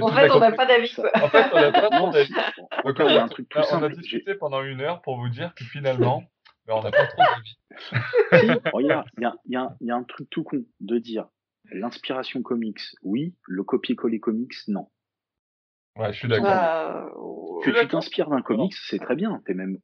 En 0.00 0.08
fait, 0.08 0.30
on 0.30 0.38
n'a 0.38 0.52
pas 0.52 0.66
d'avis. 0.66 0.94
En 1.14 1.28
fait, 1.28 1.46
on 1.52 1.60
n'a 1.60 1.72
pas 1.72 1.88
d'avis. 2.12 2.32
Donc, 2.84 2.96
on, 2.98 3.06
a, 3.06 3.22
un 3.22 3.28
truc 3.28 3.48
on 3.72 3.82
a 3.82 3.88
discuté 3.88 4.34
pendant 4.34 4.62
une 4.62 4.80
heure 4.80 5.02
pour 5.02 5.16
vous 5.16 5.28
dire 5.28 5.54
que 5.54 5.64
finalement, 5.64 6.22
ben, 6.66 6.74
on 6.76 6.82
n'a 6.82 6.90
pas 6.90 7.06
trop 7.06 7.22
d'avis. 7.22 7.58
si, 8.62 8.70
regarde, 8.72 9.06
il 9.18 9.22
y 9.22 9.26
a, 9.26 9.34
y, 9.48 9.56
a, 9.56 9.76
y 9.80 9.90
a 9.90 9.94
un 9.94 10.04
truc 10.04 10.28
tout 10.30 10.44
con 10.44 10.64
de 10.80 10.98
dire 10.98 11.26
l'inspiration 11.72 12.42
comics, 12.42 12.80
oui, 13.02 13.34
le 13.46 13.62
copier-coller 13.64 14.20
comics, 14.20 14.54
non. 14.68 14.88
Ouais, 15.96 16.12
je 16.12 16.18
suis 16.18 16.28
d'accord. 16.28 16.46
Bah, 16.46 17.10
que 17.64 17.80
tu 17.80 17.88
t'inspires 17.88 18.30
d'un 18.30 18.42
comics, 18.42 18.74
c'est 18.74 18.98
très 18.98 19.16
bien, 19.16 19.42
t'es 19.46 19.54
même 19.54 19.78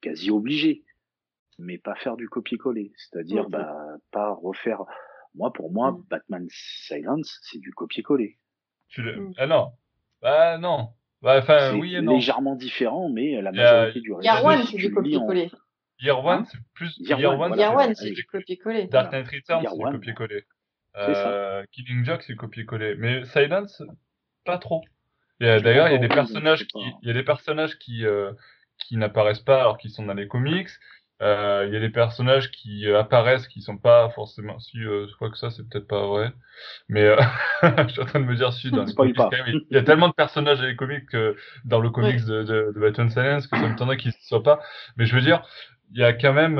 quasi 0.00 0.30
obligé, 0.30 0.84
mais 1.58 1.78
pas 1.78 1.94
faire 1.94 2.16
du 2.16 2.28
copier-coller, 2.28 2.92
c'est-à-dire 2.96 3.48
bah, 3.48 3.74
pas 4.10 4.32
refaire. 4.32 4.84
Moi, 5.34 5.52
pour 5.52 5.72
moi, 5.72 5.92
mm. 5.92 6.04
Batman 6.10 6.46
Silence, 6.50 7.38
c'est 7.42 7.58
du 7.58 7.72
copier-coller. 7.72 8.38
Mm. 8.98 9.32
Ah 9.38 9.46
non, 9.46 9.72
bah 10.20 10.58
non. 10.58 10.90
Bah, 11.22 11.38
enfin, 11.38 11.78
oui 11.78 11.94
et 11.94 12.02
non. 12.02 12.16
légèrement 12.16 12.56
différent, 12.56 13.08
mais 13.08 13.40
la 13.40 13.52
majorité 13.52 14.00
du 14.00 14.12
reste. 14.12 14.24
Year 14.24 14.44
One, 14.44 14.62
c'est 14.64 14.76
du 14.76 14.92
copier-coller. 14.92 15.50
Year 16.00 16.24
One, 16.24 16.44
c'est 16.44 16.58
plus. 16.74 16.96
Year, 16.98 17.38
One, 17.38 17.94
c'est 17.94 18.10
du 18.10 18.24
copier-coller. 18.24 18.88
Dark 18.88 19.12
Knight 19.12 19.28
Returns, 19.28 19.64
c'est 19.68 19.76
du 19.76 19.92
copier-coller. 19.92 20.44
Euh, 20.96 21.64
Killing 21.72 22.04
Joke, 22.04 22.22
c'est 22.22 22.34
copier-coller. 22.34 22.96
Mais 22.98 23.24
Silence, 23.26 23.82
pas 24.44 24.58
trop. 24.58 24.82
D'ailleurs, 25.40 25.88
il 25.88 25.92
y 25.92 25.96
a 25.96 25.98
des 25.98 26.08
personnages 26.08 26.66
qui, 26.66 26.78
il 27.02 27.08
y 27.08 27.10
a 27.10 27.14
des 27.14 27.22
personnages 27.22 27.78
qui, 27.78 28.04
euh, 28.04 28.32
qui 28.78 28.96
n'apparaissent 28.96 29.40
pas 29.40 29.60
alors 29.60 29.78
qu'ils 29.78 29.90
sont 29.90 30.04
dans 30.04 30.14
les 30.14 30.28
comics. 30.28 30.68
Euh, 31.22 31.64
il 31.68 31.72
y 31.72 31.76
a 31.76 31.80
des 31.80 31.90
personnages 31.90 32.50
qui 32.50 32.88
euh, 32.88 32.98
apparaissent 32.98 33.46
qui 33.46 33.60
sont 33.62 33.78
pas 33.78 34.10
forcément. 34.10 34.58
Si, 34.58 34.78
euh, 34.78 35.06
je 35.08 35.14
crois 35.14 35.30
que 35.30 35.38
ça, 35.38 35.50
c'est 35.50 35.62
peut-être 35.68 35.86
pas 35.86 36.04
vrai. 36.06 36.32
Mais 36.88 37.02
euh, 37.02 37.16
je 37.62 37.92
suis 37.92 38.00
en 38.02 38.06
train 38.06 38.20
de 38.20 38.24
me 38.24 38.34
dire 38.34 38.52
si 38.52 38.70
dans 38.72 38.84
les 38.86 38.94
comics, 38.94 39.16
il 39.70 39.74
y 39.74 39.76
a 39.76 39.82
tellement 39.82 40.08
de 40.08 40.14
personnages 40.14 40.58
dans 40.58 40.66
les 40.66 40.74
comics 40.74 41.06
que 41.06 41.36
dans 41.64 41.78
le 41.78 41.90
comics 41.90 42.24
de, 42.24 42.42
de, 42.42 42.72
de 42.74 42.80
Batman 42.80 43.08
Silence 43.08 43.46
que 43.46 43.56
ça 43.56 43.68
me 43.68 43.76
tendrait 43.76 43.96
qu'ils 43.96 44.10
ne 44.10 44.26
soient 44.26 44.42
pas. 44.42 44.60
Mais 44.96 45.06
je 45.06 45.14
veux 45.14 45.22
dire, 45.22 45.42
il 45.92 46.00
y 46.00 46.04
a 46.04 46.12
quand 46.12 46.32
même 46.32 46.58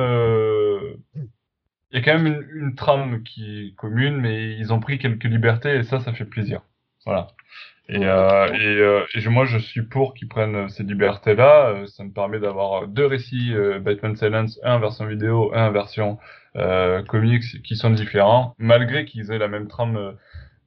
il 1.90 1.98
y 1.98 2.00
a 2.00 2.02
quand 2.02 2.14
même 2.14 2.26
une, 2.26 2.46
une, 2.54 2.74
trame 2.74 3.22
qui 3.24 3.66
est 3.66 3.74
commune, 3.74 4.16
mais 4.16 4.56
ils 4.56 4.72
ont 4.72 4.80
pris 4.80 4.98
quelques 4.98 5.24
libertés 5.24 5.74
et 5.74 5.82
ça, 5.82 6.00
ça 6.00 6.12
fait 6.12 6.24
plaisir. 6.24 6.62
Voilà. 7.04 7.28
Et, 7.88 8.04
euh, 8.06 8.46
et, 8.54 8.78
euh, 8.78 9.04
et, 9.14 9.28
moi, 9.28 9.44
je 9.44 9.58
suis 9.58 9.82
pour 9.82 10.14
qu'ils 10.14 10.28
prennent 10.28 10.68
ces 10.68 10.82
libertés-là. 10.84 11.70
Euh, 11.70 11.86
ça 11.86 12.04
me 12.04 12.12
permet 12.12 12.38
d'avoir 12.38 12.86
deux 12.86 13.06
récits 13.06 13.52
euh, 13.52 13.80
Batman 13.80 14.16
Silence, 14.16 14.58
un 14.62 14.78
version 14.78 15.06
vidéo, 15.06 15.52
un 15.54 15.70
version 15.70 16.18
euh, 16.56 17.02
comics, 17.02 17.62
qui 17.62 17.76
sont 17.76 17.90
différents, 17.90 18.54
malgré 18.58 19.04
qu'ils 19.04 19.32
aient 19.32 19.38
la 19.38 19.48
même 19.48 19.68
trame, 19.68 20.16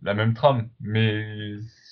la 0.04 0.14
même 0.14 0.34
trame, 0.34 0.70
mais 0.82 1.26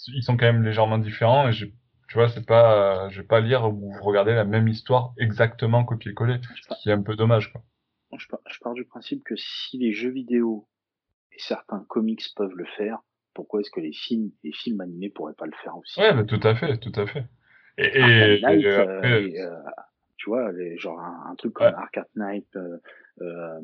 ils 0.08 0.24
sont 0.24 0.36
quand 0.36 0.46
même 0.46 0.64
légèrement 0.64 0.98
différents. 0.98 1.48
Et 1.48 1.54
je, 1.54 1.66
tu 1.66 2.16
vois, 2.16 2.30
c'est 2.30 2.46
pas, 2.46 3.10
je 3.10 3.22
vais 3.22 3.28
pas 3.28 3.40
lire 3.40 3.66
ou 3.66 3.94
regarder 4.02 4.34
la 4.34 4.44
même 4.44 4.68
histoire 4.68 5.14
exactement 5.18 5.86
copier-coller, 5.86 6.40
ce 6.62 6.82
qui 6.82 6.90
est 6.90 6.94
un 6.94 7.02
peu 7.02 7.16
dommage, 7.16 7.52
quoi 7.52 7.62
je 8.18 8.60
pars, 8.60 8.74
du 8.74 8.86
principe 8.86 9.24
que 9.24 9.36
si 9.36 9.78
les 9.78 9.94
jeux 9.94 10.10
vidéo 10.10 10.68
et 11.32 11.40
certains 11.40 11.84
comics 11.88 12.24
peuvent 12.36 12.56
le 12.56 12.66
faire, 12.66 13.00
pourquoi 13.34 13.62
est-ce 13.62 13.72
que 13.72 13.80
les 13.80 13.94
films, 13.94 14.32
les 14.44 14.52
films 14.52 14.82
animés 14.82 15.10
pourraient 15.10 15.34
pas 15.34 15.46
le 15.46 15.54
faire 15.64 15.78
aussi? 15.78 16.00
Ouais, 16.00 16.14
mais 16.14 16.26
tout 16.26 16.40
à 16.44 16.56
fait, 16.56 16.78
tout 16.78 16.92
à 16.96 17.06
fait. 17.06 17.26
Et, 17.78 17.86
et, 17.86 18.02
euh, 18.02 19.02
euh, 19.04 19.60
tu 20.18 20.30
vois, 20.30 20.52
les, 20.52 20.78
genre 20.78 21.00
un, 21.00 21.36
truc 21.36 21.54
comme 21.54 21.74
Arcade 21.74 22.06
Knight, 22.16 22.48
euh, 22.56 22.78
euh 23.22 23.60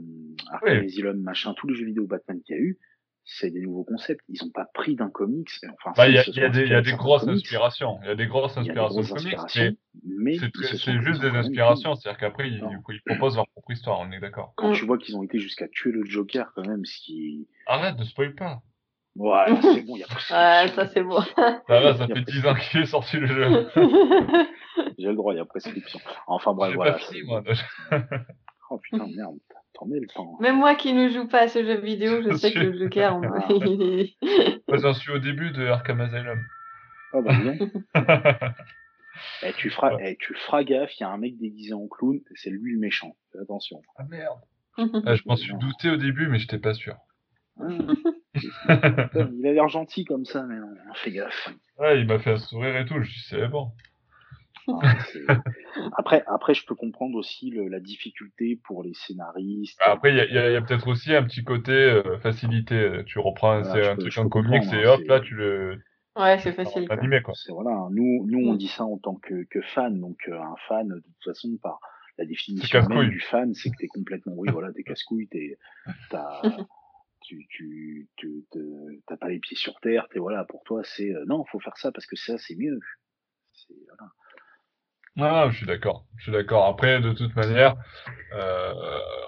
Arkham 0.51 0.83
Asylum, 0.83 1.21
machin, 1.21 1.53
tous 1.55 1.67
les 1.67 1.75
jeux 1.75 1.85
vidéo 1.85 2.07
Batman 2.07 2.41
qu'il 2.41 2.55
y 2.55 2.59
a 2.59 2.61
eu, 2.61 2.79
c'est 3.23 3.51
des 3.51 3.61
nouveaux 3.61 3.83
concepts. 3.83 4.25
Ils 4.27 4.43
n'ont 4.43 4.49
pas 4.49 4.65
pris 4.73 4.95
d'un 4.95 5.09
comics. 5.09 5.51
Enfin, 5.73 5.93
bah, 5.95 6.09
il 6.09 6.15
y, 6.15 6.17
a, 6.17 6.23
y, 6.27 6.51
des, 6.51 6.65
y 6.65 6.73
a 6.73 6.81
des 6.81 6.93
grosses 6.93 7.27
inspirations. 7.27 7.99
Il 8.01 8.07
y 8.07 8.11
a 8.11 8.15
des 8.15 8.25
grosses 8.25 8.57
inspirations 8.57 9.01
de 9.01 9.07
comics, 9.07 9.77
mais, 10.03 10.37
c'est 10.37 11.01
juste 11.01 11.21
des 11.21 11.29
inspirations. 11.29 11.93
C'est-à-dire 11.93 12.19
qu'après, 12.19 12.49
ils, 12.49 12.63
ils, 12.89 13.01
proposent 13.05 13.35
leur 13.35 13.47
propre 13.47 13.71
histoire. 13.71 13.99
On 13.99 14.11
est 14.11 14.19
d'accord. 14.19 14.53
Quand 14.55 14.71
tu 14.71 14.85
vois 14.85 14.97
qu'ils 14.97 15.15
ont 15.15 15.23
été 15.23 15.37
jusqu'à 15.37 15.67
tuer 15.67 15.91
le 15.91 16.03
Joker, 16.05 16.51
quand 16.55 16.65
même, 16.65 16.83
ce 16.85 16.97
qui. 16.99 17.47
Arrête, 17.67 17.99
ne 17.99 18.03
spoil 18.03 18.33
pas. 18.33 18.63
Ouais, 19.15 19.45
c'est 19.61 19.81
bon, 19.81 19.95
il 19.95 19.99
y 19.99 20.03
a 20.03 20.63
Ouais, 20.63 20.67
ça 20.69 20.87
c'est 20.87 21.03
bon. 21.03 21.21
Ça 21.21 21.61
va, 21.67 21.97
ça 21.97 22.07
fait 22.07 22.21
10 22.21 22.45
ans 22.47 22.55
qu'il 22.55 22.81
est 22.81 22.85
sorti 22.85 23.17
le 23.17 23.27
jeu. 23.27 23.69
J'ai 24.97 25.07
le 25.07 25.15
droit, 25.15 25.33
il 25.33 25.37
y 25.37 25.39
a 25.39 25.45
prescription. 25.45 25.99
Enfin 26.27 26.53
bref, 26.53 26.73
voilà. 26.75 26.93
Pas 26.93 26.99
fini, 26.99 27.23
moi. 27.23 27.43
oh 28.69 28.77
putain, 28.77 29.07
merde. 29.07 29.37
Même 30.39 30.57
moi 30.57 30.75
qui 30.75 30.93
ne 30.93 31.09
joue 31.09 31.27
pas 31.27 31.41
à 31.41 31.47
ce 31.47 31.63
jeu 31.63 31.79
vidéo, 31.79 32.21
je, 32.21 32.35
sais 32.35 32.51
que 32.51 32.59
le 32.59 32.77
Joker, 32.77 33.15
on... 33.15 33.21
Moi, 33.21 34.77
j'en 34.77 34.93
suis 34.93 35.11
au 35.11 35.19
début 35.19 35.51
de 35.51 35.65
Arkham 35.67 36.01
Asylum. 36.01 36.39
Oh 37.13 37.21
bah 37.21 37.33
bien. 37.33 37.57
eh, 39.43 39.53
tu, 39.57 39.69
feras, 39.69 39.97
eh, 39.99 40.17
tu 40.19 40.35
feras 40.35 40.63
gaffe, 40.63 40.99
il 40.99 41.03
y 41.03 41.05
a 41.05 41.09
un 41.09 41.17
mec 41.17 41.37
déguisé 41.37 41.73
en 41.73 41.87
clown, 41.87 42.19
c'est 42.35 42.49
lui 42.49 42.73
le 42.73 42.79
méchant. 42.79 43.15
Fais 43.31 43.39
attention. 43.39 43.81
Ah 43.97 44.03
merde. 44.03 44.39
ah, 44.77 45.15
je 45.15 45.23
m'en 45.25 45.35
suis 45.35 45.53
douté 45.55 45.89
au 45.89 45.97
début, 45.97 46.27
mais 46.27 46.39
j'étais 46.39 46.59
pas 46.59 46.73
sûr. 46.73 46.95
Ah. 48.67 49.09
il 49.13 49.47
a 49.47 49.53
l'air 49.53 49.67
gentil 49.67 50.05
comme 50.05 50.25
ça, 50.25 50.43
mais 50.43 50.55
non, 50.55 50.73
fais 50.95 51.11
gaffe. 51.11 51.49
Ouais, 51.77 51.99
il 51.99 52.07
m'a 52.07 52.19
fait 52.19 52.31
un 52.31 52.37
sourire 52.37 52.75
et 52.77 52.85
tout, 52.85 53.01
je 53.01 53.09
suis 53.09 53.21
c'est 53.21 53.47
bon. 53.47 53.71
après, 55.97 56.23
après, 56.27 56.53
je 56.53 56.65
peux 56.65 56.75
comprendre 56.75 57.17
aussi 57.17 57.49
le, 57.49 57.67
la 57.69 57.79
difficulté 57.79 58.59
pour 58.63 58.83
les 58.83 58.93
scénaristes. 58.93 59.79
Après, 59.83 60.11
il 60.11 60.33
y 60.33 60.37
a, 60.37 60.61
peut-être 60.61 60.87
aussi 60.87 61.15
un 61.15 61.23
petit 61.23 61.43
côté 61.43 61.71
euh, 61.71 62.19
facilité. 62.19 63.01
Tu 63.07 63.19
reprends 63.19 63.63
un 63.63 63.95
truc 63.95 64.17
en 64.17 64.29
comics 64.29 64.71
et 64.73 64.85
hop, 64.85 65.01
là, 65.07 65.19
tu 65.19 65.35
le. 65.35 65.79
Ouais, 66.15 66.37
c'est 66.39 66.51
facile. 66.51 66.85
Animé, 66.89 67.21
quoi. 67.21 67.33
Voilà, 67.49 67.87
nous, 67.91 68.25
nous, 68.27 68.47
on 68.47 68.55
dit 68.55 68.67
ça 68.67 68.83
en 68.83 68.97
tant 68.97 69.15
que, 69.15 69.45
que 69.49 69.61
fan. 69.61 69.99
Donc, 69.99 70.17
euh, 70.27 70.39
un 70.39 70.55
fan, 70.67 70.87
de 70.89 70.95
toute 70.95 71.23
façon, 71.23 71.49
par 71.61 71.79
la 72.19 72.25
définition 72.25 72.87
même 72.87 73.09
du 73.09 73.21
fan, 73.21 73.53
c'est 73.53 73.69
que 73.69 73.77
t'es 73.79 73.87
complètement, 73.87 74.33
oui, 74.35 74.49
voilà, 74.53 74.71
t'es 74.73 74.83
casse-couille, 74.83 75.27
t'es, 75.27 75.57
t'as, 76.09 76.41
tu, 77.49 78.07
tu, 78.17 78.45
t'as 79.07 79.17
pas 79.17 79.29
les 79.29 79.39
pieds 79.39 79.57
sur 79.57 79.79
terre, 79.81 80.07
t'es, 80.11 80.19
voilà, 80.19 80.45
pour 80.45 80.63
toi, 80.63 80.81
c'est, 80.83 81.13
euh, 81.13 81.25
non, 81.27 81.45
faut 81.45 81.59
faire 81.59 81.77
ça 81.77 81.91
parce 81.91 82.05
que 82.05 82.15
ça, 82.15 82.37
c'est 82.37 82.55
mieux. 82.55 82.79
Ah, 85.17 85.49
je 85.51 85.57
suis 85.57 85.65
d'accord. 85.65 86.05
Je 86.17 86.23
suis 86.23 86.31
d'accord. 86.31 86.65
Après, 86.65 87.01
de 87.01 87.11
toute 87.11 87.35
manière, 87.35 87.75
euh, 88.33 88.73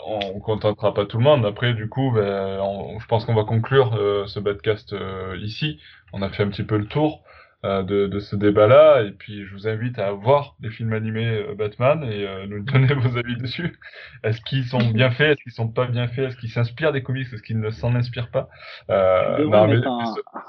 on 0.06 0.40
contentera 0.40 0.94
pas 0.94 1.06
tout 1.06 1.18
le 1.18 1.24
monde. 1.24 1.46
Après, 1.46 1.74
du 1.74 1.90
coup, 1.90 2.12
ben, 2.12 2.60
je 3.00 3.06
pense 3.08 3.26
qu'on 3.26 3.34
va 3.34 3.44
conclure 3.44 3.96
euh, 3.96 4.26
ce 4.26 4.40
podcast 4.40 4.96
ici. 5.42 5.82
On 6.14 6.22
a 6.22 6.30
fait 6.30 6.44
un 6.44 6.50
petit 6.50 6.64
peu 6.64 6.78
le 6.78 6.88
tour 6.88 7.24
de, 7.64 8.08
de, 8.08 8.20
ce 8.20 8.36
débat-là, 8.36 9.04
et 9.04 9.12
puis 9.12 9.46
je 9.46 9.54
vous 9.54 9.68
invite 9.68 10.00
à 10.00 10.12
voir 10.12 10.56
les 10.62 10.72
films 10.72 10.94
animés 10.94 11.44
Batman 11.56 12.04
et 12.04 12.48
nous 12.48 12.60
donner 12.64 12.94
vos 12.94 13.18
avis 13.18 13.38
dessus. 13.38 13.78
Est-ce 14.24 14.42
qu'ils 14.42 14.66
sont 14.66 14.90
bien 14.92 15.12
faits? 15.12 15.38
Est-ce 15.38 15.44
qu'ils 15.44 15.52
sont 15.52 15.70
pas 15.70 15.86
bien 15.86 16.08
faits? 16.08 16.30
Est-ce 16.30 16.38
qu'ils 16.38 16.50
s'inspirent 16.50 16.92
des 16.92 17.04
comics? 17.04 17.28
Est-ce 17.32 17.44
qu'ils 17.44 17.60
ne 17.60 17.70
s'en 17.70 17.94
inspirent 17.94 18.32
pas? 18.32 18.50
Non, 18.90 19.68
mais, 19.68 19.82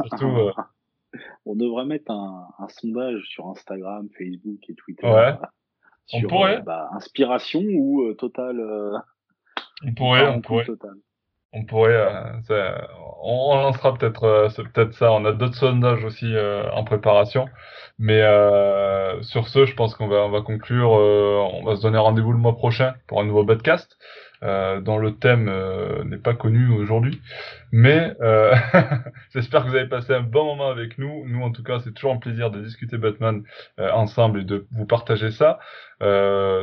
surtout 0.09 0.51
on 1.47 1.55
devrait 1.55 1.85
mettre 1.85 2.11
un, 2.11 2.49
un, 2.59 2.69
sondage 2.69 3.23
sur 3.27 3.47
Instagram, 3.49 4.09
Facebook 4.17 4.59
et 4.69 4.75
Twitter. 4.75 5.07
Ouais. 5.07 5.35
Sur, 6.07 6.21
on 6.25 6.29
pourrait. 6.29 6.59
Euh, 6.59 6.63
bah, 6.63 6.89
inspiration 6.93 7.63
ou 7.63 8.03
euh, 8.03 8.15
total. 8.15 8.61
Euh, 8.61 8.99
on 9.85 9.95
pourrait, 9.95 10.29
on 10.29 10.41
pourrait. 10.41 10.65
Total. 10.65 10.95
On 11.53 11.65
pourrait. 11.65 12.09
on, 13.23 13.55
lancera 13.57 13.95
peut-être, 13.95 14.49
c'est 14.55 14.67
peut-être 14.69 14.95
ça. 14.95 15.13
On 15.13 15.25
a 15.25 15.33
d'autres 15.33 15.57
sondages 15.57 16.05
aussi 16.05 16.33
en 16.73 16.83
préparation. 16.85 17.47
Mais 17.99 18.23
sur 19.21 19.49
ce, 19.49 19.67
je 19.67 19.75
pense 19.75 19.95
qu'on 19.95 20.09
va, 20.09 20.25
on 20.25 20.31
va 20.31 20.41
conclure. 20.41 20.91
on 20.91 21.63
va 21.65 21.77
se 21.77 21.83
donner 21.83 21.99
rendez-vous 21.99 22.33
le 22.33 22.39
mois 22.39 22.57
prochain 22.57 22.95
pour 23.07 23.21
un 23.21 23.25
nouveau 23.25 23.45
podcast. 23.45 23.99
Euh, 24.45 24.81
dont 24.81 24.99
le 24.99 25.15
thème 25.15 25.49
euh, 25.49 26.03
n'est 26.03 26.19
pas 26.19 26.35
connu 26.35 26.69
aujourd'hui. 26.69 27.23
Mais 27.71 28.13
euh, 28.21 28.53
j'espère 29.33 29.63
que 29.63 29.69
vous 29.69 29.77
avez 29.77 29.89
passé 29.89 30.15
un 30.15 30.23
bon 30.23 30.45
moment 30.45 30.69
avec 30.69 30.99
nous. 30.99 31.25
Nous, 31.29 31.41
en 31.43 31.53
tout 31.53 31.63
cas, 31.63 31.79
c'est 31.79 31.93
toujours 31.93 32.15
un 32.15 32.17
plaisir 32.17 32.51
de 32.51 32.61
discuter 32.61 32.99
Batman 32.99 33.45
ensemble 33.79 34.41
et 34.41 34.45
de 34.45 34.67
vous 34.73 34.85
partager 34.85 35.31
ça. 35.31 35.61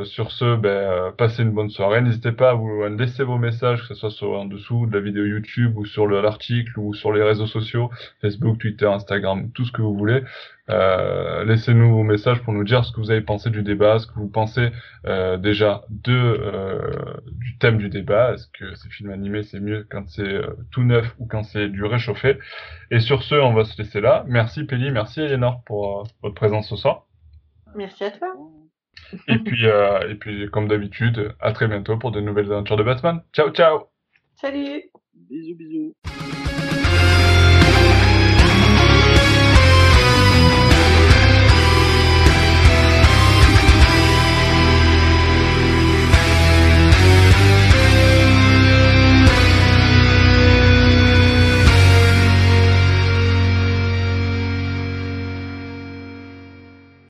Sur 0.04 0.30
ce, 0.32 0.56
ben, 0.56 1.12
passez 1.16 1.42
une 1.42 1.52
bonne 1.52 1.70
soirée. 1.70 2.00
N'hésitez 2.02 2.32
pas 2.32 2.50
à 2.50 2.54
vous 2.54 2.84
laisser 2.98 3.24
vos 3.24 3.38
messages, 3.38 3.80
que 3.82 3.86
ce 3.88 3.94
soit 3.94 4.10
sur, 4.10 4.32
en 4.38 4.44
dessous 4.44 4.86
de 4.86 4.94
la 4.94 5.00
vidéo 5.00 5.24
YouTube 5.24 5.76
ou 5.76 5.84
sur 5.84 6.06
l'article 6.06 6.78
ou 6.78 6.94
sur 6.94 7.12
les 7.12 7.22
réseaux 7.22 7.46
sociaux, 7.46 7.90
Facebook, 8.20 8.58
Twitter, 8.58 8.86
Instagram, 8.86 9.50
tout 9.52 9.64
ce 9.64 9.72
que 9.72 9.82
vous 9.82 9.94
voulez. 9.96 10.22
Euh, 10.70 11.44
Laissez-nous 11.44 11.90
vos 11.90 12.02
messages 12.02 12.42
pour 12.42 12.52
nous 12.52 12.64
dire 12.64 12.84
ce 12.84 12.92
que 12.92 13.00
vous 13.00 13.10
avez 13.10 13.22
pensé 13.22 13.50
du 13.50 13.62
débat, 13.62 13.98
ce 13.98 14.06
que 14.06 14.14
vous 14.14 14.28
pensez 14.28 14.70
euh, 15.06 15.36
déjà 15.36 15.82
euh, 16.08 16.92
du 17.32 17.58
thème 17.58 17.78
du 17.78 17.88
débat. 17.88 18.34
Est-ce 18.34 18.46
que 18.48 18.74
ces 18.74 18.88
films 18.88 19.10
animés 19.10 19.42
c'est 19.42 19.60
mieux 19.60 19.86
quand 19.90 20.08
c'est 20.08 20.22
euh, 20.22 20.56
tout 20.70 20.82
neuf 20.82 21.14
ou 21.18 21.26
quand 21.26 21.42
c'est 21.42 21.68
du 21.68 21.84
réchauffé? 21.84 22.38
Et 22.90 23.00
sur 23.00 23.22
ce, 23.22 23.34
on 23.34 23.52
va 23.52 23.64
se 23.64 23.80
laisser 23.80 24.00
là. 24.00 24.24
Merci 24.28 24.64
Pelli, 24.64 24.90
merci 24.90 25.20
Eleanor 25.20 25.62
pour 25.64 26.00
euh, 26.00 26.02
votre 26.22 26.34
présence 26.34 26.68
ce 26.68 26.76
soir. 26.76 27.06
Merci 27.74 28.04
à 28.04 28.10
toi. 28.10 28.28
Et 29.28 29.38
puis, 29.38 29.66
euh, 29.66 30.08
et 30.08 30.14
puis 30.14 30.48
comme 30.50 30.68
d'habitude, 30.68 31.34
à 31.40 31.52
très 31.52 31.68
bientôt 31.68 31.96
pour 31.96 32.10
de 32.10 32.20
nouvelles 32.20 32.52
aventures 32.52 32.76
de 32.76 32.82
Batman. 32.82 33.22
Ciao, 33.32 33.50
ciao 33.50 33.88
Salut 34.34 34.90
Bisous, 35.14 35.54
bisous. 35.56 35.94